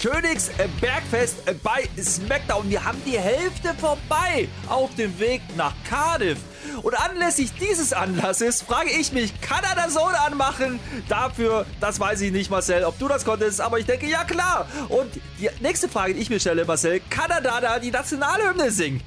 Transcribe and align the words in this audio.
Königsbergfest 0.00 1.62
bei 1.62 1.88
SmackDown. 2.00 2.70
Wir 2.70 2.84
haben 2.84 3.00
die 3.04 3.18
Hälfte 3.18 3.74
vorbei 3.74 4.48
auf 4.68 4.94
dem 4.94 5.18
Weg 5.18 5.42
nach 5.56 5.72
Cardiff. 5.88 6.38
Und 6.82 6.94
anlässlich 6.94 7.52
dieses 7.60 7.92
Anlasses 7.92 8.62
frage 8.62 8.90
ich 8.90 9.12
mich, 9.12 9.40
kann 9.40 9.64
er 9.64 9.74
das 9.74 9.94
Sohn 9.94 10.14
anmachen? 10.14 10.78
Dafür, 11.08 11.66
das 11.80 11.98
weiß 11.98 12.20
ich 12.20 12.32
nicht, 12.32 12.50
Marcel, 12.50 12.84
ob 12.84 12.98
du 12.98 13.08
das 13.08 13.24
konntest, 13.24 13.60
aber 13.60 13.78
ich 13.78 13.86
denke, 13.86 14.06
ja 14.06 14.24
klar. 14.24 14.68
Und 14.88 15.14
die 15.40 15.50
nächste 15.60 15.88
Frage, 15.88 16.14
die 16.14 16.20
ich 16.20 16.30
mir 16.30 16.40
stelle, 16.40 16.64
Marcel, 16.64 17.00
kann 17.10 17.30
er 17.30 17.40
da 17.40 17.78
die 17.78 17.90
Nationalhymne 17.90 18.70
singen? 18.70 19.02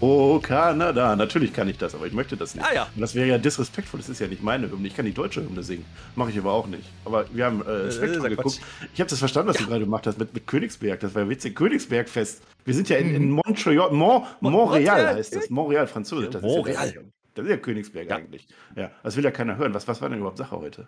Oh, 0.00 0.38
Kanada. 0.40 1.16
Natürlich 1.16 1.52
kann 1.52 1.68
ich 1.68 1.76
das, 1.76 1.94
aber 1.94 2.06
ich 2.06 2.12
möchte 2.12 2.36
das 2.36 2.54
nicht. 2.54 2.64
Ah, 2.64 2.74
ja. 2.74 2.88
Und 2.94 3.00
das 3.00 3.14
wäre 3.14 3.26
ja 3.26 3.38
disrespektvoll. 3.38 3.98
Das 3.98 4.08
ist 4.08 4.20
ja 4.20 4.28
nicht 4.28 4.42
meine 4.42 4.70
Hymne. 4.70 4.86
Ich 4.86 4.94
kann 4.94 5.04
die 5.04 5.12
deutsche 5.12 5.42
Hymne 5.42 5.62
singen. 5.62 5.84
Mache 6.14 6.30
ich 6.30 6.38
aber 6.38 6.52
auch 6.52 6.66
nicht. 6.66 6.84
Aber 7.04 7.26
wir 7.32 7.44
haben 7.44 7.66
äh, 7.66 7.90
Spektrum 7.90 8.26
äh, 8.26 8.30
geguckt. 8.30 8.60
Ich 8.94 9.00
habe 9.00 9.10
das 9.10 9.18
verstanden, 9.18 9.48
was 9.48 9.56
ja. 9.56 9.64
du 9.64 9.68
gerade 9.68 9.84
gemacht 9.84 10.06
hast 10.06 10.18
mit, 10.18 10.32
mit 10.32 10.46
Königsberg. 10.46 11.00
Das 11.00 11.14
war 11.14 11.22
ja 11.22 11.28
witzig. 11.28 11.56
Königsbergfest. 11.56 12.42
Wir 12.64 12.74
sind 12.74 12.88
ja 12.88 12.98
in, 12.98 13.14
in 13.14 13.30
mhm. 13.30 13.40
Montreal. 13.44 13.90
Mon, 13.90 14.24
Montreal 14.40 15.14
heißt 15.16 15.34
das. 15.34 15.50
Montreal, 15.50 15.86
Französisch. 15.86 16.30
Das 16.30 16.42
Montreal. 16.42 16.86
Ist 16.86 16.94
ja, 16.94 17.00
das 17.34 17.44
ist 17.44 17.50
ja 17.50 17.56
Königsberg 17.56 18.08
ja. 18.08 18.16
eigentlich. 18.16 18.46
Ja, 18.76 18.90
das 19.02 19.16
will 19.16 19.24
ja 19.24 19.30
keiner 19.30 19.56
hören. 19.56 19.74
Was, 19.74 19.88
was 19.88 20.00
war 20.00 20.08
denn 20.08 20.18
überhaupt 20.18 20.38
Sache 20.38 20.58
heute? 20.58 20.86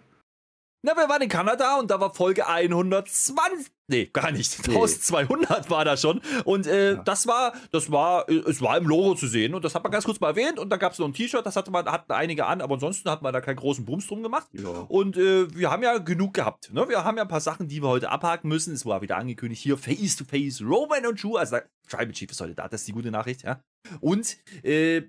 Na, 0.83 0.97
wir 0.97 1.11
waren 1.11 1.21
in 1.21 1.29
Kanada 1.29 1.79
und 1.79 1.91
da 1.91 2.01
war 2.01 2.15
Folge 2.15 2.47
120. 2.47 3.71
Nee, 3.89 4.07
gar 4.07 4.31
nicht. 4.31 4.57
1200 4.67 5.69
war 5.69 5.85
da 5.85 5.99
schon. 5.99 6.23
Und 6.45 6.67
äh, 6.67 6.95
ja. 6.95 7.03
das 7.03 7.27
war, 7.27 7.53
das 7.71 7.91
war, 7.91 8.27
es 8.31 8.63
war 8.63 8.79
im 8.79 8.87
Logo 8.87 9.15
zu 9.15 9.27
sehen. 9.27 9.55
Und 9.55 9.63
das 9.65 9.75
hat 9.75 9.83
man 9.83 9.93
ganz 9.93 10.05
kurz 10.05 10.21
mal 10.21 10.29
erwähnt. 10.29 10.59
Und 10.59 10.71
da 10.71 10.79
gab 10.79 10.93
es 10.93 10.99
noch 10.99 11.07
ein 11.07 11.13
T-Shirt, 11.13 11.45
das 11.45 11.57
hatte 11.57 11.71
man, 11.71 11.85
hatten 11.85 12.13
einige 12.13 12.47
an, 12.47 12.63
aber 12.63 12.75
ansonsten 12.75 13.11
hat 13.11 13.21
man 13.21 13.33
da 13.35 13.43
keinen 13.43 13.57
großen 13.57 13.85
Bums 13.85 14.07
drum 14.07 14.23
gemacht. 14.23 14.49
Ja. 14.53 14.71
Und 14.89 15.19
äh, 15.19 15.55
wir 15.55 15.71
haben 15.71 15.83
ja 15.83 15.99
genug 15.99 16.33
gehabt. 16.33 16.73
Ne? 16.73 16.89
Wir 16.89 17.05
haben 17.05 17.19
ja 17.19 17.25
ein 17.25 17.29
paar 17.29 17.41
Sachen, 17.41 17.69
die 17.69 17.83
wir 17.83 17.89
heute 17.89 18.11
abhaken 18.11 18.49
müssen. 18.49 18.73
Es 18.73 18.87
war 18.87 19.03
wieder 19.03 19.19
angekündigt 19.19 19.63
hier 19.63 19.77
Face 19.77 20.17
to 20.17 20.25
Face, 20.25 20.63
Roman 20.63 21.07
und 21.07 21.23
Drew. 21.23 21.37
Also 21.37 21.59
Tribal 21.89 22.13
Chief 22.13 22.31
ist 22.31 22.41
heute 22.41 22.55
da, 22.55 22.69
das 22.69 22.83
ist 22.83 22.89
die 22.89 22.93
gute 22.93 23.11
Nachricht, 23.11 23.43
ja. 23.43 23.63
Und 24.01 24.39
äh, 24.65 25.03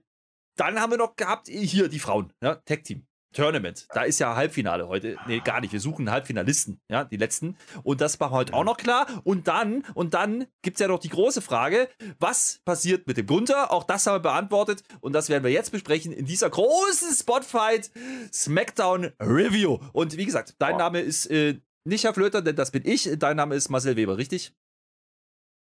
dann 0.58 0.82
haben 0.82 0.92
wir 0.92 0.98
noch 0.98 1.16
gehabt, 1.16 1.48
hier 1.48 1.88
die 1.88 2.00
Frauen, 2.00 2.34
ja, 2.42 2.56
Tag 2.56 2.84
Team. 2.84 3.06
Tournament. 3.34 3.88
Da 3.94 4.04
ist 4.04 4.20
ja 4.20 4.36
Halbfinale 4.36 4.88
heute. 4.88 5.18
Nee, 5.28 5.40
gar 5.40 5.62
nicht. 5.62 5.74
Wir 5.74 5.80
suchen 5.80 6.12
Halbfinalisten, 6.12 6.82
ja, 6.90 7.06
die 7.06 7.18
letzten. 7.18 7.58
Und 7.84 8.02
das 8.02 8.20
war 8.20 8.32
heute 8.32 8.54
auch 8.54 8.64
noch 8.64 8.78
klar. 8.78 9.08
Und 9.24 9.48
dann, 9.48 9.84
und 9.94 10.14
dann 10.14 10.48
gibt 10.62 10.76
es 10.76 10.82
ja 10.82 10.88
noch 10.88 11.00
die 11.00 11.10
große 11.10 11.42
Frage, 11.42 11.90
was 12.20 12.60
passiert 12.66 13.08
mit 13.08 13.18
dem 13.18 13.28
Gunther? 13.28 13.72
Auch 13.72 13.84
das 13.84 14.06
haben 14.06 14.16
wir 14.16 14.20
beantwortet. 14.20 14.84
Und 15.00 15.14
das 15.14 15.30
werden 15.30 15.44
wir 15.44 15.52
jetzt 15.52 15.72
besprechen 15.72 16.12
in 16.12 16.26
dieser 16.26 16.50
großen 16.50 17.14
Spotfight 17.14 17.92
Smackdown 18.34 19.12
Review. 19.22 19.80
Und 19.94 20.18
wie 20.18 20.26
gesagt, 20.26 20.56
dein 20.60 20.78
Name 20.78 21.00
ist 21.00 21.28
äh, 21.28 21.60
nicht 21.84 22.04
Herr 22.04 22.14
Flöter, 22.14 22.42
denn 22.42 22.56
das 22.56 22.72
bin 22.72 22.86
ich. 22.86 23.10
Dein 23.18 23.38
Name 23.38 23.56
ist 23.56 23.70
Marcel 23.70 23.96
Weber, 23.96 24.18
richtig? 24.18 24.54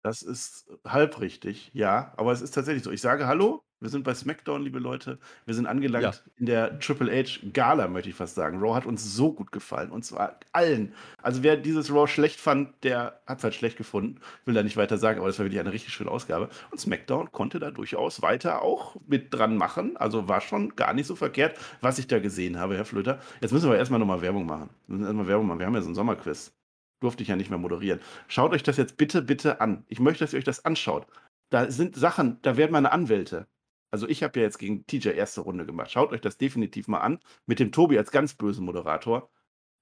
Das 0.03 0.21
ist 0.21 0.67
halb 0.87 1.19
richtig, 1.21 1.71
ja. 1.73 2.13
Aber 2.19 2.33
es 2.33 2.43
ist 2.43 2.53
tatsächlich 2.53 2.85
so. 2.85 2.91
Ich 2.91 3.01
sage 3.01 3.27
Hallo, 3.27 3.65
wir 3.85 3.91
sind 3.91 4.03
bei 4.03 4.15
SmackDown, 4.15 4.63
liebe 4.63 4.79
Leute. 4.79 5.19
Wir 5.45 5.55
sind 5.55 5.67
angelangt 5.67 6.05
ja. 6.05 6.15
in 6.39 6.47
der 6.47 6.79
Triple 6.79 7.13
H 7.13 7.41
Gala, 7.53 7.87
möchte 7.87 8.09
ich 8.09 8.15
fast 8.15 8.35
sagen. 8.35 8.59
Raw 8.59 8.75
hat 8.75 8.87
uns 8.87 9.15
so 9.15 9.31
gut 9.31 9.53
gefallen. 9.53 9.91
Und 9.91 10.07
zwar 10.07 10.41
allen. 10.53 10.95
Also 11.23 11.43
wer 11.43 11.59
dieses 11.59 11.93
Raw 11.93 12.09
schlecht 12.09 12.41
fand, 12.41 12.71
der 12.83 13.21
hat 13.27 13.39
es 13.39 13.45
halt 13.45 13.55
schlecht 13.55 13.77
gefunden. 13.77 14.21
Will 14.47 14.55
da 14.55 14.63
nicht 14.63 14.79
weiter 14.79 14.97
sagen, 14.97 15.19
aber 15.19 15.29
das 15.29 15.39
war 15.39 15.45
wirklich 15.45 15.61
eine 15.61 15.73
richtig 15.73 15.93
schöne 15.93 16.11
Ausgabe. 16.11 16.49
Und 16.71 16.81
SmackDown 16.81 17.31
konnte 17.31 17.59
da 17.59 17.71
durchaus 17.71 18.23
weiter 18.23 18.63
auch 18.63 18.97
mit 19.07 19.35
dran 19.35 19.59
machen. 19.59 19.99
Also 19.99 20.29
war 20.29 20.41
schon 20.41 20.75
gar 20.77 20.95
nicht 20.95 21.07
so 21.07 21.15
verkehrt, 21.15 21.59
was 21.83 21.99
ich 21.99 22.07
da 22.07 22.21
gesehen 22.21 22.59
habe, 22.59 22.77
Herr 22.77 22.87
Flöter. 22.87 23.21
Jetzt 23.43 23.53
müssen 23.53 23.71
wir 23.71 23.77
erstmal 23.77 24.01
nochmal 24.01 24.23
Werbung 24.23 24.47
machen. 24.47 24.71
Wir 24.87 24.95
müssen 24.95 25.07
erstmal 25.09 25.29
Werbung 25.29 25.47
machen. 25.47 25.59
Wir 25.59 25.67
haben 25.67 25.75
ja 25.75 25.83
so 25.83 25.91
ein 25.91 25.95
Sommerquiz 25.95 26.53
durfte 27.01 27.23
ich 27.23 27.29
ja 27.29 27.37
nicht 27.37 27.51
mehr 27.51 27.59
moderieren. 27.59 28.01
Schaut 28.29 28.53
euch 28.55 28.63
das 28.63 28.79
jetzt 28.79 28.97
bitte, 28.97 29.21
bitte 29.21 29.61
an. 29.61 29.85
Ich 29.89 30.01
möchte, 30.01 30.25
dass 30.25 30.33
ihr 30.33 30.39
euch 30.39 30.45
das 30.45 30.65
anschaut. 30.65 31.07
Da 31.51 31.71
sind 31.71 31.97
Sachen, 31.97 32.39
da 32.43 32.57
werden 32.57 32.73
meine 32.73 32.93
Anwälte. 32.93 33.47
Also 33.95 34.09
ich 34.09 34.25
habe 34.25 34.41
ja 34.41 34.47
jetzt 34.47 34.59
gegen 34.59 34.85
TJ 34.89 35.11
erste 35.11 35.43
Runde 35.43 35.65
gemacht. 35.65 35.93
Schaut 35.93 36.11
euch 36.11 36.21
das 36.21 36.37
definitiv 36.37 36.89
mal 36.89 36.99
an. 36.99 37.21
Mit 37.47 37.61
dem 37.61 37.71
Tobi 37.71 37.97
als 37.97 38.11
ganz 38.11 38.35
bösen 38.35 38.65
Moderator. 38.65 39.31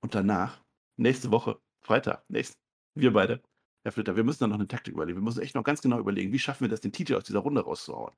Und 0.03 0.15
danach, 0.15 0.63
nächste 0.99 1.31
Woche, 1.31 1.59
Freitag, 1.81 2.23
nächst, 2.29 2.59
wir 2.95 3.15
beide, 3.15 3.43
Herr 3.85 3.93
Flitter, 3.93 4.15
wir 4.15 4.25
müssen 4.25 4.41
dann 4.41 4.51
noch 4.51 4.59
eine 4.59 4.69
Taktik 4.69 4.93
überlegen. 4.93 5.17
Wir 5.17 5.25
müssen 5.25 5.41
echt 5.41 5.55
noch 5.55 5.65
ganz 5.65 5.81
genau 5.81 5.99
überlegen, 5.99 6.31
wie 6.31 6.39
schaffen 6.39 6.65
wir 6.65 6.69
das, 6.69 6.83
den 6.83 6.93
TJ 6.93 7.15
aus 7.15 7.25
dieser 7.25 7.39
Runde 7.39 7.63
rauszuhauen. 7.63 8.13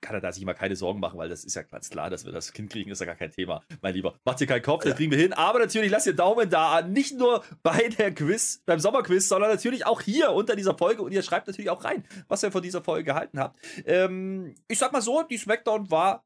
Kann 0.00 0.14
er 0.14 0.20
da 0.20 0.32
sich 0.32 0.44
mal 0.44 0.54
keine 0.54 0.76
Sorgen 0.76 1.00
machen, 1.00 1.18
weil 1.18 1.28
das 1.28 1.44
ist 1.44 1.54
ja 1.54 1.62
ganz 1.62 1.90
klar, 1.90 2.10
dass 2.10 2.24
wir 2.24 2.32
das 2.32 2.52
Kind 2.52 2.70
kriegen, 2.70 2.90
ist 2.90 3.00
ja 3.00 3.06
gar 3.06 3.16
kein 3.16 3.30
Thema, 3.30 3.62
mein 3.82 3.94
Lieber. 3.94 4.14
Macht 4.24 4.40
dir 4.40 4.46
keinen 4.46 4.62
Kopf, 4.62 4.84
das 4.84 4.96
kriegen 4.96 5.10
wir 5.10 5.18
hin. 5.18 5.32
Aber 5.32 5.58
natürlich 5.58 5.90
lasst 5.90 6.06
ihr 6.06 6.14
Daumen 6.14 6.48
da 6.48 6.78
an. 6.78 6.92
Nicht 6.92 7.18
nur 7.18 7.44
bei 7.62 7.88
der 7.98 8.14
Quiz, 8.14 8.62
beim 8.66 8.80
Sommerquiz, 8.80 9.28
sondern 9.28 9.50
natürlich 9.50 9.86
auch 9.86 10.00
hier 10.00 10.32
unter 10.32 10.56
dieser 10.56 10.76
Folge. 10.76 11.02
Und 11.02 11.12
ihr 11.12 11.22
schreibt 11.22 11.46
natürlich 11.46 11.70
auch 11.70 11.84
rein, 11.84 12.04
was 12.28 12.42
ihr 12.42 12.52
von 12.52 12.62
dieser 12.62 12.82
Folge 12.82 13.04
gehalten 13.04 13.38
habt. 13.38 13.58
Ähm, 13.84 14.54
ich 14.68 14.78
sag 14.78 14.92
mal 14.92 15.02
so, 15.02 15.22
die 15.22 15.36
Smackdown 15.36 15.90
war 15.90 16.24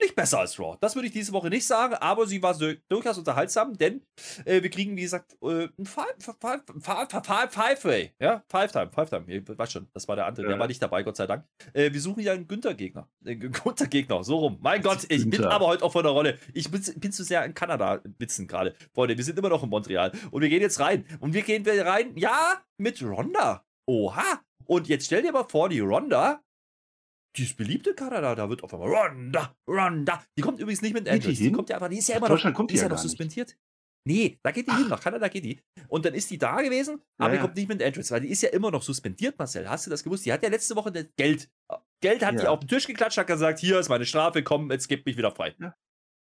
nicht 0.00 0.14
besser 0.14 0.40
als 0.40 0.58
Raw. 0.58 0.76
Das 0.80 0.94
würde 0.94 1.06
ich 1.06 1.12
diese 1.12 1.32
Woche 1.32 1.48
nicht 1.48 1.66
sagen, 1.66 1.94
aber 1.94 2.26
sie 2.26 2.42
war 2.42 2.56
durchaus 2.88 3.18
unterhaltsam, 3.18 3.76
denn 3.76 4.02
äh, 4.44 4.62
wir 4.62 4.70
kriegen, 4.70 4.96
wie 4.96 5.02
gesagt, 5.02 5.36
äh, 5.42 5.68
ein 5.78 5.86
Five-Way. 5.86 8.12
Ja, 8.20 8.44
Five-Time, 8.48 8.90
Five-Time. 8.92 9.24
Ihr 9.28 9.46
weißt 9.46 9.72
schon, 9.72 9.88
das 9.92 10.08
war 10.08 10.16
der 10.16 10.26
andere, 10.26 10.46
ja. 10.46 10.50
der 10.50 10.58
war 10.58 10.66
nicht 10.66 10.82
dabei, 10.82 11.02
Gott 11.02 11.16
sei 11.16 11.26
Dank. 11.26 11.44
Äh, 11.72 11.92
wir 11.92 12.00
suchen 12.00 12.22
ja 12.22 12.32
einen 12.32 12.46
Günther-Gegner. 12.46 13.08
Einen 13.24 13.52
Günther-Gegner, 13.52 14.24
so 14.24 14.38
rum. 14.38 14.58
Mein 14.60 14.82
Gott, 14.82 15.06
ich 15.08 15.28
bin 15.28 15.44
aber 15.44 15.66
heute 15.66 15.84
auch 15.84 15.92
von 15.92 16.02
der 16.02 16.12
Rolle. 16.12 16.38
Ich 16.52 16.70
bin, 16.70 16.82
bin 16.96 17.12
zu 17.12 17.24
sehr 17.24 17.44
in 17.44 17.54
Kanada 17.54 18.00
witzen 18.18 18.46
gerade. 18.46 18.74
Freunde, 18.92 19.16
wir 19.16 19.24
sind 19.24 19.38
immer 19.38 19.48
noch 19.48 19.62
in 19.62 19.70
Montreal. 19.70 20.12
Und 20.30 20.42
wir 20.42 20.48
gehen 20.48 20.60
jetzt 20.60 20.80
rein. 20.80 21.06
Und 21.20 21.34
wir 21.34 21.42
gehen 21.42 21.64
rein, 21.66 22.16
ja, 22.16 22.62
mit 22.78 23.02
Ronda. 23.02 23.64
Oha. 23.86 24.40
Und 24.66 24.88
jetzt 24.88 25.06
stell 25.06 25.22
dir 25.22 25.32
mal 25.32 25.44
vor, 25.44 25.68
die 25.68 25.80
Ronda 25.80 26.42
dieses 27.36 27.54
beliebte 27.54 27.94
Kanada, 27.94 28.34
da 28.34 28.48
wird 28.48 28.62
auf 28.62 28.72
einmal 28.72 28.88
Ronda, 28.88 29.54
Ronda. 29.68 30.24
Die 30.38 30.42
kommt 30.42 30.60
übrigens 30.60 30.82
nicht 30.82 30.94
mit 30.94 31.08
Andrews. 31.08 31.36
Die, 31.36 31.44
die 31.44 31.52
kommt 31.52 31.68
ja 31.68 31.76
einfach, 31.76 31.88
die 31.88 31.98
ist 31.98 32.08
ja 32.08 32.16
immer 32.16 32.28
Deutschland 32.28 32.54
noch, 32.54 32.58
kommt 32.58 32.70
die 32.70 32.76
ist 32.76 32.82
ja 32.82 32.88
noch 32.88 32.98
suspendiert. 32.98 33.56
Nee, 34.06 34.38
da 34.42 34.50
geht 34.50 34.66
die 34.66 34.70
Ach. 34.70 34.78
hin, 34.78 34.88
nach 34.88 35.00
Kanada 35.00 35.28
geht 35.28 35.44
die. 35.44 35.60
Und 35.88 36.04
dann 36.04 36.12
ist 36.12 36.30
die 36.30 36.36
da 36.36 36.60
gewesen, 36.60 37.00
aber 37.18 37.30
ja, 37.30 37.36
die 37.36 37.42
kommt 37.42 37.56
nicht 37.56 37.68
mit 37.68 37.82
Andrews, 37.82 38.10
weil 38.10 38.20
die 38.20 38.28
ist 38.28 38.42
ja 38.42 38.50
immer 38.50 38.70
noch 38.70 38.82
suspendiert, 38.82 39.38
Marcel. 39.38 39.68
Hast 39.68 39.86
du 39.86 39.90
das 39.90 40.04
gewusst? 40.04 40.26
Die 40.26 40.32
hat 40.32 40.42
ja 40.42 40.50
letzte 40.50 40.76
Woche 40.76 40.92
Geld. 41.16 41.48
Geld 42.02 42.24
hat 42.24 42.34
ja. 42.34 42.40
die 42.42 42.46
auf 42.48 42.60
den 42.60 42.68
Tisch 42.68 42.86
geklatscht, 42.86 43.16
hat 43.16 43.26
gesagt, 43.26 43.60
hier 43.60 43.78
ist 43.78 43.88
meine 43.88 44.04
Strafe, 44.04 44.42
komm, 44.42 44.70
jetzt 44.70 44.88
gebt 44.88 45.06
mich 45.06 45.16
wieder 45.16 45.30
frei. 45.30 45.54
Ja, 45.58 45.74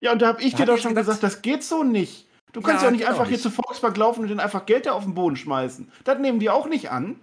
ja 0.03 0.13
und 0.13 0.21
da 0.21 0.27
habe 0.27 0.43
ich 0.43 0.53
da 0.53 0.59
dir 0.59 0.67
doch 0.67 0.79
schon 0.79 0.97
gesagt, 0.97 1.23
das 1.23 1.43
geht 1.43 1.63
so 1.63 1.85
nicht. 1.85 2.27
Du 2.53 2.61
kannst 2.61 2.83
ja, 2.83 2.91
nicht 2.91 3.07
einfach 3.07 3.21
nicht. 3.21 3.29
hier 3.29 3.39
zu 3.39 3.51
Volksbank 3.51 3.97
laufen 3.97 4.23
und 4.23 4.29
dann 4.29 4.41
einfach 4.41 4.67
Geld 4.67 4.87
da 4.87 4.93
auf 4.93 5.05
den 5.05 5.15
Boden 5.15 5.37
schmeißen. 5.37 5.93
Das 6.03 6.19
nehmen 6.19 6.41
die 6.41 6.51
auch 6.51 6.69
nicht 6.69 6.91
an. 6.91 7.23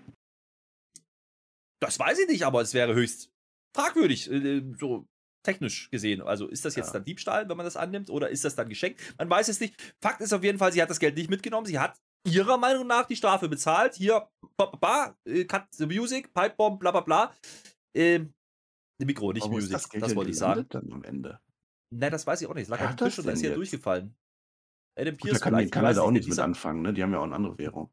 Das 1.82 2.00
weiß 2.00 2.20
ich 2.20 2.28
nicht, 2.30 2.46
aber 2.46 2.62
es 2.62 2.74
wäre 2.74 2.96
höchst 2.96 3.30
fragwürdig, 3.76 4.32
äh, 4.32 4.64
so 4.78 5.08
technisch 5.44 5.90
gesehen. 5.90 6.22
Also 6.22 6.48
ist 6.48 6.66
das 6.66 6.76
jetzt 6.76 6.88
ja. 6.88 6.94
dann 6.94 7.06
Diebstahl, 7.06 7.48
wenn 7.48 7.58
man 7.58 7.66
das 7.66 7.78
annimmt, 7.78 8.10
oder 8.10 8.30
ist 8.30 8.44
das 8.44 8.56
dann 8.56 8.68
geschenkt? 8.70 9.02
Man 9.18 9.30
weiß 9.30 9.48
es 9.48 9.60
nicht. 9.60 9.96
Fakt 10.02 10.22
ist 10.22 10.34
auf 10.34 10.44
jeden 10.44 10.58
Fall, 10.58 10.74
sie 10.74 10.82
hat 10.82 10.90
das 10.90 11.00
Geld 11.00 11.16
nicht 11.16 11.30
mitgenommen. 11.30 11.66
Sie 11.66 11.80
hat 11.80 11.98
ihrer 12.28 12.58
Meinung 12.58 12.86
nach 12.86 13.06
die 13.06 13.16
Strafe 13.16 13.48
bezahlt. 13.48 13.96
Hier, 13.96 14.28
ba, 14.58 14.66
ba, 14.66 15.18
äh, 15.26 15.46
cut 15.46 15.68
the 15.72 15.86
music, 15.86 16.34
Pipebomb, 16.34 16.80
bla 16.80 16.92
bla 16.92 17.02
bla. 17.02 17.34
Ähm, 17.96 18.34
Mikro, 19.00 19.32
nicht 19.32 19.48
Music, 19.48 19.72
das, 19.72 19.88
das 19.90 20.16
wollte 20.16 20.32
ich 20.32 20.38
sagen. 20.38 20.66
Dann 20.70 20.92
am 20.92 21.04
Ende. 21.04 21.40
Nein, 21.96 22.12
das 22.12 22.28
weiß 22.28 22.42
ich 22.42 22.48
auch 22.48 22.54
nicht. 22.54 22.64
Es 22.64 22.70
lag 22.70 22.82
auf 22.82 22.96
dem 22.96 23.08
Tisch 23.08 23.20
und 23.20 23.28
ist 23.28 23.40
hier 23.40 23.54
durchgefallen. 23.54 24.16
Adam 24.98 25.16
Pierce 25.16 25.40
Gut, 25.40 25.52
da 25.52 25.58
kann, 25.58 25.70
kann 25.70 25.86
halt 25.86 26.00
auch 26.00 26.12
nichts 26.12 26.28
mit 26.28 26.40
anfangen, 26.40 26.82
ne? 26.82 26.94
Die 26.94 27.04
haben 27.04 27.14
ja 27.14 27.20
auch 27.20 27.24
eine 27.24 27.36
andere 27.36 27.58
Währung. 27.58 27.92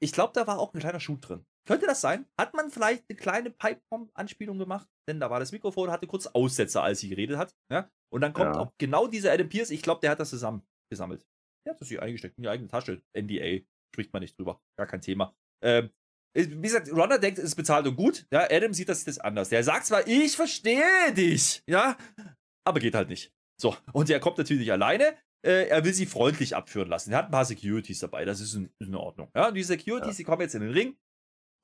Ich 0.00 0.12
glaube, 0.12 0.32
da 0.32 0.46
war 0.46 0.58
auch 0.58 0.72
ein 0.72 0.80
kleiner 0.80 1.00
Schuh 1.00 1.18
drin. 1.20 1.44
Könnte 1.66 1.86
das 1.86 2.00
sein? 2.00 2.26
Hat 2.38 2.54
man 2.54 2.70
vielleicht 2.70 3.04
eine 3.08 3.16
kleine 3.16 3.50
Pipe-Bomb-Anspielung 3.50 4.58
gemacht? 4.58 4.88
Denn 5.08 5.20
da 5.20 5.30
war 5.30 5.40
das 5.40 5.52
Mikrofon, 5.52 5.90
hatte 5.90 6.06
kurz 6.06 6.26
Aussetzer, 6.26 6.82
als 6.82 7.00
sie 7.00 7.08
geredet 7.08 7.38
hat. 7.38 7.54
Ja? 7.70 7.90
Und 8.12 8.20
dann 8.20 8.32
kommt 8.32 8.54
ja. 8.54 8.60
auch 8.60 8.72
genau 8.78 9.06
dieser 9.06 9.32
Adam 9.32 9.48
Pierce. 9.48 9.70
Ich 9.70 9.82
glaube, 9.82 10.00
der 10.00 10.10
hat 10.10 10.20
das 10.20 10.30
zusammen 10.30 10.62
gesammelt. 10.90 11.26
Der 11.66 11.72
hat 11.72 11.80
das 11.80 11.88
hier 11.88 12.02
eingesteckt 12.02 12.36
in 12.36 12.42
die 12.42 12.48
eigene 12.48 12.68
Tasche. 12.68 13.02
NDA. 13.16 13.64
Spricht 13.94 14.12
man 14.12 14.20
nicht 14.20 14.38
drüber. 14.38 14.60
Gar 14.76 14.86
kein 14.86 15.00
Thema. 15.00 15.34
Ähm, 15.62 15.90
wie 16.34 16.62
gesagt, 16.62 16.90
Ronda 16.92 17.18
denkt, 17.18 17.38
es 17.38 17.44
ist 17.44 17.54
bezahlt 17.54 17.86
und 17.86 17.96
gut. 17.96 18.26
Ja, 18.32 18.48
Adam 18.50 18.74
sieht 18.74 18.88
das, 18.88 19.04
das 19.04 19.18
anders. 19.18 19.48
Der 19.48 19.62
sagt 19.62 19.86
zwar, 19.86 20.06
ich 20.06 20.36
verstehe 20.36 21.12
dich, 21.16 21.62
ja, 21.66 21.96
aber 22.66 22.80
geht 22.80 22.94
halt 22.94 23.08
nicht. 23.08 23.32
So, 23.60 23.76
und 23.92 24.10
er 24.10 24.18
kommt 24.18 24.38
natürlich 24.38 24.70
alleine. 24.72 25.16
Äh, 25.46 25.68
er 25.68 25.84
will 25.84 25.94
sie 25.94 26.06
freundlich 26.06 26.56
abführen 26.56 26.88
lassen. 26.88 27.12
Er 27.12 27.18
hat 27.18 27.26
ein 27.26 27.30
paar 27.30 27.44
Securities 27.44 28.00
dabei, 28.00 28.24
das 28.24 28.40
ist 28.40 28.54
in, 28.54 28.70
in 28.80 28.94
Ordnung. 28.96 29.30
Ja, 29.34 29.48
und 29.48 29.54
die 29.54 29.62
Securities, 29.62 30.14
ja. 30.14 30.16
die 30.16 30.24
kommen 30.24 30.42
jetzt 30.42 30.54
in 30.54 30.62
den 30.62 30.72
Ring. 30.72 30.96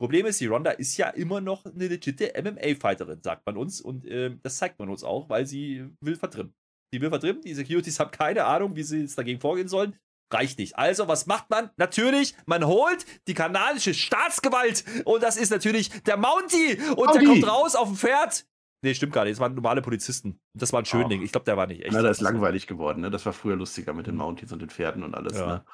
Problem 0.01 0.25
ist, 0.25 0.41
die 0.41 0.47
Ronda 0.47 0.71
ist 0.71 0.97
ja 0.97 1.09
immer 1.11 1.41
noch 1.43 1.67
eine 1.67 1.87
legitime 1.87 2.33
MMA-Fighterin, 2.53 3.21
sagt 3.23 3.45
man 3.45 3.57
uns. 3.59 3.81
Und 3.83 4.07
äh, 4.07 4.35
das 4.43 4.57
zeigt 4.57 4.79
man 4.79 4.89
uns 4.89 5.05
auch, 5.05 5.29
weil 5.29 5.47
sie 5.47 5.85
will 6.01 6.17
vertrimmen. 6.17 6.55
Die 6.95 7.01
will 7.03 7.11
vertrieben. 7.11 7.43
Die 7.43 7.53
Securities 7.55 8.01
haben 8.01 8.11
keine 8.11 8.47
Ahnung, 8.47 8.75
wie 8.77 8.83
sie 8.83 9.01
jetzt 9.03 9.19
dagegen 9.19 9.41
vorgehen 9.41 9.69
sollen. 9.69 9.95
Reicht 10.33 10.59
nicht. 10.59 10.79
Also, 10.79 11.07
was 11.07 11.27
macht 11.27 11.51
man? 11.51 11.71
Natürlich, 11.77 12.35
man 12.47 12.65
holt 12.67 13.05
die 13.29 13.35
kanadische 13.35 13.93
Staatsgewalt. 13.93 14.85
Und 15.05 15.23
das 15.23 15.37
ist 15.37 15.51
natürlich 15.51 15.91
der 16.05 16.17
Mountie. 16.17 16.79
Und 16.97 16.97
Mountie. 16.97 17.19
der 17.19 17.29
kommt 17.29 17.49
raus 17.49 17.75
auf 17.77 17.89
dem 17.89 17.97
Pferd. 17.97 18.47
Nee, 18.83 18.95
stimmt 18.95 19.13
gar 19.13 19.25
nicht. 19.25 19.33
Das 19.35 19.41
waren 19.41 19.55
normale 19.55 19.83
Polizisten. 19.83 20.41
Das 20.59 20.73
war 20.73 20.81
ein 20.81 20.87
Schönling. 20.87 21.21
Ach. 21.21 21.25
Ich 21.25 21.33
glaube, 21.33 21.45
der 21.45 21.59
war 21.59 21.67
nicht 21.67 21.83
echt. 21.83 21.93
Na, 21.93 22.01
das 22.01 22.17
ist 22.19 22.23
langweilig 22.23 22.67
geworden, 22.67 23.03
ne? 23.03 23.11
Das 23.11 23.27
war 23.27 23.35
früher 23.35 23.57
lustiger 23.57 23.93
mit 23.93 24.07
den 24.07 24.17
Mounties 24.17 24.51
und 24.53 24.63
den 24.63 24.71
Pferden 24.71 25.03
und 25.03 25.15
alles, 25.15 25.37
Ja. 25.37 25.47
ne? 25.47 25.65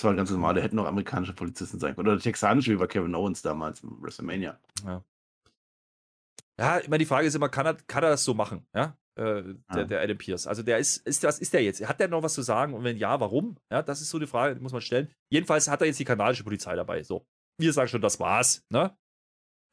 Das 0.00 0.04
war 0.06 0.14
ganz 0.14 0.30
normal, 0.30 0.54
da 0.54 0.62
hätten 0.62 0.78
auch 0.78 0.86
amerikanische 0.86 1.34
Polizisten 1.34 1.78
sein 1.78 1.94
können. 1.94 2.08
Oder 2.08 2.18
texanische, 2.18 2.72
wie 2.72 2.76
bei 2.76 2.86
Kevin 2.86 3.14
Owens 3.14 3.42
damals 3.42 3.82
im 3.82 4.02
WrestleMania. 4.02 4.58
Ja, 6.58 6.78
immer 6.78 6.96
die 6.96 7.04
Frage 7.04 7.26
ist 7.26 7.34
immer, 7.34 7.50
kann 7.50 7.66
er, 7.66 7.74
kann 7.74 8.02
er 8.02 8.08
das 8.08 8.24
so 8.24 8.32
machen? 8.32 8.66
Ja, 8.74 8.96
äh, 9.16 9.42
der, 9.42 9.54
Ja. 9.76 9.84
der 9.84 10.00
Adam 10.00 10.16
Pierce. 10.16 10.46
Also 10.46 10.62
der 10.62 10.78
ist, 10.78 11.06
ist, 11.06 11.22
was 11.22 11.38
ist 11.38 11.52
der 11.52 11.62
jetzt? 11.62 11.86
Hat 11.86 12.00
der 12.00 12.08
noch 12.08 12.22
was 12.22 12.32
zu 12.32 12.40
sagen? 12.40 12.72
Und 12.72 12.82
wenn 12.82 12.96
ja, 12.96 13.20
warum? 13.20 13.58
Ja, 13.70 13.82
das 13.82 14.00
ist 14.00 14.08
so 14.08 14.18
die 14.18 14.26
Frage, 14.26 14.54
die 14.54 14.62
muss 14.62 14.72
man 14.72 14.80
stellen. 14.80 15.12
Jedenfalls 15.30 15.68
hat 15.68 15.82
er 15.82 15.86
jetzt 15.88 16.00
die 16.00 16.06
kanadische 16.06 16.44
Polizei 16.44 16.74
dabei. 16.74 17.02
So, 17.02 17.26
wir 17.58 17.72
sagen 17.74 17.88
schon, 17.88 18.00
das 18.00 18.18
war's. 18.18 18.64
Ne? 18.70 18.96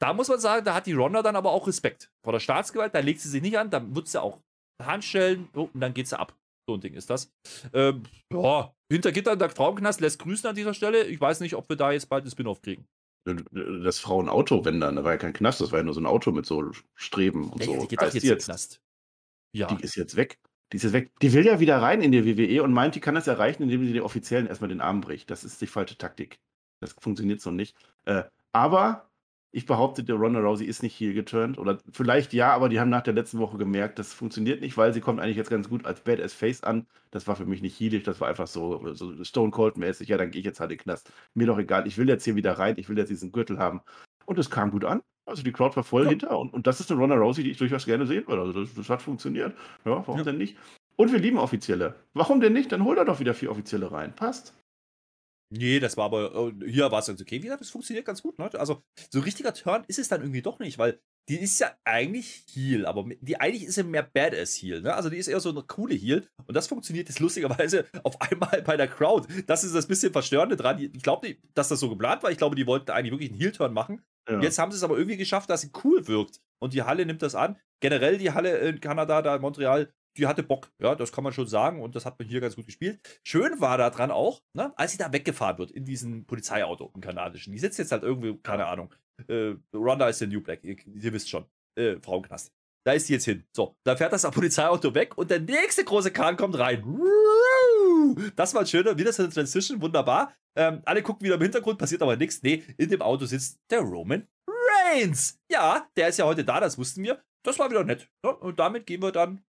Da 0.01 0.13
muss 0.13 0.27
man 0.27 0.41
sagen, 0.41 0.65
da 0.65 0.73
hat 0.75 0.87
die 0.87 0.93
Ronda 0.93 1.23
dann 1.23 1.37
aber 1.37 1.51
auch 1.51 1.67
Respekt 1.67 2.11
vor 2.21 2.33
der 2.33 2.41
Staatsgewalt. 2.41 2.93
Da 2.93 2.99
legt 2.99 3.21
sie 3.21 3.29
sich 3.29 3.41
nicht 3.41 3.57
an, 3.57 3.69
dann 3.69 3.95
wird 3.95 4.09
sie 4.09 4.21
auch 4.21 4.41
Handstellen 4.83 5.47
oh, 5.55 5.69
und 5.73 5.79
dann 5.79 5.93
geht 5.93 6.09
sie 6.09 6.19
ab. 6.19 6.35
So 6.67 6.75
ein 6.75 6.81
Ding 6.81 6.93
ist 6.95 7.09
das. 7.09 7.31
Ähm, 7.73 8.03
ja, 8.31 8.73
hinter 8.91 9.11
Gittern 9.13 9.39
der 9.39 9.49
Frauenknast 9.49 10.01
lässt 10.01 10.19
grüßen 10.19 10.49
an 10.49 10.55
dieser 10.55 10.73
Stelle. 10.73 11.05
Ich 11.05 11.19
weiß 11.19 11.39
nicht, 11.39 11.55
ob 11.55 11.69
wir 11.69 11.77
da 11.77 11.91
jetzt 11.91 12.09
bald 12.09 12.25
ein 12.25 12.31
Spin-off 12.31 12.61
kriegen. 12.61 12.85
Das 13.83 13.99
Frauenauto, 13.99 14.63
wenn 14.65 14.79
dann, 14.79 14.97
da 14.97 15.03
war 15.03 15.13
ja 15.13 15.17
kein 15.17 15.33
Knast, 15.33 15.61
das 15.61 15.71
war 15.71 15.79
ja 15.79 15.83
nur 15.83 15.93
so 15.93 16.01
ein 16.01 16.05
Auto 16.05 16.31
mit 16.31 16.45
so 16.45 16.71
Streben 16.95 17.49
und 17.49 17.61
Ja, 17.61 17.67
so. 17.67 17.81
die 17.81 17.87
geht 17.87 18.01
doch 18.01 18.07
ist 18.07 18.15
jetzt 18.15 18.29
den 18.29 18.37
Knast. 18.39 18.81
Ja. 19.53 19.67
Die 19.67 19.83
ist 19.83 19.95
jetzt 19.95 20.15
weg. 20.15 20.39
Die 20.71 20.77
ist 20.77 20.83
jetzt 20.83 20.93
weg. 20.93 21.11
Die 21.21 21.31
will 21.33 21.45
ja 21.45 21.59
wieder 21.61 21.81
rein 21.81 22.01
in 22.01 22.11
die 22.11 22.25
WWE 22.25 22.63
und 22.63 22.73
meint, 22.73 22.95
die 22.95 22.99
kann 22.99 23.15
das 23.15 23.27
erreichen, 23.27 23.63
indem 23.63 23.85
sie 23.85 23.93
den 23.93 24.01
Offiziellen 24.01 24.47
erstmal 24.47 24.69
den 24.69 24.81
Arm 24.81 25.01
bricht. 25.01 25.29
Das 25.29 25.45
ist 25.45 25.61
die 25.61 25.67
falsche 25.67 25.97
Taktik. 25.97 26.39
Das 26.81 26.93
funktioniert 26.93 27.39
so 27.41 27.51
nicht. 27.51 27.77
Äh, 28.05 28.23
aber 28.51 29.09
ich 29.51 29.65
behaupte, 29.65 30.03
der 30.03 30.15
Ronda 30.15 30.39
Rousey 30.39 30.65
ist 30.65 30.83
nicht 30.83 30.99
heel 30.99 31.13
geturnt. 31.13 31.57
Oder 31.57 31.79
vielleicht 31.91 32.33
ja, 32.33 32.51
aber 32.53 32.69
die 32.69 32.79
haben 32.79 32.89
nach 32.89 33.01
der 33.01 33.13
letzten 33.13 33.39
Woche 33.39 33.57
gemerkt, 33.57 33.97
das 33.97 34.13
funktioniert 34.13 34.61
nicht, 34.61 34.77
weil 34.77 34.93
sie 34.93 35.01
kommt 35.01 35.19
eigentlich 35.19 35.37
jetzt 35.37 35.49
ganz 35.49 35.69
gut 35.69 35.85
als 35.85 36.01
Badass 36.01 36.33
Face 36.33 36.63
an. 36.63 36.85
Das 37.11 37.27
war 37.27 37.35
für 37.35 37.45
mich 37.45 37.61
nicht 37.61 37.79
heelig, 37.79 38.03
das 38.03 38.19
war 38.19 38.27
einfach 38.27 38.47
so, 38.47 38.93
so 38.93 39.23
Stone 39.23 39.51
Cold-mäßig. 39.51 40.09
Ja, 40.09 40.17
dann 40.17 40.31
gehe 40.31 40.39
ich 40.39 40.45
jetzt 40.45 40.59
halt 40.59 40.71
in 40.71 40.77
den 40.77 40.83
Knast. 40.83 41.11
Mir 41.33 41.47
doch 41.47 41.57
egal, 41.57 41.87
ich 41.87 41.97
will 41.97 42.07
jetzt 42.09 42.25
hier 42.25 42.35
wieder 42.35 42.53
rein, 42.59 42.75
ich 42.77 42.89
will 42.89 42.97
jetzt 42.97 43.09
diesen 43.09 43.31
Gürtel 43.31 43.57
haben. 43.57 43.81
Und 44.25 44.37
es 44.37 44.49
kam 44.49 44.71
gut 44.71 44.83
an. 44.83 45.01
Also 45.25 45.43
die 45.43 45.51
Crowd 45.51 45.75
war 45.75 45.83
voll 45.83 46.03
Ja. 46.03 46.09
hinter. 46.09 46.37
Und, 46.37 46.53
und 46.53 46.67
das 46.67 46.79
ist 46.79 46.91
eine 46.91 46.99
Ronda 46.99 47.15
Rousey, 47.15 47.43
die 47.43 47.51
ich 47.51 47.57
durchaus 47.57 47.85
gerne 47.85 48.05
sehen 48.05 48.25
würde. 48.27 48.41
Also 48.41 48.61
das, 48.61 48.73
das 48.73 48.89
hat 48.89 49.01
funktioniert. 49.01 49.53
Ja, 49.85 49.91
warum 50.05 50.17
Ja. 50.17 50.23
denn 50.23 50.37
nicht? 50.37 50.57
Und 50.95 51.11
wir 51.11 51.19
lieben 51.19 51.37
Offizielle. 51.37 51.95
Warum 52.13 52.41
denn 52.41 52.53
nicht? 52.53 52.71
Dann 52.71 52.83
hol 52.83 52.95
da 52.95 53.05
doch 53.05 53.19
wieder 53.19 53.33
vier 53.33 53.51
Offizielle 53.51 53.91
rein. 53.91 54.13
Passt. 54.15 54.53
Nee, 55.49 55.79
das 55.79 55.95
war 55.95 56.05
aber, 56.05 56.35
äh, 56.35 56.69
hier 56.69 56.91
war 56.91 56.99
es 56.99 57.07
ganz 57.07 57.21
okay. 57.21 57.37
Wie 57.37 57.43
gesagt, 57.43 57.61
das 57.61 57.69
funktioniert 57.69 58.05
ganz 58.05 58.21
gut. 58.21 58.37
Ne? 58.37 58.49
Also, 58.55 58.83
so 59.09 59.19
ein 59.19 59.23
richtiger 59.23 59.53
Turn 59.53 59.83
ist 59.87 59.99
es 59.99 60.09
dann 60.09 60.21
irgendwie 60.21 60.41
doch 60.41 60.59
nicht, 60.59 60.77
weil 60.77 60.99
die 61.29 61.39
ist 61.39 61.59
ja 61.59 61.71
eigentlich 61.83 62.45
Heal, 62.53 62.85
aber 62.85 63.05
die 63.21 63.39
eigentlich 63.39 63.63
ist 63.63 63.77
ja 63.77 63.83
mehr 63.83 64.03
Badass 64.03 64.55
Heal. 64.55 64.81
Ne? 64.81 64.93
Also, 64.93 65.09
die 65.09 65.17
ist 65.17 65.27
eher 65.27 65.39
so 65.39 65.49
eine 65.49 65.63
coole 65.63 65.95
Heal 65.95 66.27
und 66.45 66.55
das 66.55 66.67
funktioniert 66.67 67.07
jetzt 67.07 67.19
lustigerweise 67.19 67.85
auf 68.03 68.19
einmal 68.21 68.61
bei 68.61 68.75
der 68.75 68.87
Crowd. 68.87 69.27
Das 69.45 69.63
ist 69.63 69.73
das 69.73 69.87
bisschen 69.87 70.11
Verstörende 70.11 70.57
dran. 70.57 70.79
Ich 70.79 71.03
glaube 71.03 71.27
nicht, 71.27 71.41
dass 71.53 71.69
das 71.69 71.79
so 71.79 71.89
geplant 71.89 72.23
war. 72.23 72.31
Ich 72.31 72.37
glaube, 72.37 72.55
die 72.55 72.67
wollten 72.67 72.91
eigentlich 72.91 73.11
wirklich 73.11 73.31
einen 73.31 73.39
Heal-Turn 73.39 73.73
machen. 73.73 74.01
Ja. 74.29 74.41
Jetzt 74.41 74.59
haben 74.59 74.71
sie 74.71 74.77
es 74.77 74.83
aber 74.83 74.97
irgendwie 74.97 75.17
geschafft, 75.17 75.49
dass 75.49 75.61
sie 75.61 75.71
cool 75.83 76.07
wirkt. 76.07 76.41
Und 76.59 76.73
die 76.73 76.83
Halle 76.83 77.05
nimmt 77.05 77.21
das 77.21 77.35
an. 77.35 77.57
Generell 77.79 78.17
die 78.17 78.31
Halle 78.31 78.57
in 78.57 78.81
Kanada, 78.81 79.21
da 79.21 79.35
in 79.35 79.41
Montreal, 79.41 79.93
die 80.17 80.27
hatte 80.27 80.43
Bock. 80.43 80.71
Ja, 80.79 80.95
das 80.95 81.11
kann 81.11 81.23
man 81.23 81.33
schon 81.33 81.47
sagen. 81.47 81.81
Und 81.81 81.95
das 81.95 82.05
hat 82.05 82.19
man 82.19 82.27
hier 82.27 82.41
ganz 82.41 82.55
gut 82.55 82.65
gespielt. 82.65 82.99
Schön 83.23 83.59
war 83.59 83.77
da 83.77 83.89
dran 83.89 84.11
auch, 84.11 84.41
ne, 84.53 84.73
als 84.77 84.91
sie 84.91 84.97
da 84.97 85.11
weggefahren 85.11 85.57
wird 85.57 85.71
in 85.71 85.85
diesem 85.85 86.25
Polizeiauto, 86.25 86.91
im 86.93 87.01
kanadischen. 87.01 87.53
Die 87.53 87.59
sitzt 87.59 87.79
jetzt 87.79 87.91
halt 87.91 88.03
irgendwie, 88.03 88.37
keine 88.37 88.67
Ahnung. 88.67 88.93
Äh, 89.27 89.55
Ronda 89.73 90.09
ist 90.09 90.21
der 90.21 90.27
New 90.27 90.41
Black. 90.41 90.63
Ihr, 90.63 90.77
ihr 90.85 91.13
wisst 91.13 91.29
schon. 91.29 91.45
Äh, 91.75 91.97
Frauenknast. 92.01 92.51
Da 92.85 92.93
ist 92.93 93.09
die 93.09 93.13
jetzt 93.13 93.25
hin. 93.25 93.43
So, 93.53 93.75
da 93.83 93.95
fährt 93.95 94.13
das 94.13 94.21
Polizeiauto 94.31 94.93
weg 94.95 95.17
und 95.17 95.29
der 95.29 95.41
nächste 95.41 95.83
große 95.83 96.11
Kahn 96.11 96.37
kommt 96.37 96.57
rein. 96.57 96.83
Das 98.35 98.53
war 98.53 98.61
ein 98.61 98.67
schöner, 98.67 98.97
wieder 98.97 99.11
so 99.11 99.23
eine 99.23 99.31
Transition, 99.31 99.81
wunderbar. 99.81 100.33
Ähm, 100.55 100.81
alle 100.85 101.03
gucken 101.03 101.25
wieder 101.25 101.35
im 101.35 101.41
Hintergrund, 101.41 101.77
passiert 101.77 102.01
aber 102.01 102.15
nichts. 102.15 102.41
Nee, 102.43 102.63
in 102.77 102.89
dem 102.89 103.01
Auto 103.01 103.25
sitzt 103.25 103.59
der 103.69 103.81
Roman 103.81 104.25
Reigns. 104.49 105.39
Ja, 105.51 105.87
der 105.97 106.07
ist 106.07 106.17
ja 106.17 106.25
heute 106.25 106.45
da, 106.45 106.59
das 106.59 106.77
wussten 106.77 107.03
wir. 107.03 107.21
Das 107.43 107.59
war 107.59 107.69
wieder 107.69 107.83
nett. 107.83 108.09
Ja, 108.23 108.31
und 108.31 108.59
damit 108.59 108.85
gehen 108.85 109.01
wir 109.01 109.11
dann 109.11 109.43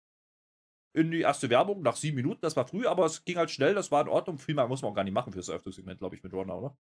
in 0.95 1.11
die 1.11 1.21
erste 1.21 1.49
Werbung 1.49 1.81
nach 1.81 1.95
sieben 1.95 2.15
Minuten. 2.15 2.39
Das 2.41 2.55
war 2.55 2.67
früh, 2.67 2.85
aber 2.87 3.05
es 3.05 3.23
ging 3.25 3.37
halt 3.37 3.51
schnell, 3.51 3.75
das 3.75 3.91
war 3.91 4.01
in 4.01 4.07
Ordnung. 4.07 4.37
Viel 4.37 4.55
mehr 4.55 4.67
muss 4.67 4.81
man 4.81 4.91
auch 4.91 4.95
gar 4.95 5.03
nicht 5.03 5.13
machen 5.13 5.33
fürs 5.33 5.49
Eröffnungssegment, 5.49 5.99
glaube 5.99 6.15
ich, 6.15 6.23
mit 6.23 6.33
Ronda, 6.33 6.53
oder? 6.55 6.75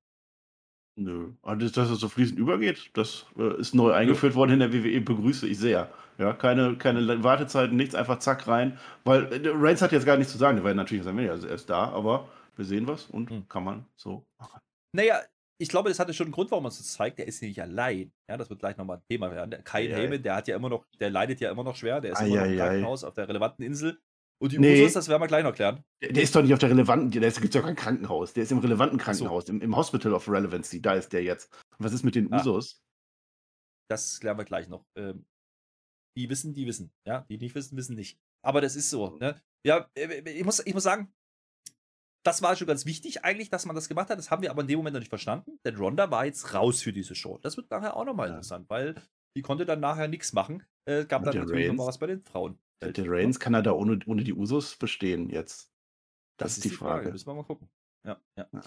Nö. 0.97 1.33
Das- 1.43 1.73
dass 1.73 1.91
es 1.91 1.99
so 1.99 2.09
fließend 2.09 2.39
übergeht, 2.39 2.91
das 2.95 3.27
äh, 3.37 3.59
ist 3.59 3.75
neu 3.75 3.93
eingeführt 3.93 4.37
worden 4.37 4.53
in 4.53 4.59
der 4.61 4.73
WWE, 4.73 5.01
begrüße 5.01 5.49
ich 5.49 5.59
sehr. 5.59 5.93
Ja, 6.19 6.33
keine, 6.33 6.77
keine 6.77 7.25
Wartezeiten, 7.25 7.77
nichts, 7.77 7.97
einfach 7.97 8.21
zack 8.21 8.47
rein. 8.47 8.79
Weil 9.03 9.25
äh, 9.45 9.49
Reigns 9.53 9.83
hat 9.83 9.91
jetzt 9.91 10.07
gar 10.07 10.17
nichts 10.17 10.33
zu 10.33 10.39
sagen, 10.39 10.57
der 10.57 10.63
war 10.65 10.71
ja 10.71 10.77
natürlich 10.77 11.03
sein 11.03 11.19
also 11.29 11.49
er 11.49 11.55
ist 11.57 11.69
da, 11.69 11.89
aber 11.89 12.29
wir 12.55 12.65
sehen 12.65 12.87
was 12.87 13.07
und 13.07 13.31
Hm. 13.31 13.49
kann 13.49 13.65
man 13.65 13.85
so 13.97 14.25
machen. 14.39 14.61
Naja, 14.95 15.21
ich 15.59 15.69
glaube, 15.69 15.89
das 15.89 15.99
hatte 15.99 16.13
schon 16.15 16.27
einen 16.27 16.33
Grund, 16.33 16.51
warum 16.51 16.65
man 16.65 16.71
es 16.73 16.93
zeigt. 16.93 17.19
Der 17.19 17.27
ist 17.29 17.43
nicht 17.43 17.61
allein. 17.63 18.13
Ja, 18.29 18.37
das 18.37 18.51
wird 18.51 18.61
gleich 18.61 18.77
nochmal 18.77 18.99
ein 18.99 19.05
Thema 19.09 19.31
werden. 19.31 19.51
Der 19.51 19.63
Kai 19.63 19.87
ei. 19.89 19.95
Heyman, 19.95 20.23
der 20.23 20.37
hat 20.37 20.49
ja 20.49 20.57
immer 20.57 20.69
noch, 20.69 20.87
der 21.01 21.11
leidet 21.11 21.41
ja 21.41 21.51
immer 21.51 21.65
noch 21.65 21.77
schwer. 21.77 22.01
Der 22.01 22.13
ist 22.13 22.19
Ei, 22.21 22.27
immer 22.29 22.41
noch 22.45 22.51
im. 22.53 22.59
Krankenhaus 22.59 23.05
auf 23.05 23.15
der 23.15 23.29
relevanten 23.29 23.65
Insel. 23.65 24.01
Und 24.43 24.53
die 24.53 24.59
Nee. 24.59 24.83
Usos, 24.83 24.95
das 24.95 25.09
werden 25.09 25.23
wir 25.23 25.29
gleich 25.29 25.45
noch 25.45 25.55
klären. 25.55 25.85
Der, 26.03 26.13
der 26.13 26.23
ist 26.23 26.35
doch 26.35 26.43
nicht 26.43 26.53
auf 26.53 26.59
der 26.59 26.71
relevanten, 26.71 27.11
der 27.21 27.31
gibt 27.31 27.55
ja 27.55 27.63
kein 27.63 27.77
Krankenhaus, 27.77 28.33
der 28.33 28.43
ist 28.43 28.53
im 28.53 28.59
relevanten 28.59 28.99
so. 28.99 29.05
Krankenhaus, 29.05 29.49
im, 29.49 29.61
im 29.61 29.77
Hospital 29.77 30.13
of 30.13 30.29
Relevancy, 30.29 30.83
da 30.83 30.95
ist 30.95 31.13
der 31.13 31.23
jetzt. 31.23 31.53
Und 31.79 31.85
was 31.87 31.93
ist 31.93 32.03
mit 32.03 32.15
den 32.17 32.33
Ah. 32.33 32.41
Usos? 32.41 32.83
Das 33.89 34.19
klären 34.21 34.37
wir 34.37 34.45
gleich 34.45 34.69
noch. 34.69 34.85
Ähm, 34.97 35.25
die 36.19 36.29
wissen, 36.29 36.53
die 36.55 36.67
wissen. 36.67 36.93
Ja, 37.07 37.21
die 37.29 37.39
nicht 37.39 37.55
wissen, 37.55 37.77
wissen 37.77 37.95
nicht. 37.97 38.19
Aber 38.45 38.61
das 38.61 38.77
ist 38.77 38.91
so. 38.91 39.17
Ne? 39.19 39.41
Ja, 39.65 39.89
äh, 39.97 40.21
ich 40.31 40.45
muss, 40.45 40.59
ich 40.67 40.75
muss 40.75 40.83
sagen, 40.83 41.13
das 42.25 42.43
war 42.43 42.57
schon 42.57 42.67
ganz 42.67 42.87
wichtig 42.87 43.25
eigentlich, 43.25 43.51
dass 43.51 43.67
man 43.67 43.77
das 43.77 43.89
gemacht 43.89 44.11
hat. 44.11 44.19
Das 44.19 44.31
haben 44.31 44.43
wir 44.43 44.51
aber 44.51 44.63
in 44.63 44.69
dem 44.69 44.79
Moment 44.79 44.95
noch 44.95 45.01
nicht 45.01 45.09
verstanden. 45.11 45.59
Denn 45.65 45.77
Ronda 45.77 46.11
war 46.11 46.25
jetzt 46.25 46.55
raus 46.55 46.83
für 46.83 46.93
diese 46.93 47.15
Show. 47.15 47.39
Das 47.39 47.57
wird 47.57 47.71
nachher 47.71 47.97
auch 47.97 48.05
nochmal 48.05 48.29
Ja. 48.29 48.35
interessant, 48.35 48.69
weil 48.71 48.95
die 49.37 49.43
konnte 49.43 49.65
dann 49.67 49.81
nachher 49.81 50.09
nichts 50.09 50.33
machen. 50.33 50.65
Äh, 50.87 51.05
gab 51.05 51.21
Und 51.23 51.27
dann 51.27 51.37
natürlich 51.45 51.69
noch 51.69 51.75
mal 51.75 51.83
Reigns? 51.85 51.89
was 51.89 51.99
bei 51.99 52.07
den 52.07 52.23
Frauen. 52.23 52.59
Der, 52.83 52.93
der 52.93 53.05
Reigns 53.09 53.39
kann 53.39 53.55
er 53.55 53.63
da 53.63 53.73
ohne, 53.73 53.99
ohne 54.07 54.25
die 54.25 54.33
Usos 54.35 54.77
bestehen 54.77 55.31
jetzt. 55.31 55.71
Das, 56.39 56.57
ist 56.57 56.65
die 56.65 56.71
Frage. 56.71 57.11
Müssen 57.13 57.27
wir 57.29 57.35
mal 57.35 57.45
gucken. 57.45 57.69
Ja, 58.07 58.21
ja. 58.37 58.49
Ja. 58.53 58.63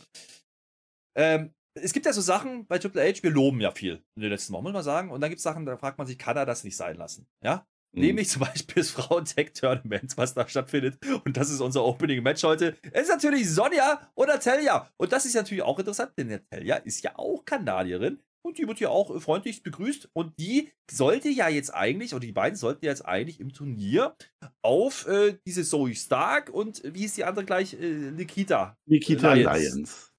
Ähm, 1.15 1.53
es 1.73 1.93
gibt 1.93 2.05
ja 2.05 2.13
so 2.13 2.21
Sachen 2.21 2.65
bei 2.67 2.79
Triple 2.79 3.01
H, 3.03 3.21
wir 3.23 3.31
loben 3.31 3.61
ja 3.61 3.71
viel 3.71 4.03
in 4.15 4.21
den 4.21 4.31
letzten 4.31 4.53
Wochen, 4.53 4.63
muss 4.63 4.73
man 4.73 4.83
sagen. 4.83 5.11
Und 5.11 5.21
dann 5.21 5.29
gibt 5.29 5.37
es 5.39 5.43
Sachen, 5.43 5.65
da 5.65 5.77
fragt 5.77 5.97
man 5.97 6.07
sich, 6.07 6.17
kann 6.17 6.37
er 6.37 6.45
das 6.45 6.63
nicht 6.63 6.75
sein 6.75 6.95
lassen? 6.95 7.27
Ja? 7.43 7.67
Mhm. 7.93 8.01
Nämlich 8.01 8.29
zum 8.29 8.41
Beispiel 8.41 8.75
das 8.75 8.91
Frauen-Tech-Tournament, 8.91 10.17
was 10.17 10.33
da 10.33 10.47
stattfindet. 10.47 10.97
Und 11.25 11.37
das 11.37 11.49
ist 11.49 11.61
unser 11.61 11.83
Opening-Match 11.85 12.43
heute. 12.43 12.77
Es 12.91 13.03
ist 13.03 13.09
natürlich 13.09 13.49
Sonja 13.49 14.09
und 14.13 14.27
Natalia. 14.27 14.89
Und 14.97 15.11
das 15.11 15.25
ist 15.25 15.35
natürlich 15.35 15.63
auch 15.63 15.79
interessant, 15.79 16.11
denn 16.17 16.27
Natalia 16.27 16.75
ist 16.77 17.03
ja 17.03 17.17
auch 17.17 17.43
Kanadierin. 17.45 18.21
Und 18.45 18.57
die 18.59 18.67
wird 18.67 18.79
ja 18.79 18.89
auch 18.89 19.13
äh, 19.13 19.19
freundlichst 19.19 19.63
begrüßt. 19.63 20.09
Und 20.13 20.39
die 20.39 20.71
sollte 20.89 21.27
ja 21.27 21.49
jetzt 21.49 21.73
eigentlich, 21.73 22.13
oder 22.13 22.25
die 22.25 22.31
beiden 22.31 22.55
sollten 22.55 22.85
ja 22.85 22.91
jetzt 22.91 23.05
eigentlich 23.05 23.41
im 23.41 23.51
Turnier 23.51 24.15
auf 24.61 25.05
äh, 25.07 25.37
diese 25.45 25.63
Zoe 25.65 25.93
Stark 25.95 26.49
und 26.49 26.83
äh, 26.85 26.93
wie 26.93 27.03
ist 27.05 27.17
die 27.17 27.25
andere 27.25 27.43
gleich? 27.43 27.73
Äh, 27.73 28.11
Nikita. 28.11 28.77
Nikita 28.87 29.33
Lyons. 29.33 29.59
Lyons. 29.59 30.13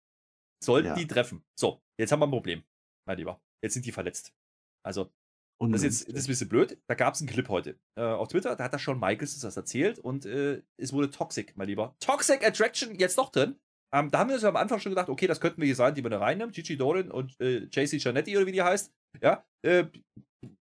Sollten 0.63 0.89
Ja. 0.89 0.95
die 0.95 1.07
treffen. 1.07 1.43
So, 1.59 1.81
jetzt 1.99 2.13
haben 2.13 2.21
wir 2.21 2.27
ein 2.27 2.31
Problem, 2.33 2.65
mein 3.07 3.17
Lieber. 3.17 3.41
Jetzt 3.65 3.75
sind 3.75 3.87
die 3.87 3.93
verletzt. 3.93 4.33
Also, 4.85 5.11
das 5.61 5.83
ist 5.83 5.85
jetzt 5.85 6.09
das 6.09 6.21
ist 6.21 6.27
ein 6.27 6.33
bisschen 6.33 6.49
blöd. 6.49 6.79
Da 6.89 6.95
gab 6.95 7.15
es 7.15 7.21
einen 7.21 7.29
Clip 7.29 7.49
heute 7.49 7.79
äh, 7.97 8.03
auf 8.03 8.29
Twitter. 8.29 8.55
Da 8.57 8.65
hat 8.65 8.73
da 8.73 8.79
schon 8.79 9.01
Michaels 9.01 9.39
das 9.41 9.57
erzählt 9.57 9.99
und 9.99 10.25
äh, 10.25 10.63
es 10.77 10.93
wurde 10.93 11.11
Toxic, 11.11 11.57
mein 11.57 11.69
Lieber. 11.69 11.97
Toxic 12.01 12.45
Attraction 12.47 12.95
jetzt 12.95 13.19
doch 13.19 13.31
drin. 13.31 13.57
Ähm, 13.95 14.11
da 14.11 14.19
haben 14.19 14.29
wir 14.29 14.35
uns 14.35 14.45
am 14.45 14.57
Anfang 14.57 14.81
schon 14.81 14.91
gedacht, 14.91 15.09
okay, 15.09 15.27
das 15.27 15.41
könnten 15.41 15.61
wir 15.61 15.67
hier 15.67 15.75
sein, 15.75 15.95
die 15.95 16.03
wir 16.03 16.11
da 16.11 16.19
reinnehmen. 16.19 16.53
Gigi 16.53 16.77
Dolan 16.77 17.11
und 17.11 17.39
äh, 17.41 17.65
JC 17.73 18.03
Janetti 18.03 18.37
oder 18.37 18.47
wie 18.47 18.53
die 18.53 18.63
heißt. 18.63 18.93
Ja, 19.23 19.45
äh, 19.63 19.87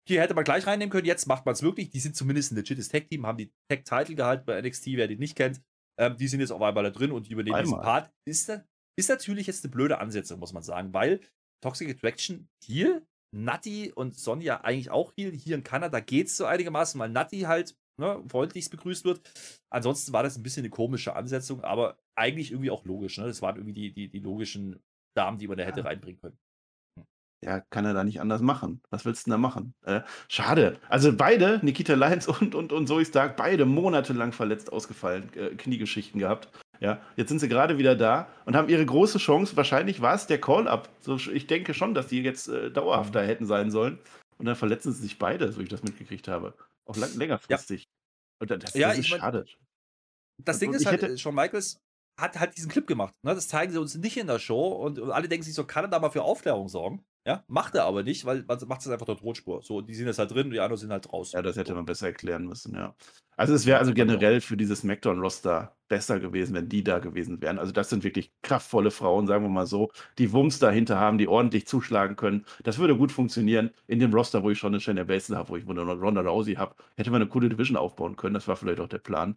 die 0.07 0.19
hätte 0.19 0.35
man 0.35 0.43
gleich 0.43 0.67
reinnehmen 0.67 0.91
können. 0.91 1.07
Jetzt 1.07 1.25
macht 1.25 1.45
man 1.45 1.53
es 1.53 1.63
wirklich. 1.63 1.89
Die 1.89 1.99
sind 1.99 2.15
zumindest 2.15 2.51
ein 2.51 2.55
legites 2.55 2.89
Tag-Team, 2.89 3.25
haben 3.25 3.37
die 3.37 3.51
Tag-Title 3.69 4.15
gehalten 4.15 4.45
bei 4.45 4.61
NXT, 4.61 4.87
wer 4.93 5.07
die 5.07 5.17
nicht 5.17 5.35
kennt. 5.35 5.61
Ähm, 5.99 6.17
die 6.17 6.27
sind 6.27 6.39
jetzt 6.39 6.51
auf 6.51 6.61
einmal 6.61 6.83
da 6.83 6.91
drin 6.91 7.11
und 7.11 7.27
die 7.27 7.33
übernehmen 7.33 7.59
diesen 7.59 7.73
Einmal. 7.73 8.01
Part. 8.01 8.13
Ist, 8.27 8.49
da, 8.49 8.63
ist 8.97 9.09
natürlich 9.09 9.47
jetzt 9.47 9.63
eine 9.63 9.71
blöde 9.71 9.97
Ansetzung, 9.99 10.39
muss 10.39 10.53
man 10.53 10.63
sagen, 10.63 10.93
weil 10.93 11.21
Toxic 11.63 11.89
Attraction 11.89 12.47
hier, 12.63 13.05
Natti 13.35 13.91
und 13.93 14.17
Sonja 14.17 14.61
eigentlich 14.61 14.91
auch 14.91 15.11
hier. 15.15 15.31
Hier 15.31 15.55
in 15.55 15.63
Kanada 15.63 15.99
geht 15.99 16.27
es 16.27 16.37
so 16.37 16.45
einigermaßen, 16.45 16.99
weil 16.99 17.09
Natti 17.09 17.41
halt 17.41 17.75
ne, 17.97 18.23
freundlichst 18.27 18.71
begrüßt 18.71 19.05
wird. 19.05 19.21
Ansonsten 19.69 20.13
war 20.13 20.23
das 20.23 20.37
ein 20.37 20.43
bisschen 20.43 20.61
eine 20.61 20.69
komische 20.69 21.15
Ansetzung, 21.15 21.61
aber 21.61 21.97
eigentlich 22.15 22.51
irgendwie 22.51 22.71
auch 22.71 22.85
logisch. 22.85 23.17
Ne? 23.17 23.25
Das 23.25 23.41
waren 23.41 23.57
irgendwie 23.57 23.73
die, 23.73 23.93
die, 23.93 24.09
die 24.09 24.19
logischen 24.19 24.79
Damen, 25.15 25.37
die 25.37 25.47
man 25.47 25.57
da 25.57 25.65
hätte 25.65 25.83
reinbringen 25.83 26.19
können. 26.21 26.37
Ja, 27.43 27.59
kann 27.59 27.85
er 27.85 27.93
da 27.93 28.03
nicht 28.03 28.21
anders 28.21 28.41
machen. 28.41 28.81
Was 28.89 29.05
willst 29.05 29.27
du 29.27 29.29
denn 29.29 29.33
da 29.33 29.37
machen? 29.37 29.75
Äh, 29.83 30.01
schade. 30.29 30.79
Also 30.89 31.15
beide, 31.15 31.59
Nikita 31.61 31.93
Lyons 31.93 32.27
und, 32.27 32.55
und, 32.55 32.71
und 32.71 32.87
Zoe 32.87 33.05
Stark, 33.05 33.37
beide 33.37 33.65
monatelang 33.65 34.31
verletzt 34.31 34.73
ausgefallen, 34.73 35.31
äh, 35.35 35.49
Kniegeschichten 35.49 36.19
gehabt. 36.19 36.49
Ja, 36.79 37.01
jetzt 37.15 37.29
sind 37.29 37.39
sie 37.39 37.47
gerade 37.47 37.77
wieder 37.77 37.95
da 37.95 38.27
und 38.45 38.55
haben 38.55 38.69
ihre 38.69 38.85
große 38.85 39.17
Chance. 39.17 39.55
Wahrscheinlich 39.55 40.01
war 40.01 40.15
es 40.15 40.27
der 40.27 40.39
Call-Up. 40.39 40.89
So, 41.01 41.15
ich 41.15 41.47
denke 41.47 41.73
schon, 41.73 41.93
dass 41.93 42.07
die 42.07 42.21
jetzt 42.21 42.47
äh, 42.47 42.71
dauerhafter 42.71 43.23
mhm. 43.23 43.27
hätten 43.27 43.45
sein 43.45 43.71
sollen. 43.71 43.99
Und 44.37 44.45
dann 44.45 44.55
verletzen 44.55 44.91
sie 44.91 45.01
sich 45.01 45.17
beide, 45.17 45.51
so 45.51 45.59
wie 45.59 45.63
ich 45.63 45.69
das 45.69 45.83
mitgekriegt 45.83 46.27
habe. 46.27 46.53
Auch 46.85 46.97
lang, 46.97 47.15
längerfristig. 47.15 47.83
Ja. 47.83 47.87
Und 48.41 48.51
das, 48.51 48.59
das 48.59 48.73
ja, 48.73 48.91
ist 48.91 49.07
schade. 49.07 49.45
Das 50.43 50.59
Ding 50.59 50.73
ist 50.73 50.85
halt, 50.85 51.01
hätte... 51.01 51.17
Shawn 51.17 51.35
Michaels 51.35 51.79
hat 52.19 52.39
halt 52.39 52.57
diesen 52.57 52.69
Clip 52.69 52.85
gemacht. 52.85 53.13
Ne? 53.23 53.33
Das 53.33 53.47
zeigen 53.47 53.71
sie 53.71 53.79
uns 53.79 53.95
nicht 53.95 54.17
in 54.17 54.27
der 54.27 54.39
Show 54.39 54.67
und, 54.67 54.99
und 54.99 55.11
alle 55.11 55.29
denken 55.29 55.43
sich 55.43 55.53
so, 55.53 55.65
kann 55.65 55.85
er 55.85 55.87
da 55.89 55.99
mal 55.99 56.09
für 56.09 56.23
Aufklärung 56.23 56.67
sorgen? 56.67 57.05
Ja, 57.27 57.43
macht 57.47 57.73
er 57.73 57.85
aber 57.85 58.03
nicht, 58.03 58.25
weil 58.25 58.43
man 58.47 58.59
macht 58.67 58.81
es 58.81 58.87
einfach 58.87 59.07
der 59.07 59.17
Tonspur. 59.17 59.63
So, 59.63 59.81
die 59.81 59.95
sind 59.95 60.05
jetzt 60.05 60.19
halt 60.19 60.29
drin 60.29 60.45
und 60.45 60.51
die 60.51 60.59
anderen 60.59 60.79
sind 60.79 60.91
halt 60.91 61.11
raus. 61.11 61.31
Ja, 61.31 61.41
das 61.41 61.55
hätte 61.57 61.73
man 61.73 61.85
besser 61.85 62.07
erklären 62.07 62.45
müssen, 62.45 62.75
ja. 62.75 62.95
Also 63.35 63.55
es 63.55 63.65
wäre 63.65 63.79
also 63.79 63.93
generell 63.95 64.41
für 64.41 64.55
dieses 64.55 64.81
Smackdown-Roster 64.81 65.75
besser 65.87 66.19
gewesen, 66.19 66.53
wenn 66.53 66.69
die 66.69 66.83
da 66.83 66.99
gewesen 66.99 67.41
wären. 67.41 67.57
Also 67.57 67.71
das 67.71 67.89
sind 67.89 68.03
wirklich 68.03 68.31
kraftvolle 68.43 68.91
Frauen, 68.91 69.25
sagen 69.25 69.43
wir 69.43 69.49
mal 69.49 69.65
so, 69.65 69.91
die 70.19 70.31
Wumms 70.33 70.59
dahinter 70.59 70.99
haben, 70.99 71.17
die 71.17 71.27
ordentlich 71.27 71.67
zuschlagen 71.67 72.15
können. 72.15 72.45
Das 72.63 72.77
würde 72.77 72.95
gut 72.95 73.11
funktionieren. 73.11 73.71
In 73.87 73.99
dem 73.99 74.13
Roster, 74.13 74.43
wo 74.43 74.51
ich 74.51 74.59
schon 74.59 74.73
eine 74.73 74.79
Shayna 74.79 75.03
Baszler 75.03 75.37
habe, 75.37 75.49
wo 75.49 75.57
ich 75.57 75.67
eine 75.67 75.81
Ronda 75.81 76.21
Rousey 76.21 76.53
habe, 76.55 76.75
hätte 76.95 77.09
man 77.11 77.21
eine 77.21 77.29
coole 77.29 77.49
Division 77.49 77.75
aufbauen 77.75 78.15
können. 78.15 78.35
Das 78.35 78.47
war 78.47 78.55
vielleicht 78.55 78.79
auch 78.79 78.87
der 78.87 78.99
Plan. 78.99 79.35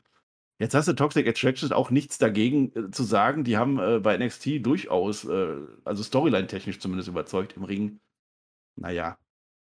Jetzt 0.59 0.75
hast 0.75 0.89
du 0.89 0.93
Toxic 0.93 1.27
Attraction 1.27 1.73
auch 1.73 1.91
nichts 1.91 2.19
dagegen 2.19 2.73
äh, 2.75 2.91
zu 2.91 3.05
sagen. 3.05 3.45
Die 3.45 3.57
haben 3.57 3.79
äh, 3.79 4.01
bei 4.01 4.17
NXT 4.17 4.67
durchaus, 4.67 5.25
äh, 5.25 5.57
also 5.85 6.03
Storyline-technisch 6.03 6.81
zumindest 6.81 7.09
überzeugt 7.09 7.57
im 7.57 7.65
Ring. 7.65 8.01
Naja, 8.77 9.19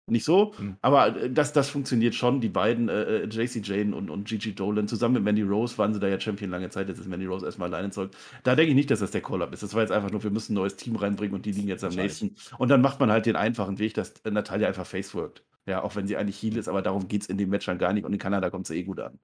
nicht 0.07 0.25
so, 0.25 0.53
hm. 0.57 0.77
aber 0.83 1.17
äh, 1.17 1.31
das, 1.31 1.53
das 1.53 1.71
funktioniert 1.71 2.15
schon. 2.15 2.41
Die 2.41 2.49
beiden, 2.49 2.89
äh, 2.89 3.23
äh 3.23 3.25
JC 3.27 3.65
Jane 3.65 3.95
und, 3.95 4.11
und 4.11 4.27
Gigi 4.27 4.55
Dolan, 4.55 4.89
zusammen 4.89 5.15
mit 5.15 5.23
Mandy 5.23 5.43
Rose 5.43 5.79
waren 5.79 5.95
sie 5.95 6.01
da 6.01 6.09
ja 6.09 6.19
Champion 6.19 6.51
lange 6.51 6.71
Zeit. 6.71 6.89
Jetzt 6.89 6.99
ist 6.99 7.09
Mandy 7.09 7.27
Rose 7.27 7.47
erstmal 7.47 7.73
alleine 7.73 7.91
zurück. 7.91 8.11
Da 8.43 8.57
denke 8.57 8.71
ich 8.71 8.75
nicht, 8.75 8.91
dass 8.91 9.01
das 9.01 9.13
der 9.13 9.23
Call-Up 9.23 9.53
ist. 9.55 9.63
Das 9.63 9.75
war 9.75 9.81
jetzt 9.81 9.93
einfach 9.93 10.11
nur, 10.11 10.23
wir 10.23 10.31
müssen 10.31 10.53
ein 10.53 10.57
neues 10.57 10.77
Team 10.77 10.97
reinbringen 10.97 11.35
und 11.35 11.47
die 11.47 11.53
liegen 11.53 11.69
jetzt 11.69 11.85
am 11.85 11.95
nächsten. 11.95 12.35
Und 12.59 12.69
dann 12.69 12.83
macht 12.83 12.99
man 12.99 13.11
halt 13.13 13.27
den 13.27 13.37
einfachen 13.37 13.79
Weg, 13.79 13.95
dass 13.95 14.15
Natalia 14.25 14.69
einfach 14.69 14.87
face 14.87 15.15
worked. 15.15 15.45
Ja, 15.67 15.83
auch 15.83 15.95
wenn 15.95 16.09
sie 16.09 16.17
eigentlich 16.17 16.43
Heal 16.43 16.57
ist, 16.57 16.69
aber 16.69 16.83
darum 16.83 17.07
geht 17.07 17.23
es 17.23 17.29
in 17.29 17.39
dem 17.39 17.49
Match 17.51 17.67
dann 17.67 17.79
gar 17.79 17.93
nicht. 17.93 18.05
Und 18.05 18.13
in 18.13 18.19
Kanada 18.19 18.51
kommt 18.51 18.67
sie 18.67 18.77
eh 18.77 18.83
gut 18.83 18.99
an. 18.99 19.21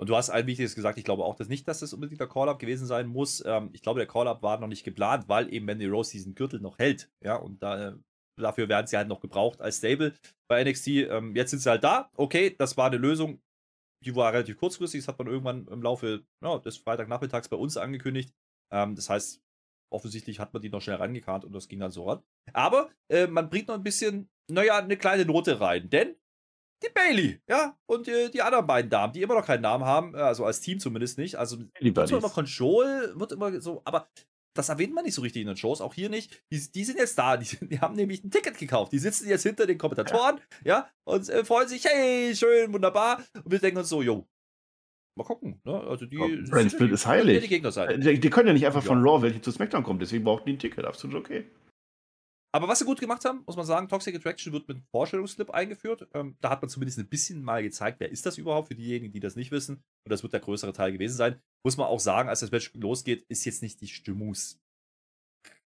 Und 0.00 0.08
du 0.08 0.16
hast 0.16 0.30
ein 0.30 0.46
Wichtiges 0.46 0.74
gesagt, 0.74 0.96
ich 0.96 1.04
glaube 1.04 1.24
auch 1.24 1.34
dass 1.34 1.48
nicht, 1.48 1.68
dass 1.68 1.80
das 1.80 1.92
unbedingt 1.92 2.22
der 2.22 2.26
Call-Up 2.26 2.58
gewesen 2.58 2.86
sein 2.86 3.06
muss. 3.06 3.44
Ähm, 3.44 3.68
ich 3.74 3.82
glaube, 3.82 4.00
der 4.00 4.06
Call-Up 4.06 4.42
war 4.42 4.58
noch 4.58 4.66
nicht 4.66 4.82
geplant, 4.82 5.28
weil 5.28 5.52
eben 5.52 5.66
Mandy 5.66 5.86
Rose 5.86 6.12
diesen 6.12 6.34
Gürtel 6.34 6.58
noch 6.58 6.78
hält. 6.78 7.10
Ja, 7.22 7.36
und 7.36 7.62
da, 7.62 7.88
äh, 7.88 7.96
dafür 8.38 8.70
werden 8.70 8.86
sie 8.86 8.96
halt 8.96 9.08
noch 9.08 9.20
gebraucht 9.20 9.60
als 9.60 9.76
Stable 9.76 10.14
bei 10.48 10.64
NXT. 10.64 10.88
Ähm, 10.88 11.36
jetzt 11.36 11.50
sind 11.50 11.58
sie 11.58 11.68
halt 11.68 11.84
da. 11.84 12.10
Okay, 12.16 12.56
das 12.56 12.78
war 12.78 12.86
eine 12.86 12.96
Lösung. 12.96 13.42
Die 14.02 14.16
war 14.16 14.32
relativ 14.32 14.56
kurzfristig. 14.56 15.02
Das 15.02 15.08
hat 15.08 15.18
man 15.18 15.28
irgendwann 15.28 15.68
im 15.68 15.82
Laufe 15.82 16.24
ja, 16.42 16.58
des 16.58 16.78
Freitagnachmittags 16.78 17.50
bei 17.50 17.58
uns 17.58 17.76
angekündigt. 17.76 18.32
Ähm, 18.72 18.94
das 18.94 19.10
heißt, 19.10 19.42
offensichtlich 19.92 20.40
hat 20.40 20.54
man 20.54 20.62
die 20.62 20.70
noch 20.70 20.80
schnell 20.80 20.96
rangekarrt 20.96 21.44
und 21.44 21.52
das 21.52 21.68
ging 21.68 21.80
dann 21.80 21.90
so 21.90 22.08
ran. 22.08 22.22
Aber 22.54 22.90
äh, 23.10 23.26
man 23.26 23.50
bringt 23.50 23.68
noch 23.68 23.74
ein 23.74 23.82
bisschen, 23.82 24.30
naja, 24.50 24.78
eine 24.78 24.96
kleine 24.96 25.26
Note 25.26 25.60
rein. 25.60 25.90
Denn 25.90 26.16
die 26.82 26.88
Bailey, 26.94 27.40
ja, 27.48 27.76
und 27.86 28.08
äh, 28.08 28.30
die 28.30 28.42
anderen 28.42 28.66
beiden 28.66 28.90
Damen, 28.90 29.12
die 29.12 29.22
immer 29.22 29.34
noch 29.34 29.46
keinen 29.46 29.62
Namen 29.62 29.84
haben, 29.84 30.14
äh, 30.14 30.18
also 30.18 30.44
als 30.44 30.60
Team 30.60 30.78
zumindest 30.78 31.18
nicht. 31.18 31.36
Also 31.36 31.56
die 31.80 31.94
wird 31.94 32.10
immer 32.10 32.30
Control, 32.30 33.12
wird 33.16 33.32
immer 33.32 33.60
so, 33.60 33.82
aber 33.84 34.08
das 34.54 34.68
erwähnt 34.68 34.94
man 34.94 35.04
nicht 35.04 35.14
so 35.14 35.22
richtig 35.22 35.42
in 35.42 35.48
den 35.48 35.56
Shows, 35.56 35.80
auch 35.80 35.94
hier 35.94 36.08
nicht. 36.08 36.42
Die, 36.52 36.60
die 36.72 36.84
sind 36.84 36.98
jetzt 36.98 37.18
da, 37.18 37.36
die, 37.36 37.56
die, 37.68 37.80
haben 37.80 37.94
nämlich 37.94 38.24
ein 38.24 38.30
Ticket 38.30 38.58
gekauft. 38.58 38.92
Die 38.92 38.98
sitzen 38.98 39.28
jetzt 39.28 39.42
hinter 39.42 39.66
den 39.66 39.78
Kommentatoren, 39.78 40.40
ja, 40.64 40.78
ja 40.78 40.90
und 41.04 41.28
äh, 41.28 41.44
freuen 41.44 41.68
sich, 41.68 41.84
hey, 41.84 42.34
schön, 42.34 42.72
wunderbar. 42.72 43.22
Und 43.44 43.50
wir 43.50 43.58
denken 43.58 43.78
uns 43.78 43.88
so, 43.88 44.02
jo, 44.02 44.26
mal 45.16 45.24
gucken. 45.24 45.60
Ne? 45.64 45.80
Also 45.80 46.06
die, 46.06 46.16
Brand 46.16 46.72
Split 46.72 46.92
ist 46.92 47.06
heilig. 47.06 47.48
Die. 47.48 47.54
Äh, 47.54 47.98
die, 47.98 48.20
die, 48.20 48.30
können 48.30 48.48
ja 48.48 48.52
nicht 48.52 48.66
einfach 48.66 48.82
ja. 48.82 48.88
von 48.88 49.02
Raw 49.02 49.22
welche 49.22 49.40
zu 49.40 49.50
SmackDown 49.52 49.82
kommen, 49.82 49.98
deswegen 49.98 50.24
brauchen 50.24 50.44
die 50.46 50.54
ein 50.54 50.58
Ticket, 50.58 50.84
absolut 50.84 51.16
okay. 51.16 51.44
Aber 52.52 52.66
was 52.66 52.80
sie 52.80 52.84
gut 52.84 52.98
gemacht 52.98 53.24
haben, 53.24 53.44
muss 53.46 53.56
man 53.56 53.64
sagen, 53.64 53.88
Toxic 53.88 54.14
Attraction 54.14 54.52
wird 54.52 54.66
mit 54.66 54.78
einem 54.78 54.86
Vorstellungsclip 54.90 55.50
eingeführt. 55.50 56.08
Ähm, 56.14 56.36
da 56.40 56.50
hat 56.50 56.62
man 56.62 56.68
zumindest 56.68 56.98
ein 56.98 57.08
bisschen 57.08 57.42
mal 57.42 57.62
gezeigt, 57.62 58.00
wer 58.00 58.10
ist 58.10 58.26
das 58.26 58.38
überhaupt 58.38 58.68
für 58.68 58.74
diejenigen, 58.74 59.12
die 59.12 59.20
das 59.20 59.36
nicht 59.36 59.52
wissen. 59.52 59.76
Und 60.04 60.10
das 60.10 60.22
wird 60.22 60.32
der 60.32 60.40
größere 60.40 60.72
Teil 60.72 60.92
gewesen 60.92 61.16
sein. 61.16 61.40
Muss 61.64 61.76
man 61.76 61.86
auch 61.86 62.00
sagen, 62.00 62.28
als 62.28 62.40
das 62.40 62.50
Match 62.50 62.72
losgeht, 62.74 63.24
ist 63.28 63.44
jetzt 63.44 63.62
nicht 63.62 63.80
die 63.80 63.86
Stimmungs. 63.86 64.58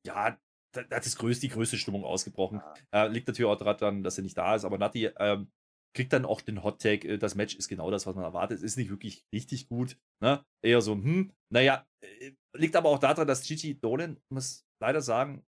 Ja, 0.06 0.38
da, 0.72 0.82
hat 0.82 1.04
das 1.04 1.16
größte, 1.16 1.40
die 1.42 1.52
größte 1.52 1.76
Stimmung 1.76 2.04
ausgebrochen. 2.04 2.62
Äh, 2.94 3.08
liegt 3.08 3.26
natürlich 3.26 3.50
auch 3.50 3.56
daran, 3.56 4.04
dass 4.04 4.18
er 4.18 4.22
nicht 4.22 4.38
da 4.38 4.54
ist. 4.54 4.64
Aber 4.64 4.78
Nati 4.78 5.06
ähm, 5.18 5.50
kriegt 5.96 6.12
dann 6.12 6.24
auch 6.24 6.40
den 6.40 6.62
Hot 6.62 6.80
Tag. 6.80 7.04
Äh, 7.04 7.18
das 7.18 7.34
Match 7.34 7.56
ist 7.56 7.68
genau 7.68 7.90
das, 7.90 8.06
was 8.06 8.14
man 8.14 8.24
erwartet. 8.24 8.58
Es 8.58 8.62
ist 8.62 8.76
nicht 8.76 8.90
wirklich 8.90 9.24
richtig 9.34 9.68
gut. 9.68 9.98
Ne? 10.22 10.44
Eher 10.64 10.80
so, 10.80 10.92
hm, 10.92 11.32
naja, 11.52 11.84
äh, 12.04 12.32
liegt 12.56 12.76
aber 12.76 12.90
auch 12.90 13.00
daran, 13.00 13.26
dass 13.26 13.42
Gigi 13.42 13.80
Dolan, 13.80 14.20
muss 14.32 14.64
leider 14.80 15.02
sagen, 15.02 15.44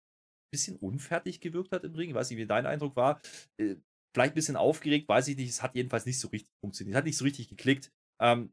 bisschen 0.50 0.76
unfertig 0.76 1.41
gewirkt 1.41 1.73
hat 1.73 1.85
im 1.85 1.95
Ring. 1.95 2.11
Ich 2.11 2.15
weiß 2.15 2.31
nicht, 2.31 2.38
wie 2.38 2.47
dein 2.47 2.67
Eindruck 2.67 2.97
war. 2.97 3.21
Äh, 3.59 3.76
vielleicht 4.15 4.33
ein 4.33 4.35
bisschen 4.35 4.57
aufgeregt, 4.57 5.09
weiß 5.09 5.29
ich 5.29 5.37
nicht. 5.37 5.50
Es 5.50 5.62
hat 5.62 5.75
jedenfalls 5.75 6.07
nicht 6.07 6.19
so 6.19 6.29
richtig 6.29 6.50
funktioniert. 6.61 6.95
Es 6.95 6.99
hat 6.99 7.05
nicht 7.05 7.19
so 7.19 7.25
richtig 7.25 7.49
geklickt. 7.49 7.93
Ähm, 8.21 8.53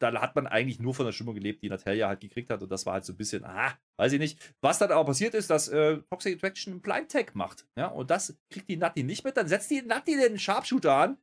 da 0.00 0.20
hat 0.20 0.34
man 0.34 0.46
eigentlich 0.46 0.78
nur 0.78 0.94
von 0.94 1.06
der 1.06 1.12
Stimmung 1.12 1.34
gelebt, 1.34 1.62
die 1.62 1.68
Natalia 1.68 2.08
halt 2.08 2.20
gekriegt 2.20 2.50
hat. 2.50 2.62
Und 2.62 2.70
das 2.70 2.84
war 2.86 2.94
halt 2.94 3.04
so 3.04 3.12
ein 3.12 3.16
bisschen, 3.16 3.44
ah, 3.44 3.78
weiß 3.98 4.12
ich 4.12 4.18
nicht. 4.18 4.54
Was 4.60 4.78
dann 4.78 4.90
aber 4.90 5.06
passiert 5.06 5.34
ist, 5.34 5.48
dass 5.48 5.68
äh, 5.68 5.98
Toxic 6.10 6.36
Attraction 6.36 6.74
einen 6.74 6.82
Blind 6.82 7.10
Tag 7.10 7.34
macht. 7.34 7.66
Ja, 7.78 7.86
und 7.88 8.10
das 8.10 8.36
kriegt 8.50 8.68
die 8.68 8.76
Natti 8.76 9.02
nicht 9.02 9.24
mit. 9.24 9.36
Dann 9.36 9.48
setzt 9.48 9.70
die 9.70 9.82
Natti 9.82 10.16
den 10.16 10.38
Sharpshooter 10.38 10.92
an. 10.92 11.18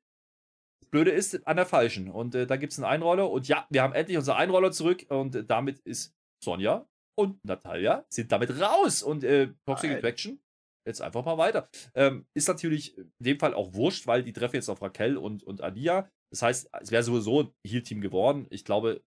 Das 0.81 0.89
Blöde 0.89 1.11
ist 1.11 1.45
an 1.45 1.57
der 1.57 1.65
falschen. 1.65 2.09
Und 2.09 2.35
äh, 2.35 2.47
da 2.47 2.55
gibt 2.55 2.73
es 2.73 2.79
einen 2.79 2.85
Einroller. 2.85 3.29
Und 3.29 3.47
ja, 3.47 3.67
wir 3.69 3.83
haben 3.83 3.93
endlich 3.93 4.17
unser 4.17 4.37
Einroller 4.37 4.71
zurück. 4.71 5.05
Und 5.09 5.35
äh, 5.35 5.43
damit 5.43 5.79
ist 5.79 6.15
Sonja 6.43 6.87
und 7.15 7.43
Natalia 7.45 8.05
sind 8.09 8.31
damit 8.31 8.59
raus. 8.59 9.03
Und 9.03 9.23
äh, 9.23 9.53
Toxic 9.65 9.89
Nein. 9.89 9.97
Attraction 9.97 10.39
jetzt 10.85 11.01
einfach 11.01 11.23
mal 11.25 11.37
weiter. 11.37 11.69
Ähm, 11.95 12.25
ist 12.33 12.47
natürlich 12.47 12.97
in 12.97 13.11
dem 13.19 13.39
Fall 13.39 13.53
auch 13.53 13.73
wurscht, 13.73 14.07
weil 14.07 14.23
die 14.23 14.33
treffen 14.33 14.55
jetzt 14.55 14.69
auf 14.69 14.81
Raquel 14.81 15.17
und, 15.17 15.43
und 15.43 15.61
Alia. 15.61 16.09
Das 16.31 16.41
heißt, 16.41 16.69
es 16.81 16.91
wäre 16.91 17.03
sowieso 17.03 17.43
ein 17.43 17.53
Heal-Team 17.65 18.01
geworden. 18.01 18.47
Ich 18.49 18.65
glaube, 18.65 19.03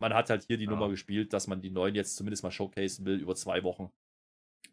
man 0.00 0.14
hat 0.14 0.30
halt 0.30 0.44
hier 0.44 0.58
die 0.58 0.64
ja. 0.64 0.70
Nummer 0.70 0.88
gespielt, 0.88 1.32
dass 1.32 1.46
man 1.46 1.60
die 1.60 1.70
neuen 1.70 1.94
jetzt 1.94 2.16
zumindest 2.16 2.42
mal 2.42 2.50
showcasen 2.50 3.04
will 3.04 3.20
über 3.20 3.34
zwei 3.34 3.62
Wochen. 3.62 3.90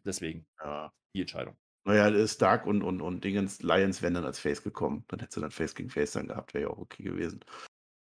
Deswegen 0.04 0.46
ja. 0.60 0.92
die 1.14 1.22
Entscheidung. 1.22 1.56
Naja, 1.86 2.26
Stark 2.26 2.66
und, 2.66 2.82
und, 2.82 3.02
und 3.02 3.24
Dingens, 3.24 3.62
Lions 3.62 4.00
wären 4.00 4.14
dann 4.14 4.24
als 4.24 4.38
Face 4.38 4.62
gekommen. 4.62 5.04
Dann 5.08 5.20
hättest 5.20 5.36
du 5.36 5.40
dann 5.42 5.50
Face 5.50 5.74
gegen 5.74 5.90
Face 5.90 6.12
dann 6.12 6.28
gehabt, 6.28 6.54
wäre 6.54 6.64
ja 6.64 6.70
auch 6.70 6.78
okay 6.78 7.02
gewesen. 7.02 7.44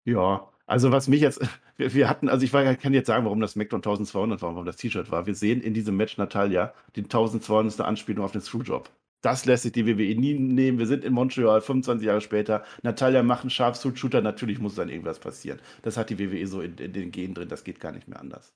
Ja, 0.06 0.52
also 0.68 0.92
was 0.92 1.08
mich 1.08 1.22
jetzt, 1.22 1.40
wir, 1.78 1.94
wir 1.94 2.10
hatten, 2.10 2.30
also 2.30 2.46
ich 2.46 2.54
war, 2.54 2.76
kann 2.76 2.94
jetzt 2.94 3.08
sagen, 3.08 3.26
warum 3.26 3.40
das 3.40 3.54
SmackDown 3.54 3.80
1200 3.80 4.42
war, 4.42 4.52
warum 4.52 4.66
das 4.66 4.76
T-Shirt 4.76 5.10
war. 5.10 5.26
Wir 5.26 5.34
sehen 5.34 5.62
in 5.62 5.74
diesem 5.74 5.98
Match 5.98 6.18
Natalia 6.18 6.74
die 6.96 7.04
1200. 7.04 7.82
Anspielung 7.82 8.24
auf 8.24 8.34
den 8.34 8.42
Screwjob. 8.42 8.90
Das 9.22 9.46
lässt 9.46 9.64
sich 9.64 9.72
die 9.72 9.88
WWE 9.88 10.20
nie 10.20 10.36
nehmen. 10.36 10.78
Wir 10.78 10.86
sind 10.86 11.04
in 11.04 11.14
Montreal, 11.14 11.62
25 11.62 12.06
Jahre 12.06 12.22
später. 12.22 12.64
Natalia 12.84 13.24
macht 13.24 13.42
einen 13.42 13.50
Sharpsuit-Shooter. 13.50 14.22
Natürlich 14.22 14.60
muss 14.60 14.76
dann 14.76 14.90
irgendwas 14.90 15.20
passieren. 15.20 15.60
Das 15.82 15.98
hat 15.98 16.12
die 16.12 16.20
WWE 16.20 16.46
so 16.46 16.62
in, 16.62 16.78
in 16.78 16.94
den 16.94 17.12
Genen 17.12 17.34
drin. 17.34 17.50
Das 17.50 17.64
geht 17.64 17.80
gar 17.80 17.92
nicht 17.92 18.08
mehr 18.08 18.20
anders. 18.20 18.54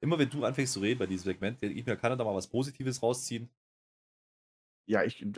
Immer 0.00 0.18
wenn 0.18 0.30
du 0.30 0.44
anfängst 0.44 0.72
zu 0.72 0.80
reden 0.80 0.98
bei 0.98 1.06
diesem 1.06 1.24
Segment, 1.24 1.62
ich 1.62 1.84
mir, 1.84 1.96
kann 1.96 2.16
da 2.16 2.24
mal 2.24 2.34
was 2.34 2.46
Positives 2.46 3.02
rausziehen. 3.02 3.50
Ja, 4.86 5.02
ich, 5.02 5.22
äh, 5.22 5.28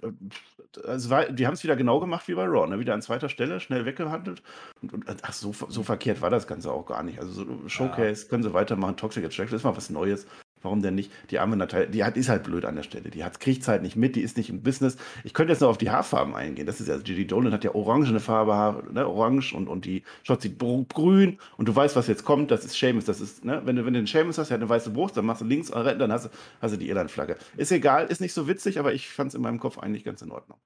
also 0.85 1.11
war, 1.11 1.27
die 1.27 1.47
haben 1.47 1.55
es 1.55 1.65
wieder 1.65 1.77
genau 1.77 2.01
gemacht 2.01 2.29
wie 2.29 2.35
bei 2.35 2.45
Raw, 2.45 2.67
ne? 2.67 2.79
wieder 2.79 2.95
an 2.95 3.03
zweiter 3.03 3.29
Stelle, 3.29 3.61
schnell 3.61 3.87
weggehandelt. 3.87 4.43
Und, 4.83 4.93
und 4.93 5.07
ach, 5.23 5.33
so, 5.33 5.53
so 5.69 5.83
verkehrt 5.83 6.21
war 6.21 6.31
das 6.31 6.47
Ganze 6.47 6.71
auch 6.71 6.87
gar 6.87 7.03
nicht. 7.03 7.19
Also 7.19 7.45
so 7.45 7.69
Showcase, 7.69 8.25
ja. 8.25 8.29
können 8.29 8.43
sie 8.43 8.53
weitermachen, 8.53 8.97
Toxic 8.97 9.25
Attraction, 9.25 9.53
das 9.53 9.61
ist 9.61 9.65
mal 9.65 9.77
was 9.77 9.91
Neues. 9.91 10.27
Warum 10.63 10.83
denn 10.83 10.95
nicht? 10.95 11.11
Die 11.31 11.37
Natalia, 11.37 11.87
die 11.87 12.05
hat, 12.05 12.17
ist 12.17 12.29
halt 12.29 12.45
blöd 12.45 12.65
an 12.65 12.77
der 12.77 12.83
Stelle. 12.83 13.11
Die 13.11 13.25
kriegt 13.39 13.63
es 13.63 13.69
halt 13.69 13.83
nicht 13.83 13.97
mit, 13.97 14.17
die 14.17 14.23
ist 14.23 14.37
nicht 14.37 14.51
im 14.51 14.63
Business. 14.63 14.97
Ich 15.25 15.35
könnte 15.35 15.53
jetzt 15.53 15.61
noch 15.61 15.69
auf 15.69 15.79
die 15.79 15.91
Haarfarben 15.91 16.35
eingehen. 16.35 16.67
Das 16.67 16.81
ist 16.81 16.89
ja, 16.89 16.97
Gigi 16.99 17.27
Dolan 17.27 17.53
hat 17.53 17.65
ja 17.65 17.75
orangene 17.75 18.21
Farbe, 18.21 18.93
ne, 18.93 19.07
orange 19.07 19.53
und, 19.55 19.69
und 19.69 19.85
die 19.85 20.03
Shotzi 20.23 20.55
grün. 20.59 21.39
Und 21.57 21.69
du 21.69 21.75
weißt, 21.75 21.97
was 21.97 22.07
jetzt 22.07 22.25
kommt, 22.25 22.51
das 22.51 22.65
ist 22.65 22.79
Seamus. 22.79 23.05
Das 23.05 23.21
ist, 23.21 23.45
ne, 23.45 23.63
wenn 23.65 23.77
du, 23.77 23.85
wenn 23.85 23.95
du 23.95 24.01
den 24.01 24.07
Seamus 24.07 24.39
hast, 24.39 24.49
der 24.49 24.57
hat 24.57 24.63
eine 24.63 24.71
weiße 24.71 24.91
Brust, 24.91 25.17
dann 25.17 25.27
machst 25.27 25.43
du 25.43 25.47
links, 25.47 25.71
dann 25.71 26.13
hast 26.13 26.27
du, 26.27 26.31
hast 26.61 26.75
du 26.75 26.79
die 26.79 26.89
Irland-Flagge. 26.89 27.37
Ist 27.57 27.73
egal, 27.73 28.07
ist 28.07 28.21
nicht 28.21 28.33
so 28.33 28.49
witzig, 28.49 28.79
aber 28.79 28.93
ich 28.93 29.09
fand 29.09 29.29
es 29.29 29.35
in 29.35 29.43
meinem 29.43 29.59
Kopf 29.61 29.79
eigentlich 29.79 30.05
ganz 30.05 30.23
in 30.23 30.31
Ordnung. 30.31 30.59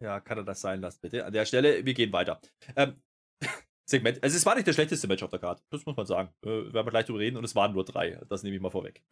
Ja, 0.00 0.20
kann 0.20 0.38
er 0.38 0.44
das 0.44 0.60
sein 0.60 0.80
lassen, 0.80 0.98
bitte. 1.00 1.24
An 1.24 1.32
der 1.32 1.46
Stelle, 1.46 1.84
wir 1.84 1.94
gehen 1.94 2.12
weiter. 2.12 2.40
Ähm, 2.76 2.94
Segment. 3.86 4.22
Also 4.22 4.36
es 4.36 4.46
war 4.46 4.54
nicht 4.54 4.66
das 4.66 4.74
schlechteste 4.74 5.06
Match 5.06 5.22
auf 5.22 5.30
der 5.30 5.40
Karte. 5.40 5.62
Das 5.70 5.84
muss 5.84 5.96
man 5.96 6.06
sagen. 6.06 6.30
Äh, 6.42 6.72
werden 6.72 6.86
wir 6.86 6.90
gleich 6.90 7.06
drüber 7.06 7.18
reden 7.18 7.36
und 7.36 7.44
es 7.44 7.54
waren 7.54 7.72
nur 7.72 7.84
drei. 7.84 8.20
Das 8.28 8.42
nehme 8.42 8.56
ich 8.56 8.62
mal 8.62 8.70
vorweg. 8.70 9.02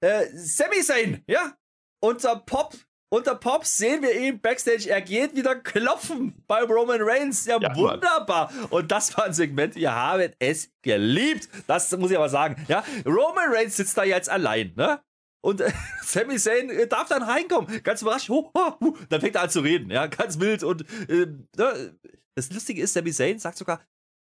Äh, 0.00 0.26
Sami 0.34 0.80
Zayn, 0.80 1.22
ja. 1.26 1.54
Unter 2.00 2.36
Pop, 2.36 2.74
unter 3.14 3.36
Pops 3.36 3.78
sehen 3.78 4.02
wir 4.02 4.12
ihn 4.20 4.40
backstage. 4.40 4.90
Er 4.90 5.00
geht 5.00 5.36
wieder 5.36 5.54
klopfen 5.54 6.34
bei 6.46 6.62
Roman 6.62 7.00
Reigns. 7.00 7.46
Ja, 7.46 7.60
ja 7.60 7.74
wunderbar. 7.76 8.52
Mann. 8.52 8.64
Und 8.70 8.90
das 8.90 9.16
war 9.16 9.26
ein 9.26 9.32
Segment. 9.32 9.76
Wir 9.76 9.94
haben 9.94 10.32
es 10.38 10.72
geliebt. 10.82 11.48
Das 11.66 11.96
muss 11.96 12.10
ich 12.10 12.16
aber 12.16 12.28
sagen. 12.28 12.64
Ja, 12.66 12.82
Roman 13.06 13.52
Reigns 13.52 13.76
sitzt 13.76 13.96
da 13.96 14.04
jetzt 14.04 14.28
allein, 14.28 14.72
ne? 14.74 15.00
Und 15.42 15.60
äh, 15.60 15.70
Sami 16.02 16.38
Zayn 16.38 16.70
äh, 16.70 16.88
darf 16.88 17.08
dann 17.08 17.22
reinkommen. 17.22 17.82
Ganz 17.82 18.02
überrascht. 18.02 18.30
Oh, 18.30 18.50
oh, 18.52 18.72
uh, 18.80 18.96
dann 19.10 19.20
fängt 19.20 19.36
er 19.36 19.42
an 19.42 19.50
zu 19.50 19.60
reden. 19.60 19.90
Ja, 19.90 20.06
ganz 20.06 20.40
wild. 20.40 20.64
Und 20.64 20.84
äh, 21.08 21.26
ne, 21.56 21.96
das 22.34 22.50
Lustige 22.50 22.82
ist, 22.82 22.94
Sami 22.94 23.12
Zayn 23.12 23.38
sagt 23.38 23.58
sogar, 23.58 23.80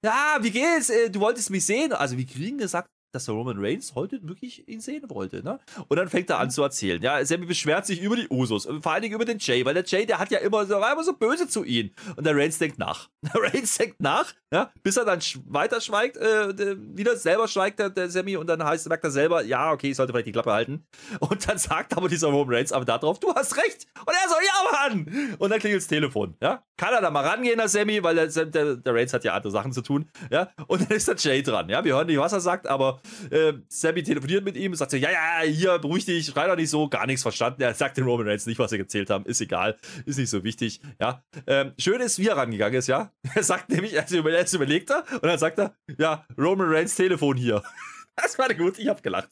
ja, 0.07 0.39
wie 0.41 0.51
geht's? 0.51 0.89
Äh, 0.89 1.11
du 1.11 1.21
wolltest 1.21 1.51
mich 1.51 1.67
sehen. 1.67 1.93
Also, 1.93 2.17
wie 2.17 2.27
kriegen 2.27 2.59
gesagt, 2.59 2.89
dass 3.17 3.25
der 3.25 3.35
Roman 3.35 3.57
Reigns 3.59 3.95
heute 3.95 4.21
wirklich 4.29 4.69
ihn 4.69 4.81
sehen 4.81 5.09
wollte. 5.09 5.43
Ne? 5.43 5.59
Und 5.89 5.97
dann 5.97 6.09
fängt 6.09 6.31
er 6.31 6.39
an 6.39 6.51
zu 6.51 6.63
erzählen. 6.63 7.03
Ja, 7.03 7.25
Sammy 7.25 7.47
beschwert 7.47 7.87
sich 7.87 8.01
über 8.01 8.17
die 8.17 8.29
Usos, 8.29 8.69
vor 8.83 8.93
allen 8.93 9.03
Dingen 9.03 9.15
über 9.15 9.25
den 9.25 9.39
Jay, 9.39 9.65
weil 9.65 9.75
der 9.75 9.85
Jay, 9.85 10.07
der 10.07 10.19
hat 10.19 10.31
ja 10.31 10.39
immer, 10.39 10.69
war 10.69 10.93
immer 10.93 11.05
so 11.05 11.15
böse 11.15 11.49
zu 11.49 11.65
ihm. 11.65 11.91
Und 12.17 12.25
der 12.27 12.37
Reigns 12.37 12.59
denkt 12.59 12.79
nach. 12.79 13.09
Der 13.35 13.43
Reigns 13.43 13.77
denkt 13.77 14.01
nach, 14.01 14.33
ja, 14.53 14.71
bis 14.85 14.97
er 14.97 15.05
dann 15.05 15.19
weiter 15.47 15.81
schweigt, 15.81 16.17
äh, 16.17 16.77
wieder 16.97 17.17
selber 17.17 17.49
schweigt 17.49 17.81
der, 17.81 17.91
der 17.91 18.09
Sammy 18.09 18.37
und 18.37 18.47
dann 18.47 18.63
heißt, 18.63 18.89
merkt 18.89 19.03
er 19.03 19.11
selber, 19.11 19.43
ja, 19.43 19.73
okay, 19.73 19.91
ich 19.91 19.97
sollte 19.97 20.13
vielleicht 20.13 20.29
die 20.29 20.33
Klappe 20.33 20.53
halten. 20.53 20.87
Und 21.19 21.49
dann 21.49 21.59
sagt 21.59 21.97
aber 21.97 22.09
dieser 22.09 22.29
Roman 22.29 22.55
Reigns 22.55 22.73
aber 22.73 22.85
darauf, 22.85 23.19
du 23.19 23.35
hast 23.35 23.57
recht. 23.57 23.87
Und 23.99 24.15
er 24.15 24.29
so, 24.29 24.35
ja, 24.35 24.89
Mann. 24.89 25.37
Und 25.39 25.51
dann 25.51 25.59
klingelt 25.59 25.83
das 25.83 25.89
Telefon. 25.89 26.37
Ja? 26.41 26.63
Kann 26.77 26.95
er 26.95 27.01
da 27.01 27.11
mal 27.11 27.27
rangehen, 27.27 27.59
der 27.59 27.69
Sammy, 27.69 28.03
weil 28.03 28.15
der, 28.15 28.47
der, 28.47 28.77
der 28.77 28.95
Reigns 28.95 29.13
hat 29.13 29.25
ja 29.25 29.35
andere 29.35 29.51
Sachen 29.51 29.73
zu 29.73 29.83
tun. 29.83 30.09
Ja? 30.31 30.51
Und 30.67 30.83
dann 30.83 30.97
ist 30.97 31.09
der 31.09 31.17
Jay 31.17 31.43
dran. 31.43 31.69
Ja? 31.69 31.85
Wir 31.85 31.95
hören 31.95 32.07
nicht, 32.07 32.19
was 32.19 32.33
er 32.33 32.41
sagt, 32.41 32.67
aber 32.67 33.01
äh, 33.31 33.55
Sammy 33.69 34.03
telefoniert 34.03 34.45
mit 34.45 34.57
ihm 34.57 34.75
sagt 34.75 34.91
so, 34.91 34.97
ja, 34.97 35.11
ja, 35.11 35.41
hier, 35.43 35.79
beruhig 35.79 36.05
dich, 36.05 36.27
schrei 36.27 36.47
doch 36.47 36.57
nicht 36.57 36.71
so, 36.71 36.89
gar 36.89 37.07
nichts 37.07 37.23
verstanden. 37.23 37.63
Er 37.63 37.75
sagt 37.75 37.97
den 37.97 38.05
Roman 38.05 38.29
Reigns 38.29 38.47
nicht, 38.47 38.59
was 38.59 38.71
sie 38.71 38.79
gezählt 38.79 39.11
haben, 39.11 39.25
ist 39.27 39.41
egal, 39.41 39.77
ist 40.05 40.19
nicht 40.19 40.31
so 40.31 40.45
wichtig, 40.45 40.81
ja. 41.01 41.23
Ähm, 41.47 41.73
schön 41.79 42.01
ist, 42.01 42.19
wie 42.19 42.29
er 42.29 42.37
rangegangen 42.37 42.79
ist, 42.79 42.87
ja. 42.87 43.13
Er 43.35 43.43
sagt 43.43 43.69
nämlich, 43.71 43.93
erst 43.93 44.13
überlegt 44.13 44.91
er 44.91 45.05
und 45.13 45.25
dann 45.25 45.39
sagt 45.39 45.59
er, 45.59 45.75
ja, 45.99 46.25
Roman 46.39 46.69
Reigns 46.69 46.95
Telefon 46.95 47.37
hier. 47.37 47.63
Das 48.19 48.39
war 48.39 48.49
gut, 48.55 48.79
ich 48.79 48.89
hab 48.89 49.03
gelacht 49.03 49.29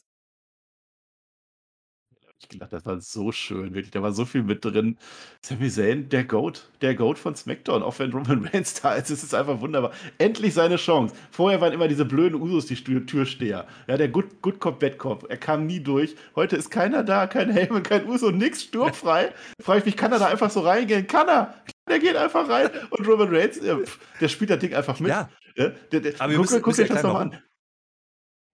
ich 2.44 2.48
gedacht, 2.50 2.72
das 2.72 2.86
war 2.86 3.00
so 3.00 3.32
schön, 3.32 3.74
wirklich. 3.74 3.90
Da 3.90 4.02
war 4.02 4.12
so 4.12 4.24
viel 4.24 4.42
mit 4.42 4.64
drin. 4.64 4.96
Sami 5.42 5.70
Zayn, 5.70 6.08
der 6.08 6.24
Goat, 6.24 6.70
der 6.80 6.94
Goat 6.94 7.18
von 7.18 7.34
SmackDown, 7.34 7.82
auch 7.82 7.98
wenn 7.98 8.12
Roman 8.12 8.46
Reigns 8.52 8.74
da 8.74 8.94
ist, 8.94 9.10
ist 9.10 9.22
es 9.22 9.34
einfach 9.34 9.60
wunderbar. 9.60 9.92
Endlich 10.18 10.54
seine 10.54 10.76
Chance. 10.76 11.14
Vorher 11.30 11.60
waren 11.60 11.72
immer 11.72 11.88
diese 11.88 12.04
blöden 12.04 12.40
Usos 12.40 12.66
die 12.66 12.76
Türsteher. 12.76 13.66
Ja, 13.86 13.96
der 13.96 14.08
Good, 14.08 14.42
Good 14.42 14.60
Cop, 14.60 14.78
Bad 14.78 14.98
Cop. 14.98 15.26
Er 15.28 15.36
kam 15.36 15.66
nie 15.66 15.80
durch. 15.80 16.14
Heute 16.36 16.56
ist 16.56 16.70
keiner 16.70 17.02
da, 17.02 17.26
kein 17.26 17.50
Helm, 17.50 17.82
kein 17.82 18.08
Uso, 18.08 18.30
nix, 18.30 18.62
sturmfrei. 18.62 19.32
Frage 19.60 19.80
ich 19.80 19.86
mich, 19.86 19.96
kann 19.96 20.12
er 20.12 20.18
da 20.18 20.26
einfach 20.26 20.50
so 20.50 20.60
reingehen? 20.60 21.06
Kann 21.06 21.28
er? 21.28 21.54
Der 21.88 21.98
geht 21.98 22.16
einfach 22.16 22.48
rein 22.48 22.70
und 22.90 23.06
Roman 23.06 23.28
Reigns, 23.34 23.60
der 23.60 24.28
spielt 24.28 24.50
das 24.50 24.58
Ding 24.58 24.74
einfach 24.74 24.98
mit. 25.00 25.10
Ja. 25.10 25.28
der, 25.56 25.74
der, 25.90 26.14
aber 26.18 26.32
guck, 26.32 26.40
müssen, 26.42 26.62
guck 26.62 26.74
dir 26.74 26.86
das 26.86 27.02
nochmal 27.02 27.22
an. 27.22 27.42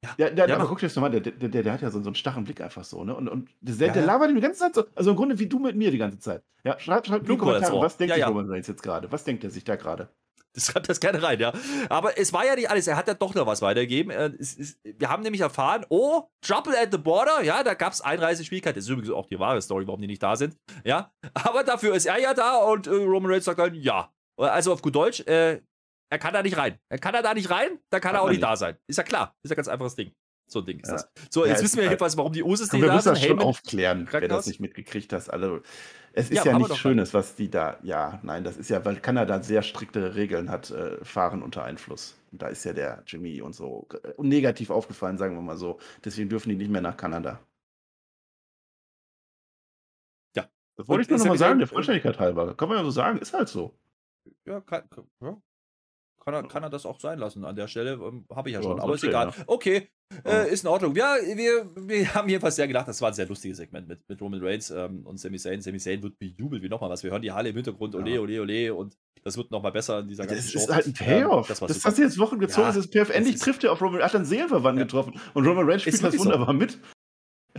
Ja, 0.02 0.14
ja, 0.16 0.30
der, 0.30 0.48
ja. 0.48 0.56
aber 0.56 0.66
guck 0.66 0.78
dir 0.78 0.86
das 0.86 0.96
nochmal, 0.96 1.10
der, 1.10 1.20
der, 1.20 1.48
der, 1.48 1.62
der 1.62 1.72
hat 1.72 1.82
ja 1.82 1.90
so, 1.90 2.00
so 2.00 2.08
einen 2.08 2.14
starren 2.14 2.44
Blick 2.44 2.60
einfach 2.62 2.84
so, 2.84 3.04
ne? 3.04 3.14
Und, 3.14 3.28
und 3.28 3.50
der, 3.60 3.88
ja, 3.88 3.92
der 3.92 4.06
labert 4.06 4.30
die 4.30 4.40
ganze 4.40 4.60
Zeit 4.60 4.74
so, 4.74 4.84
also 4.94 5.10
im 5.10 5.16
Grunde 5.16 5.38
wie 5.38 5.46
du 5.46 5.58
mit 5.58 5.76
mir 5.76 5.90
die 5.90 5.98
ganze 5.98 6.18
Zeit. 6.18 6.42
Ja, 6.64 6.78
schreib, 6.78 7.06
schreib 7.06 7.22
in 7.22 7.28
die 7.28 7.36
Kommentare, 7.36 7.78
was 7.80 7.98
denkt 7.98 8.16
ja, 8.16 8.26
Roman 8.26 8.48
Reigns 8.48 8.66
jetzt 8.66 8.82
gerade? 8.82 9.12
Was 9.12 9.24
denkt 9.24 9.44
er 9.44 9.50
sich 9.50 9.64
da 9.64 9.76
gerade? 9.76 10.08
Das 10.52 10.66
schreibt 10.66 10.88
das 10.88 10.98
gerne 10.98 11.22
rein, 11.22 11.38
ja. 11.38 11.52
Aber 11.88 12.18
es 12.18 12.32
war 12.32 12.44
ja 12.44 12.56
nicht 12.56 12.68
alles. 12.68 12.86
Er 12.88 12.96
hat 12.96 13.06
ja 13.06 13.14
doch 13.14 13.34
noch 13.34 13.46
was 13.46 13.62
weitergegeben. 13.62 14.10
Äh, 14.10 14.32
wir 14.82 15.08
haben 15.08 15.22
nämlich 15.22 15.42
erfahren, 15.42 15.86
oh, 15.90 16.24
Trouble 16.40 16.76
at 16.76 16.90
the 16.90 16.98
Border, 16.98 17.42
ja, 17.44 17.62
da 17.62 17.74
gab 17.74 17.92
es 17.92 18.00
Einreiseschwierigkeiten. 18.00 18.76
Das 18.76 18.84
ist 18.84 18.90
übrigens 18.90 19.12
auch 19.12 19.26
die 19.26 19.38
wahre 19.38 19.62
Story, 19.62 19.86
warum 19.86 20.00
die 20.00 20.08
nicht 20.08 20.22
da 20.22 20.34
sind. 20.34 20.56
Ja, 20.84 21.12
aber 21.34 21.62
dafür 21.62 21.94
ist 21.94 22.06
er 22.06 22.18
ja 22.18 22.34
da 22.34 22.56
und 22.56 22.88
äh, 22.88 22.90
Roman 22.90 23.32
Reigns 23.32 23.44
sagt 23.44 23.60
dann, 23.60 23.74
ja. 23.74 24.12
Also 24.36 24.72
auf 24.72 24.82
gut 24.82 24.94
Deutsch, 24.94 25.20
äh, 25.20 25.60
er 26.10 26.18
kann 26.18 26.34
da 26.34 26.42
nicht 26.42 26.56
rein. 26.56 26.78
Er 26.88 26.98
kann 26.98 27.14
da 27.14 27.34
nicht 27.34 27.50
rein, 27.50 27.78
dann 27.88 28.00
kann, 28.00 28.12
kann 28.12 28.14
er 28.16 28.22
auch 28.22 28.30
nicht 28.30 28.42
da 28.42 28.56
sein. 28.56 28.76
Ist 28.86 28.96
ja 28.96 29.04
klar. 29.04 29.36
Ist 29.42 29.50
ja 29.50 29.56
ganz 29.56 29.68
einfaches 29.68 29.94
Ding. 29.94 30.12
So 30.48 30.58
ein 30.58 30.66
Ding 30.66 30.80
ist 30.80 30.88
ja. 30.88 30.94
das. 30.94 31.08
So, 31.30 31.46
jetzt 31.46 31.58
ja, 31.58 31.64
wissen 31.64 31.76
wir 31.76 31.84
halt, 31.84 31.92
jedenfalls, 31.92 32.16
warum 32.16 32.32
die 32.32 32.42
Usos 32.42 32.72
nicht 32.72 32.82
da 32.82 32.86
sind. 32.86 32.88
Wir 32.88 32.94
müssen 32.94 33.08
das 33.08 33.22
schon 33.22 33.38
aufklären, 33.38 34.08
wer 34.10 34.26
das 34.26 34.46
nicht 34.46 34.58
mitgekriegt 34.58 35.12
hat. 35.12 35.30
Also, 35.30 35.60
es 36.12 36.28
ist 36.28 36.44
ja, 36.44 36.52
ja 36.52 36.58
nichts 36.58 36.76
Schönes, 36.76 37.14
was 37.14 37.36
die 37.36 37.48
da, 37.48 37.78
ja, 37.84 38.18
nein, 38.24 38.42
das 38.42 38.56
ist 38.56 38.68
ja, 38.68 38.84
weil 38.84 38.96
Kanada 38.96 39.40
sehr 39.44 39.62
strikte 39.62 40.16
Regeln 40.16 40.50
hat, 40.50 40.70
äh, 40.72 41.04
fahren 41.04 41.44
unter 41.44 41.62
Einfluss. 41.62 42.18
Und 42.32 42.42
da 42.42 42.48
ist 42.48 42.64
ja 42.64 42.72
der 42.72 43.04
Jimmy 43.06 43.40
und 43.40 43.54
so 43.54 43.86
äh, 44.02 44.12
negativ 44.18 44.70
aufgefallen, 44.70 45.18
sagen 45.18 45.36
wir 45.36 45.42
mal 45.42 45.56
so. 45.56 45.78
Deswegen 46.04 46.28
dürfen 46.28 46.48
die 46.48 46.56
nicht 46.56 46.70
mehr 46.70 46.80
nach 46.80 46.96
Kanada. 46.96 47.38
Ja. 50.36 50.48
Das 50.74 50.88
wollte 50.88 51.02
ich 51.02 51.08
nur 51.08 51.18
nochmal 51.18 51.38
sagen, 51.38 51.60
der 51.60 51.68
Vollständigkeit 51.68 52.18
halber. 52.18 52.56
Kann 52.56 52.68
man 52.68 52.78
ja 52.78 52.82
so 52.84 52.90
sagen, 52.90 53.18
ist 53.18 53.32
halt 53.32 53.48
so. 53.48 53.72
Ja, 54.44 54.60
kann, 54.60 54.82
ja, 55.20 55.40
kann 56.20 56.34
er, 56.34 56.42
kann 56.44 56.62
er 56.62 56.70
das 56.70 56.86
auch 56.86 57.00
sein 57.00 57.18
lassen 57.18 57.44
an 57.44 57.56
der 57.56 57.68
Stelle. 57.68 57.92
Ähm, 57.92 58.26
Habe 58.34 58.50
ich 58.50 58.54
ja 58.54 58.62
schon, 58.62 58.76
ja, 58.76 58.82
aber 58.82 58.94
ist 58.94 59.04
egal. 59.04 59.28
Ja. 59.36 59.44
Okay, 59.46 59.88
äh, 60.24 60.52
ist 60.52 60.64
in 60.64 60.68
Ordnung. 60.68 60.94
Ja, 60.96 61.16
wir, 61.16 61.70
wir 61.76 62.14
haben 62.14 62.28
jedenfalls 62.28 62.56
sehr 62.56 62.68
gedacht, 62.68 62.88
das 62.88 63.00
war 63.00 63.08
ein 63.08 63.14
sehr 63.14 63.26
lustiges 63.26 63.58
Segment 63.58 63.88
mit, 63.88 64.00
mit 64.08 64.20
Roman 64.20 64.42
Reigns 64.42 64.70
ähm, 64.70 65.06
und 65.06 65.18
Sami 65.18 65.38
Zayn. 65.38 65.60
Sami 65.62 65.78
Zayn 65.78 66.02
wird 66.02 66.18
bejubelt 66.18 66.62
wie 66.62 66.68
nochmal 66.68 66.90
was. 66.90 67.02
Wir 67.02 67.10
hören 67.10 67.22
die 67.22 67.32
Halle 67.32 67.50
im 67.50 67.56
Hintergrund, 67.56 67.94
ole, 67.94 68.20
ole, 68.20 68.40
ole 68.40 68.74
und 68.74 68.96
das 69.22 69.36
wird 69.36 69.50
nochmal 69.50 69.72
besser 69.72 70.00
in 70.00 70.08
dieser 70.08 70.26
ganzen 70.26 70.42
Das 70.42 70.52
Show. 70.52 70.58
ist 70.58 70.74
halt 70.74 70.86
ein 70.86 70.94
Payoff. 70.94 71.48
Ähm, 71.48 71.56
das, 71.60 71.60
das 71.60 71.84
hast 71.84 71.98
du 71.98 72.02
jetzt 72.02 72.18
Wochen 72.18 72.38
gezogen, 72.38 72.62
ja, 72.62 72.72
das 72.72 72.76
ist 72.84 72.90
Payoff. 72.90 73.10
Endlich 73.10 73.38
trifft 73.38 73.64
er 73.64 73.72
auf 73.72 73.80
Roman, 73.80 74.00
er 74.00 74.06
hat 74.06 74.14
einen 74.14 74.24
Seelenverwandten 74.24 74.86
getroffen 74.86 75.20
und 75.34 75.46
Roman 75.46 75.68
Reigns 75.68 75.82
spielt 75.82 76.02
das 76.02 76.18
wunderbar 76.18 76.46
so. 76.46 76.52
mit. 76.54 76.78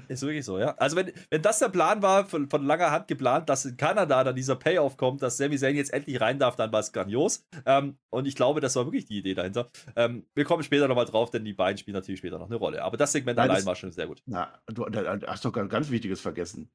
Ist 0.08 0.22
wirklich 0.24 0.46
so, 0.46 0.60
ja. 0.60 0.76
Also, 0.78 0.96
wenn, 0.96 1.12
wenn 1.30 1.42
das 1.42 1.60
der 1.60 1.70
Plan 1.70 2.02
war, 2.02 2.26
von, 2.26 2.50
von 2.50 2.66
langer 2.66 2.92
Hand 2.92 3.08
geplant, 3.08 3.50
dass 3.50 3.66
in 3.66 3.78
Kanada 3.78 4.24
dann 4.24 4.36
dieser 4.36 4.56
Payoff 4.56 4.98
kommt, 4.98 5.22
dass 5.22 5.38
Sami 5.38 5.58
Zayn 5.58 5.76
jetzt 5.76 5.94
endlich 5.94 6.20
rein 6.22 6.40
darf, 6.40 6.56
dann 6.56 6.72
war 6.72 6.80
es 6.80 6.92
grandios. 6.92 7.46
Ähm, 7.66 7.98
und 8.10 8.28
ich 8.28 8.36
glaube, 8.36 8.62
das 8.62 8.76
war 8.76 8.86
wirklich 8.86 9.06
die 9.06 9.20
Idee 9.20 9.34
dahinter. 9.34 9.70
Ähm, 9.96 10.26
wir 10.36 10.46
kommen 10.46 10.64
später 10.64 10.88
nochmal 10.88 11.06
drauf, 11.06 11.30
denn 11.30 11.46
die 11.46 11.54
beiden 11.54 11.78
spielen 11.78 11.96
natürlich 11.96 12.20
später 12.20 12.40
noch 12.40 12.48
eine 12.48 12.56
Rolle. 12.56 12.84
Aber 12.84 12.98
das 12.98 13.12
Segment 13.12 13.38
Nein, 13.38 13.50
allein 13.50 13.58
das, 13.58 13.66
war 13.66 13.76
schon 13.76 13.92
sehr 13.92 14.08
gut. 14.08 14.22
Na, 14.26 14.62
du, 14.68 14.86
da, 14.86 15.20
hast 15.28 15.46
doch 15.46 15.52
ganz 15.52 15.90
Wichtiges 15.90 16.22
vergessen. 16.22 16.70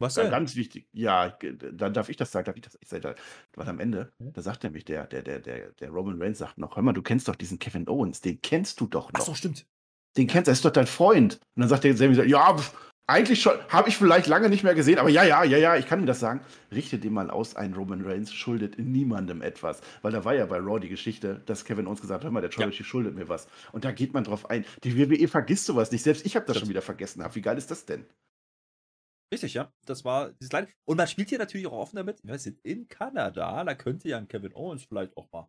Was 0.00 0.14
denn? 0.14 0.30
Ganz 0.30 0.54
wichtig. 0.54 0.88
Ja, 0.92 1.30
dann 1.30 1.92
darf 1.92 2.08
ich 2.08 2.16
das 2.16 2.30
sagen. 2.30 2.46
Darf 2.46 2.56
ich 2.56 2.62
das? 2.62 2.78
Ich 2.80 2.88
sage, 2.88 3.16
weil 3.54 3.68
am 3.68 3.80
Ende, 3.80 4.12
da 4.18 4.42
sagt 4.42 4.62
nämlich 4.62 4.84
der, 4.84 5.06
der, 5.06 5.22
der, 5.22 5.40
der, 5.40 5.72
der 5.72 5.90
Roman 5.90 6.22
Reigns 6.22 6.38
sagt 6.38 6.58
noch, 6.58 6.76
hör 6.76 6.82
mal, 6.82 6.92
du 6.92 7.02
kennst 7.02 7.26
doch 7.26 7.34
diesen 7.34 7.58
Kevin 7.58 7.88
Owens, 7.88 8.20
den 8.20 8.40
kennst 8.40 8.80
du 8.80 8.86
doch 8.86 9.12
noch. 9.12 9.20
Ach 9.20 9.24
so, 9.24 9.34
stimmt. 9.34 9.66
Den 10.18 10.26
kennst 10.26 10.48
du, 10.48 10.50
er 10.50 10.54
ist 10.54 10.64
doch 10.64 10.70
dein 10.70 10.86
Freund. 10.86 11.34
Und 11.54 11.60
dann 11.60 11.68
sagt 11.68 11.84
der 11.84 11.96
Sammy, 11.96 12.14
ja, 12.28 12.56
pff, 12.56 12.74
eigentlich 13.06 13.40
schon, 13.40 13.54
habe 13.68 13.88
ich 13.88 13.96
vielleicht 13.96 14.26
lange 14.26 14.50
nicht 14.50 14.64
mehr 14.64 14.74
gesehen, 14.74 14.98
aber 14.98 15.08
ja, 15.08 15.24
ja, 15.24 15.42
ja, 15.42 15.56
ja, 15.56 15.76
ich 15.76 15.86
kann 15.86 16.00
dir 16.00 16.06
das 16.06 16.20
sagen. 16.20 16.40
Richte 16.70 16.98
dir 16.98 17.10
mal 17.10 17.30
aus, 17.30 17.56
ein 17.56 17.72
Roman 17.72 18.04
Reigns 18.04 18.34
schuldet 18.34 18.78
niemandem 18.78 19.40
etwas. 19.40 19.80
Weil 20.02 20.12
da 20.12 20.26
war 20.26 20.34
ja 20.34 20.44
bei 20.44 20.58
Raw 20.58 20.78
die 20.78 20.90
Geschichte, 20.90 21.40
dass 21.46 21.64
Kevin 21.64 21.86
uns 21.86 22.02
gesagt 22.02 22.18
hat, 22.18 22.24
hör 22.24 22.30
mal, 22.30 22.42
der 22.42 22.50
Trilogy 22.50 22.80
ja. 22.80 22.84
schuldet 22.84 23.14
mir 23.14 23.28
was. 23.28 23.48
Und 23.72 23.84
da 23.86 23.92
geht 23.92 24.12
man 24.12 24.24
drauf 24.24 24.50
ein. 24.50 24.66
Die 24.84 24.98
WWE 24.98 25.26
vergisst 25.26 25.64
sowas 25.64 25.90
nicht. 25.90 26.02
Selbst 26.02 26.26
ich 26.26 26.36
habe 26.36 26.44
das 26.44 26.56
Stimmt. 26.56 26.66
schon 26.66 26.70
wieder 26.70 26.82
vergessen. 26.82 27.24
Wie 27.32 27.40
geil 27.40 27.56
ist 27.56 27.70
das 27.70 27.86
denn? 27.86 28.04
Richtig, 29.32 29.54
ja. 29.54 29.72
Das 29.86 30.04
war 30.04 30.32
dieses 30.32 30.50
kleine. 30.50 30.68
Und 30.84 30.98
man 30.98 31.06
spielt 31.06 31.30
hier 31.30 31.38
natürlich 31.38 31.66
auch 31.66 31.72
offen 31.72 31.96
damit. 31.96 32.20
Wir 32.24 32.38
sind 32.38 32.58
in 32.62 32.88
Kanada. 32.88 33.64
Da 33.64 33.74
könnte 33.74 34.08
ja 34.08 34.18
ein 34.18 34.28
Kevin 34.28 34.54
Owens 34.54 34.84
vielleicht 34.84 35.16
auch 35.16 35.30
mal. 35.32 35.48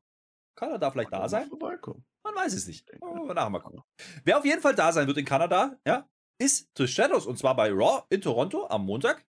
Kanada 0.59 0.91
vielleicht 0.91 1.13
da 1.13 1.29
sein? 1.29 1.49
Man 1.49 2.35
weiß 2.35 2.53
es 2.53 2.67
nicht. 2.67 2.91
Oh, 3.01 3.31
nachher 3.33 3.49
mal 3.49 3.59
gucken. 3.59 3.81
Wer 4.25 4.37
auf 4.37 4.45
jeden 4.45 4.61
Fall 4.61 4.75
da 4.75 4.91
sein 4.91 5.07
wird 5.07 5.17
in 5.17 5.25
Kanada, 5.25 5.79
ja, 5.87 6.07
ist 6.37 6.69
The 6.77 6.87
Shadows 6.87 7.25
und 7.25 7.37
zwar 7.37 7.55
bei 7.55 7.71
Raw 7.71 8.03
in 8.09 8.21
Toronto 8.21 8.67
am 8.67 8.85
Montag. 8.85 9.25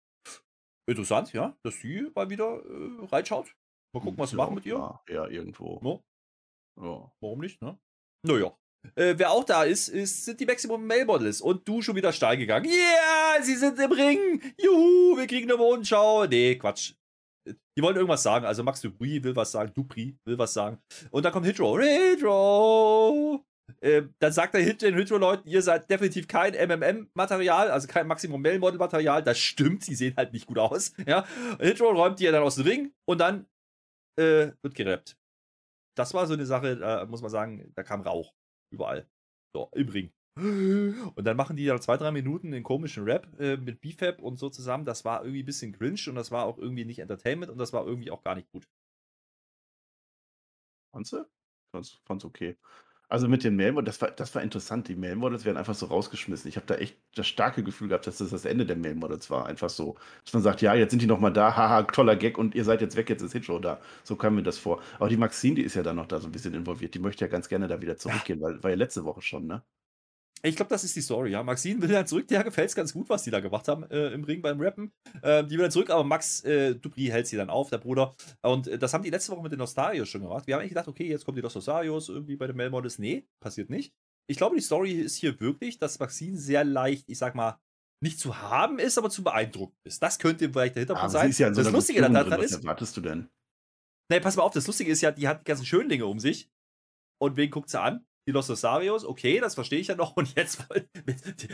Interessant, 0.89 1.33
ja, 1.33 1.57
dass 1.65 1.81
sie 1.81 2.09
mal 2.15 2.31
wieder 2.31 2.63
äh, 2.65 3.07
reinschaut. 3.07 3.55
Mal 3.93 4.01
gucken, 4.01 4.19
was 4.19 4.31
sie 4.31 4.37
machen 4.37 4.55
mit 4.55 4.67
ihr. 4.67 4.77
Ja, 4.77 5.03
ja 5.09 5.27
irgendwo. 5.27 5.81
No? 5.83 6.05
Ja. 6.81 7.11
Warum 7.21 7.41
nicht, 7.41 7.61
ne? 7.61 7.77
Naja. 8.23 8.57
Äh, 8.95 9.15
wer 9.17 9.33
auch 9.33 9.43
da 9.43 9.65
ist, 9.65 9.89
ist, 9.89 10.25
sind 10.25 10.39
die 10.39 10.47
Maximum 10.47 10.87
Male 10.87 11.05
Models. 11.05 11.41
Und 11.41 11.67
du 11.67 11.83
schon 11.83 11.97
wieder 11.97 12.13
steil 12.13 12.37
gegangen. 12.37 12.67
Yeah, 12.67 13.43
sie 13.43 13.57
sind 13.57 13.81
im 13.81 13.91
Ring. 13.91 14.55
Juhu, 14.59 15.17
wir 15.17 15.27
kriegen 15.27 15.51
eine 15.51 15.59
Mondschau. 15.59 16.27
Nee, 16.27 16.57
Quatsch. 16.57 16.95
Die 17.77 17.83
wollen 17.83 17.97
irgendwas 17.97 18.23
sagen. 18.23 18.45
Also 18.45 18.63
Max 18.63 18.81
Dupri 18.81 19.23
will 19.23 19.37
was 19.37 19.53
sagen. 19.53 19.73
Dupri 19.75 20.17
will 20.25 20.39
was 20.39 20.53
sagen. 20.53 20.79
Und 21.11 21.25
dann 21.25 21.33
kommt 21.33 21.47
Hitro. 21.47 21.79
Hitro. 21.79 23.45
Äh, 23.81 24.03
dann 24.19 24.33
sagt 24.33 24.55
er 24.55 24.73
den 24.73 24.95
Hitro-Leuten, 24.95 25.49
ihr 25.49 25.61
seid 25.61 25.91
definitiv 25.91 26.29
kein 26.29 26.55
MMM-Material, 26.55 27.71
also 27.71 27.89
kein 27.89 28.07
Maximum 28.07 28.41
Male-Model-Material. 28.41 29.23
Das 29.23 29.39
stimmt, 29.39 29.85
sie 29.85 29.95
sehen 29.95 30.15
halt 30.17 30.33
nicht 30.33 30.47
gut 30.47 30.59
aus. 30.59 30.93
Ja? 31.07 31.27
Hitro 31.61 31.91
räumt 31.91 32.21
die 32.21 32.25
ja 32.25 32.33
dann 32.33 32.43
aus 32.43 32.57
dem 32.57 32.67
Ring 32.67 32.95
und 33.07 33.19
dann 33.19 33.47
äh, 34.19 34.53
wird 34.63 34.75
gerappt. 34.75 35.17
Das 35.97 36.15
war 36.15 36.27
so 36.27 36.35
eine 36.35 36.47
Sache, 36.47 36.77
da 36.77 37.07
muss 37.07 37.23
man 37.23 37.31
sagen, 37.31 37.73
da 37.75 37.83
kam 37.83 38.03
Rauch. 38.03 38.35
Überall. 38.73 39.09
So, 39.55 39.71
im 39.75 39.89
Ring. 39.89 40.13
Und 40.39 41.25
dann 41.25 41.37
machen 41.37 41.57
die 41.57 41.65
dann 41.65 41.81
zwei, 41.81 41.97
drei 41.97 42.11
Minuten 42.13 42.51
den 42.51 42.63
komischen 42.63 43.05
Rap 43.05 43.29
äh, 43.41 43.57
mit 43.57 43.81
BFAP 43.81 44.23
und 44.23 44.39
so 44.39 44.51
zusammen. 44.51 44.85
Das 44.85 45.05
war 45.05 45.23
irgendwie 45.23 45.43
ein 45.43 45.47
bisschen 45.47 45.73
cringe 45.73 46.01
und 46.09 46.15
das 46.15 46.31
war 46.31 46.45
auch 46.45 46.59
irgendwie 46.59 46.85
nicht 46.85 46.99
Entertainment 46.99 47.51
und 47.51 47.59
das 47.59 47.73
war 47.73 47.87
irgendwie 47.87 48.11
auch 48.11 48.23
gar 48.23 48.35
nicht 48.35 48.51
gut. 48.51 48.69
Fandst 50.93 51.13
du? 51.13 51.25
Fand's, 51.73 52.01
fand's 52.07 52.25
okay. 52.25 52.57
Also 53.09 53.29
mit 53.29 53.45
den 53.45 53.55
Mail 53.57 53.73
das 53.85 54.01
war 54.03 54.11
das 54.11 54.35
war 54.35 54.43
interessant. 54.43 54.89
Die 54.89 54.97
Mail-Models 54.97 55.45
werden 55.45 55.57
einfach 55.59 55.77
so 55.77 55.87
rausgeschmissen. 55.87 56.49
Ich 56.49 56.57
habe 56.57 56.67
da 56.67 56.75
echt 56.77 56.99
das 57.15 57.27
starke 57.29 57.63
Gefühl 57.63 57.89
gehabt, 57.89 58.07
dass 58.07 58.19
das 58.19 58.31
das 58.31 58.45
Ende 58.45 58.67
der 58.67 58.77
Mail-Models 58.77 59.31
war. 59.31 59.47
Einfach 59.47 59.71
so, 59.71 59.97
dass 60.25 60.35
man 60.35 60.43
sagt: 60.43 60.61
„Ja, 60.63 60.75
jetzt 60.75 60.91
sind 60.91 61.03
die 61.03 61.07
noch 61.07 61.21
mal 61.21 61.31
da. 61.33 61.57
Haha, 61.57 61.85
toller 61.85 62.17
Gag 62.17 62.37
und 62.39 62.55
ihr 62.57 62.65
seid 62.65 62.81
jetzt 62.81 62.97
weg, 62.97 63.09
jetzt 63.11 63.23
ist 63.23 63.33
Hitshow 63.33 63.61
da.“ 63.61 63.81
So 64.05 64.17
kam 64.17 64.35
mir 64.37 64.43
das 64.43 64.59
vor. 64.59 64.83
Aber 64.99 65.09
die 65.09 65.17
Maxine, 65.17 65.55
die 65.57 65.63
ist 65.63 65.75
ja 65.77 65.83
da 65.85 65.95
noch 65.95 66.07
da 66.09 66.21
so 66.21 66.27
ein 66.29 66.33
bisschen 66.33 66.55
involviert. 66.55 66.95
Die 66.95 66.99
möchte 66.99 67.25
ja 67.25 67.31
ganz 67.31 67.49
gerne 67.49 67.69
da 67.69 67.81
wieder 67.81 67.97
zurückgehen, 67.97 68.41
weil 68.41 68.63
war 68.63 68.71
ja 68.71 68.77
letzte 68.77 69.05
Woche 69.05 69.23
schon, 69.23 69.47
ne? 69.47 69.65
Ich 70.47 70.55
glaube, 70.55 70.69
das 70.69 70.85
ist 70.85 70.95
die 70.95 71.01
Story, 71.01 71.31
ja. 71.33 71.43
Maxine 71.43 71.83
will 71.83 71.89
dann 71.89 72.07
zurück, 72.07 72.29
der 72.29 72.45
gefällt 72.45 72.69
es 72.69 72.77
ganz 72.77 72.93
gut, 72.93 73.09
was 73.09 73.25
die 73.25 73.33
da 73.33 73.41
gemacht 73.41 73.67
haben 73.67 73.83
äh, 73.91 74.13
im 74.13 74.23
Ring 74.23 74.41
beim 74.41 74.61
Rappen. 74.61 74.93
Äh, 75.23 75.43
die 75.45 75.53
will 75.53 75.63
dann 75.63 75.73
zurück, 75.73 75.91
aber 75.91 76.05
Max 76.05 76.45
äh, 76.45 76.77
Dupri 76.77 77.07
hält 77.07 77.27
sie 77.27 77.37
dann 77.37 77.51
auf, 77.51 77.69
der 77.69 77.79
Bruder. 77.79 78.15
Und 78.43 78.69
äh, 78.69 78.79
das 78.79 78.95
haben 78.95 79.03
die 79.03 79.11
letzte 79.11 79.33
Woche 79.33 79.43
mit 79.43 79.51
den 79.51 79.59
Nostarios 79.59 80.09
schon 80.09 80.23
gemacht. 80.23 80.47
Wir 80.47 80.55
haben 80.55 80.61
eigentlich 80.61 80.71
gedacht, 80.71 80.87
okay, 80.87 81.09
jetzt 81.09 81.25
kommen 81.25 81.35
die 81.35 81.43
Nostarios 81.43 82.09
irgendwie 82.09 82.37
bei 82.37 82.47
den 82.47 82.55
Melmodels. 82.55 83.01
Nee, 83.01 83.27
passiert 83.41 83.71
nicht. 83.71 83.93
Ich 84.29 84.37
glaube, 84.37 84.55
die 84.55 84.63
Story 84.63 84.93
ist 84.93 85.17
hier 85.17 85.39
wirklich, 85.41 85.79
dass 85.81 85.99
Maxine 85.99 86.39
sehr 86.39 86.65
leicht, 86.65 87.09
ich 87.09 87.19
sag 87.19 87.35
mal, 87.35 87.59
nicht 88.01 88.21
zu 88.21 88.41
haben 88.41 88.79
ist, 88.79 88.99
aber 88.99 89.11
zu 89.11 89.25
beeindrucken 89.25 89.77
ist. 89.85 90.01
Das 90.01 90.19
könnte 90.21 90.49
vielleicht 90.49 90.77
der 90.77 90.83
Hintergrund 90.83 91.11
sein. 91.11 91.33
Ja 91.37 91.51
das 91.51 91.73
Lustige 91.73 92.03
daran 92.03 92.15
drin, 92.15 92.41
ist. 92.41 92.53
Was 92.53 92.61
erwartest 92.61 92.97
du 92.97 93.01
denn? 93.01 93.29
Nee, 94.13 94.21
pass 94.21 94.37
mal 94.37 94.45
auf, 94.45 94.53
das 94.53 94.69
Lustige 94.69 94.93
ist 94.93 95.01
ja, 95.01 95.11
die 95.11 95.27
hat 95.27 95.41
die 95.41 95.45
ganzen 95.45 95.67
schönen 95.67 95.89
Dinge 95.89 96.07
um 96.07 96.21
sich. 96.21 96.51
Und 97.21 97.37
wen 97.37 97.51
guckt 97.51 97.71
sie 97.71 97.81
an? 97.81 98.07
Die 98.27 98.33
Los 98.33 98.51
Rosarios, 98.51 99.05
okay, 99.05 99.41
das 99.41 99.55
verstehe 99.55 99.79
ich 99.79 99.89
ja 99.89 99.95
noch. 99.95 100.17
Und 100.17 100.35
jetzt, 100.35 100.67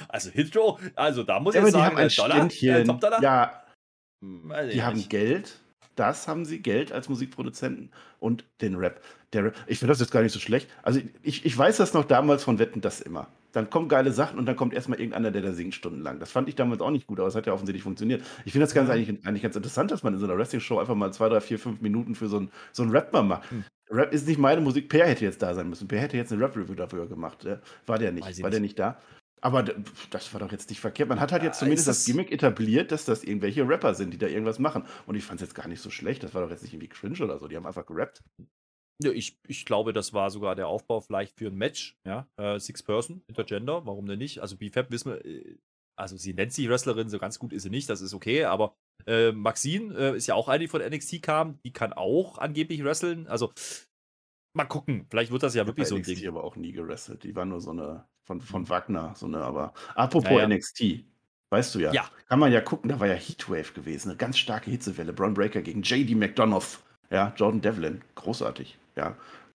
also 0.08 0.30
Hitro, 0.30 0.78
also 0.94 1.22
da 1.22 1.40
muss 1.40 1.54
ja, 1.54 1.60
ich 1.60 1.66
jetzt 1.66 1.74
sagen, 1.74 1.96
ein 1.96 2.08
Dollar, 2.08 2.48
äh, 2.50 2.84
Top-Dollar. 2.84 3.22
Ja, 3.22 3.62
hm, 4.22 4.52
die 4.72 4.82
haben 4.82 5.08
Geld, 5.08 5.58
das 5.96 6.26
haben 6.26 6.44
sie, 6.44 6.60
Geld 6.60 6.92
als 6.92 7.08
Musikproduzenten 7.08 7.92
und 8.18 8.44
den 8.60 8.76
Rap. 8.76 9.02
Der 9.32 9.44
Rap 9.44 9.56
ich 9.66 9.78
finde 9.78 9.92
das 9.92 10.00
jetzt 10.00 10.10
gar 10.10 10.22
nicht 10.22 10.32
so 10.32 10.40
schlecht. 10.40 10.68
Also 10.82 11.00
ich, 11.22 11.44
ich 11.44 11.56
weiß 11.56 11.76
das 11.76 11.92
noch 11.92 12.04
damals 12.04 12.44
von 12.44 12.58
Wetten, 12.58 12.80
das 12.80 13.00
immer. 13.00 13.28
Dann 13.52 13.68
kommen 13.68 13.88
geile 13.88 14.12
Sachen 14.12 14.38
und 14.38 14.46
dann 14.46 14.56
kommt 14.56 14.72
erstmal 14.72 14.98
irgendeiner, 14.98 15.30
der 15.30 15.42
da 15.42 15.52
singt 15.52 15.74
stundenlang. 15.74 16.18
Das 16.18 16.30
fand 16.30 16.48
ich 16.48 16.54
damals 16.54 16.80
auch 16.80 16.90
nicht 16.90 17.06
gut, 17.06 17.18
aber 17.18 17.28
es 17.28 17.34
hat 17.34 17.46
ja 17.46 17.52
offensichtlich 17.52 17.82
funktioniert. 17.82 18.22
Ich 18.46 18.52
finde 18.52 18.64
das 18.64 18.72
ganz 18.72 18.88
eigentlich, 18.88 19.26
eigentlich 19.26 19.42
ganz 19.42 19.56
interessant, 19.56 19.90
dass 19.90 20.02
man 20.02 20.14
in 20.14 20.20
so 20.20 20.26
einer 20.26 20.38
Wrestling-Show 20.38 20.78
einfach 20.78 20.94
mal 20.94 21.12
zwei, 21.12 21.28
drei, 21.28 21.42
vier, 21.42 21.58
fünf 21.58 21.82
Minuten 21.82 22.14
für 22.14 22.28
so 22.28 22.38
einen 22.38 22.50
so 22.72 22.84
Rap 22.84 23.12
mal 23.12 23.22
macht. 23.22 23.50
Hm. 23.50 23.64
Rap 23.92 24.12
ist 24.12 24.26
nicht 24.26 24.38
meine 24.38 24.60
Musik. 24.60 24.88
Per 24.88 25.06
hätte 25.06 25.24
jetzt 25.24 25.42
da 25.42 25.54
sein 25.54 25.68
müssen. 25.68 25.86
Per 25.86 26.00
hätte 26.00 26.16
jetzt 26.16 26.32
eine 26.32 26.42
Rap-Review 26.42 26.74
dafür 26.74 27.06
gemacht. 27.06 27.46
War 27.86 27.98
der 27.98 28.12
nicht. 28.12 28.24
War 28.24 28.30
nicht. 28.30 28.52
der 28.52 28.60
nicht 28.60 28.78
da? 28.78 28.98
Aber 29.42 29.64
das 30.10 30.32
war 30.32 30.40
doch 30.40 30.52
jetzt 30.52 30.70
nicht 30.70 30.80
verkehrt. 30.80 31.08
Man 31.08 31.18
hat 31.18 31.32
halt 31.32 31.42
jetzt 31.42 31.58
zumindest 31.58 31.88
das, 31.88 31.98
das 31.98 32.06
Gimmick 32.06 32.30
etabliert, 32.30 32.92
dass 32.92 33.04
das 33.04 33.24
irgendwelche 33.24 33.68
Rapper 33.68 33.94
sind, 33.94 34.12
die 34.14 34.18
da 34.18 34.28
irgendwas 34.28 34.60
machen. 34.60 34.84
Und 35.06 35.16
ich 35.16 35.24
fand 35.24 35.40
es 35.40 35.48
jetzt 35.48 35.54
gar 35.54 35.66
nicht 35.66 35.80
so 35.80 35.90
schlecht. 35.90 36.22
Das 36.22 36.32
war 36.32 36.42
doch 36.42 36.50
jetzt 36.50 36.62
nicht 36.62 36.72
irgendwie 36.72 36.88
cringe 36.88 37.20
oder 37.20 37.38
so. 37.38 37.48
Die 37.48 37.56
haben 37.56 37.66
einfach 37.66 37.84
gerappt. 37.84 38.22
Ja, 39.02 39.10
ich, 39.10 39.40
ich 39.48 39.64
glaube, 39.64 39.92
das 39.92 40.12
war 40.12 40.30
sogar 40.30 40.54
der 40.54 40.68
Aufbau 40.68 41.00
vielleicht 41.00 41.36
für 41.36 41.48
ein 41.48 41.56
Match. 41.56 41.98
Ja, 42.06 42.28
äh, 42.36 42.60
Six 42.60 42.84
Person, 42.84 43.22
Intergender, 43.26 43.84
warum 43.84 44.06
denn 44.06 44.18
nicht? 44.18 44.40
Also 44.40 44.56
BFAB 44.56 44.92
wissen 44.92 45.12
wir, 45.12 45.24
äh, 45.24 45.56
also 45.96 46.16
sie 46.16 46.34
nennt 46.34 46.52
sich 46.52 46.68
Wrestlerin, 46.68 47.08
so 47.08 47.18
ganz 47.18 47.38
gut 47.38 47.52
ist 47.52 47.64
sie 47.64 47.70
nicht, 47.70 47.88
das 47.90 48.00
ist 48.00 48.14
okay, 48.14 48.44
aber 48.44 48.76
äh, 49.06 49.32
Maxine 49.32 49.94
äh, 49.94 50.16
ist 50.16 50.26
ja 50.26 50.34
auch 50.34 50.48
eine, 50.48 50.60
die 50.60 50.68
von 50.68 50.82
NXT 50.82 51.22
kam, 51.22 51.58
die 51.64 51.72
kann 51.72 51.92
auch 51.92 52.38
angeblich 52.38 52.84
wresteln. 52.84 53.26
Also 53.26 53.52
mal 54.54 54.64
gucken, 54.64 55.06
vielleicht 55.10 55.32
wird 55.32 55.42
das 55.42 55.54
ja 55.54 55.66
wirklich 55.66 55.88
so 55.88 55.96
ein 55.96 56.02
Ding. 56.02 56.16
Die 56.16 56.28
aber 56.28 56.44
auch 56.44 56.56
nie 56.56 56.72
gewrestelt, 56.72 57.24
die 57.24 57.34
war 57.34 57.44
nur 57.44 57.60
so 57.60 57.70
eine 57.70 58.06
von, 58.24 58.40
von 58.40 58.68
Wagner, 58.68 59.14
so 59.16 59.26
eine, 59.26 59.38
aber 59.38 59.72
apropos 59.94 60.30
ja, 60.30 60.40
ja. 60.40 60.48
NXT, 60.48 61.04
weißt 61.50 61.74
du 61.74 61.80
ja, 61.80 61.92
ja, 61.92 62.08
kann 62.28 62.38
man 62.38 62.52
ja 62.52 62.60
gucken, 62.60 62.88
da 62.88 63.00
war 63.00 63.08
ja 63.08 63.14
Heatwave 63.14 63.72
gewesen, 63.74 64.10
eine 64.10 64.16
ganz 64.16 64.38
starke 64.38 64.70
Hitzewelle, 64.70 65.12
Braun 65.12 65.34
Breaker 65.34 65.62
gegen 65.62 65.82
JD 65.82 66.14
McDonough, 66.16 66.80
ja, 67.10 67.32
Jordan 67.36 67.60
Devlin, 67.60 68.02
großartig, 68.14 68.78
ja. 68.96 69.16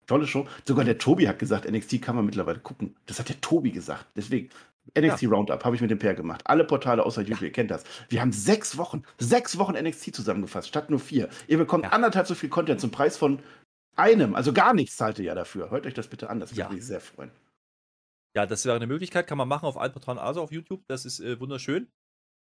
Tolle 0.09 0.27
Show. 0.27 0.49
Sogar 0.66 0.85
der 0.85 0.99
Tobi 0.99 1.29
hat 1.29 1.38
gesagt, 1.38 1.71
NXT 1.71 2.03
kann 2.03 2.16
man 2.16 2.27
mittlerweile 2.27 2.59
gucken. 2.59 2.97
Das 3.07 3.21
hat 3.21 3.29
der 3.29 3.40
Tobi 3.40 3.71
gesagt. 3.71 4.07
Deswegen, 4.16 4.51
NXT 4.99 5.23
ja. 5.23 5.29
Roundup 5.29 5.64
habe 5.64 5.77
ich 5.77 5.83
mit 5.83 5.90
dem 5.90 5.99
Pair 5.99 6.14
gemacht. 6.14 6.42
Alle 6.45 6.64
Portale 6.64 7.05
außer 7.05 7.23
YouTube, 7.23 7.40
ja. 7.40 7.47
ihr 7.47 7.53
kennt 7.53 7.71
das. 7.71 7.85
Wir 8.09 8.21
haben 8.21 8.33
sechs 8.33 8.77
Wochen, 8.77 9.03
sechs 9.18 9.59
Wochen 9.59 9.75
NXT 9.75 10.14
zusammengefasst, 10.14 10.68
statt 10.68 10.90
nur 10.90 11.01
vier. 11.01 11.29
Ihr 11.47 11.59
bekommt 11.59 11.85
ja. 11.85 11.90
anderthalb 11.90 12.27
so 12.27 12.35
viel 12.35 12.49
Content 12.49 12.81
zum 12.81 12.90
Preis 12.90 13.16
von 13.16 13.40
einem. 13.97 14.35
Also 14.35 14.53
gar 14.53 14.75
nichts 14.75 14.97
zahlt 14.97 15.18
ihr 15.18 15.27
ja 15.27 15.35
dafür. 15.35 15.71
Hört 15.71 15.87
euch 15.87 15.95
das 15.95 16.09
bitte 16.09 16.31
an, 16.31 16.40
das 16.40 16.57
würde 16.57 16.75
mich 16.75 16.85
sehr 16.85 17.01
freuen. 17.01 17.31
Ja, 18.35 18.47
das 18.47 18.64
wäre 18.64 18.77
eine 18.77 18.87
Möglichkeit, 18.87 19.27
kann 19.27 19.38
man 19.38 19.49
machen 19.49 19.66
auf 19.66 19.77
allen 19.77 19.92
Portalen, 19.92 20.18
also 20.18 20.42
auf 20.42 20.53
YouTube. 20.53 20.83
Das 20.88 21.05
ist 21.05 21.21
äh, 21.21 21.38
wunderschön. 21.38 21.90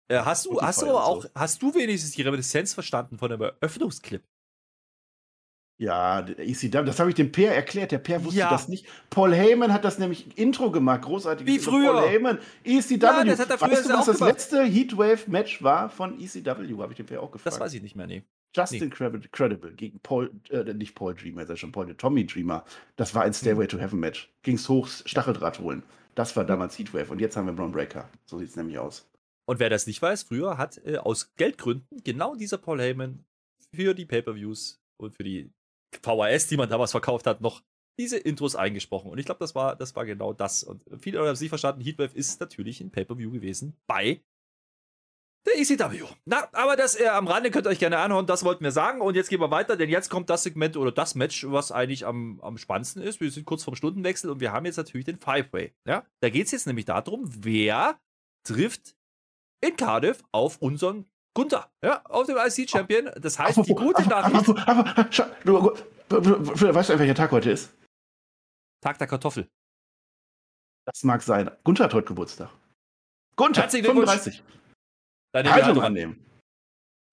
Äh, 0.08 0.20
hast 0.24 0.46
du, 0.46 0.60
hast 0.60 0.82
du 0.82 0.86
aber 0.86 1.04
auch, 1.04 1.22
so. 1.22 1.28
hast 1.34 1.62
du 1.62 1.74
wenigstens 1.74 2.12
die 2.12 2.22
Reminiszenz 2.22 2.74
verstanden 2.74 3.18
von 3.18 3.30
dem 3.30 3.40
Eröffnungsclip? 3.40 4.22
Ja, 5.80 6.20
ECW, 6.20 6.84
das 6.84 7.00
habe 7.00 7.08
ich 7.08 7.16
dem 7.16 7.32
Per 7.32 7.54
erklärt. 7.54 7.90
Der 7.90 7.98
Per 7.98 8.22
wusste 8.22 8.40
ja. 8.40 8.50
das 8.50 8.68
nicht. 8.68 8.86
Paul 9.08 9.34
Heyman 9.34 9.72
hat 9.72 9.82
das 9.82 9.98
nämlich 9.98 10.36
Intro 10.36 10.70
gemacht, 10.70 11.00
großartig. 11.00 11.46
Wie 11.46 11.58
früher. 11.58 11.94
Paul 11.94 12.06
Heyman, 12.06 12.38
ECW. 12.64 12.98
Ja, 13.02 13.24
das 13.24 13.38
hat 13.38 13.48
er 13.48 13.56
früher 13.56 13.70
weißt 13.70 13.88
du, 13.88 13.94
was 13.94 14.04
das 14.04 14.18
gemacht. 14.18 14.32
letzte 14.32 14.62
Heatwave-Match 14.62 15.62
war 15.62 15.88
von 15.88 16.20
ECW? 16.20 16.50
Habe 16.50 16.92
ich 16.92 16.98
dem 16.98 17.06
Per 17.06 17.22
auch 17.22 17.30
gefragt. 17.30 17.54
Das 17.54 17.60
weiß 17.60 17.72
ich 17.72 17.80
nicht 17.80 17.96
mehr, 17.96 18.06
nee. 18.06 18.22
Justin 18.54 18.92
nee. 19.00 19.28
Credible 19.32 19.72
gegen 19.72 20.00
Paul, 20.00 20.30
äh, 20.50 20.64
nicht 20.74 20.94
Paul 20.94 21.14
Dreamer, 21.14 21.42
ist 21.42 21.48
ja 21.48 21.56
schon 21.56 21.72
Paul, 21.72 21.86
der 21.86 21.96
Tommy 21.96 22.26
Dreamer. 22.26 22.62
Das 22.96 23.14
war 23.14 23.22
ein 23.22 23.32
Stairway 23.32 23.64
hm. 23.64 23.68
to 23.70 23.78
Heaven 23.78 24.00
Match. 24.00 24.30
Ging's 24.42 24.68
hoch, 24.68 24.86
Stacheldraht 24.86 25.60
holen. 25.60 25.82
Das 26.14 26.36
war 26.36 26.44
damals 26.44 26.78
Heatwave 26.78 27.10
und 27.10 27.20
jetzt 27.20 27.38
haben 27.38 27.46
wir 27.46 27.54
Braun 27.54 27.72
Breaker. 27.72 28.06
So 28.26 28.38
sieht 28.38 28.50
es 28.50 28.56
nämlich 28.56 28.78
aus. 28.78 29.08
Und 29.46 29.60
wer 29.60 29.70
das 29.70 29.86
nicht 29.86 30.02
weiß, 30.02 30.24
früher 30.24 30.58
hat 30.58 30.78
äh, 30.84 30.98
aus 30.98 31.34
Geldgründen 31.36 32.02
genau 32.04 32.34
dieser 32.34 32.58
Paul 32.58 32.82
Heyman 32.82 33.24
für 33.74 33.94
die 33.94 34.04
Pay-Per-Views 34.04 34.82
und 34.98 35.16
für 35.16 35.24
die 35.24 35.50
VHS, 36.02 36.48
die 36.48 36.56
man 36.56 36.68
damals 36.68 36.92
verkauft 36.92 37.26
hat, 37.26 37.40
noch 37.40 37.62
diese 37.98 38.16
Intros 38.16 38.56
eingesprochen. 38.56 39.10
Und 39.10 39.18
ich 39.18 39.26
glaube, 39.26 39.40
das 39.40 39.54
war, 39.54 39.76
das 39.76 39.94
war 39.94 40.06
genau 40.06 40.32
das. 40.32 40.62
Und 40.62 40.84
viele 41.00 41.18
haben 41.18 41.26
es 41.26 41.40
nicht 41.40 41.50
verstanden. 41.50 41.82
Heatwave 41.82 42.14
ist 42.14 42.40
natürlich 42.40 42.80
ein 42.80 42.90
Pay-Per-View 42.90 43.30
gewesen 43.30 43.76
bei 43.86 44.22
der 45.46 45.58
ECW. 45.58 46.04
Na, 46.24 46.48
aber 46.52 46.76
das 46.76 46.98
äh, 46.98 47.08
am 47.08 47.26
Rande 47.26 47.50
könnt 47.50 47.66
ihr 47.66 47.70
euch 47.70 47.78
gerne 47.78 47.98
anhören. 47.98 48.26
Das 48.26 48.44
wollten 48.44 48.64
wir 48.64 48.72
sagen. 48.72 49.00
Und 49.00 49.16
jetzt 49.16 49.28
gehen 49.30 49.40
wir 49.40 49.50
weiter, 49.50 49.76
denn 49.76 49.88
jetzt 49.88 50.10
kommt 50.10 50.30
das 50.30 50.42
Segment 50.42 50.76
oder 50.76 50.92
das 50.92 51.14
Match, 51.14 51.46
was 51.48 51.72
eigentlich 51.72 52.06
am, 52.06 52.40
am 52.40 52.58
spannendsten 52.58 53.02
ist. 53.02 53.20
Wir 53.20 53.30
sind 53.30 53.46
kurz 53.46 53.64
vorm 53.64 53.76
Stundenwechsel 53.76 54.30
und 54.30 54.40
wir 54.40 54.52
haben 54.52 54.66
jetzt 54.66 54.76
natürlich 54.76 55.06
den 55.06 55.18
Five-Way. 55.18 55.74
Ja? 55.86 56.04
Da 56.20 56.30
geht 56.30 56.46
es 56.46 56.52
jetzt 56.52 56.66
nämlich 56.66 56.86
darum, 56.86 57.24
wer 57.26 57.98
trifft 58.46 58.96
in 59.62 59.76
Cardiff 59.76 60.22
auf 60.32 60.58
unseren 60.58 61.09
Gunther, 61.34 61.70
ja, 61.82 62.02
auf 62.04 62.26
dem 62.26 62.36
IC-Champion. 62.36 63.10
Das 63.16 63.38
heißt, 63.38 63.58
die 63.66 63.74
gute 63.74 64.06
Nachricht. 64.08 64.48
weißt 64.48 66.90
du, 66.90 66.98
welcher 66.98 67.14
Tag 67.14 67.30
heute 67.30 67.52
ist? 67.52 67.72
Tag 68.80 68.98
der 68.98 69.06
Kartoffel. 69.06 69.48
Das 70.86 71.04
mag 71.04 71.22
sein. 71.22 71.50
Gunther 71.62 71.84
hat 71.84 71.94
heute 71.94 72.08
Geburtstag. 72.08 72.50
Gunther, 73.36 73.68
35. 73.68 74.42
Deine 75.32 75.52
Haltung 75.52 75.82
annehmen. 75.82 76.26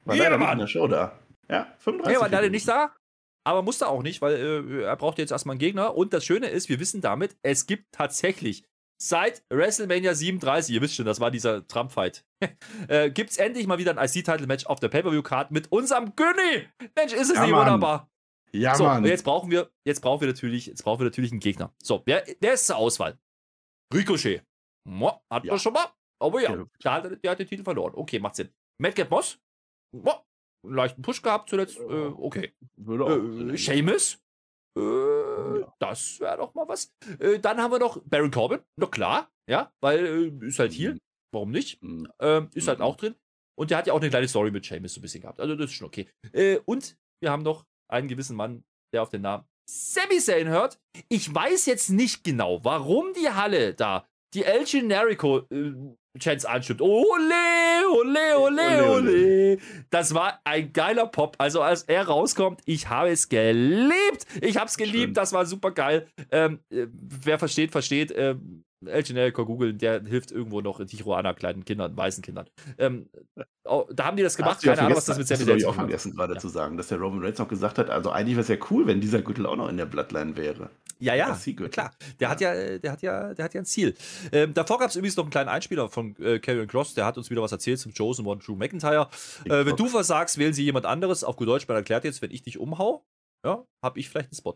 War 0.06 0.16
ja, 0.16 0.24
leider 0.24 0.38
nicht 0.38 0.52
in 0.52 0.60
der 0.60 0.68
Show 0.68 0.88
da. 0.88 1.20
Ja, 1.50 1.76
35. 1.80 2.14
Ja, 2.14 2.22
war 2.22 2.30
leider 2.30 2.50
nicht 2.50 2.68
da. 2.68 2.96
Aber 3.44 3.62
musste 3.62 3.88
auch 3.88 4.02
nicht, 4.02 4.22
weil 4.22 4.36
äh, 4.36 4.84
er 4.84 4.96
braucht 4.98 5.20
jetzt 5.20 5.32
erstmal 5.32 5.54
einen 5.54 5.60
Gegner. 5.60 5.96
Und 5.96 6.14
das 6.14 6.26
Schöne 6.26 6.48
ist, 6.48 6.70
wir 6.70 6.80
wissen 6.80 7.02
damit, 7.02 7.38
es 7.44 7.66
gibt 7.66 7.92
tatsächlich 7.92 8.64
seit 9.02 9.44
WrestleMania 9.50 10.14
37, 10.14 10.74
ihr 10.74 10.82
wisst 10.82 10.96
schon, 10.96 11.06
das 11.06 11.20
war 11.20 11.32
dieser 11.32 11.68
Trump-Fight, 11.68 12.26
äh, 12.88 13.10
gibt 13.12 13.32
es 13.32 13.38
endlich 13.38 13.68
mal 13.68 13.78
wieder 13.78 13.98
ein 13.98 14.04
IC-Title-Match 14.04 14.66
auf 14.66 14.80
der 14.80 14.90
Pay-Per-View-Card 14.90 15.52
mit 15.52 15.72
unserem 15.72 16.16
Günni. 16.16 16.68
Mensch, 16.96 17.14
ist 17.14 17.30
es 17.30 17.36
ja, 17.36 17.44
nicht 17.44 17.52
Mann. 17.52 17.66
wunderbar. 17.66 18.10
Ja, 18.52 18.76
so, 18.76 18.86
Mann. 18.86 19.06
Jetzt 19.06 19.24
brauchen, 19.24 19.52
wir, 19.52 19.70
jetzt, 19.86 20.02
brauchen 20.02 20.22
wir 20.22 20.28
natürlich, 20.28 20.68
jetzt 20.68 20.84
brauchen 20.84 21.02
wir 21.02 21.06
natürlich 21.06 21.32
einen 21.32 21.40
Gegner. 21.40 21.74
So, 21.82 22.02
wer, 22.06 22.24
wer 22.40 22.54
ist 22.54 22.66
zur 22.66 22.78
Auswahl? 22.78 23.20
Ricochet. 23.94 24.44
Mo, 24.86 25.22
hat 25.30 25.44
ja. 25.44 25.52
man 25.52 25.60
schon 25.60 25.74
mal. 25.74 25.86
Aber 26.20 26.42
ja, 26.42 26.66
der 26.84 26.92
hat, 26.92 27.24
der 27.24 27.32
hat 27.32 27.40
den 27.40 27.48
Titel 27.48 27.64
verloren. 27.64 27.94
Okay, 27.96 28.20
macht 28.20 28.36
Sinn. 28.36 28.50
Madcap 28.80 29.12
Moss. 29.12 29.40
Mo, 29.92 30.14
einen 30.64 30.76
leichten 30.76 31.02
Push 31.02 31.22
gehabt 31.22 31.50
zuletzt. 31.50 31.78
Äh, 31.78 31.84
okay. 31.84 32.54
Äh, 32.78 33.58
Seamus. 33.58 34.20
Äh, 34.78 35.60
ja. 35.62 35.74
Das 35.80 36.20
wäre 36.20 36.38
doch 36.38 36.54
mal 36.54 36.68
was. 36.68 36.94
Äh, 37.20 37.40
dann 37.40 37.60
haben 37.60 37.72
wir 37.72 37.80
noch 37.80 38.02
Baron 38.06 38.32
Corbin. 38.32 38.60
Noch 38.78 38.92
klar. 38.92 39.30
Ja, 39.50 39.72
weil 39.82 40.34
äh, 40.42 40.48
ist 40.48 40.60
halt 40.60 40.74
hier. 40.74 40.94
Mhm. 40.94 41.00
Warum 41.34 41.52
nicht? 41.52 41.82
Mhm. 41.82 42.08
Ähm, 42.20 42.50
ist 42.54 42.68
halt 42.68 42.80
mhm. 42.80 42.86
auch 42.86 42.96
drin. 42.96 43.16
Und 43.58 43.72
der 43.72 43.80
hat 43.80 43.88
ja 43.88 43.94
auch 43.94 44.00
eine 44.00 44.10
kleine 44.10 44.28
Story 44.28 44.52
mit 44.52 44.66
Seamus 44.66 44.94
so 44.94 45.00
ein 45.00 45.02
bisschen 45.02 45.22
gehabt. 45.22 45.40
Also 45.40 45.56
das 45.56 45.72
ist 45.72 45.78
schon 45.78 45.88
okay. 45.88 46.08
Äh, 46.32 46.60
und 46.66 46.98
wir 47.22 47.32
haben 47.32 47.44
noch 47.44 47.66
einen 47.92 48.08
gewissen 48.08 48.36
Mann, 48.36 48.64
der 48.94 49.02
auf 49.02 49.10
den 49.10 49.22
Namen 49.22 49.46
Sami 49.70 50.20
Zayn 50.20 50.48
hört. 50.48 50.80
Ich 51.10 51.34
weiß 51.34 51.66
jetzt 51.66 51.90
nicht 51.90 52.24
genau, 52.24 52.64
warum 52.64 53.14
die 53.14 53.30
Halle 53.30 53.74
da 53.74 54.08
die 54.34 54.44
El 54.44 54.66
Generico 54.66 55.40
äh, 55.50 55.74
Chance 56.20 56.50
anstimmt. 56.50 56.82
Ole, 56.82 57.34
ole, 57.92 58.40
ole, 58.40 58.92
ole. 58.92 59.58
Das 59.90 60.14
war 60.14 60.40
ein 60.44 60.74
geiler 60.74 61.08
Pop. 61.08 61.36
Also 61.38 61.62
als 61.62 61.84
er 61.84 62.08
rauskommt, 62.08 62.62
ich 62.66 62.90
habe 62.90 63.10
es 63.10 63.30
geliebt. 63.30 64.26
Ich 64.42 64.58
habe 64.58 64.68
es 64.68 64.78
geliebt. 64.78 64.98
Schön. 64.98 65.14
Das 65.14 65.34
war 65.34 65.46
super 65.46 65.72
geil. 65.72 66.08
Ähm, 66.32 66.60
äh, 66.70 66.88
wer 66.92 67.40
versteht, 67.40 67.72
versteht. 67.72 68.14
Ähm, 68.16 68.64
El 68.86 69.02
Generico 69.02 69.44
googeln, 69.46 69.78
der 69.78 70.04
hilft 70.04 70.32
irgendwo 70.32 70.62
noch 70.62 70.80
in 70.80 70.88
Tijuana 70.88 71.34
kleinen 71.34 71.66
Kindern, 71.66 71.98
weißen 71.98 72.22
Kindern. 72.22 72.46
Ähm, 72.78 73.10
oh, 73.66 73.86
da 73.92 74.06
haben 74.06 74.18
die 74.18 74.24
das 74.24 74.38
gemacht. 74.38 74.62
Keine 74.62 74.82
Ahnung, 74.82 74.98
was 74.98 75.06
das 75.06 75.18
mit 75.18 75.28
Sammy. 75.28 75.52
Ich 75.58 75.66
auch 75.66 75.74
vergessen 75.74 76.14
gerade 76.14 76.36
ja. 76.36 76.40
zu 76.40 76.48
sagen, 76.48 76.78
dass 76.78 76.90
der 76.90 77.00
Roman 77.00 77.24
Reigns 77.24 77.40
noch 77.40 77.48
gesagt 77.48 77.80
hat, 77.80 77.90
also 77.90 78.12
eigentlich 78.12 78.36
wäre 78.36 78.42
es 78.42 78.48
ja 78.50 78.58
cool, 78.70 78.86
wenn 78.86 79.02
dieser 79.02 79.22
Gürtel 79.22 79.48
auch 79.48 79.56
noch 79.56 79.70
in 79.70 79.78
der 79.78 79.88
Bloodline 79.88 80.38
wäre. 80.38 80.70
Ja, 81.00 81.14
ja, 81.14 81.38
klar. 81.70 81.96
Der 82.20 82.30
hat 82.30 82.42
ja, 82.42 82.78
der 82.78 82.92
hat 82.92 83.02
ja, 83.02 83.34
der 83.34 83.46
hat 83.46 83.54
ja 83.54 83.62
ein 83.62 83.66
Ziel. 83.66 83.96
Ähm, 84.32 84.54
davor 84.54 84.80
gab 84.80 84.90
es 84.90 84.96
übrigens 84.96 85.16
noch 85.16 85.26
einen 85.26 85.32
kleinen 85.32 85.50
Einspieler 85.50 85.90
von 85.90 86.16
äh, 86.18 86.40
Karrion 86.40 86.68
Cross, 86.68 86.94
der 86.94 87.06
hat 87.06 87.18
uns 87.18 87.30
wieder 87.30 87.42
was 87.42 87.52
erzählt 87.52 87.80
zum 87.80 87.94
Chosen 87.94 88.26
One 88.26 88.42
True 88.42 88.58
McIntyre. 88.58 89.10
Äh, 89.46 89.66
wenn 89.66 89.76
du 89.76 89.88
versagst, 89.88 90.38
wählen 90.38 90.54
sie 90.54 90.64
jemand 90.64 90.86
anderes. 90.86 91.24
Auf 91.24 91.36
gut 91.36 91.48
Deutsch, 91.48 91.68
man 91.68 91.78
erklärt 91.78 92.04
jetzt, 92.04 92.22
wenn 92.22 92.32
ich 92.32 92.42
dich 92.42 92.58
umhau, 92.58 93.06
ja, 93.46 93.66
habe 93.84 94.00
ich 94.00 94.10
vielleicht 94.10 94.30
einen 94.30 94.38
Spot. 94.38 94.56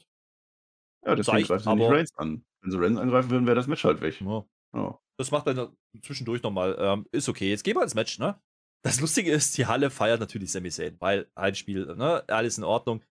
Ja, 1.06 1.16
deswegen 1.16 1.44
greifen 1.44 1.64
sie 1.64 1.76
nicht 1.76 1.92
Reigns 1.92 2.18
an. 2.18 2.46
Wenn 2.62 2.72
sie 2.72 2.80
Reigns 2.80 3.00
angreifen 3.00 3.30
würden, 3.30 3.46
wäre 3.46 3.56
das 3.56 3.68
Match 3.68 3.84
halt 3.84 4.02
weg. 4.02 4.22
Ja. 4.22 4.46
Ja. 4.74 5.00
Das 5.18 5.32
macht 5.32 5.48
er 5.48 5.72
zwischendurch 6.04 6.42
nochmal. 6.42 6.76
Ähm, 6.80 7.08
ist 7.12 7.30
okay. 7.30 7.50
Jetzt 7.50 7.64
gehen 7.64 7.76
wir 7.76 7.84
ins 7.84 7.96
Match, 7.96 8.20
ne? 8.20 8.40
Das 8.84 9.00
Lustige 9.00 9.32
ist, 9.32 9.58
die 9.58 9.68
Halle 9.68 9.92
feiert 9.92 10.20
natürlich 10.20 10.52
Sami 10.52 10.72
Zayn, 10.72 10.98
weil 11.00 11.30
ein 11.36 11.54
Spiel, 11.54 11.86
ne, 11.96 12.24
alles 12.28 12.58
in 12.58 12.64
Ordnung. 12.64 13.04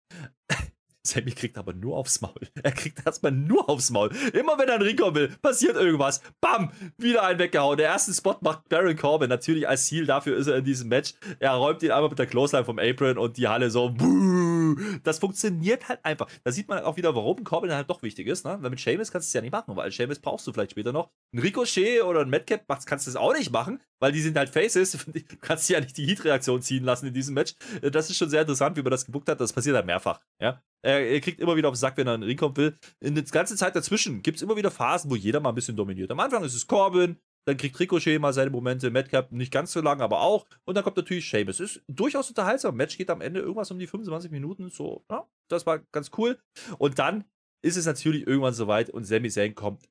Sammy 1.07 1.33
kriegt 1.33 1.57
aber 1.57 1.73
nur 1.73 1.97
aufs 1.97 2.21
Maul. 2.21 2.35
Er 2.63 2.73
kriegt 2.73 3.05
erstmal 3.07 3.33
nur 3.33 3.69
aufs 3.69 3.91
Maul. 3.91 4.11
Immer 4.35 4.59
wenn 4.59 4.69
er 4.69 4.75
einen 4.75 4.83
Ring 4.83 4.99
will, 5.15 5.29
passiert 5.41 5.77
irgendwas. 5.77 6.21
Bam! 6.41 6.73
Wieder 6.99 7.23
einen 7.23 7.39
weggehauen. 7.39 7.79
Der 7.79 7.87
erste 7.87 8.13
Spot 8.13 8.37
macht 8.43 8.69
Baron 8.69 8.97
Corbin. 8.97 9.31
Natürlich 9.31 9.67
als 9.67 9.87
Ziel, 9.87 10.05
dafür 10.07 10.37
ist 10.37 10.47
er 10.47 10.57
in 10.57 10.65
diesem 10.65 10.89
Match. 10.89 11.15
Er 11.39 11.53
räumt 11.53 11.83
ihn 11.83 11.91
einmal 11.91 12.11
mit 12.11 12.19
der 12.19 12.27
Clothesline 12.27 12.65
vom 12.65 12.79
Apron 12.79 13.17
und 13.17 13.39
die 13.39 13.49
Halle 13.49 13.71
so. 13.71 13.91
Buh. 13.91 14.77
Das 15.03 15.19
funktioniert 15.19 15.89
halt 15.89 16.05
einfach. 16.05 16.29
Da 16.45 16.53
sieht 16.53 16.69
man 16.69 16.85
auch 16.85 16.97
wieder, 16.97 17.15
warum 17.15 17.45
Corbin 17.45 17.73
halt 17.73 17.89
doch 17.89 18.03
wichtig 18.03 18.27
ist. 18.27 18.45
Ne? 18.45 18.59
Weil 18.61 18.71
mit 18.71 18.81
Seamus 18.81 19.11
kannst 19.11 19.29
du 19.29 19.31
es 19.31 19.33
ja 19.33 19.41
nicht 19.41 19.53
machen, 19.53 19.77
weil 19.77 19.91
Seamus 19.91 20.19
brauchst 20.19 20.47
du 20.47 20.53
vielleicht 20.53 20.73
später 20.73 20.93
noch. 20.93 21.11
Ein 21.33 21.41
Ricochet 21.41 22.03
oder 22.03 22.21
ein 22.21 22.31
Madcap 22.31 22.67
kannst 22.85 23.07
du 23.07 23.11
es 23.11 23.17
auch 23.17 23.33
nicht 23.33 23.51
machen, 23.51 23.81
weil 24.01 24.13
die 24.13 24.21
sind 24.21 24.37
halt 24.37 24.51
Faces. 24.51 24.99
Du 25.31 25.37
kannst 25.41 25.69
ja 25.69 25.81
nicht 25.81 25.97
die 25.97 26.07
Heat-Reaktion 26.07 26.63
ziehen 26.63 26.85
lassen 26.85 27.07
in 27.07 27.15
diesem 27.15 27.35
Match. 27.35 27.55
Das 27.83 28.11
ist 28.11 28.17
schon 28.17 28.31
sehr 28.31 28.41
interessant, 28.43 28.77
wie 28.77 28.83
man 28.83 28.91
das 28.91 29.05
gebuckt 29.05 29.29
hat. 29.29 29.41
Das 29.41 29.53
passiert 29.53 29.77
halt 29.77 29.87
mehrfach. 29.87 30.21
Ja? 30.41 30.63
Er, 30.83 31.01
er, 31.01 31.21
kriegt 31.21 31.41
immer 31.41 31.57
wieder 31.57 31.69
auf 31.69 31.75
den 31.75 31.81
Sack, 31.81 31.97
wenn 31.97 32.07
er 32.07 32.15
in 32.15 32.23
den 32.23 32.29
Ring 32.29 32.37
kommen 32.39 32.57
will. 32.57 32.79
In 33.01 33.15
der 33.15 33.25
ganzen 33.25 33.57
Zeit 33.57 33.77
dazwischen 33.77 34.23
gibt 34.23 34.37
es 34.37 34.43
immer 34.43 34.57
wieder 34.57 34.71
Phasen, 34.71 35.11
wo 35.11 35.17
jeder 35.17 35.41
mal 35.41 35.51
ein 35.51 35.55
bisschen 35.55 35.77
dominiert. 35.77 36.11
Am 36.11 36.21
Anfang 36.21 36.43
ist 36.43 36.55
es 36.55 36.67
Corbin, 36.67 37.19
dann 37.47 37.57
kriegt 37.57 37.79
Ricochet 37.79 38.19
mal 38.19 38.33
seine 38.33 38.51
Momente, 38.51 38.91
Madcap 38.91 39.33
nicht 39.33 39.53
ganz 39.53 39.73
so 39.73 39.81
lang, 39.81 40.01
aber 40.01 40.21
auch. 40.21 40.47
Und 40.65 40.77
dann 40.77 40.85
kommt 40.85 40.97
natürlich 40.97 41.27
Sheamus. 41.27 41.61
Ist 41.61 41.83
durchaus 41.89 42.29
unterhaltsam. 42.29 42.77
Match 42.77 42.97
geht 42.97 43.11
am 43.11 43.21
Ende 43.21 43.41
irgendwas 43.41 43.71
um 43.71 43.79
die 43.79 43.87
25 43.87 44.31
Minuten. 44.31 44.71
So, 44.71 45.05
ja, 45.11 45.27
das 45.49 45.67
war 45.67 45.81
ganz 45.93 46.11
cool. 46.19 46.39
Und 46.79 46.99
dann 46.99 47.25
ist 47.63 47.77
es 47.77 47.87
natürlich 47.87 48.27
irgendwann 48.27 48.55
soweit 48.55 48.91
und 48.91 49.05
Sami 49.05 49.31
Zayn 49.31 49.55
kommt 49.55 49.89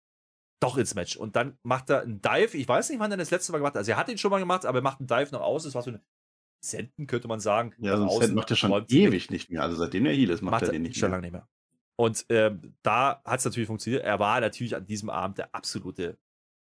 doch 0.60 0.78
ins 0.78 0.95
Match. 0.95 1.15
Und 1.15 1.36
dann 1.36 1.58
macht 1.63 1.89
er 1.89 2.02
einen 2.02 2.21
Dive. 2.21 2.58
Ich 2.58 2.67
weiß 2.67 2.89
nicht, 2.89 2.99
wann 2.99 3.12
er 3.12 3.17
das 3.17 3.32
letzte 3.32 3.52
Mal 3.52 3.60
gemacht 3.60 3.73
hat. 3.73 3.80
Also 3.80 3.91
er 3.91 3.97
hat 3.97 4.10
ihn 4.10 4.17
schon 4.17 4.32
mal 4.32 4.39
gemacht, 4.39 4.65
aber 4.65 4.80
er 4.80 4.84
macht 4.84 4.99
einen 4.99 5.08
Dive 5.08 5.32
noch 5.32 5.41
aus. 5.41 5.63
Das 5.63 5.75
war 5.75 5.82
so 5.82 5.91
eine 5.91 6.02
Senden, 6.62 7.08
könnte 7.08 7.28
man 7.28 7.39
sagen. 7.39 7.74
Ja, 7.80 7.98
so 7.98 8.04
ein 8.04 8.10
Senden 8.10 8.36
macht 8.36 8.50
er 8.50 8.58
schon 8.58 8.86
ewig 8.89 9.30
nicht 9.30 9.50
mehr. 9.50 9.63
Also 9.63 9.76
seitdem 9.76 10.06
er 10.06 10.13
hier 10.13 10.30
ist, 10.30 10.41
macht, 10.41 10.52
macht 10.52 10.63
er 10.63 10.72
den 10.72 10.84
nicht 10.84 10.98
schon 10.98 11.12
mehr. 11.12 11.17
Schon 11.17 11.24
lange 11.24 11.24
nicht 11.24 11.34
mehr. 11.34 11.48
Und 11.98 12.26
ähm, 12.30 12.74
da 12.82 13.22
hat 13.26 13.39
es 13.39 13.45
natürlich 13.45 13.67
funktioniert. 13.67 14.04
Er 14.04 14.19
war 14.19 14.39
natürlich 14.39 14.76
an 14.76 14.86
diesem 14.86 15.10
Abend 15.10 15.38
der 15.38 15.54
absolute, 15.54 16.17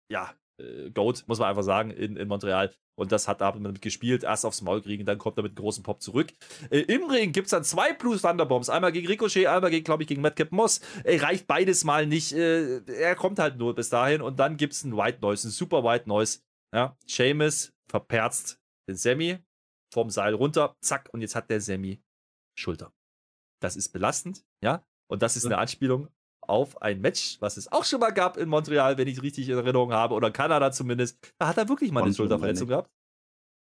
ja, 0.10 0.34
äh, 0.60 0.90
Goat, 0.92 1.26
muss 1.28 1.40
man 1.40 1.50
einfach 1.50 1.64
sagen, 1.64 1.92
in, 1.92 2.16
in 2.16 2.28
Montreal. 2.28 2.74
Und 2.96 3.14
das 3.14 3.28
hat 3.28 3.42
er 3.42 3.54
damit 3.54 3.82
gespielt. 3.82 4.24
Erst 4.24 4.46
aufs 4.46 4.62
Maul 4.62 4.82
kriegen, 4.82 5.06
dann 5.06 5.18
kommt 5.18 5.38
er 5.38 5.44
mit 5.44 5.52
einem 5.52 5.64
großen 5.64 5.84
Pop 5.84 6.02
zurück. 6.02 6.34
Äh, 6.70 6.80
Im 6.82 7.10
Ring 7.10 7.32
gibt 7.32 7.48
es 7.48 7.52
dann 7.52 7.64
zwei 7.64 7.94
Blues 7.94 8.22
Thunderbombs. 8.22 8.70
Einmal 8.70 8.92
gegen 8.92 9.08
Ricochet, 9.08 9.48
einmal 9.48 9.72
gegen, 9.72 9.86
glaube 9.86 10.04
ich, 10.04 10.08
gegen 10.08 10.22
Madcap 10.22 10.52
Moss. 10.52 10.82
Äh, 11.04 11.18
reicht 11.20 11.48
beides 11.48 11.84
mal 11.84 12.06
nicht. 12.06 12.34
Äh, 12.34 12.82
er 12.86 13.16
kommt 13.16 13.40
halt 13.40 13.58
nur 13.58 13.76
bis 13.76 13.90
dahin. 13.90 14.22
Und 14.22 14.40
dann 14.40 14.58
gibt 14.58 14.74
es 14.74 14.84
ein 14.84 14.96
White 14.96 15.20
Noise, 15.22 15.48
ein 15.48 15.52
super 15.52 15.84
White 15.84 16.08
Noise. 16.10 16.40
Ja, 16.74 16.98
Seamus 17.08 17.74
verperzt 17.90 18.60
den 18.88 18.96
Sammy 18.96 19.40
vom 19.92 20.10
Seil 20.10 20.34
runter, 20.34 20.76
zack, 20.82 21.10
und 21.12 21.22
jetzt 21.22 21.36
hat 21.36 21.50
der 21.50 21.62
Sammy 21.62 22.02
Schulter. 22.58 22.94
Das 23.62 23.76
ist 23.76 23.90
belastend, 23.90 24.44
ja. 24.64 24.84
Und 25.08 25.22
das 25.22 25.36
ist 25.36 25.46
eine 25.46 25.58
Anspielung 25.58 26.08
auf 26.42 26.82
ein 26.82 27.02
Match, 27.02 27.38
was 27.40 27.58
es 27.58 27.72
auch 27.72 27.86
schon 27.86 28.00
mal 28.00 28.12
gab 28.12 28.38
in 28.38 28.50
Montreal, 28.50 28.98
wenn 28.98 29.08
ich 29.08 29.22
richtig 29.22 29.50
in 29.50 29.58
Erinnerung 29.58 29.94
habe, 29.94 30.16
oder 30.16 30.32
Kanada 30.32 30.72
zumindest. 30.72 31.18
Da 31.38 31.48
hat 31.48 31.58
er 31.58 31.70
wirklich 31.70 31.92
mal 31.92 32.04
eine 32.04 32.14
Schulterverletzung 32.14 32.68
gehabt. 32.68 32.90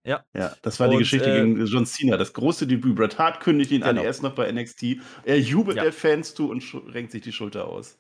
Ja. 0.07 0.25
Ja, 0.35 0.55
das 0.63 0.81
war 0.81 0.89
und, 0.89 0.95
die 0.95 0.99
Geschichte 0.99 1.31
äh, 1.31 1.43
gegen 1.43 1.67
John 1.67 1.85
Cena, 1.85 2.17
das 2.17 2.33
große 2.33 2.67
Debüt. 2.67 2.97
Bret 2.97 3.19
Hart 3.19 3.41
kündigt 3.41 3.71
ihn 3.73 3.81
genau. 3.81 3.91
an, 3.91 3.97
er 3.99 4.09
ist 4.09 4.23
noch 4.23 4.35
bei 4.35 4.51
NXT. 4.51 4.97
Er 5.25 5.39
jubelt 5.39 5.77
ja. 5.77 5.83
der 5.83 5.93
Fans 5.93 6.35
zu 6.35 6.51
und 6.51 6.63
renkt 6.95 7.13
sich 7.13 7.23
die 7.23 7.33
Schulter 7.33 7.67
aus. 7.67 7.99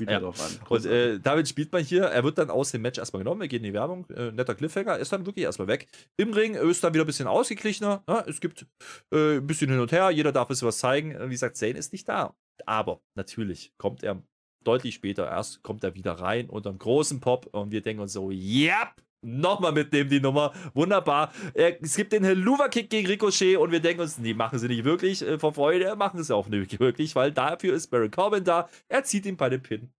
Spielt 0.00 0.10
ja. 0.10 0.20
darauf 0.20 0.40
an. 0.40 0.58
Und 0.68 0.86
äh, 0.86 1.20
damit 1.20 1.46
spielt 1.48 1.70
man 1.72 1.84
hier, 1.84 2.04
er 2.04 2.24
wird 2.24 2.38
dann 2.38 2.48
aus 2.48 2.70
dem 2.70 2.80
Match 2.80 2.98
erstmal 2.98 3.22
genommen, 3.22 3.42
wir 3.42 3.48
gehen 3.48 3.58
in 3.58 3.64
die 3.64 3.74
Werbung, 3.74 4.08
äh, 4.10 4.32
netter 4.32 4.54
Cliffhanger, 4.54 4.96
ist 4.96 5.12
dann 5.12 5.26
wirklich 5.26 5.44
erstmal 5.44 5.68
weg. 5.68 5.88
Im 6.16 6.32
Ring 6.32 6.54
ist 6.54 6.82
dann 6.82 6.94
wieder 6.94 7.04
ein 7.04 7.06
bisschen 7.06 7.26
ausgeglichener, 7.26 8.02
ja, 8.08 8.24
es 8.26 8.40
gibt 8.40 8.66
äh, 9.12 9.36
ein 9.36 9.46
bisschen 9.46 9.70
hin 9.70 9.78
und 9.78 9.92
her, 9.92 10.10
jeder 10.10 10.32
darf 10.32 10.46
ein 10.46 10.48
bisschen 10.48 10.68
was 10.68 10.78
zeigen. 10.78 11.14
Wie 11.26 11.32
gesagt, 11.32 11.56
Zane 11.56 11.78
ist 11.78 11.92
nicht 11.92 12.08
da. 12.08 12.34
Aber 12.64 13.02
natürlich 13.14 13.74
kommt 13.76 14.02
er 14.02 14.22
deutlich 14.64 14.94
später 14.94 15.26
erst, 15.26 15.62
kommt 15.62 15.84
er 15.84 15.94
wieder 15.94 16.12
rein 16.12 16.48
unter 16.48 16.70
einem 16.70 16.78
großen 16.78 17.20
Pop 17.20 17.46
und 17.52 17.70
wir 17.70 17.82
denken 17.82 18.02
uns 18.02 18.12
so, 18.12 18.30
yep, 18.30 18.94
nochmal 19.22 19.72
mitnehmen 19.72 20.10
die 20.10 20.20
Nummer. 20.20 20.52
Wunderbar. 20.74 21.32
Es 21.54 21.96
gibt 21.96 22.12
den 22.12 22.24
Helluva-Kick 22.24 22.90
gegen 22.90 23.06
Ricochet 23.06 23.56
und 23.56 23.72
wir 23.72 23.80
denken 23.80 24.02
uns, 24.02 24.18
nee, 24.18 24.34
machen 24.34 24.58
sie 24.58 24.68
nicht 24.68 24.84
wirklich 24.84 25.22
äh, 25.22 25.38
vor 25.38 25.52
Freude, 25.52 25.96
machen 25.96 26.22
sie 26.22 26.34
auch 26.34 26.48
nicht 26.48 26.80
wirklich, 26.80 27.14
weil 27.14 27.32
dafür 27.32 27.74
ist 27.74 27.88
Baron 27.88 28.10
Corbin 28.10 28.44
da. 28.44 28.68
Er 28.88 29.04
zieht 29.04 29.26
ihn 29.26 29.36
bei 29.36 29.48
dem 29.48 29.62
Pin 29.62 29.92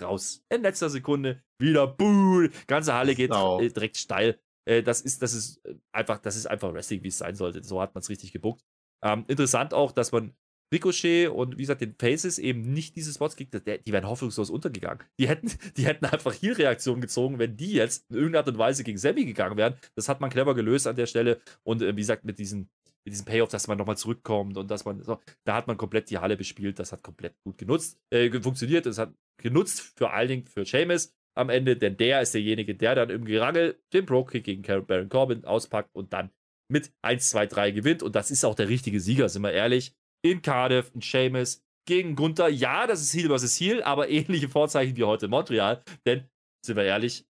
raus. 0.00 0.44
In 0.52 0.62
letzter 0.62 0.90
Sekunde 0.90 1.42
wieder 1.58 1.86
Buh. 1.86 2.48
Ganze 2.66 2.94
Halle 2.94 3.14
geht 3.14 3.30
genau. 3.30 3.58
direkt 3.60 3.96
steil. 3.96 4.38
Äh, 4.68 4.82
das 4.82 5.00
ist, 5.00 5.22
das 5.22 5.32
ist 5.32 5.60
einfach, 5.92 6.18
das 6.18 6.36
ist 6.36 6.46
einfach 6.46 6.72
Wrestling, 6.72 7.02
wie 7.02 7.08
es 7.08 7.18
sein 7.18 7.34
sollte. 7.34 7.62
So 7.62 7.80
hat 7.80 7.94
man 7.94 8.02
es 8.02 8.08
richtig 8.08 8.32
gebuckt. 8.32 8.64
Ähm, 9.04 9.24
interessant 9.28 9.74
auch, 9.74 9.92
dass 9.92 10.12
man 10.12 10.34
Ricochet 10.72 11.28
und 11.28 11.56
wie 11.56 11.62
gesagt 11.62 11.80
den 11.80 11.94
Faces 11.98 12.38
eben 12.38 12.72
nicht 12.72 12.96
diese 12.96 13.12
Spots 13.12 13.36
kriegt, 13.36 13.54
die 13.54 13.92
wären 13.92 14.06
hoffnungslos 14.06 14.50
untergegangen. 14.50 15.04
Die 15.18 15.28
hätten, 15.28 15.50
die 15.76 15.86
hätten 15.86 16.06
einfach 16.06 16.32
hier 16.32 16.58
Reaktionen 16.58 17.00
gezogen, 17.00 17.38
wenn 17.38 17.56
die 17.56 17.72
jetzt 17.72 18.04
in 18.10 18.16
irgendeiner 18.16 18.40
Art 18.40 18.48
und 18.48 18.58
Weise 18.58 18.84
gegen 18.84 18.98
Sammy 18.98 19.24
gegangen 19.24 19.56
wären. 19.56 19.74
Das 19.94 20.08
hat 20.08 20.20
man 20.20 20.30
clever 20.30 20.54
gelöst 20.54 20.86
an 20.86 20.96
der 20.96 21.06
Stelle 21.06 21.40
und 21.62 21.82
äh, 21.82 21.94
wie 21.94 22.00
gesagt 22.00 22.24
mit 22.24 22.38
diesen 22.38 22.68
mit 23.04 23.12
diesem 23.12 23.24
Payoff, 23.24 23.50
dass 23.50 23.68
man 23.68 23.78
nochmal 23.78 23.96
zurückkommt 23.96 24.56
und 24.56 24.68
dass 24.68 24.84
man 24.84 25.00
so, 25.00 25.20
da 25.44 25.54
hat 25.54 25.68
man 25.68 25.76
komplett 25.76 26.10
die 26.10 26.18
Halle 26.18 26.36
bespielt. 26.36 26.80
Das 26.80 26.90
hat 26.90 27.04
komplett 27.04 27.34
gut 27.44 27.56
genutzt, 27.56 28.00
äh, 28.10 28.28
funktioniert. 28.40 28.84
Es 28.86 28.98
hat 28.98 29.14
genutzt 29.40 29.92
vor 29.96 30.12
allen 30.12 30.26
Dingen 30.26 30.46
für 30.48 30.64
Seamus 30.64 31.14
am 31.36 31.48
Ende, 31.48 31.76
denn 31.76 31.96
der 31.96 32.22
ist 32.22 32.34
derjenige, 32.34 32.74
der 32.74 32.96
dann 32.96 33.10
im 33.10 33.24
Gerangel 33.24 33.80
den 33.92 34.06
Pro-Kick 34.06 34.42
gegen 34.42 34.62
Baron 34.62 35.08
Corbin 35.08 35.44
auspackt 35.44 35.94
und 35.94 36.12
dann 36.12 36.30
mit 36.68 36.90
1, 37.02 37.30
2, 37.30 37.46
3 37.46 37.70
gewinnt. 37.70 38.02
Und 38.02 38.16
das 38.16 38.32
ist 38.32 38.44
auch 38.44 38.56
der 38.56 38.68
richtige 38.68 38.98
Sieger, 38.98 39.28
sind 39.28 39.42
wir 39.42 39.52
ehrlich 39.52 39.94
in 40.22 40.42
Cardiff, 40.42 40.94
ein 40.94 41.00
Seamus 41.00 41.62
gegen 41.86 42.16
Gunther. 42.16 42.48
Ja, 42.48 42.86
das 42.86 43.00
ist 43.00 43.14
Heal 43.14 43.36
vs. 43.36 43.60
Heal, 43.60 43.82
aber 43.82 44.08
ähnliche 44.10 44.48
Vorzeichen 44.48 44.96
wie 44.96 45.04
heute 45.04 45.26
in 45.26 45.30
Montreal. 45.30 45.82
Denn, 46.04 46.28
sind 46.64 46.76
wir 46.76 46.84
ehrlich, 46.84 47.26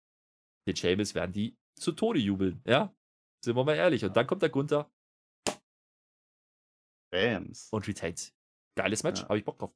den 0.69 0.77
Seamus 0.77 1.15
werden 1.15 1.33
die 1.33 1.57
zu 1.79 1.93
Tode 1.93 2.21
jubeln. 2.21 2.63
Ja, 2.67 2.95
sind 3.45 3.57
wir 3.57 3.65
mal 3.65 3.75
ehrlich. 3.75 4.05
Und 4.05 4.17
dann 4.17 4.27
kommt 4.27 4.43
der 4.43 4.51
Gunther. 4.51 4.91
Bams. 7.13 7.69
Und 7.71 7.87
retains. 7.87 8.35
Geiles 8.77 9.03
Match, 9.03 9.21
ja. 9.21 9.29
habe 9.29 9.39
ich 9.39 9.45
Bock 9.45 9.59
drauf. 9.59 9.73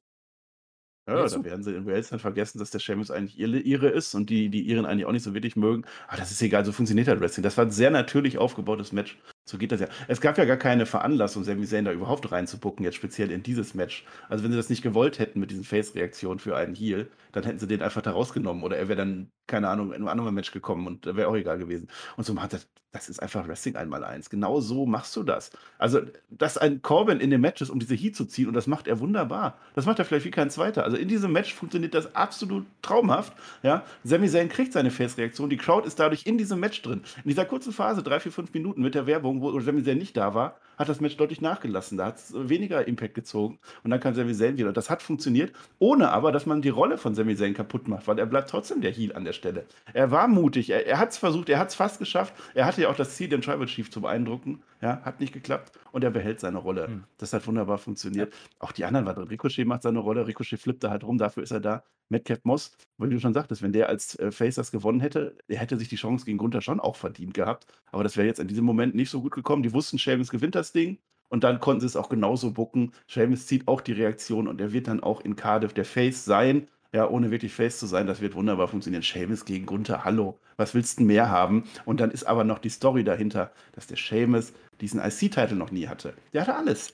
Ja, 1.07 1.25
da 1.25 1.43
werden 1.45 1.63
sie 1.63 1.73
in 1.73 1.85
Wales 1.85 2.09
dann 2.09 2.19
vergessen, 2.19 2.59
dass 2.59 2.71
der 2.71 2.81
Seamus 2.81 3.11
eigentlich 3.11 3.39
ihre, 3.39 3.59
ihre 3.59 3.87
ist 3.87 4.13
und 4.13 4.29
die, 4.29 4.49
die 4.49 4.61
ihren 4.61 4.85
eigentlich 4.85 5.05
auch 5.05 5.13
nicht 5.13 5.23
so 5.23 5.33
wirklich 5.33 5.55
mögen. 5.55 5.85
Aber 6.07 6.17
das 6.17 6.31
ist 6.31 6.41
egal, 6.41 6.65
so 6.65 6.73
funktioniert 6.73 7.07
halt 7.07 7.21
Wrestling. 7.21 7.43
Das 7.43 7.55
war 7.55 7.65
ein 7.65 7.71
sehr 7.71 7.91
natürlich 7.91 8.37
aufgebautes 8.37 8.91
Match. 8.91 9.17
So 9.49 9.57
geht 9.57 9.71
das 9.71 9.79
ja. 9.79 9.87
Es 10.09 10.19
gab 10.19 10.37
ja 10.37 10.43
gar 10.45 10.57
keine 10.57 10.85
Veranlassung, 10.85 11.43
Sami 11.45 11.65
Zayn 11.65 11.85
da 11.85 11.93
überhaupt 11.93 12.31
reinzupucken, 12.31 12.83
jetzt 12.83 12.95
speziell 12.95 13.31
in 13.31 13.43
dieses 13.43 13.73
Match. 13.73 14.03
Also 14.27 14.43
wenn 14.43 14.51
sie 14.51 14.57
das 14.57 14.69
nicht 14.69 14.81
gewollt 14.83 15.19
hätten 15.19 15.39
mit 15.39 15.51
diesen 15.51 15.63
Face-Reaktionen 15.63 16.39
für 16.39 16.57
einen 16.57 16.75
Heal, 16.75 17.09
dann 17.31 17.43
hätten 17.45 17.59
sie 17.59 17.67
den 17.67 17.81
einfach 17.81 18.01
da 18.01 18.11
rausgenommen 18.11 18.63
oder 18.63 18.77
er 18.77 18.89
wäre 18.89 18.97
dann, 18.97 19.31
keine 19.47 19.69
Ahnung, 19.69 19.87
in 19.87 19.95
einem 19.95 20.07
anderen 20.07 20.33
Match 20.33 20.51
gekommen 20.51 20.87
und 20.87 21.05
wäre 21.05 21.27
auch 21.27 21.35
egal 21.35 21.57
gewesen. 21.57 21.87
Und 22.17 22.25
so 22.25 22.33
macht 22.33 22.53
das, 22.53 22.67
das 22.91 23.09
ist 23.09 23.21
einfach 23.21 23.47
Wrestling 23.47 23.75
einmal 23.75 24.03
eins. 24.03 24.29
Genau 24.29 24.59
so 24.59 24.85
machst 24.85 25.15
du 25.15 25.23
das. 25.23 25.51
Also, 25.77 26.01
dass 26.29 26.57
ein 26.57 26.81
Corbin 26.81 27.19
in 27.19 27.29
dem 27.29 27.41
Match 27.41 27.61
ist, 27.61 27.69
um 27.69 27.79
diese 27.79 27.95
Heat 27.95 28.15
zu 28.15 28.25
ziehen 28.25 28.47
und 28.47 28.53
das 28.53 28.67
macht 28.67 28.87
er 28.87 28.99
wunderbar. 28.99 29.57
Das 29.73 29.85
macht 29.85 29.99
er 29.99 30.05
vielleicht 30.05 30.25
wie 30.25 30.31
kein 30.31 30.49
zweiter. 30.49 30.83
Also 30.83 30.97
in 30.97 31.07
diesem 31.07 31.31
Match 31.31 31.53
funktioniert 31.53 31.93
das 31.93 32.15
absolut 32.15 32.65
traumhaft. 32.81 33.33
Ja, 33.63 33.83
Sami 34.03 34.29
Zayn 34.29 34.49
kriegt 34.49 34.73
seine 34.73 34.91
Face-Reaktion, 34.91 35.49
die 35.49 35.57
Crowd 35.57 35.87
ist 35.87 35.99
dadurch 35.99 36.25
in 36.25 36.37
diesem 36.37 36.59
Match 36.59 36.81
drin. 36.81 37.01
In 37.23 37.29
dieser 37.29 37.45
kurzen 37.45 37.71
Phase, 37.71 38.03
drei, 38.03 38.19
vier, 38.19 38.31
fünf 38.31 38.53
Minuten 38.53 38.81
mit 38.81 38.95
der 38.95 39.07
Werbung, 39.07 39.41
wo 39.41 39.59
Sami 39.59 39.83
Zayn 39.83 39.97
nicht 39.97 40.17
da 40.17 40.33
war, 40.33 40.59
hat 40.77 40.89
das 40.89 41.01
Match 41.01 41.17
deutlich 41.17 41.41
nachgelassen. 41.41 41.97
Da 41.97 42.05
hat 42.05 42.17
es 42.17 42.33
weniger 42.33 42.87
Impact 42.87 43.15
gezogen 43.15 43.59
und 43.83 43.91
dann 43.91 43.99
kam 43.99 44.13
Sami 44.13 44.33
Zayn 44.33 44.57
wieder. 44.57 44.69
Und 44.69 44.77
das 44.77 44.89
hat 44.89 45.01
funktioniert, 45.01 45.51
ohne 45.79 46.11
aber, 46.11 46.31
dass 46.31 46.45
man 46.45 46.61
die 46.61 46.69
Rolle 46.69 46.97
von 46.97 47.15
Sami 47.15 47.35
Zayn 47.35 47.53
kaputt 47.53 47.87
macht, 47.87 48.07
weil 48.07 48.19
er 48.19 48.25
bleibt 48.25 48.49
trotzdem 48.49 48.81
der 48.81 48.91
Heal 48.91 49.13
an 49.13 49.25
der 49.25 49.33
Stelle. 49.33 49.65
Er 49.93 50.11
war 50.11 50.27
mutig, 50.27 50.69
er, 50.69 50.85
er 50.85 50.99
hat 50.99 51.09
es 51.09 51.17
versucht, 51.17 51.49
er 51.49 51.59
hat 51.59 51.69
es 51.69 51.75
fast 51.75 51.99
geschafft. 51.99 52.33
Er 52.53 52.65
hatte 52.65 52.81
ja 52.83 52.89
auch 52.89 52.95
das 52.95 53.15
Ziel, 53.15 53.27
den 53.27 53.41
Tribal 53.41 53.65
Chief 53.65 53.89
zu 53.89 54.01
beeindrucken. 54.01 54.61
Ja, 54.79 55.01
hat 55.03 55.19
nicht 55.19 55.33
geklappt 55.33 55.71
und 55.91 56.03
er 56.03 56.11
behält 56.11 56.39
seine 56.39 56.59
Rolle. 56.59 56.87
Hm. 56.87 57.03
Das 57.17 57.33
hat 57.33 57.47
wunderbar 57.47 57.79
funktioniert. 57.79 58.31
Ja. 58.31 58.39
Auch 58.59 58.71
die 58.71 58.85
anderen 58.85 59.07
waren 59.07 59.15
drin. 59.15 59.27
Ricochet 59.27 59.65
macht 59.65 59.81
seine 59.81 59.99
Rolle, 59.99 60.27
Ricochet 60.27 60.59
flippt 60.59 60.83
da 60.83 60.91
halt 60.91 61.03
rum, 61.03 61.17
dafür 61.17 61.41
ist 61.41 61.51
er 61.51 61.59
da. 61.59 61.83
Madcap 62.09 62.45
Moss, 62.45 62.77
wie 62.97 63.09
du 63.09 63.19
schon 63.19 63.33
sagtest, 63.33 63.61
wenn 63.61 63.73
der 63.73 63.89
als 63.89 64.17
äh, 64.19 64.31
Face 64.31 64.55
das 64.55 64.71
gewonnen 64.71 65.01
hätte, 65.01 65.35
er 65.47 65.57
hätte 65.57 65.77
sich 65.77 65.89
die 65.89 65.97
Chance 65.97 66.25
gegen 66.25 66.37
Gunther 66.37 66.61
schon 66.61 66.79
auch 66.79 66.95
verdient 66.95 67.33
gehabt. 67.33 67.67
Aber 67.91 68.03
das 68.03 68.15
wäre 68.15 68.27
jetzt 68.27 68.39
in 68.39 68.47
diesem 68.47 68.65
Moment 68.65 68.95
nicht 68.95 69.09
so 69.09 69.21
gut 69.21 69.33
gekommen. 69.33 69.63
Die 69.63 69.73
wussten, 69.73 69.99
Sheamus 69.99 70.29
gewinnt 70.29 70.55
das 70.55 70.66
Ding. 70.71 70.97
Und 71.29 71.43
dann 71.43 71.59
konnten 71.59 71.81
sie 71.81 71.87
es 71.87 71.95
auch 71.95 72.09
genauso 72.09 72.51
bucken. 72.51 72.93
Sheamus 73.07 73.47
zieht 73.47 73.67
auch 73.67 73.81
die 73.81 73.91
Reaktion 73.91 74.47
und 74.47 74.61
er 74.61 74.71
wird 74.71 74.87
dann 74.87 75.01
auch 75.03 75.21
in 75.21 75.35
Cardiff 75.35 75.73
der 75.73 75.85
Face 75.85 76.23
sein. 76.23 76.67
Ja, 76.93 77.09
ohne 77.09 77.31
wirklich 77.31 77.53
Face 77.53 77.79
zu 77.79 77.85
sein, 77.85 78.07
das 78.07 78.21
wird 78.21 78.33
wunderbar 78.33 78.69
funktionieren. 78.69 79.03
Sheamus 79.03 79.43
gegen 79.43 79.65
Gunther, 79.65 80.05
hallo, 80.05 80.39
was 80.55 80.73
willst 80.73 80.99
du 80.99 81.03
mehr 81.03 81.29
haben? 81.29 81.65
Und 81.83 81.99
dann 81.99 82.11
ist 82.11 82.23
aber 82.23 82.45
noch 82.45 82.59
die 82.59 82.69
Story 82.69 83.03
dahinter, 83.03 83.51
dass 83.73 83.87
der 83.87 83.97
Sheamus 83.97 84.53
diesen 84.79 85.01
IC-Titel 85.01 85.55
noch 85.55 85.71
nie 85.71 85.87
hatte. 85.87 86.13
Der 86.33 86.41
hatte 86.41 86.55
alles. 86.55 86.93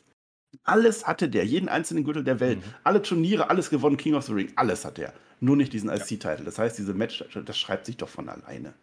Alles 0.64 1.06
hatte 1.06 1.30
der, 1.30 1.46
jeden 1.46 1.70
einzelnen 1.70 2.04
Gürtel 2.04 2.24
der 2.24 2.40
Welt. 2.40 2.60
Mhm. 2.60 2.74
Alle 2.84 3.02
Turniere, 3.04 3.50
alles 3.52 3.70
gewonnen, 3.70 3.98
King 3.98 4.16
of 4.16 4.26
the 4.26 4.34
Ring, 4.34 4.52
alles 4.56 4.84
hat 4.84 4.98
er. 4.98 5.14
nur 5.40 5.58
nicht 5.58 5.74
diesen 5.74 5.90
IC-Title. 5.90 6.46
Das 6.46 6.58
heißt, 6.58 6.78
diese 6.78 6.94
Match, 6.94 7.24
das 7.46 7.58
schreibt 7.58 7.86
sich 7.86 7.98
doch 7.98 8.10
von 8.10 8.30
alleine. 8.30 8.74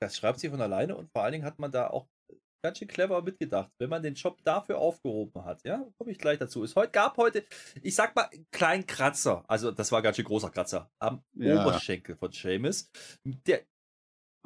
Das 0.00 0.16
schreibt 0.16 0.40
sich 0.40 0.50
von 0.50 0.60
alleine 0.60 0.96
und 0.96 1.10
vor 1.12 1.22
allen 1.22 1.32
Dingen 1.32 1.44
hat 1.44 1.58
man 1.58 1.70
da 1.70 1.88
auch 1.88 2.06
ganz 2.62 2.78
schön 2.78 2.88
clever 2.88 3.22
mitgedacht, 3.22 3.70
wenn 3.78 3.90
man 3.90 4.02
den 4.02 4.14
Job 4.14 4.38
dafür 4.44 4.78
aufgehoben 4.78 5.44
hat. 5.44 5.62
Ja, 5.64 5.86
komme 5.98 6.10
ich 6.10 6.18
gleich 6.18 6.38
dazu. 6.38 6.64
Es 6.64 6.76
heute, 6.76 6.90
gab 6.90 7.16
heute, 7.16 7.44
ich 7.82 7.94
sag 7.94 8.14
mal, 8.16 8.28
einen 8.32 8.46
kleinen 8.50 8.86
Kratzer. 8.86 9.44
Also, 9.48 9.70
das 9.70 9.92
war 9.92 10.02
ganz 10.02 10.16
schön 10.16 10.24
großer 10.24 10.50
Kratzer 10.50 10.90
am 10.98 11.22
Ja. 11.34 11.62
Oberschenkel 11.62 12.16
von 12.16 12.32
Seamus. 12.32 12.90
Der 13.24 13.62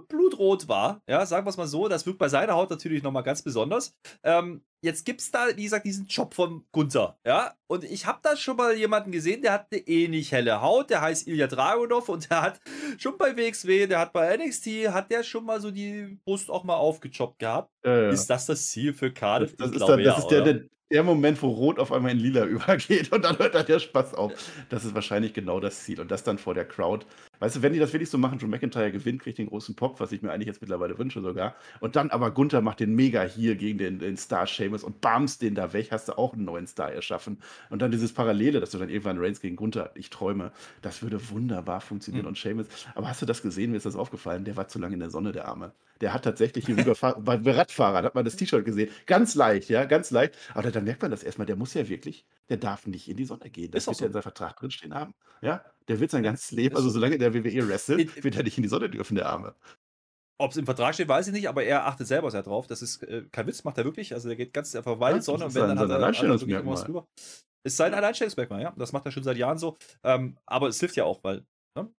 blutrot 0.08 0.68
war, 0.68 1.02
ja, 1.08 1.24
sagen 1.26 1.46
wir 1.46 1.50
es 1.50 1.56
mal 1.56 1.66
so. 1.66 1.88
Das 1.88 2.06
wirkt 2.06 2.18
bei 2.18 2.28
seiner 2.28 2.54
Haut 2.54 2.70
natürlich 2.70 3.02
nochmal 3.02 3.22
ganz 3.22 3.42
besonders. 3.42 3.94
Ähm, 4.22 4.62
jetzt 4.82 5.04
gibt 5.04 5.20
es 5.20 5.30
da, 5.30 5.48
wie 5.56 5.62
gesagt, 5.64 5.84
diesen 5.86 6.06
Job 6.06 6.34
von 6.34 6.64
Gunther, 6.72 7.18
ja. 7.26 7.54
Und 7.66 7.84
ich 7.84 8.06
habe 8.06 8.18
da 8.22 8.36
schon 8.36 8.56
mal 8.56 8.74
jemanden 8.76 9.12
gesehen, 9.12 9.42
der 9.42 9.52
hat 9.52 9.66
eine 9.70 9.80
ähnlich 9.86 10.32
helle 10.32 10.60
Haut, 10.62 10.90
der 10.90 11.00
heißt 11.02 11.26
Ilya 11.28 11.46
Dragunov 11.46 12.08
und 12.08 12.30
der 12.30 12.42
hat 12.42 12.60
schon 12.98 13.16
bei 13.18 13.36
WXW, 13.36 13.86
der 13.86 13.98
hat 14.00 14.12
bei 14.12 14.36
NXT, 14.36 14.66
hat 14.88 15.10
der 15.10 15.22
schon 15.22 15.44
mal 15.44 15.60
so 15.60 15.70
die 15.70 16.18
Brust 16.24 16.50
auch 16.50 16.64
mal 16.64 16.76
aufgechoppt 16.76 17.38
gehabt. 17.38 17.70
Äh, 17.84 18.12
Ist 18.12 18.28
das 18.28 18.46
das 18.46 18.68
Ziel 18.70 18.92
für 18.94 19.12
Cardiff? 19.12 19.54
das, 19.56 19.68
das 19.70 19.76
Ich 19.76 19.82
ist, 19.82 19.88
dann, 19.88 19.98
das 20.02 20.06
ja, 20.06 20.18
ist 20.18 20.28
der, 20.28 20.42
der, 20.42 20.60
der 20.92 21.02
Moment, 21.04 21.40
wo 21.40 21.48
Rot 21.48 21.78
auf 21.78 21.92
einmal 21.92 22.10
in 22.12 22.18
Lila 22.18 22.44
übergeht 22.46 23.12
und 23.12 23.24
dann 23.24 23.38
hört 23.38 23.54
dann 23.54 23.66
der 23.66 23.78
Spaß 23.78 24.14
auf. 24.14 24.32
Das 24.70 24.84
ist 24.84 24.94
wahrscheinlich 24.94 25.32
genau 25.32 25.60
das 25.60 25.84
Ziel. 25.84 26.00
Und 26.00 26.10
das 26.10 26.24
dann 26.24 26.38
vor 26.38 26.54
der 26.54 26.64
Crowd. 26.66 27.06
Weißt 27.40 27.56
du, 27.56 27.62
wenn 27.62 27.72
die 27.72 27.78
das 27.78 27.92
wirklich 27.92 28.10
so 28.10 28.18
machen, 28.18 28.38
Drew 28.38 28.46
McIntyre 28.46 28.92
gewinnt, 28.92 29.22
kriegt 29.22 29.38
den 29.38 29.48
großen 29.48 29.74
Pop, 29.74 29.98
was 29.98 30.12
ich 30.12 30.22
mir 30.22 30.30
eigentlich 30.30 30.46
jetzt 30.46 30.60
mittlerweile 30.60 30.98
wünsche 30.98 31.22
sogar. 31.22 31.56
Und 31.80 31.96
dann 31.96 32.10
aber 32.10 32.30
Gunther 32.30 32.60
macht 32.60 32.80
den 32.80 32.94
mega 32.94 33.22
hier 33.22 33.56
gegen 33.56 33.78
den, 33.78 33.98
den 33.98 34.16
Star 34.16 34.46
Seamus 34.46 34.84
und 34.84 35.00
bamst 35.00 35.40
den 35.42 35.54
da 35.54 35.72
weg, 35.72 35.88
hast 35.90 36.08
du 36.08 36.18
auch 36.18 36.34
einen 36.34 36.44
neuen 36.44 36.66
Star 36.66 36.92
erschaffen. 36.92 37.38
Und 37.70 37.80
dann 37.80 37.90
dieses 37.90 38.12
Parallele, 38.12 38.60
dass 38.60 38.70
du 38.70 38.78
dann 38.78 38.90
irgendwann 38.90 39.18
Reigns 39.18 39.40
gegen 39.40 39.56
Gunther, 39.56 39.90
ich 39.94 40.10
träume, 40.10 40.52
das 40.82 41.02
würde 41.02 41.30
wunderbar 41.30 41.80
funktionieren. 41.80 42.24
Mhm. 42.24 42.28
Und 42.28 42.38
Seamus, 42.38 42.66
aber 42.94 43.08
hast 43.08 43.22
du 43.22 43.26
das 43.26 43.42
gesehen, 43.42 43.70
mir 43.70 43.78
ist 43.78 43.86
das 43.86 43.96
aufgefallen, 43.96 44.44
der 44.44 44.56
war 44.56 44.68
zu 44.68 44.78
lange 44.78 44.94
in 44.94 45.00
der 45.00 45.10
Sonne, 45.10 45.32
der 45.32 45.48
Arme. 45.48 45.72
Der 46.00 46.14
hat 46.14 46.24
tatsächlich 46.24 46.66
hier 46.66 46.78
über 46.78 46.94
bei 46.94 47.52
Radfahrern, 47.52 48.04
hat 48.04 48.14
man 48.14 48.24
das 48.24 48.36
T-Shirt 48.36 48.64
gesehen. 48.64 48.90
Ganz 49.06 49.34
leicht, 49.34 49.68
ja, 49.68 49.84
ganz 49.84 50.10
leicht. 50.10 50.34
Aber 50.54 50.70
dann 50.70 50.84
merkt 50.84 51.02
man 51.02 51.10
das 51.10 51.22
erstmal, 51.22 51.46
der 51.46 51.56
muss 51.56 51.74
ja 51.74 51.88
wirklich, 51.88 52.24
der 52.48 52.56
darf 52.56 52.86
nicht 52.86 53.08
in 53.08 53.16
die 53.16 53.24
Sonne 53.24 53.50
gehen. 53.50 53.70
Das 53.70 53.82
Ist 53.82 53.88
wird 53.88 53.96
ja 53.96 54.00
so. 54.00 54.06
in 54.06 54.12
seinem 54.12 54.22
Vertrag 54.22 54.56
drinstehen 54.56 54.94
haben. 54.94 55.14
Ja, 55.42 55.64
der 55.90 55.98
wird 55.98 56.12
sein 56.12 56.22
ganzes 56.22 56.52
Leben, 56.52 56.76
also 56.76 56.88
so. 56.88 56.94
solange 56.94 57.18
der 57.18 57.34
WWE 57.34 57.68
wrestelt, 57.68 58.16
In- 58.16 58.24
wird 58.24 58.36
er 58.36 58.44
nicht 58.44 58.56
in 58.56 58.62
die 58.62 58.68
Sonne 58.68 58.88
dürfen, 58.88 59.16
der 59.16 59.26
Arme. 59.28 59.56
Ob 60.38 60.52
es 60.52 60.56
im 60.56 60.64
Vertrag 60.64 60.94
steht, 60.94 61.08
weiß 61.08 61.26
ich 61.26 61.32
nicht, 61.32 61.48
aber 61.48 61.64
er 61.64 61.84
achtet 61.84 62.06
selber 62.06 62.30
sehr 62.30 62.44
drauf. 62.44 62.68
Das 62.68 62.80
ist 62.80 63.02
äh, 63.02 63.24
kein 63.32 63.46
Witz, 63.48 63.64
macht 63.64 63.76
er 63.76 63.84
wirklich. 63.84 64.14
Also 64.14 64.28
der 64.28 64.36
geht 64.36 64.54
ganz, 64.54 64.72
er 64.72 64.84
verweilt 64.84 65.16
Ja, 65.16 65.22
Sonne 65.22 65.46
und 65.46 65.54
wenn 65.54 65.62
dann 65.68 65.78
hat 65.78 65.90
er, 65.90 66.30
irgendwas 66.48 66.84
drüber. 66.84 67.06
Ist 67.62 67.76
sein 67.76 67.92
Alleinstellungsmerkmal, 67.92 68.62
ja. 68.62 68.72
Das 68.78 68.92
macht 68.92 69.04
er 69.04 69.12
schon 69.12 69.24
seit 69.24 69.36
Jahren 69.36 69.58
so. 69.58 69.76
Ähm, 70.04 70.38
aber 70.46 70.68
es 70.68 70.78
hilft 70.80 70.96
ja 70.96 71.04
auch, 71.04 71.22
weil, 71.24 71.44
ne? 71.76 71.92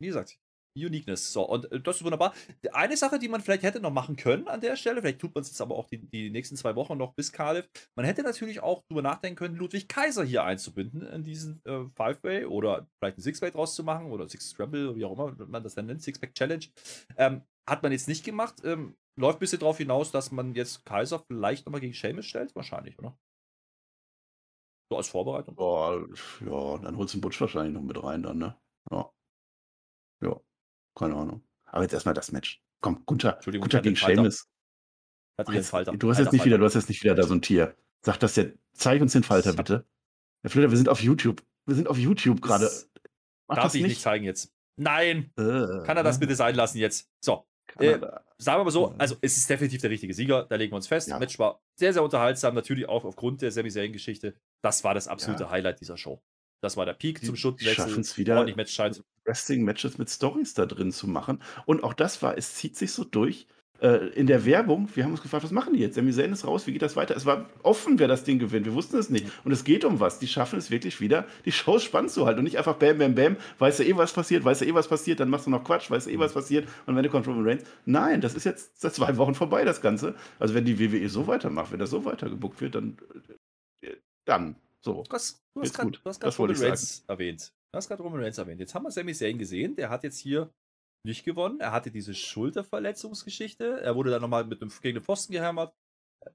wie 0.00 0.06
gesagt, 0.08 0.38
Uniqueness. 0.76 1.32
So, 1.32 1.48
und 1.48 1.70
äh, 1.72 1.80
das 1.80 1.96
ist 1.96 2.04
wunderbar. 2.04 2.34
Eine 2.72 2.96
Sache, 2.96 3.18
die 3.18 3.28
man 3.28 3.40
vielleicht 3.40 3.62
hätte 3.62 3.80
noch 3.80 3.92
machen 3.92 4.16
können 4.16 4.48
an 4.48 4.60
der 4.60 4.76
Stelle, 4.76 5.00
vielleicht 5.00 5.20
tut 5.20 5.34
man 5.34 5.42
es 5.42 5.48
jetzt 5.48 5.60
aber 5.60 5.76
auch 5.76 5.86
die, 5.86 5.98
die 5.98 6.30
nächsten 6.30 6.56
zwei 6.56 6.74
Wochen 6.76 6.96
noch 6.98 7.14
bis 7.14 7.32
Cardiff, 7.32 7.68
man 7.96 8.06
hätte 8.06 8.22
natürlich 8.22 8.60
auch 8.60 8.82
drüber 8.88 9.02
nachdenken 9.02 9.36
können, 9.36 9.56
Ludwig 9.56 9.88
Kaiser 9.88 10.24
hier 10.24 10.44
einzubinden 10.44 11.02
in 11.02 11.24
diesen 11.24 11.60
äh, 11.64 11.84
Five-Way 11.94 12.46
oder 12.46 12.86
vielleicht 12.98 13.18
ein 13.18 13.22
Six-Way 13.22 13.50
draus 13.50 13.74
zu 13.74 13.84
machen 13.84 14.10
oder 14.10 14.28
Six 14.28 14.50
Scramble, 14.50 14.96
wie 14.96 15.04
auch 15.04 15.12
immer 15.12 15.46
man 15.46 15.62
das 15.62 15.74
dann 15.74 15.86
nennt, 15.86 16.02
Six-Pack 16.02 16.34
Challenge. 16.34 16.66
Ähm, 17.16 17.42
hat 17.68 17.82
man 17.82 17.92
jetzt 17.92 18.08
nicht 18.08 18.24
gemacht. 18.24 18.56
Ähm, 18.64 18.96
läuft 19.16 19.36
ein 19.36 19.40
bisschen 19.40 19.60
darauf 19.60 19.78
hinaus, 19.78 20.10
dass 20.10 20.32
man 20.32 20.54
jetzt 20.54 20.84
Kaiser 20.84 21.20
vielleicht 21.20 21.66
nochmal 21.66 21.80
gegen 21.80 21.94
Seamus 21.94 22.26
stellt? 22.26 22.54
Wahrscheinlich, 22.56 22.98
oder? 22.98 23.16
So 24.90 24.96
als 24.96 25.08
Vorbereitung. 25.08 25.54
Boah, 25.54 26.06
ja, 26.40 26.78
dann 26.78 26.96
holst 26.96 27.14
du 27.14 27.18
den 27.18 27.22
Butch 27.22 27.40
wahrscheinlich 27.40 27.74
noch 27.74 27.82
mit 27.82 28.02
rein 28.02 28.22
dann, 28.22 28.38
ne? 28.38 28.56
Ja. 28.90 29.10
Ja, 30.22 30.40
keine 30.94 31.14
Ahnung. 31.14 31.42
Aber 31.64 31.82
jetzt 31.82 31.92
erstmal 31.92 32.14
das 32.14 32.32
Match. 32.32 32.62
Komm, 32.80 33.04
Gunther, 33.06 33.34
Entschuldigung, 33.36 33.62
Gunther 33.68 33.80
gegen. 33.80 33.96
Seamus. 33.96 34.48
Du 35.38 36.10
hast 36.10 36.18
jetzt 36.18 36.32
nicht 36.32 36.44
wieder, 36.44 36.58
du 36.58 36.64
hast 36.64 36.74
jetzt 36.74 36.88
nicht 36.88 37.02
wieder 37.02 37.14
da 37.14 37.22
so 37.24 37.34
ein 37.34 37.42
Tier. 37.42 37.74
Sag 38.02 38.18
das 38.18 38.36
jetzt. 38.36 38.58
Zeig 38.74 39.00
uns 39.00 39.12
den 39.12 39.22
Falter, 39.22 39.52
bitte. 39.52 39.86
Herr 40.42 40.50
Flöter, 40.50 40.70
wir 40.70 40.76
sind 40.76 40.88
auf 40.88 41.02
YouTube. 41.02 41.42
Wir 41.66 41.74
sind 41.74 41.88
auf 41.88 41.98
YouTube 41.98 42.40
gerade. 42.40 42.70
Darf 43.48 43.74
ich 43.74 43.82
nicht 43.82 43.90
nicht. 43.90 44.00
zeigen 44.00 44.24
jetzt. 44.24 44.52
Nein! 44.76 45.30
Äh, 45.36 45.84
Kann 45.84 45.96
er 45.96 46.02
das 46.02 46.18
bitte 46.18 46.34
sein 46.34 46.54
lassen 46.54 46.78
jetzt? 46.78 47.10
So, 47.20 47.46
äh, 47.78 47.98
sagen 48.38 48.60
wir 48.60 48.64
mal 48.64 48.70
so, 48.70 48.94
also 48.98 49.16
es 49.20 49.36
ist 49.36 49.48
definitiv 49.48 49.80
der 49.82 49.90
richtige 49.90 50.14
Sieger, 50.14 50.44
da 50.44 50.56
legen 50.56 50.72
wir 50.72 50.76
uns 50.76 50.88
fest. 50.88 51.08
Ja. 51.08 51.18
Match 51.18 51.38
war 51.38 51.62
sehr, 51.76 51.92
sehr 51.92 52.02
unterhaltsam, 52.02 52.54
natürlich 52.54 52.88
auch 52.88 53.04
aufgrund 53.04 53.42
der 53.42 53.52
Sami 53.52 53.70
Zayn-Geschichte. 53.70 54.34
Das 54.62 54.84
war 54.84 54.94
das 54.94 55.08
absolute 55.08 55.44
Ja. 55.44 55.50
Highlight 55.50 55.80
dieser 55.80 55.96
Show. 55.96 56.22
Das 56.62 56.76
war 56.76 56.86
der 56.86 56.94
Peak 56.94 57.20
Die 57.20 57.26
zum 57.26 57.36
schaffen 57.36 57.58
Stundenwechsel. 57.58 58.00
es 58.00 58.16
wieder, 58.16 58.56
Matchzeit. 58.56 59.02
Wrestling-Matches 59.24 59.98
mit 59.98 60.08
Stories 60.10 60.54
da 60.54 60.64
drin 60.64 60.92
zu 60.92 61.08
machen. 61.08 61.42
Und 61.66 61.84
auch 61.84 61.92
das 61.92 62.22
war, 62.22 62.38
es 62.38 62.54
zieht 62.54 62.76
sich 62.76 62.92
so 62.92 63.04
durch. 63.04 63.46
Äh, 63.80 64.10
in 64.14 64.28
der 64.28 64.44
Werbung, 64.44 64.88
wir 64.94 65.02
haben 65.02 65.10
uns 65.10 65.22
gefragt, 65.22 65.42
was 65.42 65.50
machen 65.50 65.74
die 65.74 65.80
jetzt? 65.80 65.96
Sami 65.96 66.12
Zayn 66.12 66.32
ist 66.32 66.46
raus, 66.46 66.68
wie 66.68 66.72
geht 66.72 66.82
das 66.82 66.94
weiter? 66.94 67.16
Es 67.16 67.26
war 67.26 67.50
offen, 67.64 67.98
wer 67.98 68.06
das 68.06 68.22
Ding 68.22 68.38
gewinnt. 68.38 68.64
Wir 68.64 68.74
wussten 68.74 68.96
es 68.96 69.10
nicht. 69.10 69.26
Und 69.42 69.50
es 69.50 69.64
geht 69.64 69.84
um 69.84 69.98
was. 69.98 70.20
Die 70.20 70.28
schaffen 70.28 70.56
es 70.56 70.70
wirklich 70.70 71.00
wieder, 71.00 71.26
die 71.44 71.50
Shows 71.50 71.82
spannend 71.82 72.12
zu 72.12 72.24
halten 72.24 72.38
und 72.38 72.44
nicht 72.44 72.58
einfach 72.58 72.76
bam, 72.76 72.98
bam, 72.98 73.16
bam, 73.16 73.36
weißt 73.58 73.80
du 73.80 73.84
eh, 73.84 73.96
was 73.96 74.12
passiert, 74.12 74.44
weißt 74.44 74.60
du 74.60 74.66
eh, 74.66 74.74
was 74.74 74.86
passiert, 74.86 75.18
dann 75.18 75.30
machst 75.30 75.46
du 75.46 75.50
noch 75.50 75.64
Quatsch, 75.64 75.90
weißt 75.90 76.06
du 76.06 76.10
eh, 76.12 76.18
was 76.20 76.32
passiert 76.32 76.68
und 76.86 76.92
am 76.92 76.96
Ende 76.96 77.08
kommt 77.08 77.26
Roman 77.26 77.44
Reigns. 77.44 77.64
Nein, 77.84 78.20
das 78.20 78.34
ist 78.34 78.44
jetzt 78.44 78.80
seit 78.80 78.94
zwei 78.94 79.16
Wochen 79.16 79.34
vorbei, 79.34 79.64
das 79.64 79.80
Ganze. 79.80 80.14
Also 80.38 80.54
wenn 80.54 80.64
die 80.64 80.78
WWE 80.78 81.08
so 81.08 81.26
weitermacht, 81.26 81.72
wenn 81.72 81.80
das 81.80 81.90
so 81.90 82.04
weitergebuckt 82.04 82.60
wird, 82.60 82.76
dann, 82.76 82.98
äh, 83.80 83.96
dann 84.24 84.54
so. 84.84 85.02
Du 85.02 85.12
hast, 85.12 85.42
du 85.54 85.62
hast 85.62 85.74
gerade 85.74 85.98
Das 86.20 86.38
Roman 86.38 86.56
Reigns 86.56 87.04
erwähnt. 87.06 87.52
Du 87.72 87.76
hast 87.76 87.88
gerade 87.88 88.02
Roman 88.02 88.20
Reigns 88.20 88.38
erwähnt. 88.38 88.60
Jetzt 88.60 88.74
haben 88.74 88.84
wir 88.84 88.90
Sami 88.90 89.14
Zayn 89.14 89.38
gesehen. 89.38 89.76
Der 89.76 89.90
hat 89.90 90.04
jetzt 90.04 90.18
hier 90.18 90.52
nicht 91.04 91.24
gewonnen. 91.24 91.60
Er 91.60 91.72
hatte 91.72 91.90
diese 91.90 92.14
Schulterverletzungsgeschichte. 92.14 93.80
Er 93.80 93.96
wurde 93.96 94.10
dann 94.10 94.22
nochmal 94.22 94.44
mit 94.44 94.62
einem, 94.62 94.70
gegen 94.80 94.98
den 94.98 95.04
Pfosten 95.04 95.32
gehämmert. 95.32 95.74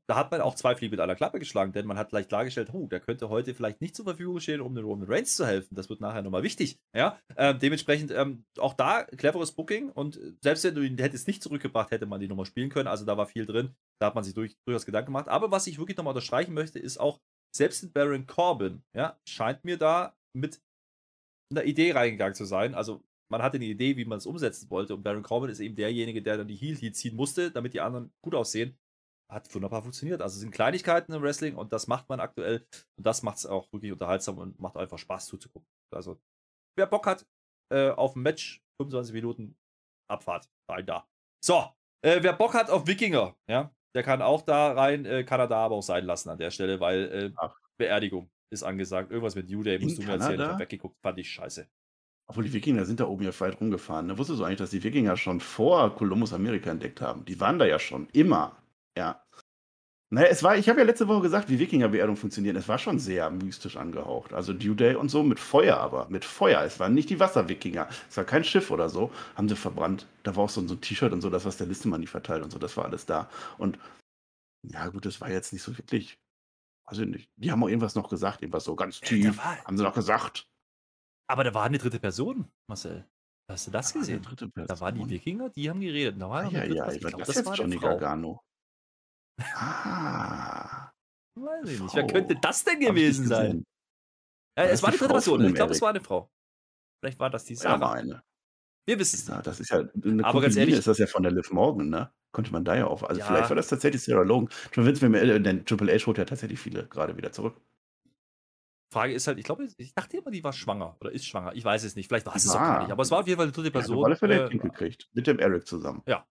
Da 0.05 0.17
hat 0.17 0.31
man 0.31 0.41
auch 0.41 0.55
zwei 0.55 0.75
Fliegen 0.75 0.91
mit 0.91 0.99
einer 0.99 1.15
Klappe 1.15 1.39
geschlagen, 1.39 1.71
denn 1.71 1.85
man 1.85 1.97
hat 1.97 2.09
gleich 2.09 2.27
klargestellt, 2.27 2.73
oh, 2.73 2.87
der 2.87 2.99
könnte 2.99 3.29
heute 3.29 3.53
vielleicht 3.53 3.79
nicht 3.79 3.95
zur 3.95 4.03
Verfügung 4.03 4.41
stehen, 4.41 4.59
um 4.59 4.75
den 4.75 4.83
Roman 4.83 5.07
Reigns 5.07 5.35
zu 5.37 5.45
helfen. 5.45 5.75
Das 5.75 5.89
wird 5.89 6.01
nachher 6.01 6.21
nochmal 6.21 6.43
wichtig. 6.43 6.77
Ja, 6.93 7.17
ähm, 7.37 7.57
dementsprechend 7.59 8.11
ähm, 8.11 8.43
auch 8.57 8.73
da 8.73 9.03
cleveres 9.03 9.53
Booking 9.53 9.89
und 9.89 10.19
selbst 10.43 10.65
wenn 10.65 10.75
du 10.75 10.81
ihn 10.81 10.97
hättest 10.97 11.27
nicht 11.27 11.41
zurückgebracht, 11.41 11.91
hätte 11.91 12.05
man 12.05 12.19
die 12.19 12.27
nochmal 12.27 12.45
spielen 12.45 12.69
können. 12.69 12.87
Also 12.87 13.05
da 13.05 13.15
war 13.15 13.27
viel 13.27 13.45
drin. 13.45 13.75
Da 14.01 14.07
hat 14.07 14.15
man 14.15 14.25
sich 14.25 14.33
durch, 14.33 14.57
durchaus 14.67 14.85
Gedanken 14.85 15.07
gemacht. 15.07 15.29
Aber 15.29 15.51
was 15.51 15.67
ich 15.67 15.77
wirklich 15.77 15.95
nochmal 15.95 16.11
unterstreichen 16.11 16.53
möchte, 16.53 16.79
ist 16.79 16.99
auch, 16.99 17.19
selbst 17.55 17.83
in 17.83 17.91
Baron 17.91 18.27
Corbin, 18.27 18.83
ja, 18.95 19.19
scheint 19.27 19.63
mir 19.65 19.77
da 19.77 20.15
mit 20.35 20.61
einer 21.51 21.63
Idee 21.63 21.91
reingegangen 21.93 22.35
zu 22.35 22.45
sein. 22.45 22.75
Also 22.75 23.03
man 23.31 23.41
hatte 23.41 23.57
eine 23.57 23.65
Idee, 23.65 23.97
wie 23.97 24.05
man 24.05 24.17
es 24.17 24.25
umsetzen 24.25 24.69
wollte. 24.69 24.95
Und 24.95 25.03
Baron 25.03 25.23
Corbin 25.23 25.49
ist 25.49 25.59
eben 25.59 25.75
derjenige, 25.75 26.21
der 26.21 26.37
dann 26.37 26.47
die 26.47 26.55
Heel 26.55 26.75
Heat 26.75 26.95
ziehen 26.95 27.15
musste, 27.15 27.51
damit 27.51 27.73
die 27.73 27.81
anderen 27.81 28.13
gut 28.23 28.35
aussehen. 28.35 28.77
Hat 29.29 29.53
wunderbar 29.53 29.81
funktioniert. 29.81 30.21
Also 30.21 30.35
es 30.35 30.41
sind 30.41 30.51
Kleinigkeiten 30.51 31.13
im 31.13 31.21
Wrestling 31.21 31.55
und 31.55 31.73
das 31.73 31.87
macht 31.87 32.07
man 32.07 32.19
aktuell. 32.19 32.65
Und 32.97 33.05
das 33.05 33.23
macht 33.23 33.37
es 33.37 33.45
auch 33.45 33.71
wirklich 33.73 33.91
unterhaltsam 33.91 34.37
und 34.37 34.59
macht 34.59 34.77
einfach 34.77 34.97
Spaß 34.97 35.25
zuzugucken. 35.27 35.67
Also 35.93 36.19
wer 36.77 36.87
Bock 36.87 37.05
hat 37.07 37.25
äh, 37.73 37.89
auf 37.89 38.15
ein 38.15 38.21
Match, 38.21 38.63
25 38.81 39.13
Minuten 39.13 39.57
Abfahrt, 40.09 40.49
rein 40.69 40.85
da. 40.85 41.05
So, 41.43 41.65
äh, 42.05 42.23
wer 42.23 42.33
Bock 42.33 42.53
hat 42.53 42.69
auf 42.69 42.87
Wikinger, 42.87 43.35
ja, 43.49 43.75
der 43.95 44.03
kann 44.03 44.21
auch 44.21 44.41
da 44.41 44.73
rein, 44.73 45.05
äh, 45.05 45.23
kann 45.23 45.39
er 45.39 45.47
da 45.47 45.65
aber 45.65 45.75
auch 45.75 45.83
sein 45.83 46.05
lassen 46.05 46.29
an 46.29 46.37
der 46.37 46.51
Stelle, 46.51 46.79
weil 46.79 47.33
äh. 47.35 47.47
Beerdigung 47.77 48.29
ist 48.49 48.63
angesagt. 48.63 49.11
Irgendwas 49.11 49.35
mit 49.35 49.49
New 49.49 49.63
Day 49.63 49.79
musst 49.79 49.97
du 49.97 50.03
mir 50.03 50.13
erzählen. 50.13 50.31
Ich 50.31 50.37
Kanada? 50.37 50.53
hab 50.53 50.59
weggeguckt, 50.59 50.97
fand 51.01 51.19
ich 51.19 51.29
scheiße. 51.29 51.67
Obwohl 52.27 52.43
die 52.43 52.53
Wikinger 52.53 52.85
sind 52.85 52.99
da 52.99 53.05
oben 53.05 53.23
ja 53.23 53.39
weit 53.39 53.59
rumgefahren. 53.61 54.07
Ne? 54.07 54.17
Wusstest 54.17 54.39
du 54.39 54.43
eigentlich, 54.43 54.57
dass 54.57 54.71
die 54.71 54.83
Wikinger 54.83 55.15
schon 55.15 55.39
vor 55.39 55.95
Kolumbus 55.95 56.33
Amerika 56.33 56.71
entdeckt 56.71 57.01
haben? 57.01 57.23
Die 57.25 57.39
waren 57.39 57.57
da 57.57 57.65
ja 57.65 57.79
schon, 57.79 58.07
immer. 58.13 58.57
Ja. 58.97 59.23
Naja, 60.09 60.27
es 60.29 60.41
war, 60.41 60.55
ich 60.57 60.69
habe 60.69 60.79
ja 60.79 60.85
letzte 60.85 61.07
Woche 61.09 61.21
gesagt, 61.23 61.49
wie 61.49 61.59
Wikinger-Beerdung 61.59 62.15
funktionieren. 62.15 62.55
Es 62.55 62.69
war 62.69 62.77
schon 62.77 62.97
sehr 62.97 63.29
mystisch 63.29 63.75
angehaucht. 63.75 64.31
Also 64.31 64.53
Due 64.53 64.73
Day 64.75 64.95
und 64.95 65.09
so 65.09 65.21
mit 65.21 65.37
Feuer 65.39 65.77
aber. 65.77 66.07
Mit 66.09 66.23
Feuer. 66.23 66.61
Es 66.61 66.79
waren 66.79 66.93
nicht 66.93 67.09
die 67.09 67.19
Wasserwikinger. 67.19 67.89
Es 68.09 68.15
war 68.15 68.23
kein 68.23 68.45
Schiff 68.45 68.71
oder 68.71 68.87
so. 68.87 69.11
Haben 69.35 69.49
sie 69.49 69.57
verbrannt. 69.57 70.07
Da 70.23 70.35
war 70.37 70.45
auch 70.45 70.49
so, 70.49 70.65
so 70.65 70.75
ein 70.75 70.81
T-Shirt 70.81 71.11
und 71.11 71.19
so, 71.19 71.29
das, 71.29 71.43
was 71.43 71.57
der 71.57 71.67
Listemann 71.67 71.99
die 71.99 72.07
verteilt 72.07 72.41
und 72.41 72.51
so. 72.51 72.57
Das 72.59 72.77
war 72.77 72.85
alles 72.85 73.05
da. 73.05 73.29
Und 73.57 73.77
ja, 74.65 74.87
gut, 74.87 75.05
das 75.05 75.19
war 75.19 75.29
jetzt 75.29 75.51
nicht 75.51 75.61
so 75.63 75.77
wirklich. 75.77 76.17
Also 76.85 77.03
nicht. 77.03 77.29
Die 77.35 77.51
haben 77.51 77.61
auch 77.61 77.67
irgendwas 77.67 77.95
noch 77.95 78.07
gesagt, 78.09 78.41
irgendwas 78.41 78.63
so 78.63 78.77
ganz 78.77 79.01
tief. 79.01 79.37
war- 79.37 79.57
Haben 79.65 79.77
sie 79.77 79.83
noch 79.83 79.93
gesagt. 79.93 80.47
Aber 81.29 81.43
da 81.43 81.53
war 81.53 81.65
eine 81.65 81.79
dritte 81.79 81.99
Person, 81.99 82.47
Marcel. 82.69 83.05
Hast 83.51 83.67
du 83.67 83.71
das 83.71 83.91
Da 83.91 83.99
gesehen? 83.99 84.21
Da 84.55 84.79
waren 84.79 84.95
die. 84.95 85.09
Wikinger, 85.09 85.49
die 85.49 85.69
haben 85.69 85.81
geredet. 85.81 86.15
Da 86.21 86.29
war 86.29 86.43
Ja, 86.45 86.63
ja, 86.63 86.73
ja, 86.73 86.91
Ich 86.93 87.03
war 87.03 87.11
glaub, 87.11 87.25
das, 87.25 87.35
das 87.35 87.45
war 87.45 87.53
eine 87.53 87.61
Johnny 87.63 87.77
Frau. 87.77 87.87
Gargano. 87.89 88.41
Ah. 89.39 90.91
Weiß 91.35 91.69
ich 91.69 91.79
nicht. 91.79 91.95
Wer 91.95 92.07
könnte 92.07 92.35
das 92.35 92.63
denn 92.63 92.79
gewesen 92.79 93.27
sein? 93.27 93.63
Ja, 94.57 94.65
es 94.65 94.81
war 94.81 94.91
die 94.91 94.97
eine 94.97 95.07
dritte 95.07 95.07
Frau 95.07 95.13
Person. 95.13 95.45
Ich 95.45 95.53
glaube, 95.53 95.73
es 95.73 95.81
war 95.81 95.89
eine 95.89 96.01
Frau. 96.01 96.29
Vielleicht 97.01 97.19
war 97.19 97.29
das 97.29 97.45
die 97.45 97.53
Ja, 97.53 97.59
Sarah. 97.59 97.79
war 97.79 97.93
eine. 97.93 98.23
Wir 98.87 98.97
wissen 98.97 99.17
es 99.17 99.27
Ja, 99.27 99.35
nicht. 99.35 99.47
das 99.47 99.59
ist 99.59 99.69
ja 99.69 99.79
eine 100.03 100.23
Aber 100.25 100.41
ganz 100.41 100.55
ehrlich- 100.55 100.75
ist 100.75 100.87
das 100.87 100.97
ja 100.97 101.05
von 101.07 101.21
der 101.23 101.31
Liv 101.31 101.51
Morgan, 101.51 101.89
ne? 101.89 102.11
Konnte 102.33 102.51
man 102.51 102.65
da 102.65 102.75
ja 102.75 102.87
auch. 102.87 103.03
Also 103.03 103.19
Ja. 103.19 103.27
vielleicht 103.27 103.49
war 103.49 103.55
das 103.55 103.67
tatsächlich 103.67 104.01
Sarah 104.03 104.23
Logan. 104.23 104.49
Schon 104.71 104.85
wenn 104.85 104.93
es 104.93 105.01
mir, 105.01 105.21
äh, 105.21 105.39
denn 105.41 105.65
Triple 105.65 105.93
H 105.93 106.05
holt 106.07 106.17
ja 106.17 106.25
tatsächlich 106.25 106.59
viele 106.59 106.87
gerade 106.87 107.15
wieder 107.17 107.31
zurück. 107.31 107.59
Frage 108.91 109.13
ist 109.13 109.27
halt, 109.27 109.37
ich 109.37 109.43
glaube, 109.43 109.67
ich 109.77 109.93
dachte 109.93 110.17
immer, 110.17 110.31
die 110.31 110.43
war 110.43 110.53
schwanger 110.53 110.95
oder 111.01 111.11
ist 111.11 111.25
schwanger. 111.25 111.53
Ich 111.53 111.63
weiß 111.65 111.83
es 111.83 111.95
nicht. 111.95 112.07
Vielleicht 112.07 112.25
war 112.25 112.35
es 112.35 112.45
es 112.45 112.51
auch 112.51 112.55
gar 112.55 112.83
nicht. 112.83 112.91
Aber 112.91 113.03
es 113.03 113.11
war 113.11 113.19
auf 113.19 113.27
jeden 113.27 113.37
Fall 113.37 113.45
eine 113.47 113.51
dritte 113.51 113.67
Ja, 113.67 113.71
Person. 113.73 113.97
auf 113.97 114.05
alle 114.05 114.15
Fälle 114.15 114.45
äh, 114.49 114.57
gekriegt. 114.57 115.09
Mit 115.13 115.27
dem 115.27 115.39
Eric 115.39 115.67
zusammen. 115.67 116.01
Ja. 116.07 116.25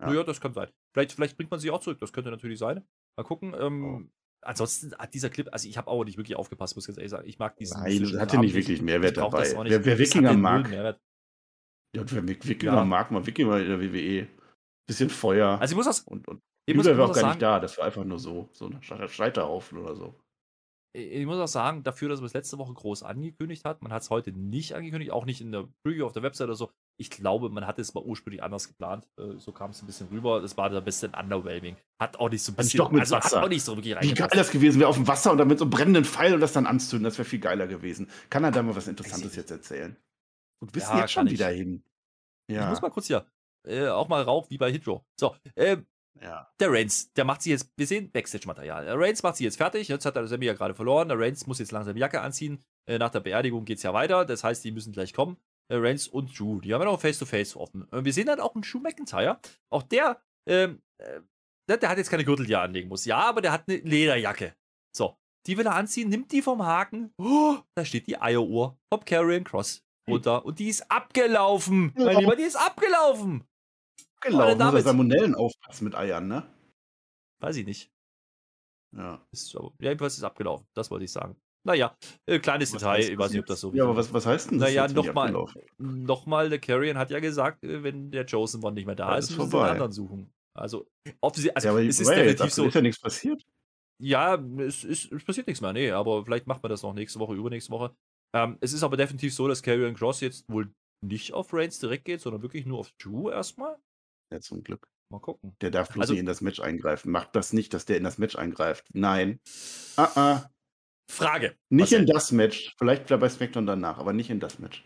Ja. 0.00 0.12
Ja. 0.12 0.22
das 0.22 0.40
kann 0.40 0.52
sein. 0.52 0.70
Vielleicht, 0.94 1.12
vielleicht 1.12 1.36
bringt 1.36 1.50
man 1.50 1.60
sie 1.60 1.70
auch 1.70 1.80
zurück. 1.80 1.98
Das 2.00 2.12
könnte 2.12 2.30
natürlich 2.30 2.58
sein. 2.58 2.84
Mal 3.18 3.24
gucken. 3.24 3.54
Ähm, 3.58 4.10
Ansonsten 4.42 4.94
hat 4.96 5.12
dieser 5.12 5.28
Clip, 5.28 5.46
also 5.52 5.68
ich 5.68 5.76
habe 5.76 5.88
auch 5.90 6.02
nicht 6.02 6.16
wirklich 6.16 6.34
aufgepasst, 6.34 6.74
muss 6.74 6.84
ich 6.84 6.86
ganz 6.88 6.96
ehrlich 6.96 7.10
sagen. 7.10 7.28
Ich 7.28 7.38
mag 7.38 7.56
diesen. 7.58 7.78
Nein, 7.82 7.90
mystischen 7.98 8.20
hatte 8.20 8.38
nicht 8.38 8.54
wirklich 8.54 8.80
Mehrwert 8.80 9.18
das 9.18 9.24
dabei. 9.52 9.68
Wer- 9.68 9.84
wer 9.84 9.96
Das 9.96 9.98
Wikinger 9.98 10.32
mag. 10.32 10.70
Mehrwert. 10.70 10.98
Ja, 11.94 12.02
wer 12.10 12.26
Wik- 12.26 12.48
Wikinger 12.48 12.72
Ja. 12.76 12.84
mag, 12.86 13.10
mal 13.10 13.26
Wikinger 13.26 13.58
in 13.60 13.68
der 13.68 13.80
WWE. 13.80 14.28
Bisschen 14.88 15.10
Feuer. 15.10 15.60
Also 15.60 15.72
ich 15.72 15.76
muss 15.76 15.84
das, 15.84 16.00
und 16.00 16.26
und 16.26 16.40
ich 16.66 16.74
ich 16.74 16.84
war 16.84 16.92
auch 17.04 17.08
das 17.08 17.08
gar 17.08 17.14
sagen, 17.16 17.28
nicht 17.32 17.42
da. 17.42 17.60
Das 17.60 17.76
war 17.76 17.84
einfach 17.84 18.04
nur 18.04 18.18
so. 18.18 18.48
So 18.52 18.66
ein 18.66 18.80
Sche- 18.80 19.08
Scheiterhaufen 19.08 19.76
oder 19.78 19.94
so. 19.94 20.14
ich 20.96 21.26
muss 21.26 21.38
auch 21.38 21.46
sagen, 21.46 21.82
dafür, 21.82 22.08
dass 22.08 22.20
man 22.20 22.26
es 22.26 22.32
letzte 22.32 22.56
Woche 22.58 22.72
groß 22.72 23.02
angekündigt 23.02 23.64
hat, 23.66 23.82
man 23.82 23.92
hat 23.92 24.02
es 24.02 24.08
heute 24.10 24.32
nicht 24.32 24.74
angekündigt, 24.74 25.10
auch 25.12 25.26
nicht 25.26 25.40
in 25.42 25.52
der 25.52 25.68
Preview 25.84 26.06
auf 26.06 26.12
der 26.12 26.22
Website 26.22 26.46
oder 26.46 26.56
so. 26.56 26.70
Ich 27.00 27.08
glaube, 27.08 27.48
man 27.48 27.66
hatte 27.66 27.80
es 27.80 27.94
mal 27.94 28.04
ursprünglich 28.04 28.42
anders 28.42 28.68
geplant. 28.68 29.06
Äh, 29.18 29.38
So 29.38 29.52
kam 29.52 29.70
es 29.70 29.80
ein 29.82 29.86
bisschen 29.86 30.08
rüber. 30.08 30.42
Das 30.42 30.56
war 30.58 30.68
da 30.68 30.78
ein 30.78 30.84
bisschen 30.84 31.14
underwhelming. 31.14 31.76
Hat 31.98 32.18
auch 32.18 32.28
nicht 32.28 32.42
so 32.42 32.52
ein 32.52 32.54
ich 32.54 32.56
bisschen, 32.58 32.78
doch 32.78 32.90
mit 32.90 33.00
also 33.00 33.16
hat 33.16 33.24
Wasser. 33.24 33.42
auch 33.42 33.48
nicht 33.48 33.64
so 33.64 33.74
wirklich 33.76 33.96
Wie 34.02 34.12
geil 34.14 34.28
das 34.34 34.50
gewesen 34.50 34.78
wäre 34.80 34.90
auf 34.90 34.96
dem 34.96 35.08
Wasser 35.08 35.32
und 35.32 35.38
dann 35.38 35.48
mit 35.48 35.58
so 35.58 35.64
einem 35.64 35.70
brennenden 35.70 36.04
Pfeil 36.04 36.34
und 36.34 36.40
das 36.40 36.52
dann 36.52 36.66
anzünden. 36.66 37.04
Das 37.04 37.16
wäre 37.16 37.26
viel 37.26 37.38
geiler 37.40 37.66
gewesen. 37.66 38.10
Kann 38.28 38.44
er 38.44 38.50
da 38.50 38.62
mal 38.62 38.76
was 38.76 38.86
Interessantes 38.86 39.30
ich- 39.30 39.36
jetzt 39.38 39.50
erzählen? 39.50 39.96
Und 40.60 40.74
wissen 40.74 40.90
Ja, 40.92 41.00
jetzt 41.00 41.12
schon 41.12 41.26
ich. 41.26 41.32
wieder 41.32 41.48
hin. 41.48 41.82
Ich 42.48 42.56
Ja. 42.56 42.68
muss 42.68 42.82
mal 42.82 42.90
kurz 42.90 43.06
hier 43.06 43.24
äh, 43.66 43.88
auch 43.88 44.08
mal 44.08 44.22
Rauch 44.22 44.50
wie 44.50 44.58
bei 44.58 44.70
Hitro. 44.70 45.04
So, 45.18 45.34
äh, 45.54 45.78
ja. 46.20 46.48
der 46.60 46.70
Reigns, 46.70 47.12
der 47.14 47.24
macht 47.24 47.40
sie 47.42 47.50
jetzt, 47.50 47.70
wir 47.76 47.86
sehen 47.86 48.10
Backstage-Material. 48.10 48.84
Der 48.84 48.98
Reigns 48.98 49.22
macht 49.22 49.36
sie 49.36 49.44
jetzt 49.44 49.56
fertig, 49.56 49.88
jetzt 49.88 50.04
hat 50.04 50.16
der 50.16 50.26
Sammy 50.26 50.46
ja 50.46 50.52
gerade 50.54 50.74
verloren. 50.74 51.08
Der 51.08 51.18
Reigns 51.18 51.46
muss 51.46 51.58
jetzt 51.60 51.72
langsam 51.72 51.96
Jacke 51.96 52.20
anziehen. 52.20 52.58
Äh, 52.86 52.98
nach 52.98 53.10
der 53.10 53.20
Beerdigung 53.20 53.64
geht 53.64 53.78
es 53.78 53.84
ja 53.84 53.92
weiter, 53.94 54.24
das 54.26 54.44
heißt, 54.44 54.62
die 54.64 54.72
müssen 54.72 54.92
gleich 54.92 55.12
kommen. 55.14 55.36
Äh, 55.70 55.76
Reigns 55.76 56.08
und 56.08 56.36
Drew, 56.36 56.60
die 56.60 56.74
haben 56.74 56.80
ja 56.80 56.86
noch 56.86 57.00
Face-to-Face 57.00 57.56
offen. 57.56 57.86
Äh, 57.92 58.04
wir 58.04 58.12
sehen 58.12 58.26
dann 58.26 58.40
auch 58.40 58.54
einen 58.54 58.62
Drew 58.62 58.80
McIntyre. 58.80 59.40
Auch 59.70 59.84
der, 59.84 60.20
ähm, 60.46 60.82
äh, 60.98 61.20
der, 61.68 61.88
hat 61.88 61.96
jetzt 61.98 62.10
keine 62.10 62.24
Gürtel, 62.24 62.44
die 62.44 62.54
er 62.54 62.62
anlegen 62.62 62.88
muss. 62.88 63.04
Ja, 63.04 63.18
aber 63.18 63.40
der 63.40 63.52
hat 63.52 63.68
eine 63.68 63.78
Lederjacke. 63.78 64.56
So, 64.94 65.16
die 65.46 65.56
will 65.56 65.66
er 65.66 65.76
anziehen, 65.76 66.08
nimmt 66.08 66.32
die 66.32 66.42
vom 66.42 66.64
Haken. 66.64 67.14
Oh, 67.18 67.58
da 67.76 67.84
steht 67.84 68.08
die 68.08 68.20
Eieruhr 68.20 68.78
vom 68.92 69.04
Carrion 69.04 69.44
Cross 69.44 69.84
runter. 70.08 70.44
Und 70.44 70.58
die 70.58 70.68
ist 70.68 70.90
abgelaufen. 70.90 71.92
Mein 71.94 72.06
Ja. 72.08 72.18
Lieber, 72.18 72.34
die 72.34 72.42
ist 72.42 72.56
abgelaufen. 72.56 73.46
Gelaufen. 74.22 74.48
Muss 74.48 74.58
damit- 74.58 74.80
er 74.80 74.82
Salmonellen 74.82 75.34
aufpassen 75.36 75.84
mit 75.84 75.94
Eiern, 75.94 76.26
ne? 76.26 76.52
Weiß 77.40 77.56
ich 77.56 77.64
nicht. 77.64 77.92
Ja. 78.92 79.24
Ist 79.30 79.54
aber, 79.54 79.72
ja, 79.78 79.90
jedenfalls 79.90 80.16
ist 80.18 80.24
abgelaufen. 80.24 80.66
Das 80.74 80.90
wollte 80.90 81.04
ich 81.04 81.12
sagen. 81.12 81.40
Naja, 81.64 81.94
äh, 82.26 82.38
kleines 82.38 82.72
Was 82.72 82.80
Detail. 82.80 83.00
Ich 83.00 83.18
weiß 83.18 83.32
nicht, 83.32 83.40
ob 83.40 83.46
das 83.46 83.60
so 83.60 83.72
Ja, 83.74 83.84
aber 83.84 83.96
was, 83.96 84.12
was 84.14 84.24
heißt 84.24 84.50
denn 84.50 84.58
das? 84.58 84.68
Naja, 84.68 84.88
nochmal, 84.88 85.34
nochmal, 85.78 86.48
der 86.48 86.58
Carrion 86.58 86.96
hat 86.96 87.10
ja 87.10 87.20
gesagt, 87.20 87.62
äh, 87.64 87.82
wenn 87.82 88.10
der 88.10 88.24
Chosen 88.24 88.64
One 88.64 88.74
nicht 88.74 88.86
mehr 88.86 88.94
da 88.94 89.10
Ja, 89.12 89.18
ist, 89.18 89.30
ist 89.30 89.36
müssen 89.36 89.50
sie 89.50 89.58
einen 89.58 89.70
anderen 89.70 89.92
suchen. 89.92 90.32
Also, 90.54 90.86
offensichtlich, 91.20 91.56
also 91.56 91.68
ja, 91.68 91.72
aber 91.72 91.82
es 91.82 92.00
ist 92.00 92.08
definitiv 92.10 92.52
so. 92.52 92.66
ist 92.66 92.74
ja 92.74 92.80
nichts 92.80 93.00
passiert. 93.00 93.44
Ja, 94.02 94.34
es, 94.58 94.84
ist, 94.84 95.12
es 95.12 95.24
passiert 95.24 95.46
nichts 95.46 95.60
mehr, 95.60 95.72
nee, 95.74 95.90
aber 95.90 96.24
vielleicht 96.24 96.46
macht 96.46 96.62
man 96.62 96.70
das 96.70 96.82
noch 96.82 96.94
nächste 96.94 97.18
Woche, 97.18 97.34
übernächste 97.34 97.70
Woche. 97.70 97.94
Ähm, 98.34 98.56
es 98.60 98.72
ist 98.72 98.82
aber 98.82 98.96
definitiv 98.96 99.34
so, 99.34 99.46
dass 99.46 99.62
Carrion 99.62 99.94
Cross 99.94 100.20
jetzt 100.20 100.48
wohl 100.48 100.72
nicht 101.04 101.34
auf 101.34 101.52
Reigns 101.52 101.78
direkt 101.78 102.06
geht, 102.06 102.20
sondern 102.20 102.42
wirklich 102.42 102.64
nur 102.66 102.78
auf 102.78 102.92
Drew 102.98 103.30
erstmal. 103.30 103.76
Ja, 104.32 104.40
zum 104.40 104.62
Glück. 104.62 104.88
Mal 105.12 105.18
gucken. 105.20 105.56
Der 105.60 105.70
darf 105.70 105.88
bloß 105.88 106.02
Also- 106.02 106.12
nicht 106.12 106.20
in 106.20 106.26
das 106.26 106.40
Match 106.40 106.60
eingreifen. 106.60 107.10
Macht 107.10 107.34
das 107.34 107.52
nicht, 107.52 107.74
dass 107.74 107.84
der 107.84 107.96
in 107.96 108.04
das 108.04 108.18
Match 108.18 108.36
eingreift. 108.36 108.86
Nein. 108.92 109.40
Ah, 109.96 110.08
ah. 110.14 110.50
Frage. 111.10 111.56
Nicht 111.70 111.90
Marcel. 111.92 112.00
in 112.00 112.06
das 112.06 112.32
Match. 112.32 112.74
Vielleicht 112.78 113.08
bei 113.08 113.28
SmackDown 113.28 113.66
danach, 113.66 113.98
aber 113.98 114.12
nicht 114.12 114.30
in 114.30 114.40
das 114.40 114.58
Match. 114.58 114.84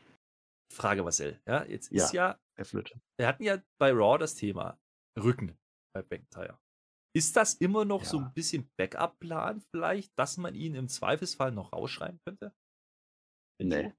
Frage, 0.72 1.02
Marcel. 1.02 1.40
Ja, 1.46 1.64
jetzt 1.64 1.92
ist 1.92 2.12
ja 2.12 2.38
Flöte. 2.62 3.00
Wir 3.18 3.26
hatten 3.28 3.42
ja 3.42 3.58
bei 3.78 3.90
Raw 3.92 4.18
das 4.18 4.34
Thema 4.34 4.78
Rücken 5.18 5.56
bei 5.94 6.02
McIntyre. 6.02 6.58
Ist 7.16 7.36
das 7.36 7.54
immer 7.54 7.84
noch 7.84 8.04
so 8.04 8.18
Ja. 8.18 8.24
ein 8.26 8.32
bisschen 8.34 8.68
Backup-Plan 8.76 9.62
vielleicht, 9.70 10.10
dass 10.18 10.36
man 10.36 10.54
ihn 10.54 10.74
im 10.74 10.88
Zweifelsfall 10.88 11.52
noch 11.52 11.72
rausschreiben 11.72 12.18
könnte? 12.26 12.52
Nee. 13.62 13.92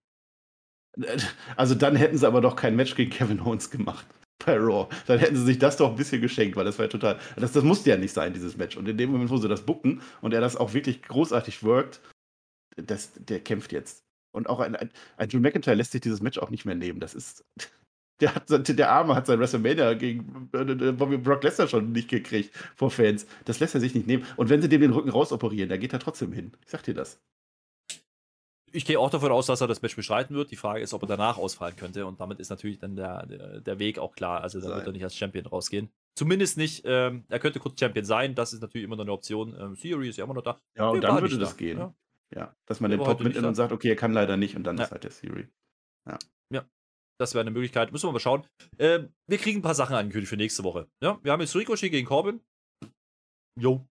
Also 1.57 1.75
dann 1.75 1.95
hätten 1.97 2.17
sie 2.17 2.25
aber 2.25 2.39
doch 2.39 2.55
kein 2.55 2.75
Match 2.77 2.95
gegen 2.95 3.11
Kevin 3.11 3.41
Owens 3.41 3.69
gemacht 3.69 4.05
bei 4.45 4.55
Raw. 4.57 4.87
Dann 5.07 5.19
hätten 5.19 5.35
sie 5.35 5.43
sich 5.43 5.59
das 5.59 5.75
doch 5.77 5.89
ein 5.89 5.95
bisschen 5.97 6.21
geschenkt, 6.21 6.55
weil 6.55 6.63
das 6.65 6.77
war 6.79 6.85
ja 6.85 6.89
total. 6.89 7.19
Das, 7.35 7.51
das 7.51 7.63
musste 7.65 7.89
ja 7.89 7.97
nicht 7.97 8.13
sein, 8.13 8.33
dieses 8.33 8.55
Match. 8.55 8.77
Und 8.77 8.87
in 8.87 8.97
dem 8.97 9.11
Moment, 9.11 9.29
wo 9.29 9.35
sie 9.37 9.49
das 9.49 9.65
bucken 9.65 10.01
und 10.21 10.33
er 10.33 10.39
das 10.41 10.55
auch 10.55 10.73
wirklich 10.73 11.01
großartig 11.01 11.63
workt, 11.63 11.99
das, 12.75 13.11
der 13.15 13.39
kämpft 13.39 13.71
jetzt. 13.71 14.05
Und 14.31 14.49
auch 14.49 14.59
ein, 14.59 14.75
ein, 14.75 14.91
ein 15.17 15.29
Drew 15.29 15.39
McIntyre 15.39 15.75
lässt 15.75 15.93
sich 15.93 16.01
dieses 16.01 16.21
Match 16.21 16.37
auch 16.37 16.49
nicht 16.49 16.65
mehr 16.65 16.75
nehmen. 16.75 16.99
Das 16.99 17.15
ist. 17.15 17.45
Der, 18.21 18.33
hat, 18.33 18.47
der 18.49 18.91
Arme 18.91 19.13
hat 19.13 19.27
sein 19.27 19.41
WrestleMania 19.41 19.93
gegen 19.93 20.49
äh, 20.53 20.93
Bobby 20.93 21.17
Brock 21.17 21.43
Lesnar 21.43 21.67
schon 21.67 21.91
nicht 21.91 22.07
gekriegt 22.07 22.55
vor 22.73 22.89
Fans. 22.89 23.27
Das 23.43 23.59
lässt 23.59 23.75
er 23.75 23.81
sich 23.81 23.93
nicht 23.93 24.07
nehmen. 24.07 24.25
Und 24.37 24.47
wenn 24.47 24.61
sie 24.61 24.69
dem 24.69 24.79
den 24.79 24.93
Rücken 24.93 25.09
rausoperieren, 25.09 25.67
da 25.67 25.75
geht 25.75 25.91
er 25.91 25.99
trotzdem 25.99 26.31
hin. 26.31 26.53
Ich 26.63 26.71
sag 26.71 26.81
dir 26.83 26.93
das. 26.93 27.19
Ich 28.71 28.85
gehe 28.85 29.01
auch 29.01 29.09
davon 29.09 29.33
aus, 29.33 29.47
dass 29.47 29.59
er 29.59 29.67
das 29.67 29.81
Match 29.81 29.97
bestreiten 29.97 30.33
wird. 30.33 30.49
Die 30.49 30.55
Frage 30.55 30.79
ist, 30.79 30.93
ob 30.93 31.03
er 31.03 31.09
danach 31.09 31.37
ausfallen 31.37 31.75
könnte. 31.75 32.05
Und 32.05 32.21
damit 32.21 32.39
ist 32.39 32.49
natürlich 32.49 32.79
dann 32.79 32.95
der, 32.95 33.25
der, 33.25 33.59
der 33.59 33.79
Weg 33.79 33.99
auch 33.99 34.15
klar. 34.15 34.39
Also 34.39 34.61
da 34.61 34.73
wird 34.73 34.87
er 34.87 34.93
nicht 34.93 35.03
als 35.03 35.17
Champion 35.17 35.45
rausgehen. 35.45 35.89
Zumindest 36.17 36.55
nicht, 36.55 36.83
ähm, 36.85 37.25
er 37.27 37.39
könnte 37.39 37.59
kurz 37.59 37.77
Champion 37.77 38.05
sein. 38.05 38.33
Das 38.33 38.53
ist 38.53 38.61
natürlich 38.61 38.85
immer 38.85 38.95
noch 38.95 39.03
eine 39.03 39.11
Option. 39.11 39.53
Ähm, 39.59 39.75
Theory 39.75 40.07
ist 40.07 40.15
ja 40.15 40.23
immer 40.23 40.35
noch 40.35 40.41
da. 40.41 40.57
Ja, 40.77 40.87
und 40.87 41.01
dann 41.01 41.21
würde 41.21 41.37
das 41.37 41.49
da, 41.49 41.57
gehen. 41.57 41.79
ja. 41.79 41.93
Ja, 42.33 42.55
dass 42.67 42.79
man 42.79 42.91
den 42.91 42.99
war 42.99 43.07
Pop 43.07 43.21
mitnimmt 43.21 43.45
und 43.45 43.55
sagt, 43.55 43.71
okay, 43.71 43.89
er 43.89 43.95
kann 43.95 44.13
leider 44.13 44.37
nicht 44.37 44.55
und 44.55 44.63
dann 44.63 44.77
Ja. 44.77 44.85
ist 44.85 44.91
halt 44.91 45.03
der 45.03 45.11
Theory. 45.11 45.47
Das 47.17 47.33
wäre 47.33 47.41
eine 47.41 47.51
Möglichkeit. 47.51 47.93
Müssen 47.93 48.09
wir 48.09 48.11
mal 48.11 48.19
schauen. 48.19 48.45
Ähm, 48.77 49.13
wir 49.25 49.37
kriegen 49.37 49.59
ein 49.59 49.61
paar 49.61 49.73
Sachen 49.73 49.95
angekündigt 49.95 50.29
für 50.29 50.35
nächste 50.35 50.65
Woche. 50.65 50.89
Ja, 51.01 51.17
wir 51.23 51.31
haben 51.31 51.39
jetzt 51.39 51.55
Ricochet 51.55 51.89
gegen 51.89 52.05
Corbin. 52.05 52.41
Jo, 53.57 53.87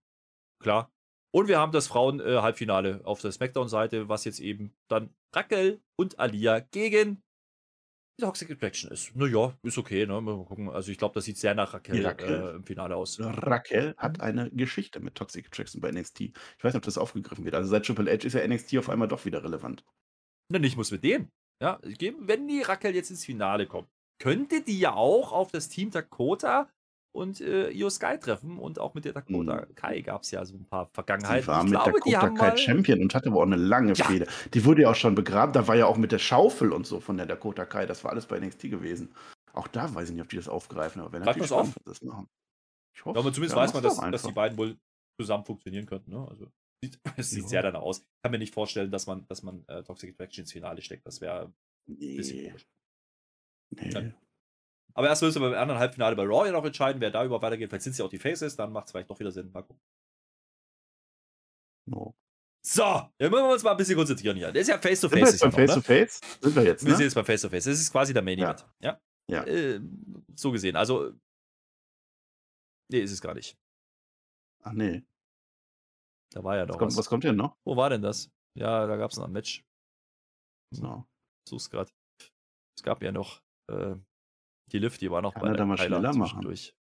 klar. 0.63 0.93
Und 1.35 1.49
wir 1.49 1.59
haben 1.59 1.73
das 1.73 1.87
Frauen-Halbfinale 1.89 3.01
auf 3.05 3.23
der 3.23 3.33
Smackdown-Seite, 3.33 4.11
was 4.11 4.27
jetzt 4.27 4.41
eben 4.41 4.75
dann 4.91 5.15
Raquel 5.35 5.81
und 5.99 6.19
Alia 6.19 6.61
gegen 6.61 7.23
Toxic 8.21 8.51
Attraction 8.51 8.91
ist. 8.93 9.15
Naja, 9.17 9.57
ist 9.63 9.77
okay, 9.77 10.07
ne? 10.07 10.21
Mal 10.21 10.45
gucken. 10.45 10.71
Also 10.71 10.93
ich 10.93 10.99
glaube, 10.99 11.15
das 11.15 11.25
sieht 11.25 11.37
sehr 11.37 11.55
nach 11.55 11.75
Raquel, 11.75 12.07
Raquel. 12.07 12.49
Äh, 12.53 12.57
im 12.57 12.65
Finale 12.65 12.95
aus. 12.97 13.19
Raquel 13.21 13.95
hat 13.97 14.19
Mhm. 14.19 14.23
eine 14.25 14.51
Geschichte 14.51 15.01
mit 15.01 15.15
Toxic 15.17 15.47
Attraction 15.47 15.81
bei 15.81 15.91
NXT. 15.91 16.21
Ich 16.21 16.33
weiß 16.63 16.73
nicht, 16.73 16.77
ob 16.77 16.83
das 16.85 16.99
aufgegriffen 16.99 17.45
wird. 17.45 17.55
Also 17.55 17.69
seit 17.71 17.85
Triple 17.87 18.11
H 18.11 18.25
ist 18.27 18.35
ja 18.35 18.47
NXT 18.47 18.79
auf 18.79 18.89
einmal 18.89 19.09
doch 19.09 19.25
wieder 19.25 19.43
relevant. 19.43 19.85
Na, 20.51 20.59
nicht 20.59 20.77
muss 20.77 20.91
mit 20.91 21.03
dem. 21.03 21.31
Ja, 21.63 21.81
wenn 21.83 22.47
die 22.49 22.63
Raquel 22.63 22.95
jetzt 22.95 23.11
ins 23.11 23.25
Finale 23.25 23.67
kommt, 23.67 23.89
könnte 24.21 24.61
die 24.63 24.79
ja 24.79 24.93
auch 24.95 25.33
auf 25.33 25.51
das 25.51 25.69
Team 25.69 25.91
Dakota 25.91 26.69
und 27.15 27.41
äh, 27.41 27.71
Io 27.71 27.89
Sky 27.91 28.19
treffen. 28.19 28.59
Und 28.59 28.79
auch 28.79 28.95
mit 28.95 29.05
der 29.05 29.13
Dakota 29.13 29.67
Kai 29.77 30.01
gab 30.01 30.23
es 30.23 30.31
ja 30.33 30.45
so 30.45 30.55
ein 30.57 30.65
paar 30.67 30.87
Vergangenheiten. 30.87 31.43
Sie 31.43 31.49
war 31.49 31.59
ich 31.65 31.71
mit 31.71 31.73
glaube, 31.73 32.01
die 32.05 32.11
Dakota 32.13 32.29
Kai 32.35 32.49
mal, 32.49 32.59
Champion 32.59 33.01
und 33.01 33.15
hatte 33.15 33.29
aber 33.29 33.39
auch 33.39 33.43
eine 33.47 33.57
lange 33.57 33.93
Ja. 33.95 34.05
Fehde. 34.07 34.27
Die 34.53 34.65
wurde 34.65 34.83
ja 34.83 34.91
auch 34.91 34.95
schon 34.97 35.15
begraben. 35.15 35.53
Da 35.53 35.67
war 35.69 35.77
ja 35.77 35.87
auch 35.87 35.97
mit 35.97 36.13
der 36.13 36.19
Schaufel 36.19 36.73
und 36.73 36.87
so 36.87 37.01
von 37.01 37.17
der 37.17 37.27
Dakota 37.27 37.65
Kai. 37.67 37.87
Das 37.87 38.03
war 38.05 38.11
alles 38.11 38.27
bei 38.27 38.39
NXT 38.41 38.63
gewesen. 38.71 39.15
Auch 39.53 39.69
da 39.69 39.95
weiß 39.95 40.09
ich 40.09 40.15
nicht, 40.17 40.23
ob 40.25 40.29
die 40.29 40.37
das 40.37 40.49
aufgreifen, 40.49 41.01
aber 41.01 41.13
wenn 41.13 41.23
natürlich 41.23 41.49
das 41.49 41.53
auf? 41.53 41.69
spannend, 41.69 41.87
das 41.87 42.03
machen. 42.03 42.27
Ich 42.97 43.05
hoffe. 43.05 43.17
Ja, 43.17 43.21
aber 43.23 43.33
zumindest 43.33 43.57
weiß 43.57 43.73
man, 43.75 43.83
dass, 43.85 43.97
dass 44.01 44.23
die 44.25 44.33
beiden 44.33 44.59
wohl 44.59 44.77
zusammen 45.21 45.45
funktionieren 45.45 45.87
könnten. 45.87 46.11
Ne? 46.11 46.27
Also 46.29 46.49
sieht, 46.83 46.99
es 47.17 47.31
sieht 47.31 47.43
Ja. 47.45 47.49
sehr 47.49 47.63
danach 47.63 47.83
aus. 47.83 48.05
Kann 48.23 48.33
mir 48.33 48.39
nicht 48.39 48.53
vorstellen, 48.55 48.91
dass 48.91 49.07
man, 49.07 49.25
dass 49.29 49.43
man 49.45 49.65
äh, 49.69 49.85
Toxic 49.85 50.11
Attraction 50.11 50.43
ins 50.43 50.53
Finale 50.53 50.83
steckt. 50.83 51.07
Das 51.07 51.21
wäre 51.21 51.53
ein 51.89 51.97
bisschen 51.97 52.39
Nee. 52.39 52.47
komisch. 52.49 52.67
nee. 53.71 53.91
Ja. 53.91 54.03
Aber 54.97 55.09
erst 55.09 55.23
müssen 55.23 55.43
wir 55.43 55.51
beim 55.51 55.59
anderen 55.61 55.81
Halbfinale 55.81 56.15
bei 56.17 56.23
Raw 56.25 56.47
ja 56.47 56.53
noch 56.53 56.65
entscheiden, 56.65 57.01
wer 57.01 57.11
da 57.11 57.25
überhaupt 57.25 57.43
weitergeht. 57.45 57.69
Vielleicht 57.71 57.85
sind 57.85 57.95
sie 57.95 58.03
auch 58.03 58.09
die 58.09 58.19
Faces, 58.19 58.57
dann 58.57 58.73
macht 58.73 58.87
es 58.87 58.93
vielleicht 58.93 59.11
doch 59.11 59.19
wieder 59.19 59.33
Sinn. 59.33 59.51
Mal 59.53 59.63
gucken. 59.63 59.81
No. 61.87 62.15
So, 62.67 62.83
jetzt 63.19 63.31
müssen 63.31 63.45
wir 63.45 63.53
uns 63.53 63.63
mal 63.63 63.73
ein 63.73 63.77
bisschen 63.77 63.97
konzentrieren 63.97 64.37
hier. 64.37 64.51
Das 64.51 64.63
ist 64.63 64.69
ja 64.69 64.75
Sind 64.81 64.85
wir 64.85 64.89
Face-to-Face. 64.89 65.33
jetzt 65.33 65.43
ja 65.43 65.49
beim 65.51 65.61
ne? 65.61 65.67
Face-to-Face? 65.67 66.21
Sind 66.41 66.57
wir 66.57 66.63
jetzt, 66.65 66.85
Wir 66.85 66.91
sind 66.93 66.99
ne? 67.01 67.05
jetzt 67.05 67.15
beim 67.15 67.25
Face-to-Face. 67.27 67.65
Das 67.65 67.79
ist 67.81 67.93
quasi 67.93 68.15
der 68.15 68.23
Main 68.23 68.39
Ja. 68.39 68.47
Event. 68.53 68.67
Ja. 68.81 69.01
Ja. 69.31 69.45
Äh, 69.45 69.81
so 70.35 70.51
gesehen. 70.53 70.77
Also. 70.77 71.13
Nee, 72.91 73.01
ist 73.01 73.13
es 73.13 73.21
gar 73.21 73.35
nicht. 73.35 73.59
Ach 74.63 74.73
nee. 74.73 75.05
Da 76.33 76.43
war 76.43 76.57
ja 76.57 76.63
Was 76.63 76.69
doch 76.69 76.79
kommt, 76.79 76.93
was. 76.93 76.99
was 76.99 77.09
kommt 77.09 77.25
denn 77.25 77.37
noch? 77.37 77.57
Wo 77.67 77.77
war 77.77 77.91
denn 77.91 78.03
das? 78.03 78.31
Ja, 78.59 78.87
da 78.87 78.97
gab 78.97 79.11
es 79.11 79.17
noch 79.19 79.27
ein 79.27 79.33
Match. 79.33 79.63
So. 80.75 81.05
Such's 81.49 81.69
gerade. 81.69 81.91
Es 82.77 82.83
gab 82.83 83.03
ja 83.03 83.13
noch 83.13 83.43
äh, 83.71 83.95
die 84.75 84.79
Lift, 84.79 85.01
die 85.01 85.11
war 85.11 85.23
noch 85.23 85.35
Kann 85.35 85.47
er 85.47 85.55
da 85.55 85.65
mal 85.65 85.79
schneller 85.79 86.01
machen? 86.01 86.21
zwischendurch. 86.21 86.75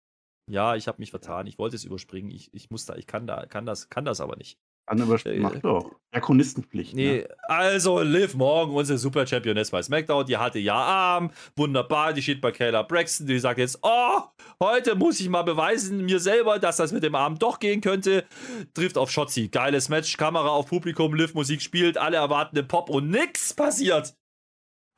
Ja, 0.50 0.76
ich 0.76 0.88
habe 0.88 0.98
mich 1.00 1.12
vertan. 1.12 1.46
Ich 1.46 1.60
wollte 1.60 1.76
es 1.76 1.84
überspringen. 1.84 2.32
Ich, 2.32 2.54
ich 2.54 2.72
muss 2.72 2.86
da, 2.86 2.96
ich 2.96 3.06
kann 3.06 3.28
da, 3.28 3.46
kann 3.46 3.66
das, 3.66 3.90
kann 3.90 4.06
das 4.06 4.20
aber 4.20 4.38
nicht. 4.38 4.58
Dann 4.88 5.00
übersp 5.00 5.28
Äh, 5.28 5.40
mach 5.40 5.56
doch. 5.60 5.92
Ja, 6.14 6.20
Chronistenpflicht. 6.20 6.94
Nee, 6.96 7.20
ne? 7.20 7.28
also 7.44 8.02
Liv 8.02 8.34
Morgan, 8.34 8.76
unsere 8.76 8.98
Super 8.98 9.26
Championess 9.26 9.72
bei 9.72 9.82
SmackDown, 9.82 10.26
die 10.26 10.36
hatte 10.36 10.60
ja 10.60 10.76
Arm, 10.76 11.32
wunderbar, 11.56 12.12
die 12.12 12.22
steht 12.22 12.42
bei 12.42 12.52
Kayla 12.52 12.82
Braxton, 12.82 13.28
die 13.28 13.40
sagt 13.40 13.60
jetzt, 13.60 13.80
oh, 13.84 14.20
heute 14.60 14.96
muss 14.96 15.20
ich 15.22 15.30
mal 15.30 15.44
beweisen 15.44 16.04
mir 16.04 16.20
selber, 16.20 16.60
dass 16.60 16.78
das 16.78 16.92
mit 16.92 17.04
dem 17.04 17.16
Arm 17.16 17.40
doch 17.40 17.60
gehen 17.60 17.80
könnte. 17.80 18.26
Trifft 18.74 18.98
auf 18.98 19.10
Shotzi, 19.12 19.48
geiles 19.48 19.88
Match, 19.88 20.18
Kamera 20.18 20.50
auf 20.50 20.68
Publikum, 20.68 21.14
Liv 21.14 21.34
Musik 21.36 21.62
spielt, 21.62 21.98
alle 21.98 22.18
erwarten 22.18 22.56
den 22.56 22.68
Pop 22.68 22.90
und 22.90 23.10
nix 23.10 23.54
passiert. 23.54 24.16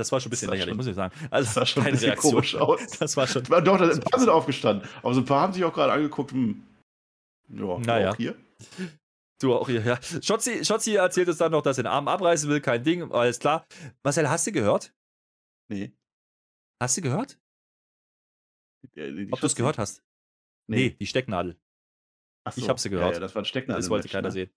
Das 0.04 0.12
war 0.12 0.20
schon 0.20 0.28
ein 0.28 0.32
bisschen 0.32 0.50
lächerlich, 0.50 0.72
schon- 0.72 0.78
muss 0.78 0.88
ich 0.88 0.96
sagen. 0.96 1.14
Also 1.32 1.46
Das 1.46 1.54
sah 1.54 1.66
schon 1.66 1.84
ein 1.84 1.92
bisschen 1.94 2.10
Reaktion. 2.10 2.34
komisch 2.34 2.56
aus. 2.56 2.80
Das 3.00 3.16
war 3.18 3.26
schon. 3.28 3.44
Doch, 3.44 3.62
da- 3.64 3.90
ein 3.90 4.00
paar 4.02 4.20
sind 4.20 4.30
aufgestanden. 4.30 4.88
Aber 5.02 5.14
so 5.14 5.22
ein 5.22 5.26
paar 5.26 5.42
haben 5.42 5.54
sich 5.54 5.64
auch 5.64 5.74
gerade 5.74 5.94
angeguckt, 5.94 6.32
hm. 6.32 6.62
Ja, 7.50 7.78
Naja. 7.80 8.12
auch 8.12 8.16
hier. 8.18 8.36
Du 9.42 9.54
auch 9.54 9.68
hier, 9.68 9.82
ja. 9.82 10.00
Schotzi, 10.22 10.64
Schotzi 10.64 10.96
erzählt 10.96 11.28
uns 11.28 11.38
dann 11.38 11.52
noch, 11.52 11.62
dass 11.62 11.78
er 11.78 11.84
den 11.84 11.92
Arm 11.92 12.08
abreißen 12.08 12.50
will, 12.50 12.62
kein 12.62 12.84
Ding, 12.84 13.12
alles 13.12 13.40
klar. 13.40 13.66
Marcel, 14.04 14.30
hast 14.30 14.46
du 14.48 14.52
gehört? 14.52 14.94
Nee. 15.70 15.94
Hast 16.82 16.98
du 16.98 17.02
gehört? 17.02 17.38
Die 18.96 19.30
Ob 19.32 19.40
du 19.40 19.46
es 19.48 19.56
gehört 19.56 19.78
hast? 19.78 20.04
Nee, 20.68 20.92
die 20.92 21.08
Stecknadel. 21.08 21.58
Ach 22.46 22.56
ich 22.58 22.68
hab 22.70 22.80
sie 22.80 22.90
gehört. 22.90 23.10
Ja, 23.12 23.14
ja, 23.16 23.20
das 23.20 23.36
war 23.36 23.42
ein 23.42 23.46
Stecknadel. 23.46 23.82
Das 23.82 23.90
wollte 23.90 24.08
keiner 24.10 24.32
sehen. 24.32 24.50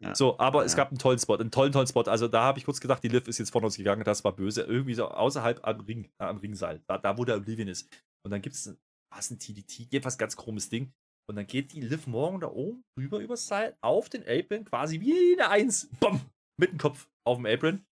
Ja. 0.00 0.14
So, 0.14 0.38
aber 0.38 0.64
es 0.64 0.72
Ja. 0.72 0.78
gab 0.78 0.88
einen 0.88 0.98
tollen 0.98 1.18
Spot, 1.18 1.36
einen 1.36 1.50
tollen, 1.50 1.72
tollen 1.72 1.86
Spot. 1.86 2.02
Also 2.02 2.28
da 2.28 2.42
habe 2.42 2.58
ich 2.58 2.64
kurz 2.64 2.80
gedacht, 2.80 3.02
die 3.02 3.08
Liv 3.08 3.28
ist 3.28 3.38
jetzt 3.38 3.50
von 3.50 3.64
uns 3.64 3.76
gegangen, 3.76 4.04
das 4.04 4.24
war 4.24 4.34
böse. 4.34 4.62
Irgendwie 4.62 4.94
so 4.94 5.08
außerhalb 5.08 5.64
am 5.66 5.80
Ring, 5.80 6.06
äh, 6.18 6.24
am 6.24 6.38
Ringseil, 6.38 6.82
da, 6.88 6.98
da 6.98 7.16
wo 7.18 7.24
der 7.24 7.36
Oblivion 7.36 7.68
ist. 7.68 7.88
Und 8.24 8.30
dann 8.30 8.42
gibt 8.42 8.56
es 8.56 8.76
was 9.12 9.30
ein 9.30 9.38
TDT, 9.38 9.88
jedenfalls 9.90 10.18
ganz 10.18 10.36
krummes 10.36 10.68
Ding. 10.70 10.92
Und 11.28 11.36
dann 11.36 11.46
geht 11.46 11.72
die 11.72 11.80
Liv 11.80 12.06
morgen 12.06 12.40
da 12.40 12.48
oben 12.48 12.82
rüber 12.98 13.20
übers 13.20 13.46
Seil 13.46 13.76
auf 13.80 14.08
den 14.08 14.22
Apron, 14.26 14.64
quasi 14.64 15.00
wie 15.00 15.34
eine 15.34 15.48
Eins. 15.50 15.88
Bumm! 16.00 16.20
Mit 16.58 16.72
dem 16.72 16.78
Kopf 16.78 17.08
auf 17.24 17.36
dem 17.38 17.46
Apron. 17.46 17.84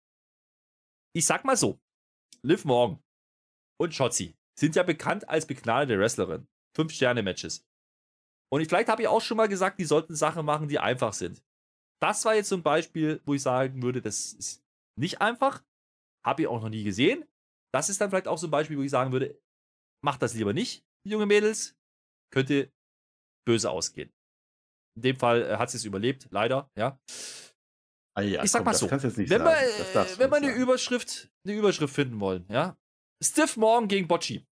Ich 1.15 1.27
sag 1.27 1.45
mal 1.45 1.57
so: 1.57 1.79
Liv 2.43 2.65
Morgan 2.65 2.99
und 3.81 3.95
Shotzi 3.95 4.35
sind 4.59 4.77
ja 4.77 4.83
bekannt 4.83 5.29
als 5.29 5.47
begnadete 5.47 5.99
Wrestlerin. 5.99 6.47
Fünf-Sterne-Matches. 6.77 7.65
Und 8.53 8.61
ich, 8.61 8.69
vielleicht 8.69 8.89
habe 8.89 9.03
ich 9.03 9.09
auch 9.09 9.21
schon 9.23 9.37
mal 9.37 9.49
gesagt, 9.49 9.79
die 9.79 9.85
sollten 9.85 10.15
Sachen 10.15 10.45
machen, 10.45 10.69
die 10.69 10.79
einfach 10.79 11.13
sind. 11.13 11.43
Das 12.03 12.25
war 12.25 12.35
jetzt 12.35 12.49
so 12.49 12.57
ein 12.57 12.63
Beispiel, 12.63 13.21
wo 13.25 13.35
ich 13.35 13.43
sagen 13.43 13.83
würde, 13.83 14.01
das 14.01 14.33
ist 14.33 14.65
nicht 14.99 15.21
einfach. 15.21 15.63
Habe 16.25 16.43
ich 16.43 16.49
auch 16.49 16.61
noch 16.61 16.69
nie 16.69 16.85
gesehen. 16.85 17.25
Das 17.73 17.89
ist 17.89 18.01
dann 18.01 18.11
vielleicht 18.11 18.29
auch 18.29 18.39
so 18.39 18.47
ein 18.47 18.51
Beispiel, 18.51 18.77
wo 18.77 18.83
ich 18.83 18.91
sagen 18.91 19.13
würde, 19.13 19.41
macht 20.05 20.23
das 20.23 20.35
lieber 20.35 20.53
nicht, 20.53 20.85
junge 21.07 21.27
Mädels. 21.27 21.77
Könnte 22.33 22.73
böse 23.47 23.71
ausgehen. 23.71 24.13
In 24.97 25.03
dem 25.03 25.17
Fall 25.19 25.43
äh, 25.43 25.57
hat 25.57 25.71
sie 25.71 25.77
es 25.77 25.85
überlebt, 25.85 26.29
leider, 26.31 26.71
ja. 26.77 27.01
Ah, 28.17 28.23
ja, 28.23 28.43
ich 28.43 28.51
sag 28.51 28.61
komm, 28.61 28.67
mal 28.67 28.75
so, 28.75 28.91
wenn 28.91 29.03
wir, 29.03 29.11
sagen. 29.11 30.11
Du 30.13 30.19
wenn 30.19 30.31
wir 30.31 30.37
eine 30.37 30.47
sagen. 30.49 30.61
Überschrift, 30.61 31.31
eine 31.45 31.57
Überschrift 31.57 31.95
finden 31.95 32.21
wollen, 32.21 32.47
ja. 32.49 32.77
Stiff 33.23 33.57
Morgan 33.57 33.89
gegen 33.89 34.09
Bocci 34.09 34.47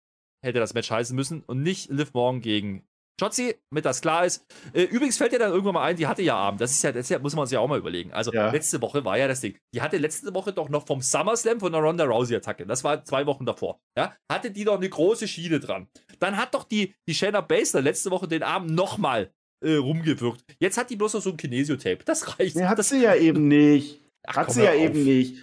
hätte 0.43 0.59
das 0.59 0.73
Match 0.73 0.91
heißen 0.91 1.15
müssen 1.15 1.43
und 1.43 1.63
nicht 1.63 1.89
Liv 1.89 2.13
Morgan 2.13 2.41
gegen 2.41 2.86
Shotzi, 3.19 3.55
damit 3.71 3.85
das 3.85 4.01
klar 4.01 4.25
ist. 4.25 4.45
Äh, 4.73 4.83
übrigens 4.83 5.17
fällt 5.17 5.31
dir 5.31 5.39
dann 5.39 5.51
irgendwann 5.51 5.73
mal 5.73 5.83
ein, 5.83 5.95
die 5.95 6.05
hatte 6.05 6.21
ja 6.21 6.35
Abend. 6.35 6.61
Das 6.61 6.71
ist 6.71 6.83
ja, 6.83 6.91
das 6.91 7.09
muss 7.21 7.35
man 7.35 7.47
sich 7.47 7.53
ja 7.55 7.59
auch 7.59 7.67
mal 7.67 7.79
überlegen. 7.79 8.13
Also 8.13 8.31
Ja. 8.31 8.51
letzte 8.51 8.79
Woche 8.81 9.03
war 9.05 9.17
ja 9.17 9.27
das 9.27 9.41
Ding. 9.41 9.57
Die 9.73 9.81
hatte 9.81 9.97
letzte 9.97 10.33
Woche 10.35 10.53
doch 10.53 10.69
noch 10.69 10.85
vom 10.85 11.01
SummerSlam 11.01 11.59
von 11.59 11.71
der 11.71 11.81
Ronda 11.81 12.03
Rousey-Attacke. 12.05 12.65
Das 12.67 12.83
war 12.83 13.03
zwei 13.05 13.25
Wochen 13.25 13.45
davor. 13.45 13.79
Ja, 13.97 14.15
hatte 14.31 14.51
die 14.51 14.63
doch 14.65 14.75
eine 14.77 14.87
große 14.89 15.27
Schiene 15.27 15.59
dran. 15.59 15.87
Dann 16.19 16.37
hat 16.37 16.53
doch 16.53 16.63
die, 16.63 16.93
die 17.07 17.15
Shayna 17.15 17.41
Baszler 17.41 17.81
letzte 17.81 18.11
Woche 18.11 18.27
den 18.27 18.43
Arm 18.43 18.67
nochmal 18.67 19.31
äh, 19.65 19.73
rumgewirkt. 19.75 20.43
Jetzt 20.59 20.77
hat 20.77 20.89
die 20.91 20.95
bloß 20.95 21.15
noch 21.15 21.21
so 21.21 21.31
ein 21.31 21.37
Kinesio-Tape. 21.37 22.03
Das 22.05 22.37
reicht. 22.37 22.55
Nee, 22.55 22.65
hat 22.65 22.77
das, 22.77 22.89
sie 22.89 23.01
ja 23.01 23.15
eben 23.15 23.47
nicht. 23.47 23.99
Ach, 24.27 24.35
hat 24.35 24.45
komm, 24.47 24.55
sie 24.55 24.63
ja 24.63 24.71
auf. 24.71 24.77
eben 24.77 25.03
nicht. 25.03 25.37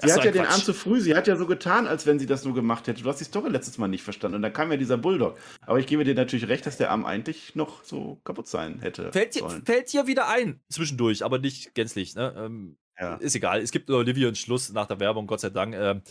Sie 0.00 0.08
Das 0.08 0.16
hat 0.16 0.24
ja 0.24 0.30
ein 0.30 0.34
den 0.34 0.42
Arm 0.42 0.50
Quatsch. 0.54 0.64
zu 0.64 0.74
früh. 0.74 1.00
Sie 1.00 1.14
hat 1.14 1.26
ja 1.28 1.36
so 1.36 1.46
getan, 1.46 1.86
als 1.86 2.06
wenn 2.06 2.18
sie 2.18 2.26
das 2.26 2.44
nur 2.44 2.54
gemacht 2.54 2.86
hätte. 2.88 3.02
Du 3.02 3.08
hast 3.08 3.18
die 3.20 3.24
Story 3.24 3.50
letztes 3.50 3.78
Mal 3.78 3.88
nicht 3.88 4.02
verstanden. 4.02 4.36
Und 4.36 4.42
dann 4.42 4.52
kam 4.52 4.70
ja 4.72 4.76
dieser 4.76 4.96
Bulldog. 4.98 5.38
Aber 5.60 5.78
ich 5.78 5.86
gebe 5.86 6.02
dir 6.04 6.14
natürlich 6.14 6.48
recht, 6.48 6.66
dass 6.66 6.76
der 6.76 6.90
Arm 6.90 7.04
eigentlich 7.06 7.54
noch 7.54 7.84
so 7.84 8.20
kaputt 8.24 8.48
sein 8.48 8.80
hätte 8.80 9.12
Fällt 9.12 9.34
dir, 9.36 9.40
sollen. 9.40 9.64
fällt 9.64 9.92
dir 9.92 10.06
wieder 10.06 10.28
ein, 10.28 10.60
zwischendurch, 10.70 11.24
aber 11.24 11.38
nicht 11.38 11.74
gänzlich. 11.74 12.14
Ne? 12.16 12.34
Ähm, 12.36 12.76
Ja. 12.98 13.14
Ist 13.16 13.34
egal. 13.36 13.60
Es 13.60 13.70
gibt 13.70 13.90
Olivia 13.90 14.26
einen 14.26 14.36
Schluss 14.36 14.72
nach 14.72 14.86
der 14.86 14.98
Werbung, 15.00 15.26
Gott 15.28 15.40
sei 15.40 15.50
Dank. 15.50 15.74
Ähm, 15.74 16.02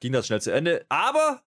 ging 0.00 0.12
das 0.12 0.26
schnell 0.26 0.40
zu 0.40 0.52
Ende. 0.52 0.84
Aber 0.88 1.42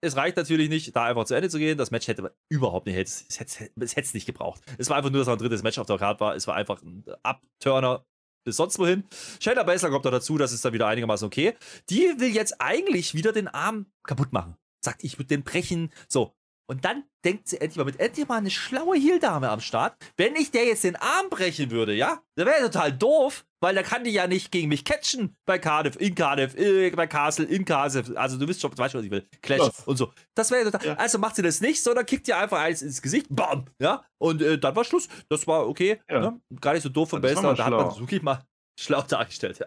es 0.00 0.16
reicht 0.16 0.36
natürlich 0.36 0.68
nicht, 0.68 0.94
da 0.94 1.06
einfach 1.06 1.24
zu 1.24 1.34
Ende 1.34 1.48
zu 1.48 1.58
gehen. 1.58 1.76
Das 1.78 1.90
Match 1.90 2.06
hätte 2.08 2.22
man 2.22 2.30
überhaupt 2.48 2.86
nicht, 2.86 2.96
es 2.98 3.40
hätte 3.40 3.70
es 3.86 4.14
nicht 4.14 4.26
gebraucht. 4.26 4.60
Es 4.78 4.90
war 4.90 4.96
einfach 4.98 5.10
nur, 5.10 5.20
dass 5.20 5.28
ein 5.28 5.38
drittes 5.38 5.62
Match 5.62 5.78
auf 5.78 5.86
der 5.88 5.98
Karte 5.98 6.20
war. 6.20 6.36
Es 6.36 6.46
war 6.46 6.54
einfach 6.54 6.80
ein 6.82 7.04
Abturner 7.22 8.04
bis 8.48 8.56
sonst 8.56 8.78
wohin. 8.78 9.04
Shayna 9.40 9.62
Baszler 9.62 9.90
kommt 9.90 10.04
da 10.04 10.10
dazu, 10.10 10.38
das 10.38 10.52
ist 10.52 10.64
dann 10.64 10.72
wieder 10.72 10.86
einigermaßen 10.86 11.26
okay. 11.26 11.54
Die 11.90 12.14
will 12.18 12.34
jetzt 12.34 12.60
eigentlich 12.60 13.14
wieder 13.14 13.32
den 13.32 13.48
Arm 13.48 13.86
kaputt 14.04 14.32
machen. 14.32 14.56
Sagt, 14.82 15.04
ich 15.04 15.18
würde 15.18 15.28
den 15.28 15.44
brechen. 15.44 15.92
So. 16.08 16.34
Und 16.66 16.84
dann 16.84 17.04
denkt 17.24 17.48
sie 17.48 17.60
endlich 17.60 17.76
mal 17.78 17.84
mit 17.84 17.98
endlich 18.00 18.28
mal 18.28 18.36
eine 18.36 18.50
schlaue 18.50 18.96
Heel-Dame 18.96 19.48
am 19.48 19.60
Start. 19.60 19.96
Wenn 20.16 20.36
ich 20.36 20.50
der 20.50 20.66
jetzt 20.66 20.84
den 20.84 20.96
Arm 20.96 21.30
brechen 21.30 21.70
würde, 21.70 21.94
ja, 21.94 22.22
dann 22.36 22.46
wäre 22.46 22.62
total 22.62 22.92
doof, 22.92 23.44
weil 23.60 23.74
da 23.74 23.82
kann 23.82 24.04
die 24.04 24.10
ja 24.10 24.26
nicht 24.26 24.52
gegen 24.52 24.68
mich 24.68 24.84
catchen 24.84 25.36
bei 25.46 25.58
Cardiff, 25.58 25.96
in 25.96 26.14
Cardiff, 26.14 26.54
äh, 26.56 26.90
bei 26.90 27.06
Castle, 27.06 27.44
in 27.46 27.64
Cardiff. 27.64 28.10
Also 28.16 28.38
du 28.38 28.46
wisst 28.46 28.60
schon, 28.60 28.70
du 28.70 28.78
weißt 28.78 28.92
schon, 28.92 29.00
was 29.00 29.06
ich 29.06 29.10
will. 29.10 29.26
Clash 29.42 29.60
Was? 29.60 29.86
und 29.86 29.96
so. 29.96 30.12
Das 30.34 30.50
wäre. 30.50 30.70
Ja. 30.84 30.94
Also 30.94 31.18
macht 31.18 31.36
sie 31.36 31.42
das 31.42 31.60
nicht, 31.60 31.82
sondern 31.82 32.06
kickt 32.06 32.28
ihr 32.28 32.38
einfach 32.38 32.60
eins 32.60 32.82
ins 32.82 33.02
Gesicht, 33.02 33.26
bam, 33.30 33.66
ja. 33.80 34.04
Und 34.18 34.42
äh, 34.42 34.58
dann 34.58 34.76
war 34.76 34.84
Schluss. 34.84 35.08
Das 35.28 35.46
war 35.46 35.66
okay. 35.68 36.00
Ja. 36.08 36.20
Ne? 36.20 36.40
Gar 36.60 36.74
nicht 36.74 36.82
so 36.82 36.88
doof 36.88 37.10
von 37.10 37.22
Das 37.22 37.40
mal 37.42 37.54
Da 37.54 37.64
hat 37.64 37.72
man 37.72 37.98
wirklich 37.98 38.22
mal 38.22 38.44
schlau 38.80 39.02
dargestellt, 39.02 39.58
ja. 39.58 39.66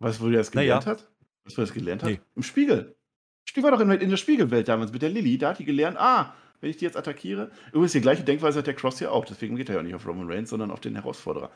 Weißt 0.00 0.18
du, 0.20 0.24
wo 0.24 0.28
die 0.28 0.36
das 0.36 0.52
Naja. 0.54 0.78
gelernt 0.78 0.86
hat? 0.86 1.10
Weißt 1.44 1.56
du, 1.56 1.62
wo 1.62 1.64
das 1.64 1.72
gelernt 1.72 2.02
hat? 2.02 2.10
Nee. 2.10 2.20
Im 2.34 2.42
Spiegel. 2.42 2.96
Die 3.54 3.62
war 3.62 3.70
doch 3.70 3.80
in, 3.80 3.90
in 3.90 4.10
der 4.10 4.16
Spiegelwelt 4.16 4.68
damals 4.68 4.92
mit 4.92 5.02
der 5.02 5.10
Lilly. 5.10 5.36
Da 5.36 5.50
hat 5.50 5.58
die 5.58 5.64
gelernt, 5.64 5.98
ah, 5.98 6.34
wenn 6.60 6.70
ich 6.70 6.78
die 6.78 6.84
jetzt 6.86 6.96
attackiere. 6.96 7.50
Übrigens, 7.68 7.92
die 7.92 8.00
gleiche 8.00 8.24
Denkweise 8.24 8.60
hat 8.60 8.66
der 8.66 8.74
Cross 8.74 8.98
hier 8.98 9.12
auch. 9.12 9.24
Deswegen 9.24 9.56
geht 9.56 9.68
er 9.68 9.76
ja 9.76 9.82
nicht 9.82 9.94
auf 9.94 10.06
Roman 10.06 10.30
Reigns, 10.30 10.50
sondern 10.50 10.70
auf 10.70 10.80
den 10.80 10.94
Herausforderer. 10.94 11.50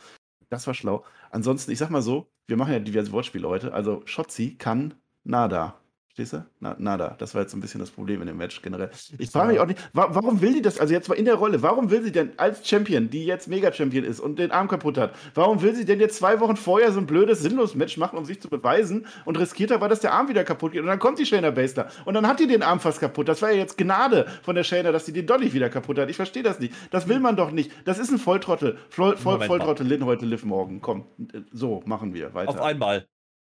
Das 0.49 0.67
war 0.67 0.75
schlau. 0.75 1.05
Ansonsten, 1.31 1.71
ich 1.73 1.79
sag 1.79 1.91
mal 1.91 2.03
so, 2.03 2.31
wir 2.47 2.57
machen 2.57 2.73
ja 2.73 2.79
diverse 2.81 3.13
Wortspiele 3.13 3.49
heute. 3.49 3.73
Also, 3.73 4.03
Shotzi 4.07 4.57
kann 4.57 4.95
nada. 5.25 5.81
Stehst 6.17 6.33
du? 6.33 6.47
Na, 6.61 6.75
nada. 6.79 7.15
Das 7.19 7.35
war 7.35 7.43
jetzt 7.43 7.51
so 7.51 7.59
ein 7.59 7.61
bisschen 7.61 7.79
das 7.79 7.91
Problem 7.91 8.23
in 8.23 8.27
dem 8.27 8.39
Match 8.39 8.63
generell. 8.63 8.89
Ich 9.19 9.29
frage 9.29 9.53
mich 9.53 9.61
auch 9.61 9.67
nicht, 9.67 9.79
wa 9.93 10.09
warum 10.13 10.41
will 10.41 10.55
die 10.55 10.63
das, 10.63 10.81
also 10.81 10.95
jetzt 10.95 11.11
mal 11.11 11.15
in 11.15 11.27
der 11.27 11.35
Rolle, 11.35 11.61
warum 11.61 11.91
will 11.91 12.03
sie 12.03 12.11
denn 12.11 12.33
als 12.39 12.67
Champion, 12.67 13.11
die 13.11 13.27
jetzt 13.27 13.49
Mega-Champion 13.49 14.03
ist 14.03 14.21
und 14.21 14.39
den 14.39 14.51
Arm 14.51 14.67
kaputt 14.67 14.97
hat, 14.97 15.15
warum 15.35 15.61
will 15.61 15.75
sie 15.75 15.85
denn 15.85 16.01
jetzt 16.01 16.17
zwei 16.17 16.41
Wochen 16.41 16.57
vorher 16.57 16.91
so 16.91 17.01
ein 17.01 17.07
blödes, 17.07 17.43
sinnloses 17.43 17.77
Match 17.77 17.99
machen, 17.99 18.17
um 18.17 18.25
sich 18.25 18.41
zu 18.41 18.49
beweisen 18.49 19.05
und 19.27 19.39
riskiert 19.39 19.71
dabei, 19.71 19.89
dass 19.89 20.01
der 20.01 20.15
Arm 20.15 20.31
wieder 20.31 20.43
kaputt 20.43 20.73
geht 20.73 20.81
und 20.81 20.87
dann 20.87 21.01
kommt 21.01 21.19
die 21.19 21.27
Shayna 21.27 21.51
Baszler 21.51 21.91
und 22.07 22.15
dann 22.15 22.27
hat 22.27 22.41
die 22.41 22.47
den 22.47 22.63
Arm 22.63 22.81
fast 22.81 22.99
kaputt. 23.01 23.29
Das 23.29 23.43
war 23.43 23.51
ja 23.51 23.59
jetzt 23.59 23.77
Gnade 23.77 24.27
von 24.43 24.55
der 24.55 24.65
Shayna, 24.65 24.93
dass 24.93 25.05
sie 25.05 25.13
den 25.13 25.27
doch 25.27 25.39
nicht 25.39 25.53
wieder 25.53 25.69
kaputt 25.69 25.99
hat. 25.99 26.09
Ich 26.09 26.17
verstehe 26.17 26.43
das 26.43 26.59
nicht. 26.59 26.73
Das 26.93 27.09
will 27.09 27.21
man 27.21 27.37
doch 27.37 27.51
nicht. 27.51 27.71
Das 27.85 27.99
ist 27.99 28.11
ein 28.11 28.17
Volltrottel. 28.17 28.79
Voll, 28.89 29.19
voll. 29.19 29.43
Volltrottel 29.43 29.87
Lin 29.87 30.07
heute, 30.07 30.25
Liv 30.25 30.47
morgen. 30.47 30.81
Komm, 30.81 31.05
so 31.53 31.83
machen 31.85 32.15
wir 32.15 32.33
weiter. 32.33 32.49
Auf 32.49 32.63
einmal. 32.63 33.07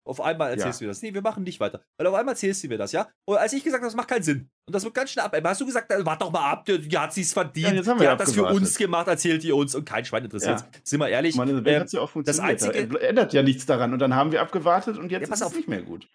Auf 0.07 0.21
einmal 0.21 0.51
erzählst 0.53 0.81
du 0.81 0.85
mir 0.85 0.89
das. 0.91 1.03
Nee, 1.03 1.13
wir 1.13 1.21
machen 1.21 1.43
nicht 1.43 1.59
weiter. 1.59 1.83
Weil 1.99 2.07
auf 2.07 2.15
einmal 2.15 2.35
erzählst 2.35 2.63
du 2.63 2.69
mir 2.69 2.79
das, 2.79 2.93
ja? 2.93 3.09
Und 3.25 3.39
als 3.39 3.53
ich 3.53 3.65
gesagt 3.65 3.83
habe, 3.83 3.89
das 3.89 3.97
macht 3.97 4.09
keinen 4.09 4.23
Sinn. 4.23 4.49
Und 4.67 4.75
das 4.75 4.85
wird 4.85 4.95
ganz 4.95 5.11
schnell 5.11 5.25
ab. 5.25 5.37
Hast 5.45 5.61
du 5.61 5.67
gesagt, 5.67 5.91
warte 5.91 6.25
doch 6.25 6.31
mal 6.33 6.51
ab, 6.51 6.65
die, 6.65 6.97
hat 6.97 7.13
sie's 7.13 7.33
verdient. 7.33 7.85
Ja, 7.85 7.95
die 7.95 8.09
hat 8.09 8.21
das 8.21 8.33
für 8.33 8.45
uns 8.45 8.77
gemacht, 8.79 9.09
erzählt 9.09 9.43
die 9.43 9.51
uns. 9.53 9.75
Und 9.75 9.85
kein 9.85 10.05
Schwein 10.05 10.25
interessiert. 10.25 10.61
Ja. 10.61 10.67
Sind 10.85 11.01
wir 11.01 11.09
ehrlich. 11.09 11.35
Meine 11.35 11.53
ähm, 11.53 11.81
hat 11.81 11.93
ja 11.93 12.01
auch 12.01 12.11
funktioniert. 12.11 12.63
Einzige- 12.63 13.01
ändert 13.01 13.33
ja 13.33 13.43
nichts 13.43 13.67
daran. 13.67 13.93
Und 13.93 13.99
dann 13.99 14.15
haben 14.15 14.31
wir 14.33 14.41
abgewartet 14.41 14.97
und 14.97 15.11
jetzt 15.11 15.29
Ja, 15.29 15.35
ist 15.35 15.41
es 15.43 15.55
nicht 15.55 15.69
mehr 15.69 15.83
gut. 15.83 16.09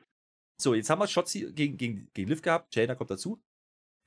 So, 0.61 0.73
jetzt 0.73 0.89
haben 0.89 0.99
wir 0.99 1.07
Shotzi 1.07 1.51
gegen, 1.53 1.75
gegen, 1.75 2.07
gegen 2.13 2.29
Liv 2.29 2.41
gehabt. 2.41 2.73
Jaina 2.75 2.95
kommt 2.95 3.09
dazu. 3.11 3.41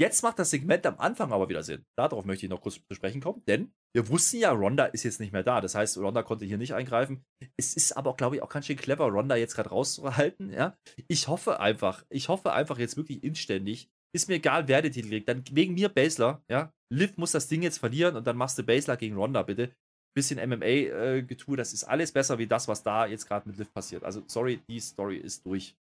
Jetzt 0.00 0.22
macht 0.22 0.40
das 0.40 0.50
Segment 0.50 0.84
am 0.86 0.98
Anfang 0.98 1.32
aber 1.32 1.48
wieder 1.48 1.62
Sinn. 1.62 1.84
Darauf 1.96 2.24
möchte 2.24 2.46
ich 2.46 2.50
noch 2.50 2.60
kurz 2.60 2.74
zu 2.74 2.94
sprechen 2.94 3.20
kommen, 3.20 3.44
denn 3.46 3.72
wir 3.94 4.08
wussten 4.08 4.38
ja, 4.38 4.50
Ronda 4.50 4.86
ist 4.86 5.04
jetzt 5.04 5.20
nicht 5.20 5.32
mehr 5.32 5.44
da. 5.44 5.60
Das 5.60 5.76
heißt, 5.76 5.98
Ronda 5.98 6.24
konnte 6.24 6.44
hier 6.44 6.58
nicht 6.58 6.74
eingreifen. 6.74 7.24
Es 7.56 7.74
ist 7.74 7.96
aber, 7.96 8.16
glaube 8.16 8.36
ich, 8.36 8.42
auch 8.42 8.48
ganz 8.48 8.66
schön 8.66 8.76
clever, 8.76 9.06
Ronda 9.06 9.36
jetzt 9.36 9.54
gerade 9.54 9.70
rauszuhalten. 9.70 10.52
Ja? 10.52 10.76
Ich 11.06 11.28
hoffe 11.28 11.60
einfach, 11.60 12.04
ich 12.08 12.28
hoffe 12.28 12.52
einfach 12.52 12.78
jetzt 12.78 12.96
wirklich 12.96 13.22
inständig. 13.22 13.88
Ist 14.12 14.28
mir 14.28 14.36
egal, 14.36 14.66
wer 14.66 14.82
den 14.82 14.92
Titel 14.92 15.08
kriegt. 15.08 15.28
Dann 15.28 15.44
wegen 15.52 15.74
mir 15.74 15.88
Basler, 15.88 16.42
ja. 16.48 16.72
Liv 16.92 17.16
muss 17.16 17.32
das 17.32 17.48
Ding 17.48 17.62
jetzt 17.62 17.78
verlieren 17.78 18.16
und 18.16 18.26
dann 18.26 18.36
machst 18.36 18.58
du 18.58 18.64
Basler 18.64 18.96
gegen 18.96 19.16
Ronda, 19.16 19.42
bitte. 19.42 19.72
Bisschen 20.16 20.38
MMA-Getue, 20.38 21.56
das 21.56 21.72
ist 21.72 21.84
alles 21.84 22.12
besser 22.12 22.38
wie 22.38 22.46
das, 22.46 22.68
was 22.68 22.82
da 22.82 23.06
jetzt 23.06 23.26
gerade 23.26 23.48
mit 23.48 23.58
Liv 23.58 23.72
passiert. 23.72 24.04
Also, 24.04 24.22
sorry, 24.26 24.60
die 24.68 24.78
Story 24.78 25.16
ist 25.16 25.44
durch. 25.46 25.76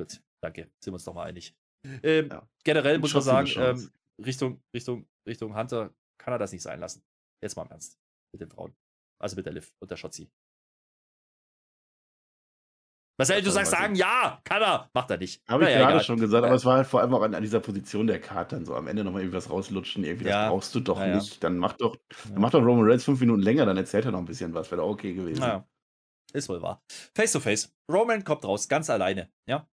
Gut, 0.00 0.22
danke. 0.42 0.62
Sind 0.82 0.92
wir 0.92 0.94
uns 0.94 1.04
doch 1.04 1.12
mal 1.14 1.24
einig. 1.26 1.54
Ähm, 2.02 2.28
Ja. 2.30 2.48
Generell 2.64 2.98
muss 2.98 3.12
man 3.12 3.22
sagen, 3.22 3.50
ähm, 3.56 3.90
Richtung, 4.24 4.62
Richtung, 4.74 5.06
Richtung 5.28 5.54
Hunter 5.56 5.94
kann 6.18 6.32
er 6.32 6.38
das 6.38 6.52
nicht 6.52 6.62
sein 6.62 6.80
lassen. 6.80 7.02
Jetzt 7.42 7.56
mal 7.56 7.64
im 7.64 7.70
Ernst. 7.70 7.98
Mit 8.32 8.40
den 8.40 8.50
Frauen. 8.50 8.74
Also 9.20 9.36
mit 9.36 9.44
der 9.46 9.52
Liv 9.52 9.72
und 9.80 9.90
der 9.90 9.96
Schotzi. 9.96 10.30
Marcel, 13.18 13.42
du 13.42 13.50
sagst 13.50 13.72
sagen, 13.72 13.94
ja, 13.94 14.40
kann 14.44 14.62
er. 14.62 14.88
Macht 14.94 15.10
er 15.10 15.18
nicht. 15.18 15.42
Habe 15.46 15.64
ich 15.64 15.70
gerade 15.76 15.90
egal. 15.92 16.04
schon 16.04 16.18
gesagt, 16.18 16.42
aber 16.46 16.54
es 16.54 16.64
war 16.64 16.78
halt 16.78 16.86
vor 16.86 17.02
allem 17.02 17.12
auch 17.12 17.20
an, 17.20 17.34
an 17.34 17.42
dieser 17.42 17.60
Position 17.60 18.06
der 18.06 18.18
Karte 18.18 18.56
dann 18.56 18.64
so 18.64 18.74
am 18.74 18.86
Ende 18.86 19.04
nochmal 19.04 19.20
irgendwie 19.20 19.36
was 19.36 19.50
rauslutschen. 19.50 20.04
Irgendwie, 20.04 20.24
Ja. 20.28 20.44
das 20.44 20.50
brauchst 20.50 20.74
du 20.74 20.80
doch 20.80 20.98
Ja, 20.98 21.08
ja. 21.08 21.14
nicht. 21.16 21.44
Dann 21.44 21.58
mach 21.58 21.74
doch, 21.74 21.96
dann 22.30 22.40
mach 22.40 22.50
doch 22.50 22.62
Roman 22.64 22.88
Reigns 22.88 23.04
fünf 23.04 23.20
Minuten 23.20 23.42
länger, 23.42 23.66
dann 23.66 23.76
erzählt 23.76 24.06
er 24.06 24.12
noch 24.12 24.20
ein 24.20 24.24
bisschen 24.24 24.54
was. 24.54 24.70
Wäre 24.70 24.80
doch 24.80 24.88
okay 24.88 25.12
gewesen. 25.12 25.62
Ist 26.32 26.48
wohl 26.48 26.62
wahr. 26.62 26.82
Face 27.14 27.32
to 27.32 27.40
face. 27.40 27.70
Roman 27.92 28.24
kommt 28.24 28.44
raus, 28.46 28.68
ganz 28.68 28.88
alleine. 28.88 29.30
Ja. 29.46 29.68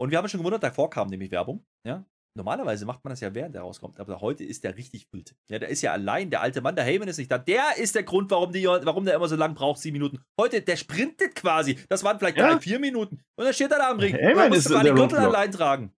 Und 0.00 0.10
wir 0.10 0.18
haben 0.18 0.28
schon 0.28 0.40
gewundert, 0.40 0.62
davor 0.62 0.88
kam 0.88 1.08
nämlich 1.08 1.30
Werbung. 1.30 1.62
Ja. 1.84 2.04
Normalerweise 2.34 2.86
macht 2.86 3.04
man 3.04 3.10
das 3.10 3.20
ja, 3.20 3.34
während 3.34 3.54
er 3.54 3.62
rauskommt. 3.62 4.00
Aber 4.00 4.20
heute 4.22 4.44
ist 4.44 4.64
der 4.64 4.76
richtig 4.76 5.08
wild. 5.12 5.34
Ja, 5.50 5.58
der 5.58 5.68
ist 5.68 5.82
ja 5.82 5.92
allein. 5.92 6.30
Der 6.30 6.40
alte 6.40 6.62
Mann, 6.62 6.74
der 6.74 6.84
Heyman 6.84 7.08
ist 7.08 7.18
nicht 7.18 7.30
da. 7.30 7.36
Der 7.36 7.76
ist 7.76 7.94
der 7.94 8.04
Grund, 8.04 8.30
warum, 8.30 8.50
die, 8.52 8.64
warum 8.64 9.04
der 9.04 9.14
immer 9.14 9.28
so 9.28 9.36
lang 9.36 9.54
braucht, 9.54 9.80
sieben 9.80 9.94
Minuten. 9.98 10.20
Heute, 10.40 10.62
der 10.62 10.76
sprintet 10.76 11.34
quasi. 11.34 11.78
Das 11.90 12.02
waren 12.02 12.18
vielleicht 12.18 12.38
Ja. 12.38 12.52
drei, 12.52 12.60
vier 12.60 12.78
Minuten. 12.78 13.20
Und 13.36 13.44
dann 13.44 13.52
steht 13.52 13.72
er 13.72 13.78
da 13.78 13.90
am 13.90 13.98
Ring. 13.98 14.14
Heyman 14.14 14.36
Man 14.36 14.48
musste 14.50 14.72
mal 14.72 14.78
die 14.80 14.84
der 14.86 14.94
Gürtel 14.94 15.18
allein 15.18 15.52
tragen. 15.52 15.92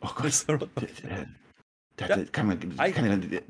Oh 0.00 0.08
Gott. 0.14 0.46
Der, 0.48 0.56
der, 0.56 1.26
der, 1.98 2.08
Ja. 2.08 2.16
der, 2.16 2.24
kann 2.26 2.46
man, 2.46 2.60
kann 2.60 3.04
der, 3.04 3.16
der, 3.18 3.42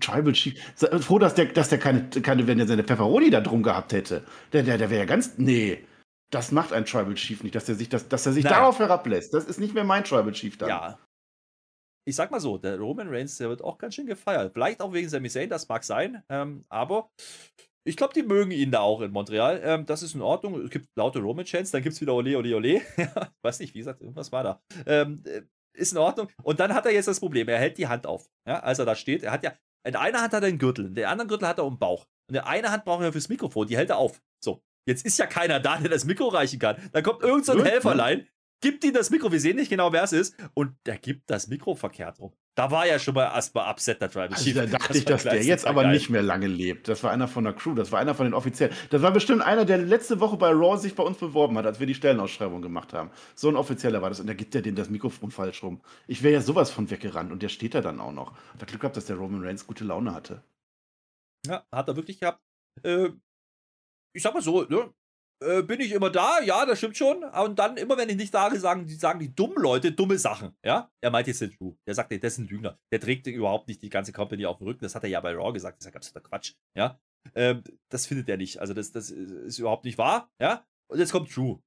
Tribal 0.00 0.32
Chief. 0.32 0.58
Froh, 0.74 1.18
dass 1.20 1.34
der, 1.34 1.44
dass 1.46 1.68
der 1.68 1.78
keine, 1.78 2.08
keine, 2.08 2.46
wenn 2.48 2.58
er 2.58 2.66
seine 2.66 2.82
Pepperoni 2.82 3.30
da 3.30 3.40
drum 3.40 3.62
gehabt 3.62 3.92
hätte. 3.92 4.24
Der, 4.52 4.62
der, 4.64 4.76
der 4.76 4.90
wäre 4.90 5.00
ja 5.02 5.06
ganz. 5.06 5.34
Nee. 5.36 5.84
Das 6.30 6.52
macht 6.52 6.72
ein 6.72 6.84
Tribal 6.84 7.14
Chief 7.14 7.42
nicht, 7.42 7.54
dass 7.54 7.68
er 7.68 7.74
sich, 7.74 7.88
das, 7.88 8.08
dass 8.08 8.24
er 8.24 8.32
sich 8.32 8.44
Nein. 8.44 8.54
darauf 8.54 8.78
herablässt. 8.78 9.34
Das 9.34 9.44
ist 9.44 9.58
nicht 9.58 9.74
mehr 9.74 9.84
mein 9.84 10.04
Tribal 10.04 10.32
Chief 10.32 10.56
dann. 10.56 10.68
Ja. 10.68 10.98
Ich 12.06 12.16
sag 12.16 12.30
mal 12.30 12.40
so, 12.40 12.56
der 12.56 12.78
Roman 12.78 13.08
Reigns, 13.08 13.36
der 13.36 13.48
wird 13.48 13.62
auch 13.62 13.78
ganz 13.78 13.94
schön 13.94 14.06
gefeiert. 14.06 14.52
Vielleicht 14.52 14.80
auch 14.80 14.92
wegen 14.92 15.08
Sami 15.08 15.28
Zayn, 15.28 15.50
das 15.50 15.68
mag 15.68 15.84
sein. 15.84 16.22
Ähm, 16.28 16.64
aber 16.68 17.10
ich 17.84 17.96
glaube, 17.96 18.14
die 18.14 18.22
mögen 18.22 18.50
ihn 18.50 18.70
da 18.70 18.80
auch 18.80 19.00
in 19.00 19.10
Montreal. 19.10 19.60
Ähm, 19.62 19.86
das 19.86 20.02
ist 20.02 20.14
in 20.14 20.22
Ordnung. 20.22 20.60
Es 20.60 20.70
gibt 20.70 20.88
laute 20.96 21.18
Roman-Chants, 21.18 21.70
dann 21.70 21.82
gibt 21.82 21.94
es 21.94 22.00
wieder 22.00 22.14
Ole, 22.14 22.36
Ole, 22.36 22.56
Ole. 22.56 22.82
Weiß 23.42 23.58
nicht, 23.60 23.74
wie 23.74 23.78
gesagt, 23.78 24.00
irgendwas 24.00 24.32
war 24.32 24.44
da. 24.44 24.62
Ähm, 24.86 25.22
äh, 25.26 25.42
ist 25.72 25.92
in 25.92 25.98
Ordnung. 25.98 26.28
Und 26.42 26.60
dann 26.60 26.74
hat 26.74 26.86
er 26.86 26.92
jetzt 26.92 27.08
das 27.08 27.20
Problem, 27.20 27.48
er 27.48 27.58
hält 27.58 27.78
die 27.78 27.88
Hand 27.88 28.06
auf. 28.06 28.28
Ja, 28.46 28.60
als 28.60 28.78
er 28.78 28.86
da 28.86 28.94
steht, 28.94 29.22
er 29.22 29.32
hat 29.32 29.44
ja, 29.44 29.54
in 29.86 29.96
einer 29.96 30.20
Hand 30.20 30.32
hat 30.32 30.42
er 30.42 30.48
einen 30.48 30.58
Gürtel, 30.58 30.86
in 30.86 30.94
der 30.94 31.08
anderen 31.08 31.28
Gürtel 31.28 31.48
hat 31.48 31.58
er 31.58 31.64
um 31.64 31.74
den 31.74 31.78
Bauch. 31.78 32.04
Und 32.28 32.30
in 32.30 32.34
der 32.34 32.46
eine 32.46 32.70
Hand 32.70 32.84
braucht 32.84 33.02
er 33.02 33.12
fürs 33.12 33.28
Mikrofon, 33.28 33.66
die 33.66 33.76
hält 33.76 33.90
er 33.90 33.96
auf. 33.96 34.20
So, 34.44 34.62
jetzt 34.86 35.04
ist 35.04 35.18
ja 35.18 35.26
keiner 35.26 35.60
da, 35.60 35.78
der 35.78 35.90
das 35.90 36.04
Mikro 36.04 36.28
reichen 36.28 36.58
kann. 36.58 36.76
Dann 36.92 37.02
kommt 37.02 37.22
irgend 37.22 37.46
so 37.46 37.54
ne? 37.54 37.64
Helferlein, 37.64 38.26
gibt 38.60 38.84
ihm 38.84 38.92
das 38.92 39.10
Mikro, 39.10 39.32
wir 39.32 39.40
sehen 39.40 39.56
nicht 39.56 39.70
genau, 39.70 39.92
wer 39.92 40.02
es 40.02 40.12
ist, 40.12 40.36
und 40.54 40.74
der 40.86 40.98
gibt 40.98 41.30
das 41.30 41.48
Mikro 41.48 41.74
verkehrt 41.74 42.20
rum. 42.20 42.32
Da 42.56 42.70
war 42.70 42.86
ja 42.86 42.98
schon 42.98 43.14
mal 43.14 43.32
erstmal 43.32 43.70
upset, 43.70 44.02
der 44.02 44.10
Tribal 44.10 44.28
Also 44.28 44.52
da 44.52 44.66
dachte 44.66 44.88
Das 44.88 44.96
ich, 44.96 45.04
dass 45.04 45.22
der 45.22 45.42
jetzt 45.42 45.66
aber 45.66 45.84
geil. 45.84 45.92
nicht 45.92 46.10
mehr 46.10 46.20
lange 46.20 46.46
lebt. 46.46 46.88
Das 46.88 47.02
war 47.02 47.10
einer 47.10 47.26
von 47.28 47.44
der 47.44 47.54
Crew, 47.54 47.74
das 47.74 47.90
war 47.90 48.00
einer 48.00 48.14
von 48.14 48.26
den 48.26 48.34
Offiziellen. 48.34 48.74
Das 48.90 49.00
war 49.00 49.12
bestimmt 49.12 49.40
einer, 49.42 49.64
der 49.64 49.78
letzte 49.78 50.20
Woche 50.20 50.36
bei 50.36 50.50
Raw 50.50 50.76
sich 50.76 50.94
bei 50.94 51.02
uns 51.02 51.16
beworben 51.16 51.56
hat, 51.56 51.64
als 51.64 51.80
wir 51.80 51.86
die 51.86 51.94
Stellenausschreibung 51.94 52.60
gemacht 52.60 52.92
haben. 52.92 53.10
So 53.34 53.48
ein 53.48 53.56
Offizieller 53.56 54.02
war 54.02 54.10
das 54.10 54.20
und 54.20 54.26
da 54.26 54.34
gibt 54.34 54.54
er 54.54 54.62
dem 54.62 54.74
das 54.74 54.90
Mikrofon 54.90 55.30
falsch 55.30 55.62
rum. 55.62 55.80
Ich 56.06 56.22
wäre 56.22 56.34
ja 56.34 56.40
sowas 56.42 56.70
von 56.70 56.90
weggerannt 56.90 57.32
und 57.32 57.42
der 57.42 57.48
steht 57.48 57.74
da 57.74 57.80
dann 57.80 58.00
auch 58.00 58.12
noch. 58.12 58.36
Da 58.58 58.66
Glück 58.66 58.80
gehabt, 58.82 58.96
dass 58.96 59.06
der 59.06 59.16
Roman 59.16 59.42
Reigns 59.42 59.66
gute 59.66 59.84
Laune 59.84 60.12
hatte. 60.12 60.42
Ja, 61.46 61.64
hat 61.72 61.88
er 61.88 61.96
wirklich 61.96 62.20
gehabt. 62.20 62.40
Äh, 62.82 63.10
ich 64.14 64.22
sag 64.22 64.34
mal 64.34 64.42
so, 64.42 64.62
ne? 64.62 64.92
Äh, 65.42 65.62
bin 65.62 65.80
ich 65.80 65.92
immer 65.92 66.10
da? 66.10 66.40
Ja, 66.40 66.66
das 66.66 66.78
stimmt 66.78 66.98
schon. 66.98 67.24
Und 67.24 67.58
dann, 67.58 67.78
immer 67.78 67.96
wenn 67.96 68.10
ich 68.10 68.16
nicht 68.16 68.34
da 68.34 68.50
bin, 68.50 68.60
sagen 68.60 68.86
die, 68.86 68.94
sagen 68.94 69.20
die 69.20 69.34
dummen 69.34 69.56
Leute 69.56 69.92
dumme 69.92 70.18
Sachen. 70.18 70.54
Ja? 70.62 70.90
Er 71.00 71.10
meint 71.10 71.28
jetzt 71.28 71.40
den 71.40 71.50
Drew. 71.50 71.74
Der 71.86 71.94
sagt, 71.94 72.10
der 72.10 72.22
ist 72.22 72.38
ein 72.38 72.46
Lügner. 72.46 72.78
Der 72.92 73.00
trägt 73.00 73.26
überhaupt 73.26 73.66
nicht 73.66 73.80
die 73.82 73.88
ganze 73.88 74.12
Company 74.12 74.44
auf 74.44 74.58
dem 74.58 74.66
Rücken. 74.66 74.82
Das 74.82 74.94
hat 74.94 75.02
er 75.02 75.08
ja 75.08 75.20
bei 75.20 75.34
Raw 75.34 75.52
gesagt. 75.52 75.78
Das 75.78 75.86
ist 75.86 75.92
ja 75.92 75.96
absoluter 75.96 76.28
Quatsch. 76.28 76.52
Ja? 76.76 77.00
Ähm, 77.34 77.64
das 77.90 78.06
findet 78.06 78.28
er 78.28 78.36
nicht. 78.36 78.58
Also, 78.58 78.74
das, 78.74 78.92
das 78.92 79.10
ist 79.10 79.58
überhaupt 79.58 79.86
nicht 79.86 79.96
wahr. 79.96 80.30
Ja? 80.38 80.66
Und 80.90 80.98
jetzt 80.98 81.12
kommt 81.12 81.34
Drew. 81.34 81.58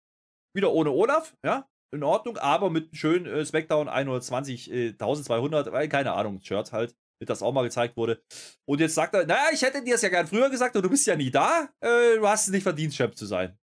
Wieder 0.56 0.72
ohne 0.72 0.92
Olaf. 0.92 1.36
Ja? 1.44 1.68
In 1.92 2.04
Ordnung, 2.04 2.38
aber 2.38 2.70
mit 2.70 2.96
schönen 2.96 3.26
äh, 3.26 3.44
Smackdown 3.44 3.88
120, 3.88 4.72
äh, 4.72 4.88
1200, 4.90 5.72
weil, 5.72 5.90
keine 5.90 6.14
Ahnung, 6.14 6.42
Shirt 6.42 6.72
halt 6.72 6.96
mit 7.24 7.30
das 7.30 7.42
auch 7.42 7.52
mal 7.54 7.64
gezeigt 7.64 7.96
wurde. 7.98 8.22
Und 8.66 8.80
jetzt 8.80 8.96
sagt 8.96 9.14
er, 9.16 9.26
naja, 9.26 9.50
ich 9.54 9.62
hätte 9.62 9.84
dir 9.84 9.94
das 9.94 10.02
ja 10.02 10.10
gern 10.10 10.28
früher 10.28 10.50
gesagt, 10.50 10.76
aber 10.76 10.84
du 10.84 10.90
bist 10.90 11.08
ja 11.08 11.16
nie 11.16 11.32
da. 11.32 11.70
Äh, 11.80 12.18
du 12.18 12.28
hast 12.28 12.48
es 12.48 12.52
nicht 12.54 12.64
verdient, 12.64 12.94
Champ 12.94 13.16
zu 13.18 13.26
sein. 13.26 13.58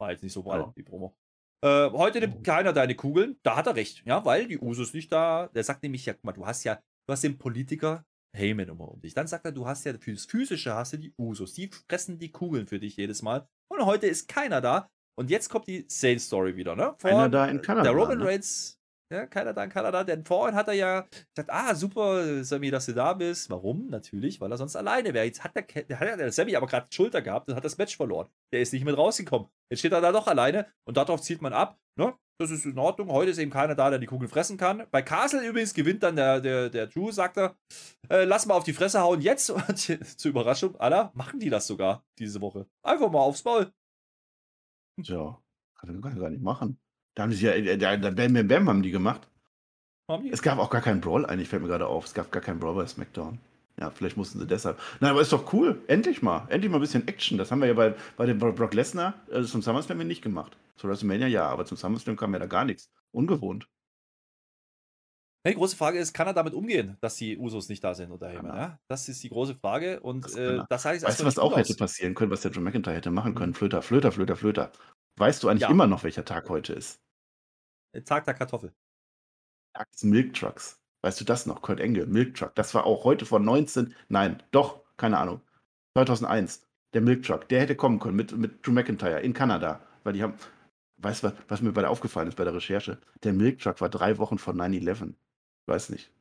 War 0.00 0.10
jetzt 0.12 0.22
nicht 0.22 0.32
so 0.32 0.42
breit, 0.42 0.60
Ja. 0.60 0.72
die 0.76 0.82
Promo. 0.82 1.16
Äh, 1.64 1.90
heute 1.90 2.20
nimmt 2.20 2.44
keiner 2.44 2.72
deine 2.72 2.94
Kugeln. 2.94 3.38
Da 3.42 3.56
hat 3.56 3.66
er 3.66 3.76
recht, 3.76 4.02
ja, 4.04 4.24
weil 4.24 4.46
die 4.46 4.58
Usos 4.58 4.92
nicht 4.92 5.10
da. 5.10 5.48
Der 5.48 5.64
sagt 5.64 5.82
nämlich, 5.82 6.04
ja, 6.04 6.12
guck 6.12 6.24
mal, 6.24 6.32
du 6.32 6.46
hast 6.46 6.64
ja, 6.64 6.76
du 7.06 7.12
hast 7.12 7.24
den 7.24 7.38
Politiker 7.38 8.04
Heyman 8.36 8.68
immer 8.68 8.88
um 8.88 9.00
dich. 9.00 9.14
Dann 9.14 9.26
sagt 9.26 9.46
er, 9.46 9.52
du 9.52 9.66
hast 9.66 9.84
ja 9.86 9.96
fürs 9.98 10.26
Physische 10.26 10.74
hast 10.74 10.92
du 10.92 10.98
die 10.98 11.14
Usos. 11.16 11.54
Die 11.54 11.70
fressen 11.88 12.18
die 12.18 12.30
Kugeln 12.30 12.66
für 12.66 12.78
dich 12.78 12.96
jedes 12.96 13.22
Mal. 13.22 13.48
Und 13.72 13.86
heute 13.86 14.06
ist 14.06 14.28
keiner 14.28 14.60
da. 14.60 14.90
Und 15.18 15.30
jetzt 15.30 15.48
kommt 15.48 15.66
die 15.66 15.86
Sale 15.88 16.18
Story 16.18 16.56
wieder, 16.56 16.76
ne? 16.76 16.94
Vor- 16.98 17.10
Einer 17.10 17.30
da 17.30 17.46
in 17.46 17.62
Kanada, 17.62 17.90
Der 17.90 17.98
Roman 17.98 18.18
ne? 18.18 18.26
Reigns, 18.26 18.75
ja, 19.10 19.26
keiner 19.26 19.52
da 19.52 19.62
in 19.62 19.70
Kanada, 19.70 20.02
denn 20.02 20.24
vorhin 20.24 20.56
hat 20.56 20.68
er 20.68 20.74
ja 20.74 21.06
gesagt, 21.34 21.50
ah, 21.50 21.74
super, 21.74 22.42
Sammy, 22.44 22.70
dass 22.70 22.86
du 22.86 22.92
da 22.92 23.12
bist. 23.12 23.48
Warum? 23.50 23.88
Natürlich, 23.88 24.40
weil 24.40 24.50
er 24.50 24.56
sonst 24.56 24.74
alleine 24.74 25.14
wäre. 25.14 25.24
Jetzt 25.24 25.44
hat 25.44 25.54
der, 25.54 25.62
hat 25.62 26.18
der 26.18 26.32
Sammy 26.32 26.56
aber 26.56 26.66
gerade 26.66 26.88
Schulter 26.90 27.22
gehabt 27.22 27.48
und 27.48 27.54
hat 27.54 27.64
das 27.64 27.78
Match 27.78 27.96
verloren. 27.96 28.28
Der 28.52 28.60
ist 28.60 28.72
nicht 28.72 28.84
mit 28.84 28.96
rausgekommen. 28.96 29.48
Jetzt 29.70 29.80
steht 29.80 29.92
er 29.92 30.00
da 30.00 30.10
doch 30.10 30.26
alleine 30.26 30.66
und 30.84 30.96
darauf 30.96 31.22
zielt 31.22 31.40
man 31.40 31.52
ab. 31.52 31.78
Ne? 31.96 32.14
Das 32.38 32.50
ist 32.50 32.66
in 32.66 32.78
Ordnung. 32.78 33.10
Heute 33.10 33.30
ist 33.30 33.38
eben 33.38 33.50
keiner 33.50 33.74
da, 33.74 33.90
der 33.90 33.98
die 33.98 34.06
Kugel 34.06 34.28
fressen 34.28 34.58
kann. 34.58 34.86
Bei 34.90 35.02
Castle 35.02 35.46
übrigens 35.46 35.72
gewinnt 35.72 36.02
dann 36.02 36.16
der, 36.16 36.40
der, 36.40 36.68
der 36.68 36.86
Drew, 36.88 37.10
sagt 37.10 37.38
er, 37.38 37.56
äh, 38.10 38.24
lass 38.24 38.44
mal 38.44 38.54
auf 38.54 38.64
die 38.64 38.74
Fresse 38.74 39.00
hauen 39.00 39.20
jetzt. 39.20 39.50
Und 39.68 39.78
zur 39.78 40.30
Überraschung 40.30 40.76
aller 40.76 41.12
machen 41.14 41.38
die 41.38 41.48
das 41.48 41.66
sogar 41.66 42.04
diese 42.18 42.40
Woche. 42.40 42.66
Einfach 42.82 43.10
mal 43.10 43.20
aufs 43.20 43.44
Maul. 43.44 43.72
Tja, 45.02 45.40
kann 45.78 46.00
kann 46.00 46.16
er 46.16 46.20
gar 46.20 46.30
nicht 46.30 46.42
machen. 46.42 46.78
Da 47.16 47.24
haben 47.24 47.32
sie 47.32 47.46
ja, 47.46 47.52
äh, 47.52 47.76
da, 47.78 47.96
da 47.96 48.10
Bam 48.10 48.34
Bam 48.34 48.46
Bam 48.46 48.68
haben 48.68 48.82
die 48.82 48.90
gemacht. 48.92 49.26
Haben 50.08 50.24
die? 50.24 50.30
Es 50.30 50.42
gab 50.42 50.58
auch 50.58 50.70
gar 50.70 50.82
keinen 50.82 51.00
Brawl 51.00 51.26
eigentlich, 51.26 51.48
fällt 51.48 51.62
mir 51.62 51.68
gerade 51.68 51.86
auf. 51.86 52.04
Es 52.04 52.14
gab 52.14 52.30
gar 52.30 52.42
keinen 52.42 52.60
Brawl 52.60 52.74
bei 52.76 52.86
SmackDown. 52.86 53.38
Ja, 53.80 53.90
vielleicht 53.90 54.16
mussten 54.16 54.38
sie 54.38 54.46
deshalb. 54.46 54.78
Nein, 55.00 55.10
aber 55.10 55.20
ist 55.20 55.32
doch 55.32 55.52
cool. 55.52 55.82
Endlich 55.86 56.22
mal. 56.22 56.46
Endlich 56.48 56.70
mal 56.70 56.78
ein 56.78 56.82
bisschen 56.82 57.06
Action. 57.08 57.36
Das 57.36 57.50
haben 57.50 57.60
wir 57.60 57.68
ja 57.68 57.74
bei, 57.74 57.94
bei 58.16 58.24
dem 58.24 58.38
Brock 58.38 58.72
Lesnar 58.72 59.14
äh, 59.30 59.42
zum 59.42 59.60
SummerSlam 59.60 59.98
nicht 59.98 60.22
gemacht. 60.22 60.56
Zu 60.76 60.88
WrestleMania 60.88 61.26
ja, 61.26 61.48
aber 61.48 61.64
zum 61.66 61.76
SummerSlam 61.76 62.16
kam 62.16 62.32
ja 62.32 62.38
da 62.38 62.46
gar 62.46 62.64
nichts. 62.64 62.90
Ungewohnt. 63.12 63.68
Die 65.46 65.54
große 65.54 65.76
Frage 65.76 65.98
ist, 65.98 66.12
kann 66.12 66.26
er 66.26 66.34
damit 66.34 66.54
umgehen, 66.54 66.96
dass 67.00 67.16
die 67.16 67.38
Usos 67.38 67.68
nicht 67.68 67.84
da 67.84 67.94
sind 67.94 68.10
unter 68.10 68.28
Heyman? 68.28 68.46
Kann 68.46 68.56
er. 68.56 68.62
Ja? 68.62 68.78
Das 68.88 69.08
ist 69.08 69.22
die 69.22 69.28
große 69.28 69.54
Frage 69.54 70.00
und 70.00 70.24
Das 70.24 70.34
äh, 70.34 70.60
das 70.68 70.84
heißt, 70.84 71.04
Weißt 71.04 71.20
du, 71.20 71.24
was 71.24 71.38
auch 71.38 71.56
hätte 71.56 71.74
passieren 71.74 72.14
können, 72.14 72.30
was 72.30 72.40
der 72.40 72.50
Drew 72.50 72.60
McIntyre 72.60 72.96
hätte 72.96 73.10
machen 73.10 73.34
können? 73.34 73.54
Flöter, 73.54 73.82
Flöter, 73.82 74.10
Flöter, 74.10 74.36
Flöter. 74.36 74.72
Weißt 75.18 75.42
du 75.42 75.48
eigentlich 75.48 75.62
Ja. 75.62 75.70
immer 75.70 75.86
noch, 75.86 76.02
welcher 76.02 76.24
Tag 76.24 76.48
heute 76.48 76.72
ist? 76.72 77.00
Tag 78.04 78.24
der 78.24 78.34
Kartoffel. 78.34 78.74
Tag 79.74 79.90
des 79.92 80.04
Milk 80.04 80.34
Trucks. 80.34 80.80
Weißt 81.02 81.20
du 81.20 81.24
das 81.24 81.46
noch? 81.46 81.62
Kurt 81.62 81.80
Engel, 81.80 82.06
Milk 82.06 82.34
Truck. 82.34 82.54
Das 82.54 82.74
war 82.74 82.84
auch 82.84 83.04
heute 83.04 83.26
vor 83.26 83.38
19, 83.38 83.94
nein, 84.08 84.42
doch, 84.50 84.82
keine 84.96 85.18
Ahnung. 85.18 85.40
2001. 85.94 86.66
Der 86.94 87.00
Milk 87.00 87.22
Truck, 87.24 87.48
der 87.48 87.60
hätte 87.60 87.76
kommen 87.76 87.98
können 87.98 88.16
mit, 88.16 88.36
mit 88.36 88.66
Drew 88.66 88.72
McIntyre 88.72 89.20
in 89.20 89.32
Kanada. 89.32 89.80
Weil 90.02 90.14
die 90.14 90.22
haben, 90.22 90.34
weißt 90.98 91.22
du, 91.22 91.28
was, 91.28 91.34
was 91.48 91.62
mir 91.62 91.72
bei 91.72 91.82
der 91.82 91.90
aufgefallen 91.90 92.28
ist 92.28 92.36
bei 92.36 92.44
der 92.44 92.54
Recherche? 92.54 92.98
Der 93.22 93.32
Milk 93.32 93.60
Truck 93.60 93.80
war 93.80 93.88
drei 93.88 94.18
Wochen 94.18 94.38
vor 94.38 94.54
9-11. 94.54 95.14
Weiß 95.66 95.90
nicht. 95.90 96.12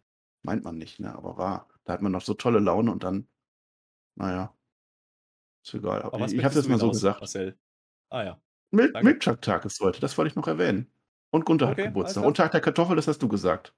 Meint 0.43 0.63
man 0.63 0.77
nicht, 0.77 0.99
ne? 0.99 1.15
Aber 1.15 1.37
war. 1.37 1.67
Da 1.85 1.93
hat 1.93 2.01
man 2.01 2.11
noch 2.11 2.21
so 2.21 2.33
tolle 2.33 2.59
Laune 2.59 2.91
und 2.91 3.03
dann, 3.03 3.27
naja. 4.15 4.53
Ist 5.63 5.73
egal. 5.73 6.03
Aber 6.03 6.25
ich, 6.25 6.33
ich 6.33 6.43
habe 6.43 6.53
das 6.53 6.67
mal 6.67 6.79
so 6.79 6.91
gesagt. 6.91 7.21
Marcel? 7.21 7.57
Ah 8.09 8.23
ja. 8.23 8.41
Danke. 8.71 9.03
Milk 9.03 9.19
Truck 9.21 9.41
Tag 9.41 9.65
ist 9.65 9.79
heute, 9.79 9.99
das 9.99 10.17
wollte 10.17 10.29
ich 10.29 10.35
noch 10.35 10.47
erwähnen. 10.47 10.91
Und 11.35 11.43
Gunther 11.43 11.69
Okay, 11.69 11.81
hat 11.81 11.87
Geburtstag. 11.89 12.23
Und 12.23 12.37
Tag 12.37 12.51
der 12.51 12.61
Kartoffel, 12.61 12.95
das 12.95 13.09
hast 13.09 13.21
du 13.21 13.27
gesagt. 13.27 13.75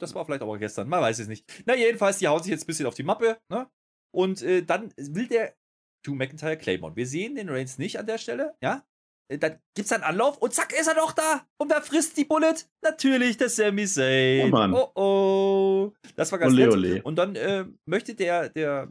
Das 0.00 0.14
war 0.14 0.24
vielleicht 0.24 0.40
aber 0.40 0.56
gestern, 0.56 0.88
man 0.88 1.02
weiß 1.02 1.18
es 1.18 1.28
nicht. 1.28 1.44
Na, 1.66 1.74
jedenfalls, 1.74 2.16
die 2.16 2.26
hauen 2.26 2.42
sich 2.42 2.50
jetzt 2.50 2.62
ein 2.62 2.66
bisschen 2.68 2.86
auf 2.86 2.94
die 2.94 3.02
Mappe, 3.02 3.36
ne? 3.50 3.68
Und 4.14 4.40
äh, 4.40 4.62
dann 4.62 4.94
will 4.96 5.28
der 5.28 5.54
Drew 6.02 6.14
McIntyre 6.14 6.56
Claymore. 6.56 6.96
Wir 6.96 7.06
sehen 7.06 7.34
den 7.34 7.50
Reigns 7.50 7.76
nicht 7.76 7.98
an 7.98 8.06
der 8.06 8.16
Stelle, 8.16 8.54
ja? 8.62 8.82
Äh, 9.30 9.36
Dann 9.36 9.58
gibt's 9.74 9.92
einen 9.92 10.04
Anlauf 10.04 10.38
und 10.38 10.54
zack, 10.54 10.72
ist 10.72 10.86
er 10.86 10.94
doch 10.94 11.12
da. 11.12 11.46
Und 11.58 11.68
wer 11.68 11.82
frisst 11.82 12.16
die 12.16 12.24
Bullet? 12.24 12.54
Natürlich 12.80 13.36
der 13.36 13.50
Sami 13.50 13.86
Zayn. 13.86 14.38
Ja, 14.38 14.46
Mann. 14.46 14.72
Oh 14.72 14.90
oh. 14.94 15.92
Das 16.16 16.32
war 16.32 16.38
ganz 16.38 16.54
Ole, 16.54 16.64
nett. 16.64 16.72
ole. 16.72 17.02
Und 17.02 17.16
dann 17.16 17.36
äh, 17.36 17.66
möchte 17.84 18.14
der, 18.14 18.48
der 18.48 18.90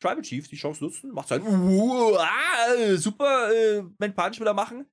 Tribal 0.00 0.22
Chief 0.22 0.48
die 0.48 0.56
Chance 0.56 0.82
nutzen, 0.82 1.10
macht 1.10 1.28
sein 1.28 1.42
uh, 1.42 2.16
ah, 2.16 2.96
super 2.96 3.52
äh, 3.52 3.82
Man 3.98 4.14
Punch 4.14 4.40
wieder 4.40 4.54
machen 4.54 4.86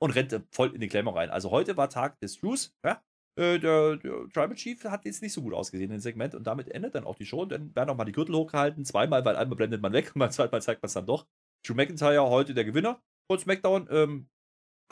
und 0.00 0.10
rennt 0.12 0.32
äh, 0.32 0.40
voll 0.50 0.74
in 0.74 0.80
die 0.80 0.88
Claymore 0.88 1.16
rein. 1.16 1.30
Also 1.30 1.50
heute 1.50 1.76
war 1.76 1.88
Tag 1.90 2.18
des 2.20 2.38
Drews, 2.40 2.74
ja? 2.84 3.02
Äh, 3.38 3.58
der, 3.60 3.96
der 3.96 4.12
Tribal 4.32 4.54
Chief 4.54 4.82
hat 4.84 5.04
jetzt 5.04 5.22
nicht 5.22 5.32
so 5.32 5.42
gut 5.42 5.54
ausgesehen 5.54 5.90
im 5.92 6.00
Segment 6.00 6.34
und 6.34 6.44
damit 6.46 6.68
endet 6.68 6.94
dann 6.94 7.04
auch 7.04 7.14
die 7.16 7.24
Show. 7.26 7.42
Und 7.42 7.52
dann 7.52 7.74
werden 7.76 7.88
auch 7.90 7.96
mal 7.96 8.04
die 8.04 8.12
Gürtel 8.12 8.34
hochgehalten, 8.34 8.84
zweimal, 8.84 9.24
weil 9.24 9.36
einmal 9.36 9.56
blendet 9.56 9.80
man 9.82 9.92
weg 9.92 10.10
und 10.14 10.18
beim 10.18 10.30
zweiten 10.30 10.50
Mal 10.52 10.62
zeigt 10.62 10.82
man 10.82 10.88
es 10.88 10.94
dann 10.94 11.06
doch. 11.06 11.26
Drew 11.66 11.74
McIntyre 11.74 12.28
heute 12.28 12.54
der 12.54 12.64
Gewinner 12.64 13.00
von 13.30 13.38
SmackDown. 13.38 13.86
Ähm, 13.90 14.28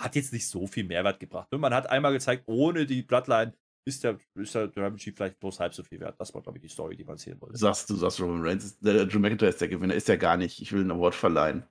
hat 0.00 0.14
jetzt 0.14 0.32
nicht 0.32 0.46
so 0.46 0.68
viel 0.68 0.84
Mehrwert 0.84 1.18
gebracht. 1.18 1.50
ne? 1.50 1.58
Man 1.58 1.74
hat 1.74 1.90
einmal 1.90 2.12
gezeigt, 2.12 2.44
ohne 2.46 2.86
die 2.86 3.02
Bloodline 3.02 3.52
ist 3.84 4.04
der, 4.04 4.18
ist 4.36 4.54
der 4.54 4.70
Tribal 4.70 4.94
Chief 4.96 5.16
vielleicht 5.16 5.40
bloß 5.40 5.58
halb 5.58 5.74
so 5.74 5.82
viel 5.82 5.98
wert. 5.98 6.20
Das 6.20 6.32
war, 6.34 6.42
glaube 6.42 6.58
ich, 6.58 6.62
die 6.62 6.68
Story, 6.68 6.94
die 6.94 7.02
man 7.04 7.14
erzählen 7.14 7.40
wollte. 7.40 7.56
Sagst, 7.58 7.90
du 7.90 7.96
sagst 7.96 8.20
Roman 8.20 8.42
Reigns, 8.46 8.64
ist- 8.64 8.84
der 8.84 9.06
Drew 9.06 9.18
McIntyre 9.18 9.48
ist 9.48 9.60
der 9.60 9.66
Gewinner, 9.68 9.94
ist 9.94 10.08
er 10.08 10.18
gar 10.18 10.36
nicht. 10.36 10.60
Ich 10.62 10.70
will 10.72 10.82
einen 10.82 10.92
Award 10.92 11.16
verleihen. 11.16 11.64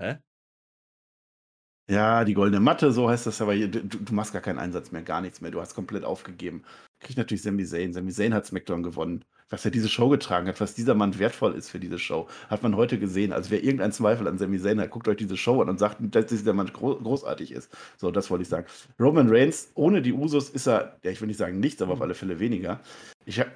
Hä? 0.00 0.16
Ja, 1.92 2.24
die 2.24 2.32
goldene 2.32 2.58
Matte, 2.58 2.90
so 2.90 3.10
heißt 3.10 3.26
das 3.26 3.42
aber. 3.42 3.54
Du, 3.54 3.82
du, 3.82 4.14
machst 4.14 4.32
gar 4.32 4.40
keinen 4.40 4.58
Einsatz 4.58 4.92
mehr, 4.92 5.02
gar 5.02 5.20
nichts 5.20 5.42
mehr. 5.42 5.50
Du 5.50 5.60
hast 5.60 5.74
komplett 5.74 6.04
aufgegeben. 6.04 6.64
Kriegt 7.00 7.18
natürlich 7.18 7.42
Sami 7.42 7.66
Zayn. 7.66 7.92
Sami 7.92 8.10
Zayn 8.12 8.32
hat 8.32 8.46
SmackDown 8.46 8.82
gewonnen. 8.82 9.26
Was 9.50 9.66
er 9.66 9.70
diese 9.70 9.90
Show 9.90 10.08
getragen 10.08 10.48
hat, 10.48 10.58
was 10.62 10.74
dieser 10.74 10.94
Mann 10.94 11.18
wertvoll 11.18 11.54
ist 11.54 11.68
für 11.68 11.78
diese 11.78 11.98
Show, 11.98 12.28
hat 12.48 12.62
man 12.62 12.76
heute 12.76 12.98
gesehen. 12.98 13.34
Also 13.34 13.50
wer 13.50 13.62
irgendeinen 13.62 13.92
Zweifel 13.92 14.26
an 14.26 14.38
Sami 14.38 14.58
Zayn 14.58 14.80
hat, 14.80 14.88
guckt 14.88 15.06
euch 15.06 15.18
diese 15.18 15.36
Show 15.36 15.60
an 15.60 15.68
und 15.68 15.78
sagt, 15.78 15.98
dass 16.00 16.26
dieser 16.28 16.54
Mann 16.54 16.72
großartig 16.72 17.52
ist. 17.52 17.70
So, 17.98 18.10
das 18.10 18.30
wollte 18.30 18.44
ich 18.44 18.48
sagen. 18.48 18.64
Roman 18.98 19.28
Reigns, 19.28 19.68
ohne 19.74 20.00
die 20.00 20.14
Usos 20.14 20.48
ist 20.48 20.66
er, 20.66 20.96
ja, 21.02 21.10
ich 21.10 21.20
will 21.20 21.28
nicht 21.28 21.36
sagen 21.36 21.60
nichts, 21.60 21.82
aber 21.82 21.92
auf 21.92 22.00
alle 22.00 22.14
Fälle 22.14 22.38
weniger. 22.38 22.80
Ich 23.26 23.38
habe 23.38 23.50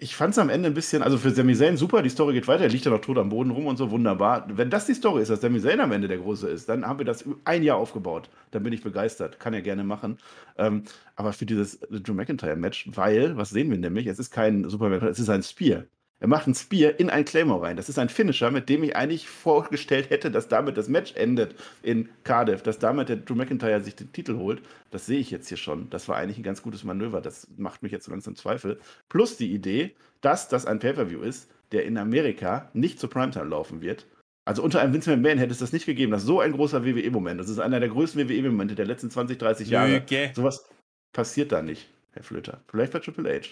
ich 0.00 0.14
fand 0.14 0.32
es 0.32 0.38
am 0.38 0.48
Ende 0.48 0.68
ein 0.68 0.74
bisschen, 0.74 1.02
also 1.02 1.18
für 1.18 1.30
Sami 1.30 1.56
Zayn 1.56 1.76
super, 1.76 2.02
die 2.02 2.08
Story 2.08 2.34
geht 2.34 2.46
weiter, 2.46 2.62
er 2.62 2.68
liegt 2.68 2.84
ja 2.84 2.90
noch 2.92 3.00
tot 3.00 3.18
am 3.18 3.30
Boden 3.30 3.50
rum 3.50 3.66
und 3.66 3.76
so, 3.76 3.90
wunderbar. 3.90 4.46
Wenn 4.48 4.70
das 4.70 4.86
die 4.86 4.94
Story 4.94 5.22
ist, 5.22 5.28
dass 5.28 5.40
Sami 5.40 5.60
Zayn 5.60 5.80
am 5.80 5.90
Ende 5.90 6.06
der 6.06 6.18
Große 6.18 6.48
ist, 6.48 6.68
dann 6.68 6.86
haben 6.86 6.98
wir 6.98 7.04
das 7.04 7.24
ein 7.44 7.64
Jahr 7.64 7.78
aufgebaut. 7.78 8.30
Dann 8.52 8.62
bin 8.62 8.72
ich 8.72 8.82
begeistert, 8.82 9.40
kann 9.40 9.54
er 9.54 9.62
gerne 9.62 9.82
machen. 9.82 10.18
Ähm, 10.56 10.84
aber 11.16 11.32
für 11.32 11.46
dieses 11.46 11.80
Drew 11.90 12.14
McIntyre-Match, 12.14 12.90
weil, 12.94 13.36
was 13.36 13.50
sehen 13.50 13.70
wir 13.70 13.78
nämlich, 13.78 14.06
es 14.06 14.20
ist 14.20 14.30
kein 14.30 14.68
Superman, 14.68 15.04
es 15.08 15.18
ist 15.18 15.30
ein 15.30 15.42
Spear. 15.42 15.84
Er 16.20 16.26
macht 16.26 16.46
einen 16.46 16.54
Spear 16.54 16.98
in 16.98 17.10
ein 17.10 17.24
Claymore 17.24 17.62
rein. 17.62 17.76
Das 17.76 17.88
ist 17.88 17.98
ein 17.98 18.08
Finisher, 18.08 18.50
mit 18.50 18.68
dem 18.68 18.82
ich 18.82 18.96
eigentlich 18.96 19.28
vorgestellt 19.28 20.10
hätte, 20.10 20.30
dass 20.30 20.48
damit 20.48 20.76
das 20.76 20.88
Match 20.88 21.14
endet 21.14 21.54
in 21.82 22.08
Cardiff, 22.24 22.62
dass 22.62 22.80
damit 22.80 23.08
der 23.08 23.16
Drew 23.16 23.36
McIntyre 23.36 23.80
sich 23.80 23.94
den 23.94 24.12
Titel 24.12 24.36
holt. 24.36 24.60
Das 24.90 25.06
sehe 25.06 25.20
ich 25.20 25.30
jetzt 25.30 25.48
hier 25.48 25.56
schon. 25.56 25.88
Das 25.90 26.08
war 26.08 26.16
eigentlich 26.16 26.38
ein 26.38 26.42
ganz 26.42 26.62
gutes 26.62 26.82
Manöver. 26.82 27.20
Das 27.20 27.46
macht 27.56 27.82
mich 27.82 27.92
jetzt 27.92 28.06
so 28.06 28.10
langsam 28.10 28.34
Zweifel. 28.34 28.80
Plus 29.08 29.36
die 29.36 29.52
Idee, 29.52 29.94
dass 30.20 30.48
das 30.48 30.66
ein 30.66 30.80
Pay-Per-View 30.80 31.20
ist, 31.20 31.48
der 31.70 31.84
in 31.84 31.96
Amerika 31.96 32.68
nicht 32.72 32.98
zur 32.98 33.10
Primetime 33.10 33.48
laufen 33.48 33.80
wird. 33.80 34.06
Also 34.44 34.62
unter 34.62 34.80
einem 34.80 34.94
Vince 34.94 35.10
McMahon 35.14 35.38
hätte 35.38 35.52
es 35.52 35.58
das 35.58 35.72
nicht 35.72 35.86
gegeben. 35.86 36.10
Das 36.10 36.22
ist 36.22 36.26
so 36.26 36.40
ein 36.40 36.52
großer 36.52 36.84
WWE-Moment. 36.84 37.38
Das 37.38 37.50
ist 37.50 37.58
einer 37.60 37.80
der 37.80 37.90
größten 37.90 38.28
WWE-Momente 38.28 38.74
der 38.74 38.86
letzten 38.86 39.10
20, 39.10 39.38
30 39.38 39.68
Jahre. 39.68 39.98
Lüge. 39.98 40.32
Sowas 40.34 40.64
passiert 41.12 41.52
da 41.52 41.62
nicht, 41.62 41.86
Herr 42.12 42.24
Flöter. 42.24 42.62
Vielleicht 42.68 42.92
bei 42.92 42.98
Triple 42.98 43.30
H. 43.30 43.50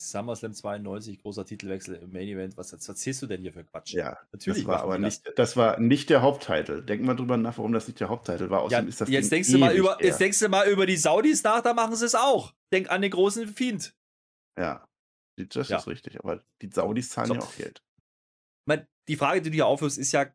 SummerSlam 0.00 0.52
92, 0.52 1.20
großer 1.20 1.44
Titelwechsel 1.44 1.96
im 1.96 2.12
Main 2.12 2.28
Event. 2.28 2.56
Was, 2.56 2.72
was 2.72 2.88
erzählst 2.88 3.22
du 3.22 3.26
denn 3.26 3.40
hier 3.40 3.52
für 3.52 3.64
Quatsch? 3.64 3.92
Ja, 3.92 4.18
natürlich. 4.32 4.64
Das 4.64 4.68
war 4.68 4.82
aber 4.82 4.98
nicht, 4.98 5.32
das 5.36 5.56
war 5.56 5.78
nicht 5.78 6.10
der 6.10 6.22
Haupttitel. 6.22 6.82
Denk 6.82 7.02
mal 7.02 7.14
drüber 7.14 7.36
nach, 7.36 7.58
warum 7.58 7.72
das 7.72 7.86
nicht 7.86 8.00
der 8.00 8.08
Haupttitel 8.08 8.50
war. 8.50 8.62
Außerdem 8.62 8.86
ja, 8.86 8.88
ist 8.88 9.00
das 9.00 9.08
jetzt, 9.08 9.30
denkst 9.30 9.50
du 9.50 9.58
mal 9.58 9.74
über, 9.74 10.02
jetzt 10.02 10.20
denkst 10.20 10.40
du 10.40 10.48
mal 10.48 10.68
über 10.68 10.86
die 10.86 10.96
Saudis 10.96 11.42
nach, 11.44 11.62
da 11.62 11.74
machen 11.74 11.94
sie 11.94 12.06
es 12.06 12.14
auch. 12.14 12.54
Denk 12.72 12.90
an 12.90 13.02
den 13.02 13.10
großen 13.10 13.48
Fiend. 13.48 13.94
Ja, 14.58 14.86
das 15.36 15.68
ja. 15.68 15.78
ist 15.78 15.86
richtig. 15.86 16.18
Aber 16.18 16.44
die 16.60 16.70
Saudis 16.70 17.10
zahlen 17.10 17.28
so. 17.28 17.34
ja 17.34 17.40
auch 17.40 17.56
Geld. 17.56 17.82
Man, 18.66 18.86
die 19.08 19.16
Frage, 19.16 19.42
die 19.42 19.50
du 19.50 19.54
hier 19.54 19.66
aufhörst, 19.66 19.98
ist 19.98 20.12
ja, 20.12 20.26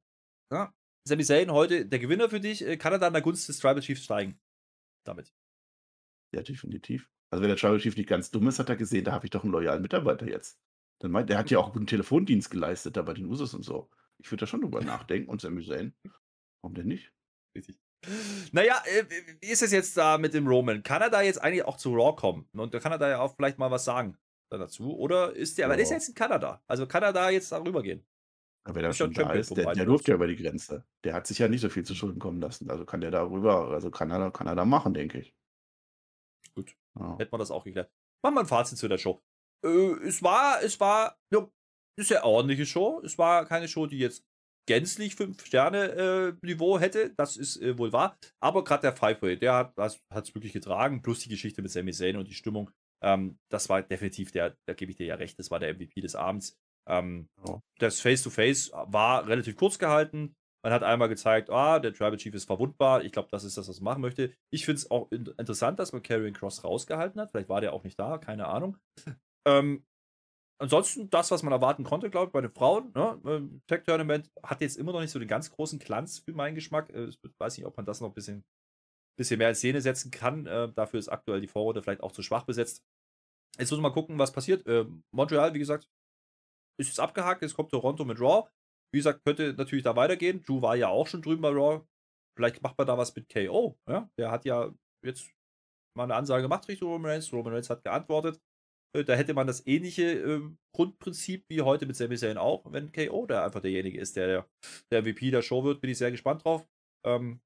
ja 0.52 0.74
Sami 1.08 1.24
Zayn 1.24 1.52
heute 1.52 1.86
der 1.86 2.00
Gewinner 2.00 2.30
für 2.30 2.40
dich. 2.40 2.60
Kann 2.80 2.94
er 2.94 3.00
da 3.00 3.08
in 3.08 3.14
der 3.14 3.22
Gunst 3.22 3.48
des 3.48 3.60
Tribal 3.60 3.82
Chiefs 3.82 4.04
steigen? 4.04 4.40
Damit. 5.06 5.34
Ja, 6.34 6.42
definitiv. 6.42 7.10
Also 7.30 7.42
wenn 7.42 7.50
der 7.50 7.58
Tribal 7.58 7.80
Chief 7.80 7.98
nicht 7.98 8.10
ganz 8.10 8.32
dumm 8.32 8.48
ist, 8.48 8.60
hat 8.60 8.70
er 8.70 8.76
gesehen, 8.76 9.04
da 9.04 9.12
habe 9.12 9.26
ich 9.26 9.32
doch 9.32 9.44
einen 9.44 9.52
loyalen 9.52 9.82
Mitarbeiter 9.82 10.28
jetzt. 10.28 10.60
Dann 11.00 11.12
meint, 11.12 11.30
der 11.30 11.38
hat 11.38 11.52
ja 11.52 11.60
auch 11.60 11.74
guten 11.74 11.88
Telefondienst 11.88 12.50
geleistet 12.50 12.98
da 12.98 13.02
bei 13.02 13.14
den 13.14 13.26
Usos 13.26 13.54
und 13.54 13.64
so. 13.64 13.90
Ich 14.18 14.32
würde 14.32 14.42
da 14.42 14.48
schon 14.48 14.62
drüber 14.62 14.82
nachdenken 14.82 15.30
und 15.30 15.42
Sami 15.42 15.64
Zayn. 15.64 15.94
Warum 16.62 16.74
denn 16.74 16.88
nicht? 16.88 17.12
Richtig. 17.56 17.80
Naja, 18.52 18.82
äh, 18.86 19.04
wie 19.42 19.48
ist 19.48 19.62
es 19.62 19.72
jetzt 19.72 19.98
da 19.98 20.18
mit 20.18 20.34
dem 20.34 20.48
Roman? 20.48 20.82
Kann 20.84 21.02
er 21.02 21.10
da 21.10 21.22
jetzt 21.22 21.42
eigentlich 21.42 21.66
auch 21.66 21.78
zu 21.78 21.94
Raw 21.94 22.16
kommen? 22.16 22.48
Und 22.54 22.74
da 22.74 22.80
kann 22.80 22.92
er 22.92 22.98
da 22.98 23.10
ja 23.10 23.20
auch 23.20 23.36
vielleicht 23.36 23.58
mal 23.58 23.72
was 23.72 23.86
sagen 23.86 24.18
dazu. 24.50 24.98
Oder 24.98 25.34
ist 25.34 25.58
der, 25.58 25.66
aber 25.66 25.76
der 25.76 25.84
ist 25.84 25.92
jetzt 25.92 26.10
in 26.10 26.16
Kanada. 26.16 26.64
Also 26.68 26.88
kann 26.88 27.04
er 27.04 27.14
da 27.14 27.30
jetzt 27.30 27.52
darüber 27.52 27.84
gehen? 27.84 28.06
Aber 28.64 28.76
wenn 28.76 28.86
er 28.86 28.94
schon 28.94 29.14
da 29.14 29.32
ist, 29.34 29.56
der, 29.56 29.74
der 29.74 29.86
durfte 29.86 30.12
ja 30.12 30.16
über 30.16 30.28
die 30.28 30.36
Grenze. 30.36 30.86
Der 31.04 31.14
hat 31.14 31.28
sich 31.28 31.40
ja 31.40 31.48
nicht 31.48 31.62
so 31.62 31.70
viel 31.70 31.84
zu 31.84 31.96
Schulden 31.96 32.20
kommen 32.20 32.42
lassen. 32.42 32.70
Also 32.70 32.86
kann 32.86 33.02
der 33.02 33.12
da 33.12 33.24
rüber, 33.24 33.70
also 33.70 33.92
kann 33.92 34.12
er, 34.12 34.32
kann 34.32 34.48
er 34.48 34.56
da 34.56 34.66
machen, 34.66 34.94
denke 34.94 35.20
ich. 35.20 35.34
Ja. 37.00 37.18
Hätten 37.18 37.32
wir 37.32 37.38
das 37.38 37.52
auch 37.52 37.64
geklärt. 37.64 37.92
Machen 38.24 38.36
wir 38.36 38.42
ein 38.42 38.48
Fazit 38.48 38.78
zu 38.78 38.88
der 38.88 38.98
Show. 38.98 39.22
Äh, 39.66 39.94
es 40.08 40.24
war, 40.24 40.62
es 40.64 40.80
war 40.80 41.18
ja, 41.34 41.40
eine 41.40 42.06
sehr 42.06 42.26
ordentliche 42.26 42.66
Show. 42.66 43.02
Es 43.04 43.18
war 43.18 43.46
keine 43.46 43.68
Show, 43.68 43.88
die 43.88 44.00
jetzt 44.00 44.24
gänzlich 44.68 45.14
5-Sterne-Niveau 45.14 46.78
äh, 46.78 46.80
hätte. 46.80 47.14
Das 47.16 47.38
ist 47.38 47.58
äh, 47.58 47.78
wohl 47.78 47.94
wahr. 47.94 48.18
Aber 48.40 48.64
gerade 48.64 48.82
der 48.82 48.96
Five-Way, 48.96 49.38
der 49.38 49.54
hat 49.54 49.78
es 49.78 50.36
wirklich 50.36 50.54
getragen. 50.54 51.02
Plus 51.02 51.20
die 51.20 51.30
Geschichte 51.30 51.62
mit 51.62 51.72
Sami 51.72 51.94
Zayn 51.94 52.18
und 52.18 52.28
die 52.28 52.34
Stimmung. 52.34 52.70
Ähm, 53.02 53.40
das 53.50 53.70
war 53.70 53.82
definitiv 53.82 54.32
der, 54.32 54.56
da 54.68 54.74
gebe 54.74 54.92
ich 54.92 54.98
dir 54.98 55.06
ja 55.06 55.16
recht, 55.16 55.38
das 55.40 55.52
war 55.52 55.60
der 55.60 55.74
MVP 55.74 56.02
des 56.02 56.16
Abends. 56.16 56.58
Ähm, 56.90 57.30
ja. 57.46 57.62
Das 57.80 58.02
Face-to-Face 58.02 58.74
-face 58.74 58.94
war 58.94 59.28
relativ 59.28 59.56
kurz 59.56 59.78
gehalten. 59.78 60.36
Man 60.64 60.74
hat 60.74 60.84
einmal 60.84 61.08
gezeigt, 61.08 61.50
ah, 61.50 61.80
der 61.80 61.94
Tribal 61.94 62.18
Chief 62.18 62.34
ist 62.34 62.46
verwundbar. 62.46 63.04
Ich 63.04 63.12
glaube, 63.12 63.30
das 63.32 63.44
ist 63.44 63.58
das, 63.58 63.70
was 63.70 63.80
man 63.80 63.94
machen 63.94 64.02
möchte. 64.02 64.34
Ich 64.52 64.66
finde 64.66 64.80
es 64.80 64.92
auch 64.92 65.12
interessant, 65.12 65.80
dass 65.80 65.94
man 65.94 66.04
Carrion 66.04 66.34
Cross 66.34 66.64
rausgehalten 66.64 67.22
hat. 67.22 67.32
Vielleicht 67.32 67.50
war 67.50 67.62
der 67.62 67.74
auch 67.74 67.84
nicht 67.84 68.00
da, 68.00 68.18
keine 68.18 68.48
Ahnung. 68.48 68.78
Ähm, 69.48 69.86
ansonsten 70.60 71.10
das, 71.10 71.32
was 71.32 71.44
man 71.44 71.54
erwarten 71.54 71.84
konnte, 71.84 72.10
glaube 72.10 72.28
ich, 72.28 72.32
bei 72.34 72.42
den 72.42 72.52
Frauen. 72.52 72.92
Ne? 72.94 73.22
Ähm, 73.26 73.62
Tech 73.68 73.84
Tournament 73.84 74.30
hat 74.44 74.60
jetzt 74.62 74.78
immer 74.78 74.92
noch 74.92 75.00
nicht 75.02 75.12
so 75.12 75.20
den 75.20 75.28
ganz 75.28 75.52
großen 75.52 75.80
Glanz 75.80 76.20
für 76.20 76.34
meinen 76.34 76.56
Geschmack. 76.56 76.90
Äh, 76.90 77.06
ich 77.06 77.20
weiß 77.38 77.58
nicht, 77.58 77.66
ob 77.66 77.78
man 77.78 77.86
das 77.86 78.02
noch 78.02 78.10
ein 78.10 78.14
bisschen, 78.14 78.44
bisschen 79.18 79.38
mehr 79.38 79.50
in 79.50 79.56
Szene 79.56 79.82
setzen 79.82 80.12
kann. 80.12 80.46
Äh, 80.48 80.74
dafür 80.74 81.00
ist 81.00 81.10
aktuell 81.10 81.40
die 81.40 81.48
Vorrunde 81.48 81.82
vielleicht 81.82 82.02
auch 82.02 82.12
zu 82.12 82.24
schwach 82.24 82.44
besetzt. 82.44 82.84
Jetzt 83.58 83.72
muss 83.72 83.80
man 83.80 83.92
mal 83.92 83.94
gucken, 83.94 84.20
was 84.20 84.34
passiert. 84.34 84.66
Äh, 84.68 84.86
Montreal, 85.12 85.54
wie 85.54 85.60
gesagt, 85.60 85.88
ist 86.80 86.88
jetzt 86.88 87.00
abgehakt. 87.00 87.42
Jetzt 87.42 87.56
kommt 87.56 87.72
Toronto 87.72 88.06
mit 88.06 88.20
Raw. 88.20 88.50
Wie 88.94 89.00
gesagt, 89.00 89.24
könnte 89.26 89.54
natürlich 89.54 89.84
da 89.84 89.96
weitergehen. 89.96 90.44
Drew 90.44 90.62
war 90.62 90.76
ja 90.76 90.90
auch 90.90 91.08
schon 91.08 91.22
drüben 91.22 91.42
bei 91.42 91.50
Raw. 91.50 91.86
Vielleicht 92.36 92.62
macht 92.62 92.78
man 92.78 92.88
da 92.88 92.98
was 92.98 93.16
mit 93.16 93.30
KO. 93.30 93.78
Ja? 93.88 94.10
Der 94.18 94.32
hat 94.32 94.46
ja 94.46 94.74
jetzt 95.04 95.32
mal 95.96 96.06
eine 96.06 96.16
Ansage 96.16 96.44
gemacht 96.44 96.68
Richtung 96.68 96.92
Roman 96.92 97.12
Reigns. 97.12 97.34
Roman 97.34 97.54
Reigns 97.54 97.70
hat 97.70 97.84
geantwortet. 97.84 98.40
Äh, 98.96 99.04
da 99.04 99.16
hätte 99.16 99.34
man 99.34 99.48
das 99.48 99.66
ähnliche 99.66 100.04
äh, 100.04 100.42
Grundprinzip 100.74 101.46
wie 101.50 101.62
heute 101.62 101.86
mit 101.86 101.96
Sami 101.96 102.16
Zayn 102.18 102.38
auch, 102.38 102.72
wenn 102.72 102.92
KO 102.92 103.26
da 103.26 103.46
einfach 103.46 103.62
derjenige 103.62 104.00
ist, 104.00 104.16
der 104.16 104.48
der 104.92 105.02
MVP 105.02 105.32
der 105.32 105.42
Show 105.42 105.64
wird. 105.64 105.82
Bin 105.82 105.90
ich 105.90 105.98
sehr 105.98 106.12
gespannt 106.12 106.46
drauf. 106.46 106.68
Ähm, 107.06 107.42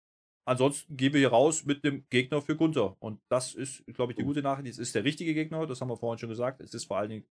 ansonsten 0.47 0.97
gehen 0.97 1.13
wir 1.13 1.19
hier 1.19 1.29
raus 1.29 1.65
mit 1.65 1.83
dem 1.83 2.05
Gegner 2.09 2.41
für 2.41 2.55
Gunther. 2.55 2.97
Und 2.99 3.21
das 3.29 3.53
ist, 3.53 3.85
glaube 3.87 4.11
ich, 4.11 4.17
die 4.17 4.23
gute 4.23 4.41
Nachricht. 4.41 4.69
Es 4.69 4.79
ist 4.79 4.95
der 4.95 5.03
richtige 5.03 5.33
Gegner, 5.33 5.65
das 5.65 5.81
haben 5.81 5.89
wir 5.89 5.97
vorhin 5.97 6.19
schon 6.19 6.29
gesagt. 6.29 6.61
Es 6.61 6.73
ist 6.73 6.85
vor 6.85 6.97
allen 6.97 7.09
Dingen 7.09 7.27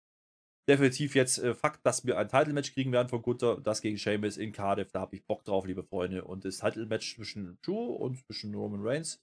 definitiv 0.67 1.15
jetzt 1.15 1.39
äh, 1.39 1.53
Fakt, 1.53 1.85
dass 1.85 2.05
wir 2.05 2.17
ein 2.17 2.27
Title-Match 2.27 2.73
kriegen 2.73 2.91
werden 2.91 3.09
von 3.09 3.21
Gunther. 3.21 3.59
Das 3.61 3.81
gegen 3.81 3.97
Sheamus 3.97 4.37
in 4.37 4.51
Cardiff. 4.51 4.91
Da 4.91 5.01
habe 5.01 5.15
ich 5.15 5.25
Bock 5.25 5.43
drauf, 5.43 5.65
liebe 5.65 5.83
Freunde. 5.83 6.23
Und 6.23 6.45
das 6.45 6.57
Title-Match 6.57 7.15
zwischen 7.15 7.57
Drew 7.61 7.93
und 7.93 8.17
zwischen 8.25 8.53
Roman 8.55 8.81
Reigns. 8.83 9.21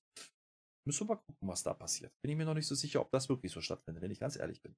Müssen 0.85 1.09
wir 1.09 1.15
mal 1.15 1.21
gucken, 1.21 1.49
was 1.49 1.63
da 1.63 1.75
passiert. 1.75 2.13
Bin 2.23 2.33
ich 2.33 2.37
mir 2.37 2.45
noch 2.45 2.55
nicht 2.55 2.67
so 2.67 2.75
sicher, 2.75 3.01
ob 3.01 3.11
das 3.13 3.29
wirklich 3.29 3.53
so 3.53 3.61
stattfindet, 3.61 4.03
wenn 4.03 4.11
ich 4.11 4.19
ganz 4.19 4.37
ehrlich 4.37 4.61
bin. 4.63 4.75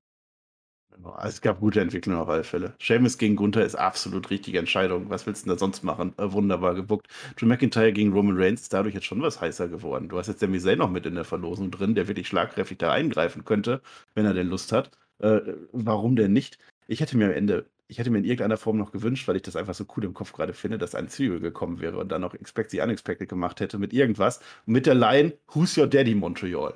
Genau, 0.95 1.17
es 1.25 1.41
gab 1.41 1.61
gute 1.61 1.81
Entwicklungen 1.81 2.21
auf 2.21 2.29
alle 2.29 2.45
Fälle. 2.45 2.75
Sheamus 2.79 3.19
gegen 3.19 3.35
Gunther 3.35 3.65
ist 3.65 3.75
absolut 3.75 4.31
richtige 4.31 4.59
Entscheidung. 4.59 5.11
Was 5.11 5.27
willst 5.27 5.43
du 5.43 5.49
denn 5.49 5.57
da 5.57 5.59
sonst 5.59 5.83
machen? 5.83 6.15
Äh, 6.19 6.31
wunderbar 6.31 6.75
gebuckt. 6.75 7.09
Drew 7.37 7.47
McIntyre 7.47 7.93
gegen 7.93 8.13
Roman 8.13 8.37
Reigns 8.37 8.63
ist 8.63 8.73
dadurch 8.73 8.95
jetzt 8.95 9.07
schon 9.07 9.21
was 9.21 9.41
heißer 9.41 9.69
geworden. 9.69 10.09
Du 10.09 10.19
hast 10.19 10.29
jetzt 10.29 10.41
Sami 10.41 10.61
Zayn 10.61 10.79
noch 10.79 10.91
mit 10.91 11.07
in 11.07 11.15
der 11.15 11.25
Verlosung 11.25 11.71
drin, 11.71 11.95
der 11.95 12.07
wirklich 12.07 12.29
schlagkräftig 12.29 12.79
da 12.79 12.93
eingreifen 12.93 13.45
könnte, 13.45 13.83
wenn 14.15 14.27
er 14.27 14.35
denn 14.35 14.49
Lust 14.49 14.71
hat. 14.71 14.91
Äh, 15.19 15.41
warum 15.73 16.17
denn 16.17 16.33
nicht? 16.33 16.59
Ich 16.87 17.01
hätte 17.01 17.17
mir 17.17 17.27
am 17.27 17.33
Ende, 17.33 17.67
ich 17.89 17.99
hätte 17.99 18.11
mir 18.11 18.19
in 18.19 18.25
irgendeiner 18.25 18.57
Form 18.57 18.79
noch 18.79 18.93
gewünscht, 18.93 19.29
weil 19.29 19.37
ich 19.37 19.43
das 19.43 19.57
einfach 19.57 19.75
so 19.75 19.85
cool 19.97 20.05
im 20.05 20.15
Kopf 20.15 20.33
gerade 20.33 20.53
finde, 20.53 20.79
dass 20.79 20.95
ein 20.95 21.09
Zwiebel 21.09 21.41
gekommen 21.41 21.81
wäre 21.81 21.99
und 21.99 22.11
dann 22.11 22.21
noch 22.21 22.35
Expect 22.35 22.71
the 22.71 22.81
Unexpected 22.81 23.29
gemacht 23.29 23.61
hätte 23.61 23.79
mit 23.79 23.93
irgendwas. 23.93 24.41
Mit 24.67 24.87
der 24.87 24.95
Line, 24.95 25.35
Who's 25.53 25.77
Your 25.77 25.87
Daddy 25.87 26.15
Montreal? 26.15 26.75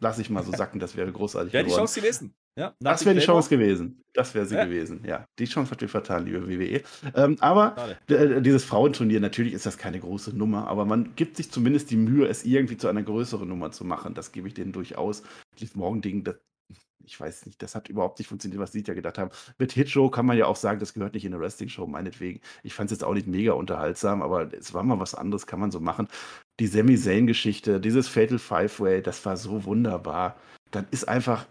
Lass 0.00 0.18
ich 0.18 0.30
mal 0.30 0.42
so 0.42 0.52
sacken, 0.56 0.80
das 0.80 0.96
wäre 0.96 1.10
großartig. 1.10 1.52
Wäre 1.52 1.64
die 1.64 1.72
Chance 1.72 2.00
gewesen. 2.00 2.34
Ja, 2.58 2.74
das 2.80 3.04
wäre 3.04 3.14
die 3.14 3.20
Chance 3.20 3.50
gewesen. 3.50 4.02
Das 4.14 4.34
wäre 4.34 4.46
sie 4.46 4.54
ja. 4.54 4.64
gewesen. 4.64 5.04
Ja, 5.04 5.26
die 5.38 5.44
Chance 5.44 5.72
hat 5.72 5.82
wir 5.82 5.90
vertan, 5.90 6.24
liebe 6.24 6.48
WWE. 6.48 6.80
Ähm, 7.14 7.36
aber 7.40 7.76
äh, 8.08 8.40
dieses 8.40 8.64
Frauenturnier, 8.64 9.20
natürlich 9.20 9.52
ist 9.52 9.66
das 9.66 9.76
keine 9.76 10.00
große 10.00 10.34
Nummer, 10.34 10.66
aber 10.66 10.86
man 10.86 11.14
gibt 11.16 11.36
sich 11.36 11.52
zumindest 11.52 11.90
die 11.90 11.98
Mühe, 11.98 12.26
es 12.26 12.46
irgendwie 12.46 12.78
zu 12.78 12.88
einer 12.88 13.02
größeren 13.02 13.46
Nummer 13.46 13.72
zu 13.72 13.84
machen. 13.84 14.14
Das 14.14 14.32
gebe 14.32 14.48
ich 14.48 14.54
denen 14.54 14.72
durchaus. 14.72 15.22
Das 15.60 15.74
Morgending, 15.74 16.24
das 16.24 16.36
ich 17.06 17.18
weiß 17.18 17.46
nicht, 17.46 17.62
das 17.62 17.74
hat 17.74 17.88
überhaupt 17.88 18.18
nicht 18.18 18.28
funktioniert, 18.28 18.60
was 18.60 18.72
sie 18.72 18.82
ja 18.86 18.94
gedacht 18.94 19.18
haben. 19.18 19.30
Mit 19.58 19.72
Hitshow 19.72 20.10
kann 20.10 20.26
man 20.26 20.36
ja 20.36 20.46
auch 20.46 20.56
sagen, 20.56 20.80
das 20.80 20.92
gehört 20.92 21.14
nicht 21.14 21.24
in 21.24 21.32
eine 21.32 21.40
Wrestling-Show, 21.40 21.86
meinetwegen. 21.86 22.40
Ich 22.62 22.74
fand 22.74 22.90
es 22.90 22.98
jetzt 22.98 23.04
auch 23.04 23.14
nicht 23.14 23.26
mega 23.26 23.52
unterhaltsam, 23.52 24.22
aber 24.22 24.52
es 24.52 24.74
war 24.74 24.82
mal 24.82 24.98
was 24.98 25.14
anderes, 25.14 25.46
kann 25.46 25.60
man 25.60 25.70
so 25.70 25.80
machen. 25.80 26.08
Die 26.60 26.66
Sami 26.66 26.96
Zayn-Geschichte, 26.96 27.80
dieses 27.80 28.08
Fatal 28.08 28.38
Five-Way, 28.38 29.02
das 29.02 29.24
war 29.24 29.36
so 29.36 29.64
wunderbar. 29.64 30.36
Dann 30.72 30.86
ist 30.90 31.08
einfach, 31.08 31.46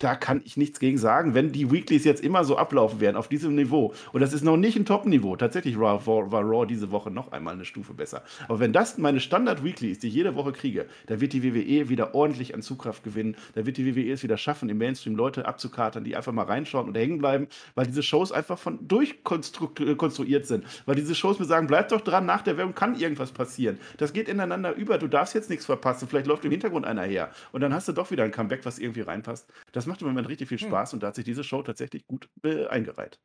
da 0.00 0.14
kann 0.14 0.40
ich 0.44 0.56
nichts 0.56 0.80
gegen 0.80 0.98
sagen, 0.98 1.34
wenn 1.34 1.52
die 1.52 1.70
Weeklies 1.70 2.04
jetzt 2.04 2.24
immer 2.24 2.42
so 2.44 2.56
ablaufen 2.56 3.00
werden, 3.00 3.16
auf 3.16 3.28
diesem 3.28 3.54
Niveau. 3.54 3.92
Und 4.12 4.22
das 4.22 4.32
ist 4.32 4.42
noch 4.42 4.56
nicht 4.56 4.76
ein 4.76 4.86
Top-Niveau. 4.86 5.36
Tatsächlich 5.36 5.78
war, 5.78 6.06
war, 6.06 6.40
Raw 6.40 6.66
diese 6.66 6.90
Woche 6.90 7.10
noch 7.10 7.32
einmal 7.32 7.54
eine 7.54 7.66
Stufe 7.66 7.92
besser. 7.92 8.22
Aber 8.48 8.60
wenn 8.60 8.72
das 8.72 8.96
meine 8.96 9.20
Standard-Weekly 9.20 9.90
ist, 9.90 10.02
die 10.02 10.08
ich 10.08 10.14
jede 10.14 10.34
Woche 10.34 10.52
kriege, 10.52 10.86
dann 11.06 11.20
wird 11.20 11.34
die 11.34 11.44
WWE 11.44 11.90
wieder 11.90 12.14
ordentlich 12.14 12.54
an 12.54 12.62
Zugkraft 12.62 13.04
gewinnen. 13.04 13.36
Da 13.54 13.66
wird 13.66 13.76
die 13.76 13.94
WWE 13.94 14.12
es 14.12 14.22
wieder 14.22 14.38
schaffen, 14.38 14.70
im 14.70 14.78
Mainstream 14.78 15.16
Leute 15.16 15.46
abzukatern, 15.46 16.02
die 16.02 16.16
einfach 16.16 16.32
mal 16.32 16.46
reinschauen 16.46 16.88
und 16.88 16.96
hängen 16.96 17.18
bleiben, 17.18 17.48
weil 17.74 17.86
diese 17.86 18.02
Shows 18.02 18.32
einfach 18.32 18.58
von 18.58 18.88
durchkonstruiert 18.88 20.46
sind. 20.46 20.64
Weil 20.86 20.94
diese 20.94 21.14
Shows 21.14 21.38
mir 21.38 21.44
sagen, 21.44 21.66
bleib 21.66 21.90
doch 21.90 22.00
dran, 22.00 22.24
nach 22.24 22.40
der 22.40 22.56
Werbung 22.56 22.74
kann 22.74 22.98
irgendwas 22.98 23.32
passieren. 23.32 23.78
Das 23.98 24.14
geht 24.14 24.30
ineinander 24.30 24.74
über. 24.74 24.96
Du 24.96 25.08
darfst 25.08 25.34
jetzt 25.34 25.50
nichts 25.50 25.66
verpassen. 25.66 26.08
Vielleicht 26.08 26.26
läuft 26.26 26.46
im 26.46 26.52
Hintergrund 26.52 26.86
einer 26.86 27.02
her. 27.02 27.30
Und 27.52 27.60
dann 27.60 27.74
hast 27.74 27.86
du 27.86 27.92
doch 27.92 28.10
wieder 28.10 28.24
ein 28.24 28.30
Comeback, 28.30 28.64
was 28.64 28.78
irgendwie 28.78 29.02
reinpasst. 29.02 29.46
Das 29.72 29.89
macht 29.90 30.00
im 30.02 30.08
Moment 30.08 30.28
richtig 30.28 30.48
viel 30.48 30.58
hm. 30.58 30.68
Spaß 30.68 30.92
hm. 30.92 30.96
und 30.96 31.02
da 31.02 31.08
hat 31.08 31.14
sich 31.14 31.24
diese 31.24 31.44
Show 31.44 31.62
tatsächlich 31.62 32.06
gut 32.06 32.30
äh, 32.42 32.66
eingereiht. 32.66 33.20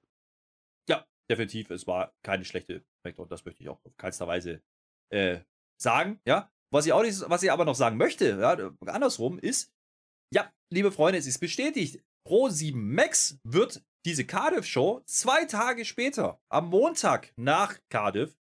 Ja, 0.89 1.05
definitiv. 1.29 1.69
Es 1.69 1.87
war 1.87 2.13
keine 2.23 2.45
schlechte 2.45 2.83
Smackdown. 3.01 3.29
Das 3.29 3.45
möchte 3.45 3.63
ich 3.63 3.69
auch 3.69 3.83
auf 3.83 3.97
keinster 3.97 4.27
Weise 4.27 4.61
äh, 5.11 5.39
sagen. 5.81 6.19
Ja, 6.27 6.51
was 6.71 6.85
ich 6.85 6.93
auch 6.93 7.03
nicht, 7.03 7.21
was 7.29 7.43
ich 7.43 7.51
aber 7.51 7.65
noch 7.65 7.75
sagen 7.75 7.97
möchte, 7.97 8.37
ja, 8.39 8.71
andersrum 8.91 9.39
ist, 9.39 9.71
ja, 10.33 10.51
liebe 10.71 10.91
Freunde, 10.91 11.19
es 11.19 11.27
ist 11.27 11.39
bestätigt. 11.39 12.03
Pro 12.27 12.49
7 12.49 12.93
Max 12.93 13.39
wird 13.43 13.83
diese 14.05 14.25
Cardiff-Show 14.25 15.01
zwei 15.05 15.45
Tage 15.45 15.85
später, 15.85 16.41
am 16.49 16.69
Montag 16.69 17.33
nach 17.37 17.79
Cardiff, 17.89 18.37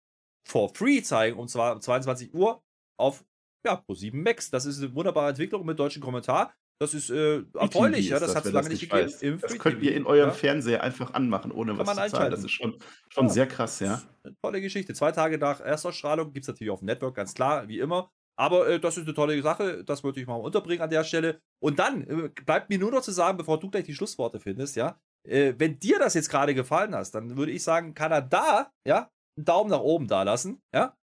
for 0.48 0.74
free 0.74 1.02
zeigen, 1.02 1.38
und 1.38 1.50
zwar 1.50 1.74
um 1.74 1.82
22 1.82 2.34
Uhr 2.34 2.64
auf 2.98 3.26
ja, 3.66 3.76
Pro 3.76 3.94
7 3.94 4.22
Max. 4.22 4.50
Das 4.50 4.66
ist 4.66 4.80
eine 4.80 4.94
wunderbare 4.94 5.30
Entwicklung 5.30 5.66
mit 5.66 5.80
deutschem 5.80 6.02
Kommentar. 6.02 6.54
Das 6.84 6.94
ist 6.94 7.10
äh, 7.10 7.44
erfreulich, 7.54 8.10
ja, 8.10 8.20
das, 8.20 8.36
hat 8.36 8.46
es 8.46 8.52
lange 8.52 8.68
nicht 8.68 8.90
gegeben. 8.90 9.10
Im 9.22 9.40
das 9.40 9.58
könnt 9.58 9.82
ihr 9.82 9.96
in 9.96 10.06
eurem 10.06 10.30
ja? 10.30 10.34
Fernseher 10.34 10.84
einfach 10.84 11.14
anmachen, 11.14 11.52
ohne 11.54 11.78
Kann 11.78 11.88
was 11.88 11.96
zu 11.96 12.18
zahlen. 12.18 12.30
Das 12.30 12.44
ist 12.44 12.52
schon, 12.52 12.78
schon 13.08 13.28
ja. 13.28 13.32
sehr 13.32 13.48
krass, 13.48 13.80
ja. 13.80 14.02
Tolle 14.42 14.60
Geschichte. 14.60 14.94
Zwei 14.94 15.14
Tage 15.14 15.38
nach 15.38 15.62
Erstausstrahlung 15.62 16.34
gibt 16.34 16.44
es 16.44 16.48
natürlich 16.50 16.72
auf 16.72 16.80
dem 16.80 16.88
Network, 16.88 17.16
ganz 17.16 17.34
klar, 17.34 17.70
wie 17.70 17.80
immer. 17.80 18.12
Aber 18.36 18.68
äh, 18.68 18.80
das 18.82 18.98
ist 18.98 19.06
eine 19.06 19.14
tolle 19.14 19.42
Sache, 19.42 19.86
das 19.86 20.04
wollte 20.04 20.20
ich 20.20 20.28
mal 20.28 20.36
unterbringen 20.36 20.82
an 20.82 20.90
der 20.90 21.06
Stelle. 21.06 21.40
Und 21.62 21.80
dann 21.80 22.04
äh, 22.04 22.30
bleibt 22.46 22.70
mir 22.70 22.80
nur 22.80 22.92
noch 22.92 23.02
zu 23.02 23.12
sagen, 23.12 23.38
bevor 23.38 23.60
du 23.60 23.70
gleich 23.70 23.86
die 23.86 23.94
Schlussworte 23.94 24.42
findest, 24.42 24.76
ja, 24.76 25.00
äh, 25.26 25.54
wenn 25.58 25.80
dir 25.80 26.00
das 26.00 26.16
jetzt 26.16 26.30
gerade 26.30 26.54
gefallen 26.54 26.94
hast, 26.96 27.12
dann 27.12 27.38
würde 27.38 27.54
ich 27.54 27.64
sagen, 27.64 27.94
kann 27.94 28.12
er 28.12 28.22
da, 28.22 28.72
ja, 28.86 29.10
einen 29.38 29.46
Daumen 29.46 29.70
nach 29.70 29.80
oben 29.80 30.08
da 30.08 30.24
lassen, 30.24 30.62
ja, 30.74 30.98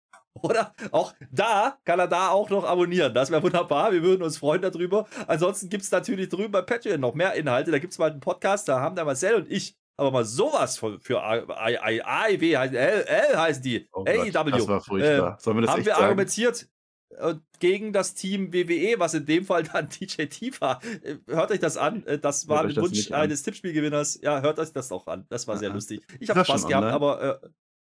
oder 0.42 0.74
auch 0.92 1.14
da 1.30 1.78
kann 1.84 1.98
er 1.98 2.08
da 2.08 2.30
auch 2.30 2.50
noch 2.50 2.64
abonnieren. 2.64 3.14
Das 3.14 3.30
wäre 3.30 3.42
wunderbar. 3.42 3.92
Wir 3.92 4.02
würden 4.02 4.22
uns 4.22 4.38
freuen 4.38 4.62
darüber. 4.62 5.06
Ansonsten 5.26 5.68
gibt 5.68 5.84
es 5.84 5.90
natürlich 5.90 6.28
drüben 6.28 6.52
bei 6.52 6.62
Patreon 6.62 7.00
noch 7.00 7.14
mehr 7.14 7.34
Inhalte. 7.34 7.70
Da 7.70 7.78
gibt 7.78 7.92
es 7.92 7.98
mal 7.98 8.10
einen 8.10 8.20
Podcast, 8.20 8.68
da 8.68 8.80
haben 8.80 8.96
der 8.96 9.04
Marcel 9.04 9.34
und 9.34 9.50
ich 9.50 9.76
aber 9.98 10.10
mal 10.10 10.24
sowas 10.24 10.78
für, 10.78 11.00
für 11.00 11.22
AIW, 11.22 12.56
heißt, 12.56 12.74
L, 12.74 13.04
L 13.06 13.38
heißen 13.38 13.62
die. 13.62 13.88
Oh 13.92 14.04
AEW. 14.06 14.50
Das 14.50 14.68
war 14.68 14.80
furchtbar. 14.82 15.36
Äh, 15.38 15.42
Sollen 15.42 15.56
wir 15.56 15.62
das 15.62 15.70
haben 15.70 15.84
wir 15.86 15.92
sagen? 15.92 16.04
argumentiert 16.04 16.68
äh, 17.18 17.34
gegen 17.60 17.92
das 17.94 18.14
Team 18.14 18.52
WWE, 18.52 18.98
was 18.98 19.14
in 19.14 19.24
dem 19.24 19.46
Fall 19.46 19.62
dann 19.62 19.88
TJT 19.90 20.60
war. 20.60 20.82
Äh, 21.02 21.16
hört 21.26 21.50
euch 21.50 21.60
das 21.60 21.78
an. 21.78 22.04
Äh, 22.06 22.18
das 22.18 22.46
war 22.46 22.64
ein 22.64 22.76
Wunsch 22.76 23.10
eines 23.10 23.42
Tippspielgewinners. 23.42 24.20
Ja, 24.22 24.42
hört 24.42 24.58
euch 24.58 24.72
das 24.72 24.92
auch 24.92 25.06
an. 25.06 25.24
Das 25.30 25.48
war 25.48 25.56
sehr 25.56 25.70
lustig. 25.70 26.02
Ich 26.20 26.28
habe 26.28 26.44
Spaß 26.44 26.66
gehabt, 26.66 26.92
aber 26.92 27.40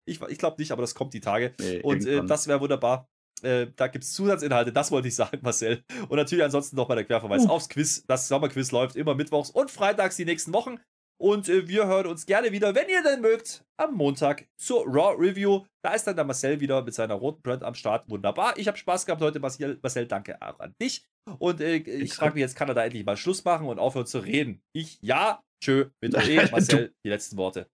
ich, 0.08 0.22
ich 0.22 0.38
glaube 0.38 0.58
nicht, 0.60 0.72
aber 0.72 0.82
das 0.82 0.95
kommt 0.95 1.14
die 1.14 1.20
Tage. 1.20 1.53
Nee, 1.60 1.82
und 1.82 2.05
äh, 2.05 2.26
das 2.26 2.47
wäre 2.47 2.62
wunderbar. 2.62 3.08
Äh, 3.43 3.68
da 3.76 3.88
gibt 3.88 4.03
es 4.03 4.14
Zusatzinhalte, 4.14 4.74
das 4.74 4.91
wollte 4.91 5.08
ich 5.08 5.16
sagen, 5.16 5.39
Marcel. 5.43 5.84
Und 6.10 6.18
natürlich 6.18 6.43
ansonsten 6.43 6.76
noch 6.76 6.88
mal 6.88 6.95
der 6.95 7.05
Querverweis 7.05 7.45
uh. 7.45 7.49
aufs 7.49 7.70
Quiz. 7.70 8.03
Das 8.08 8.28
Sommerquiz 8.28 8.72
läuft 8.72 8.95
immer 8.95 9.16
mittwochs 9.16 9.49
und 9.49 9.70
freitags 9.70 10.16
die 10.16 10.26
nächsten 10.26 10.53
Wochen. 10.53 10.80
Und 11.20 11.49
äh, 11.49 11.68
wir 11.68 11.88
hören 11.88 12.08
uns 12.08 12.26
gerne 12.26 12.51
wieder, 12.51 12.76
wenn 12.76 12.89
ihr 12.89 13.01
denn 13.01 13.22
mögt, 13.22 13.66
am 13.78 13.95
Montag 13.95 14.47
zur 14.58 14.86
Raw 14.86 15.16
Review. 15.18 15.66
Da 15.84 15.93
ist 15.93 16.05
dann 16.05 16.16
der 16.16 16.26
Marcel 16.26 16.60
wieder 16.60 16.84
mit 16.84 16.93
seiner 16.93 17.16
roten 17.16 17.41
Brand 17.41 17.64
am 17.64 17.74
Start. 17.74 18.08
Wunderbar. 18.10 18.58
Ich 18.58 18.68
habe 18.68 18.78
Spaß 18.78 19.05
gehabt 19.05 19.22
heute, 19.22 19.39
Marcel. 19.39 19.80
Marcel, 19.82 20.08
danke 20.08 20.39
auch 20.41 20.60
an 20.60 20.76
dich. 20.80 21.05
Und 21.39 21.60
äh, 21.60 21.78
ich 21.78 22.14
frage 22.14 22.36
mich 22.36 22.41
jetzt, 22.41 22.55
kann 22.55 22.70
er 22.70 22.76
da 22.76 22.84
endlich 22.84 23.05
mal 23.05 23.18
Schluss 23.18 23.43
machen 23.43 23.68
und 23.68 23.80
aufhören 23.80 24.05
zu 24.05 24.20
reden? 24.20 24.62
Ich, 24.74 24.99
ja. 25.01 25.41
Tschö, 25.64 25.89
mit 26.01 26.14
E. 26.28 26.49
Marcel, 26.51 26.93
die 27.03 27.10
letzten 27.10 27.38
Worte. 27.38 27.68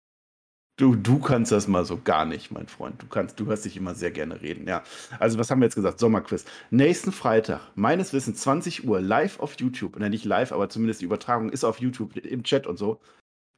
Du, 0.75 0.95
du 0.95 1.19
kannst 1.19 1.51
das 1.51 1.67
mal 1.67 1.85
so 1.85 1.99
gar 2.03 2.25
nicht, 2.25 2.49
mein 2.51 2.67
Freund. 2.67 2.99
Du 2.99 3.05
kannst, 3.05 3.39
du 3.39 3.45
hörst 3.45 3.63
dich 3.63 3.77
immer 3.77 3.93
sehr 3.93 4.09
gerne 4.09 4.41
reden, 4.41 4.67
ja. 4.67 4.81
Also, 5.19 5.37
was 5.37 5.51
haben 5.51 5.61
wir 5.61 5.65
jetzt 5.65 5.75
gesagt? 5.75 5.99
Sommerquiz. 5.99 6.45
Nächsten 6.71 7.11
Freitag, 7.11 7.61
meines 7.75 8.11
Wissens, 8.11 8.41
20 8.41 8.87
Uhr, 8.87 8.99
live 8.99 9.39
auf 9.39 9.53
YouTube. 9.59 9.99
Nein, 9.99 10.09
nicht 10.09 10.25
live, 10.25 10.51
aber 10.51 10.69
zumindest 10.69 11.01
die 11.01 11.05
Übertragung 11.05 11.51
ist 11.51 11.63
auf 11.63 11.79
YouTube, 11.79 12.15
im 12.17 12.43
Chat 12.43 12.65
und 12.65 12.77
so. 12.77 12.99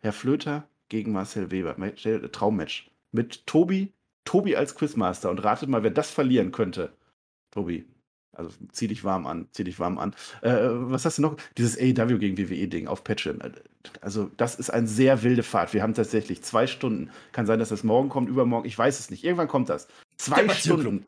Herr 0.01 0.11
Flöter 0.11 0.67
gegen 0.89 1.13
Marcel 1.13 1.51
Weber. 1.51 1.77
Traummatch. 2.31 2.91
Mit 3.13 3.47
Tobi, 3.47 3.93
Tobi 4.25 4.57
als 4.57 4.75
Quizmaster. 4.75 5.29
Und 5.29 5.41
ratet 5.41 5.69
mal, 5.69 5.83
wer 5.83 5.91
das 5.91 6.11
verlieren 6.11 6.51
könnte. 6.51 6.91
Tobi, 7.51 7.85
also 8.35 8.51
zieh 8.71 8.87
dich 8.87 9.03
warm 9.03 9.25
an, 9.25 9.47
zieh 9.51 9.63
dich 9.63 9.79
warm 9.79 9.97
an. 9.97 10.13
Äh, 10.41 10.53
was 10.53 11.05
hast 11.05 11.17
du 11.17 11.23
noch? 11.23 11.37
Dieses 11.57 11.77
AEW 11.77 12.17
gegen 12.19 12.37
WWE-Ding 12.37 12.87
auf 12.87 13.03
Patreon. 13.03 13.39
Also, 14.01 14.31
das 14.37 14.55
ist 14.55 14.69
eine 14.69 14.87
sehr 14.87 15.23
wilde 15.23 15.43
Fahrt. 15.43 15.73
Wir 15.73 15.83
haben 15.83 15.93
tatsächlich 15.93 16.41
zwei 16.43 16.67
Stunden. 16.67 17.09
Kann 17.31 17.45
sein, 17.45 17.59
dass 17.59 17.69
das 17.69 17.83
morgen 17.83 18.09
kommt, 18.09 18.29
übermorgen. 18.29 18.67
Ich 18.67 18.77
weiß 18.77 18.99
es 18.99 19.09
nicht. 19.09 19.23
Irgendwann 19.23 19.47
kommt 19.47 19.69
das. 19.69 19.87
Zwei 20.17 20.47
Stunden. 20.49 21.05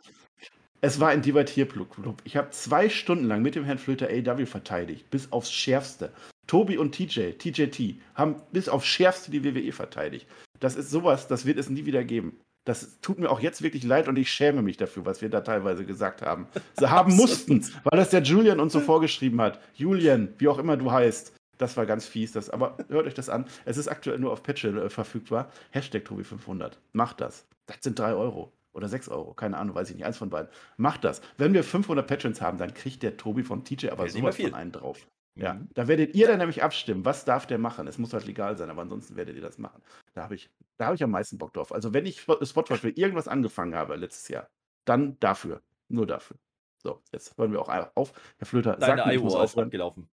Es 0.82 0.99
war 0.99 1.09
ein 1.09 1.23
Debattierclub. 1.23 2.21
Ich 2.23 2.38
habe 2.38 2.51
zwei 2.51 2.89
Stunden 2.89 3.25
lang 3.25 3.41
mit 3.41 3.55
dem 3.55 3.63
Herrn 3.63 3.80
Flöter 3.80 4.07
AEW 4.07 4.45
verteidigt, 4.45 5.09
bis 5.09 5.32
aufs 5.32 5.51
Schärfste. 5.51 6.13
Tobi 6.45 6.78
und 6.78 6.93
TJ, 6.93 7.32
TJT, 7.32 7.95
haben 8.13 8.36
bis 8.51 8.69
aufs 8.69 8.86
Schärfste 8.88 9.32
die 9.32 9.43
WWE 9.43 9.71
verteidigt. 9.71 10.28
Das 10.59 10.75
ist 10.75 10.89
sowas, 10.89 11.28
das 11.28 11.45
wird 11.45 11.57
es 11.57 11.69
nie 11.69 11.86
wieder 11.86 12.03
geben. 12.03 12.39
Das 12.68 12.99
tut 12.99 13.18
mir 13.18 13.30
auch 13.30 13.39
jetzt 13.39 13.61
wirklich 13.61 13.86
leid 13.86 14.09
und 14.09 14.18
ich 14.18 14.30
schäme 14.30 14.61
mich 14.61 14.76
dafür, 14.76 15.05
was 15.05 15.22
wir 15.22 15.30
da 15.30 15.39
teilweise 15.39 15.86
gesagt 15.86 16.22
haben. 16.22 16.47
Sie 16.78 16.89
haben 16.89 17.15
mussten, 17.15 17.65
weil 17.86 17.97
das 17.97 18.09
der 18.09 18.22
Julian 18.22 18.59
uns 18.59 18.74
so 18.74 18.80
vorgeschrieben 18.82 19.39
hat. 19.39 19.61
Julian, 19.74 20.34
wie 20.38 20.49
auch 20.49 20.57
immer 20.57 20.76
du 20.76 20.91
heißt. 20.91 21.32
Das 21.57 21.78
war 21.78 21.86
ganz 21.86 22.05
fies. 22.05 22.34
Das, 22.34 22.49
aber 22.49 22.78
hört 22.89 23.07
euch 23.07 23.13
das 23.13 23.30
an. 23.30 23.45
Es 23.63 23.78
ist 23.78 23.88
aktuell 23.88 24.20
nur 24.20 24.34
auf 24.34 24.43
Patreon 24.43 24.78
äh, 24.80 24.89
verfügbar. 24.89 25.49
Hashtag 25.72 26.03
Tobi500. 26.05 26.74
Macht 26.91 27.22
das. 27.22 27.45
Das 27.68 27.78
sind 27.80 27.97
3 27.97 28.13
Euro 28.15 28.51
oder 28.74 28.89
6 28.89 29.07
Euro. 29.07 29.34
Keine 29.34 29.57
Ahnung, 29.57 29.74
weiß 29.74 29.89
ich 29.89 29.95
nicht. 29.95 30.05
Eins 30.05 30.18
von 30.18 30.30
beiden. 30.30 30.49
Macht 30.76 31.05
das. 31.05 31.22
Wenn 31.38 31.53
wir 31.53 31.63
500 31.63 32.05
Patrons 32.05 32.41
haben, 32.41 32.57
dann 32.57 32.74
kriegt 32.74 33.01
der 33.01 33.15
Tobi 33.15 33.43
vom 33.43 33.63
TJ 33.63 33.91
aber 33.91 34.09
sowas 34.09 34.36
von 34.36 34.53
einen 34.53 34.74
drauf. 34.74 35.07
Ja, 35.38 35.53
mhm. 35.53 35.68
da 35.74 35.88
werdet 35.88 36.15
ihr 36.15 36.28
dann 36.28 36.39
nämlich 36.39 36.63
abstimmen, 36.63 37.05
was 37.05 37.24
darf 37.24 37.45
der 37.45 37.59
machen. 37.59 37.88
Es 37.88 37.97
muss 37.97 38.13
halt 38.13 38.26
legal 38.26 38.57
sein, 38.57 38.70
aber 38.70 38.82
ansonsten 38.82 39.15
werdet 39.15 39.36
ihr 39.36 39.41
das 39.41 39.57
machen. 39.57 39.82
Da 40.18 40.24
habe 40.24 40.34
ich, 40.34 40.49
da 40.78 40.93
ich 40.93 41.03
am 41.03 41.11
meisten 41.11 41.38
Bock 41.38 41.53
drauf. 41.53 41.72
Also 41.72 41.93
wenn 41.93 42.07
ich 42.07 42.22
Spotify 42.22 42.78
für 42.78 42.89
irgendwas 42.89 43.28
angefangen 43.28 43.76
habe 43.76 43.95
letztes 43.97 44.28
Jahr, 44.30 44.49
dann 44.84 45.20
dafür. 45.20 45.61
Nur 45.89 46.07
dafür. 46.07 46.38
So, 46.82 47.03
jetzt 47.11 47.38
hören 47.38 47.51
wir 47.51 47.61
auch 47.61 47.70
auf. 47.95 48.13
Herr 48.39 48.47
Flöter, 48.47 48.78
Deine 48.78 49.03
sagt, 49.03 49.13
ich 49.13 49.22
muss 49.22 49.36
aufhören. 49.36 49.70
gelaufen. 49.70 50.09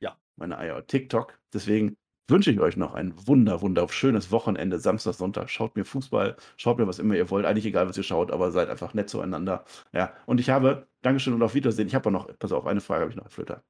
Ja. 0.00 0.18
Meine 0.34 0.58
Eier. 0.58 0.84
TikTok. 0.84 1.38
Deswegen 1.52 1.96
wünsche 2.26 2.50
ich 2.50 2.58
euch 2.58 2.76
noch 2.76 2.94
ein 2.94 3.14
wunder, 3.28 3.60
wunder 3.60 3.88
schönes 3.88 4.32
Wochenende, 4.32 4.80
Samstag, 4.80 5.14
Sonntag. 5.14 5.50
Schaut 5.50 5.76
mir 5.76 5.84
Fußball, 5.84 6.34
schaut 6.56 6.78
mir 6.78 6.88
was 6.88 6.98
immer 6.98 7.14
ihr 7.14 7.30
wollt. 7.30 7.46
Eigentlich 7.46 7.66
egal, 7.66 7.88
was 7.88 7.96
ihr 7.96 8.02
schaut, 8.02 8.32
aber 8.32 8.50
seid 8.50 8.68
einfach 8.70 8.92
nett 8.92 9.08
zueinander. 9.08 9.64
Ja, 9.92 10.14
und 10.26 10.40
ich 10.40 10.50
habe, 10.50 10.88
Dankeschön 11.02 11.32
und 11.32 11.42
auf 11.44 11.54
Wiedersehen. 11.54 11.86
Ich 11.86 11.94
habe 11.94 12.08
auch 12.08 12.12
noch, 12.12 12.38
pass 12.40 12.50
auf, 12.50 12.66
eine 12.66 12.80
Frage 12.80 13.02
habe 13.02 13.10
ich 13.12 13.16
noch, 13.16 13.26
Herr 13.26 13.30
Flöter. 13.30 13.62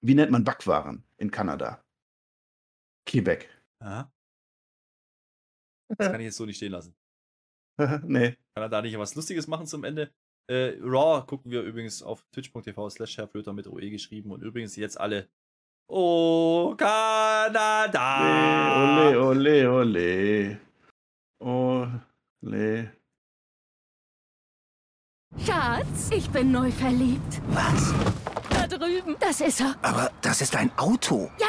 Wie 0.00 0.16
nennt 0.16 0.32
man 0.32 0.42
Backwaren 0.42 1.04
in 1.18 1.30
Kanada? 1.30 1.84
Quebec. 3.06 3.48
Aha. 3.78 4.10
Das 5.88 5.98
kann 6.12 6.20
ich 6.20 6.26
jetzt 6.26 6.36
so 6.36 6.46
nicht 6.46 6.56
stehen 6.56 6.72
lassen. 6.72 6.94
nee. 8.04 8.36
Kann 8.54 8.62
er 8.64 8.68
da 8.68 8.82
nicht 8.82 8.98
was 8.98 9.14
Lustiges 9.14 9.46
machen 9.46 9.66
zum 9.66 9.84
Ende? 9.84 10.12
Äh, 10.46 10.76
Raw 10.80 11.24
gucken 11.26 11.50
wir 11.50 11.62
übrigens 11.62 12.02
auf 12.02 12.24
twitch.tv 12.32 12.90
slash 12.90 13.16
Herrflöter 13.16 13.52
mit 13.52 13.66
OE 13.66 13.90
geschrieben 13.90 14.30
und 14.30 14.42
übrigens 14.42 14.76
jetzt 14.76 15.00
alle 15.00 15.28
Oh, 15.86 16.74
Kanada! 16.76 18.00
Ole, 19.10 19.20
ole, 19.20 19.70
ole. 19.70 20.60
Ole. 21.40 22.92
Schatz, 25.44 26.10
ich 26.10 26.30
bin 26.30 26.52
neu 26.52 26.70
verliebt. 26.70 27.42
Was? 27.48 27.92
Da 28.48 28.66
drüben. 28.66 29.16
Das 29.20 29.40
ist 29.42 29.60
er. 29.60 29.76
Aber 29.82 30.10
das 30.22 30.40
ist 30.40 30.56
ein 30.56 30.70
Auto. 30.78 31.30
Ja, 31.38 31.48